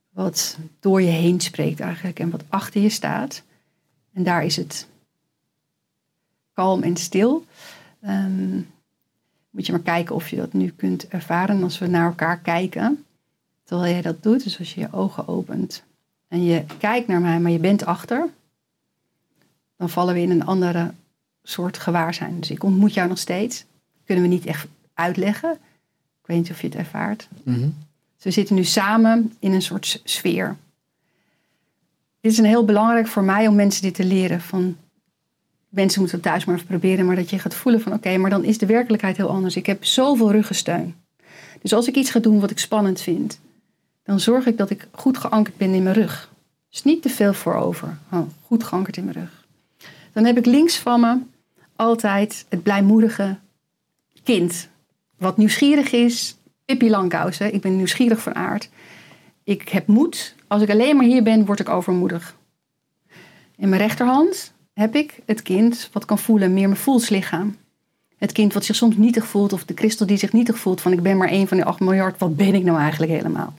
wat 0.09 0.57
door 0.79 1.01
je 1.01 1.09
heen 1.09 1.39
spreekt 1.39 1.79
eigenlijk 1.79 2.19
en 2.19 2.29
wat 2.29 2.43
achter 2.49 2.81
je 2.81 2.89
staat. 2.89 3.43
En 4.13 4.23
daar 4.23 4.45
is 4.45 4.55
het 4.55 4.87
kalm 6.53 6.83
en 6.83 6.97
stil. 6.97 7.45
Ehm, 8.01 8.55
moet 9.49 9.65
je 9.65 9.71
maar 9.71 9.81
kijken 9.81 10.15
of 10.15 10.29
je 10.29 10.35
dat 10.35 10.53
nu 10.53 10.69
kunt 10.69 11.07
ervaren 11.07 11.63
als 11.63 11.79
we 11.79 11.87
naar 11.87 12.05
elkaar 12.05 12.39
kijken. 12.39 13.05
Terwijl 13.63 13.91
jij 13.91 14.01
dat 14.01 14.23
doet, 14.23 14.43
dus 14.43 14.59
als 14.59 14.73
je 14.73 14.79
je 14.79 14.91
ogen 14.91 15.27
opent 15.27 15.83
en 16.27 16.43
je 16.43 16.65
kijkt 16.77 17.07
naar 17.07 17.21
mij, 17.21 17.39
maar 17.39 17.51
je 17.51 17.59
bent 17.59 17.85
achter 17.85 18.29
dan 19.81 19.89
vallen 19.89 20.13
we 20.13 20.21
in 20.21 20.29
een 20.29 20.45
andere 20.45 20.93
soort 21.43 21.77
gewaarzijn. 21.77 22.39
Dus 22.39 22.51
ik 22.51 22.63
ontmoet 22.63 22.93
jou 22.93 23.09
nog 23.09 23.17
steeds. 23.17 23.65
Kunnen 24.05 24.23
we 24.23 24.29
niet 24.29 24.45
echt 24.45 24.67
uitleggen. 24.93 25.51
Ik 26.21 26.27
weet 26.27 26.37
niet 26.37 26.51
of 26.51 26.61
je 26.61 26.67
het 26.67 26.75
ervaart. 26.75 27.27
Dus 28.15 28.23
we 28.23 28.31
zitten 28.31 28.55
nu 28.55 28.63
samen 28.63 29.33
in 29.39 29.51
een 29.51 29.61
soort 29.61 30.01
sfeer. 30.03 30.57
Dit 32.19 32.31
is 32.31 32.37
een 32.37 32.45
heel 32.45 32.65
belangrijk 32.65 33.07
voor 33.07 33.23
mij 33.23 33.47
om 33.47 33.55
mensen 33.55 33.81
dit 33.81 33.93
te 33.95 34.05
leren. 34.05 34.41
Van, 34.41 34.77
mensen 35.69 35.99
moeten 35.99 36.17
het 36.17 36.27
thuis 36.27 36.45
maar 36.45 36.55
even 36.55 36.67
proberen, 36.67 37.05
maar 37.05 37.15
dat 37.15 37.29
je 37.29 37.39
gaat 37.39 37.55
voelen 37.55 37.81
van 37.81 37.93
oké, 37.93 38.17
maar 38.17 38.29
dan 38.29 38.43
is 38.43 38.57
de 38.57 38.65
werkelijkheid 38.65 39.17
heel 39.17 39.29
anders. 39.29 39.55
Ik 39.55 39.65
heb 39.65 39.85
zoveel 39.85 40.31
ruggensteun. 40.31 40.95
Dus 41.61 41.73
als 41.73 41.87
ik 41.87 41.95
iets 41.95 42.11
ga 42.11 42.19
doen 42.19 42.39
wat 42.39 42.51
ik 42.51 42.59
spannend 42.59 43.01
vind, 43.01 43.39
dan 44.03 44.19
zorg 44.19 44.45
ik 44.45 44.57
dat 44.57 44.69
ik 44.69 44.87
goed 44.91 45.17
geankerd 45.17 45.57
ben 45.57 45.73
in 45.73 45.83
mijn 45.83 45.95
rug. 45.95 46.31
Dus 46.69 46.83
niet 46.83 47.01
te 47.01 47.09
veel 47.09 47.33
voorover. 47.33 47.97
Oh, 48.11 48.27
goed 48.45 48.63
geankerd 48.63 48.97
in 48.97 49.03
mijn 49.03 49.17
rug. 49.17 49.40
Dan 50.13 50.25
heb 50.25 50.37
ik 50.37 50.45
links 50.45 50.77
van 50.77 50.99
me 50.99 51.17
altijd 51.75 52.45
het 52.49 52.63
blijmoedige 52.63 53.37
kind. 54.23 54.69
Wat 55.17 55.37
nieuwsgierig 55.37 55.91
is. 55.91 56.37
Pippi 56.65 56.89
Langkousen. 56.89 57.53
Ik 57.53 57.61
ben 57.61 57.75
nieuwsgierig 57.75 58.21
van 58.21 58.35
aard. 58.35 58.69
Ik 59.43 59.69
heb 59.69 59.87
moed. 59.87 60.35
Als 60.47 60.61
ik 60.61 60.69
alleen 60.69 60.95
maar 60.95 61.05
hier 61.05 61.23
ben, 61.23 61.45
word 61.45 61.59
ik 61.59 61.69
overmoedig. 61.69 62.35
In 63.57 63.69
mijn 63.69 63.81
rechterhand 63.81 64.53
heb 64.73 64.95
ik 64.95 65.19
het 65.25 65.41
kind 65.41 65.89
wat 65.91 66.05
kan 66.05 66.19
voelen, 66.19 66.53
meer 66.53 66.67
mijn 66.67 66.81
voelslichaam. 66.81 67.55
Het 68.17 68.31
kind 68.31 68.53
wat 68.53 68.65
zich 68.65 68.75
soms 68.75 68.95
nietig 68.95 69.25
voelt, 69.25 69.53
of 69.53 69.65
de 69.65 69.73
kristal 69.73 70.07
die 70.07 70.17
zich 70.17 70.33
nietig 70.33 70.57
voelt, 70.57 70.81
van 70.81 70.91
ik 70.91 71.01
ben 71.01 71.17
maar 71.17 71.27
één 71.27 71.47
van 71.47 71.57
die 71.57 71.65
8 71.65 71.79
miljard, 71.79 72.19
wat 72.19 72.35
ben 72.35 72.53
ik 72.53 72.63
nou 72.63 72.79
eigenlijk 72.79 73.11
helemaal? 73.11 73.53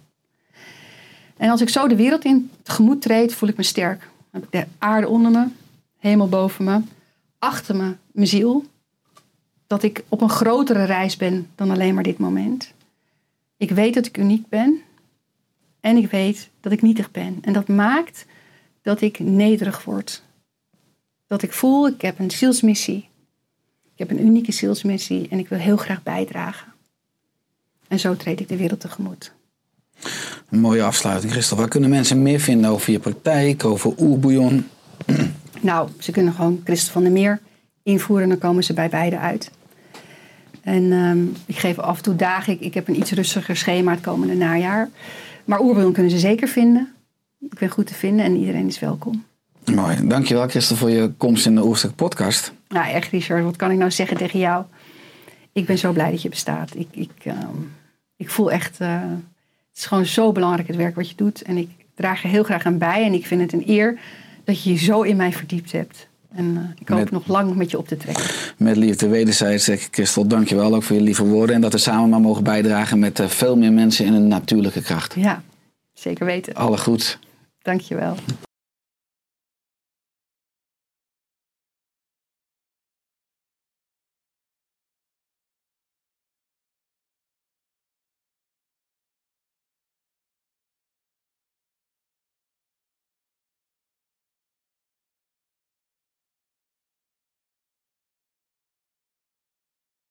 En 1.36 1.50
als 1.50 1.60
ik 1.60 1.68
zo 1.68 1.88
de 1.88 1.96
wereld 1.96 2.24
in 2.24 2.50
tegemoet 2.62 3.02
treed, 3.02 3.34
voel 3.34 3.48
ik 3.48 3.56
me 3.56 3.62
sterk. 3.62 4.08
Heb 4.30 4.46
de 4.50 4.66
aarde 4.78 5.08
onder 5.08 5.30
me, 5.30 5.46
hemel 6.02 6.28
boven 6.28 6.64
me, 6.64 6.80
achter 7.38 7.76
me 7.76 7.96
mijn 8.12 8.26
ziel. 8.26 8.64
Dat 9.66 9.82
ik 9.82 10.04
op 10.08 10.20
een 10.20 10.30
grotere 10.30 10.84
reis 10.84 11.16
ben 11.16 11.50
dan 11.54 11.70
alleen 11.70 11.94
maar 11.94 12.02
dit 12.02 12.18
moment. 12.18 12.72
Ik 13.56 13.70
weet 13.70 13.94
dat 13.94 14.06
ik 14.06 14.18
uniek 14.18 14.48
ben. 14.48 14.80
En 15.80 15.96
ik 15.96 16.10
weet 16.10 16.50
dat 16.60 16.72
ik 16.72 16.82
nietig 16.82 17.10
ben. 17.10 17.38
En 17.40 17.52
dat 17.52 17.68
maakt 17.68 18.26
dat 18.82 19.00
ik 19.00 19.18
nederig 19.18 19.84
word. 19.84 20.22
Dat 21.26 21.42
ik 21.42 21.52
voel, 21.52 21.86
ik 21.86 22.00
heb 22.00 22.18
een 22.18 22.30
zielsmissie. 22.30 23.08
Ik 23.92 23.98
heb 23.98 24.10
een 24.10 24.26
unieke 24.26 24.52
zielsmissie 24.52 25.28
en 25.28 25.38
ik 25.38 25.48
wil 25.48 25.58
heel 25.58 25.76
graag 25.76 26.02
bijdragen. 26.02 26.72
En 27.88 27.98
zo 27.98 28.16
treed 28.16 28.40
ik 28.40 28.48
de 28.48 28.56
wereld 28.56 28.80
tegemoet. 28.80 29.32
Een 30.50 30.60
mooie 30.60 30.82
afsluiting, 30.82 31.32
Christel. 31.32 31.56
Waar 31.56 31.68
kunnen 31.68 31.90
mensen 31.90 32.22
meer 32.22 32.40
vinden 32.40 32.70
over 32.70 32.92
je 32.92 32.98
praktijk, 32.98 33.64
over 33.64 33.94
Oerbouillon? 33.98 34.68
Nou, 35.62 35.88
ze 35.98 36.12
kunnen 36.12 36.32
gewoon 36.32 36.60
Christel 36.64 36.92
van 36.92 37.02
der 37.02 37.12
Meer 37.12 37.40
invoeren, 37.82 38.28
dan 38.28 38.38
komen 38.38 38.64
ze 38.64 38.72
bij 38.72 38.88
beide 38.88 39.18
uit. 39.18 39.50
En 40.62 40.92
ehm, 40.92 41.24
ik 41.46 41.58
geef 41.58 41.78
af 41.78 41.96
en 41.96 42.02
toe 42.02 42.16
dagen. 42.16 42.52
Ik, 42.52 42.60
ik 42.60 42.74
heb 42.74 42.88
een 42.88 42.98
iets 42.98 43.12
rustiger 43.12 43.56
schema 43.56 43.90
het 43.90 44.00
komende 44.00 44.34
najaar. 44.34 44.88
Maar 45.44 45.60
Oerbouillon 45.60 45.92
kunnen 45.92 46.12
ze 46.12 46.18
zeker 46.18 46.48
vinden. 46.48 46.92
Ik 47.40 47.58
ben 47.58 47.68
goed 47.68 47.86
te 47.86 47.94
vinden 47.94 48.24
en 48.24 48.36
iedereen 48.36 48.66
is 48.66 48.78
welkom. 48.78 49.24
Mooi. 49.74 50.06
Dankjewel, 50.06 50.48
Christel, 50.48 50.76
voor 50.76 50.90
je 50.90 51.12
komst 51.16 51.46
in 51.46 51.54
de 51.54 51.64
Oerstuk 51.64 51.94
podcast. 51.94 52.52
Nou, 52.68 52.90
echt 52.90 53.10
Richard, 53.10 53.44
wat 53.44 53.56
kan 53.56 53.70
ik 53.70 53.78
nou 53.78 53.90
zeggen 53.90 54.16
tegen 54.16 54.38
jou? 54.38 54.64
Ik 55.52 55.66
ben 55.66 55.78
zo 55.78 55.92
blij 55.92 56.10
dat 56.10 56.22
je 56.22 56.28
bestaat. 56.28 56.74
Ik, 56.74 56.88
ik, 56.90 57.10
ehm, 57.22 57.56
ik 58.16 58.30
voel 58.30 58.50
echt, 58.50 58.80
eh, 58.80 59.00
het 59.68 59.78
is 59.78 59.86
gewoon 59.86 60.06
zo 60.06 60.32
belangrijk 60.32 60.68
het 60.68 60.76
werk 60.76 60.94
wat 60.94 61.08
je 61.08 61.16
doet. 61.16 61.42
En 61.42 61.56
ik 61.56 61.70
draag 61.94 62.22
er 62.22 62.28
heel 62.28 62.42
graag 62.42 62.64
aan 62.64 62.78
bij. 62.78 63.04
En 63.04 63.12
ik 63.12 63.26
vind 63.26 63.40
het 63.40 63.52
een 63.52 63.68
eer 63.68 63.98
dat 64.44 64.62
je 64.62 64.70
je 64.70 64.76
zo 64.78 65.02
in 65.02 65.16
mij 65.16 65.32
verdiept 65.32 65.72
hebt. 65.72 66.08
En 66.34 66.56
eh, 66.56 66.80
ik 66.80 66.88
hoop 66.88 66.98
Met- 66.98 67.10
nog 67.10 67.26
lang 67.26 67.54
met 67.54 67.70
je 67.70 67.78
op 67.78 67.88
te 67.88 67.96
trekken. 67.96 68.24
Met 68.56 68.76
liefde 68.76 69.08
wederzijds 69.08 69.64
zeg 69.64 69.82
ik, 69.84 69.88
Christel, 69.90 70.26
dankjewel 70.26 70.74
ook 70.74 70.82
voor 70.82 70.96
je 70.96 71.02
lieve 71.02 71.24
woorden. 71.24 71.54
En 71.54 71.60
dat 71.60 71.72
we 71.72 71.78
samen 71.78 72.08
maar 72.08 72.20
mogen 72.20 72.44
bijdragen 72.44 72.98
met 72.98 73.20
eh, 73.20 73.28
veel 73.28 73.56
meer 73.56 73.72
mensen 73.72 74.04
in 74.06 74.12
een 74.12 74.28
natuurlijke 74.28 74.82
kracht. 74.82 75.14
Ja, 75.14 75.42
zeker 75.92 76.26
weten. 76.26 76.54
Alle 76.54 76.78
goed. 76.78 77.18
Dank 77.62 77.80
je 77.80 77.94
wel. 77.94 78.14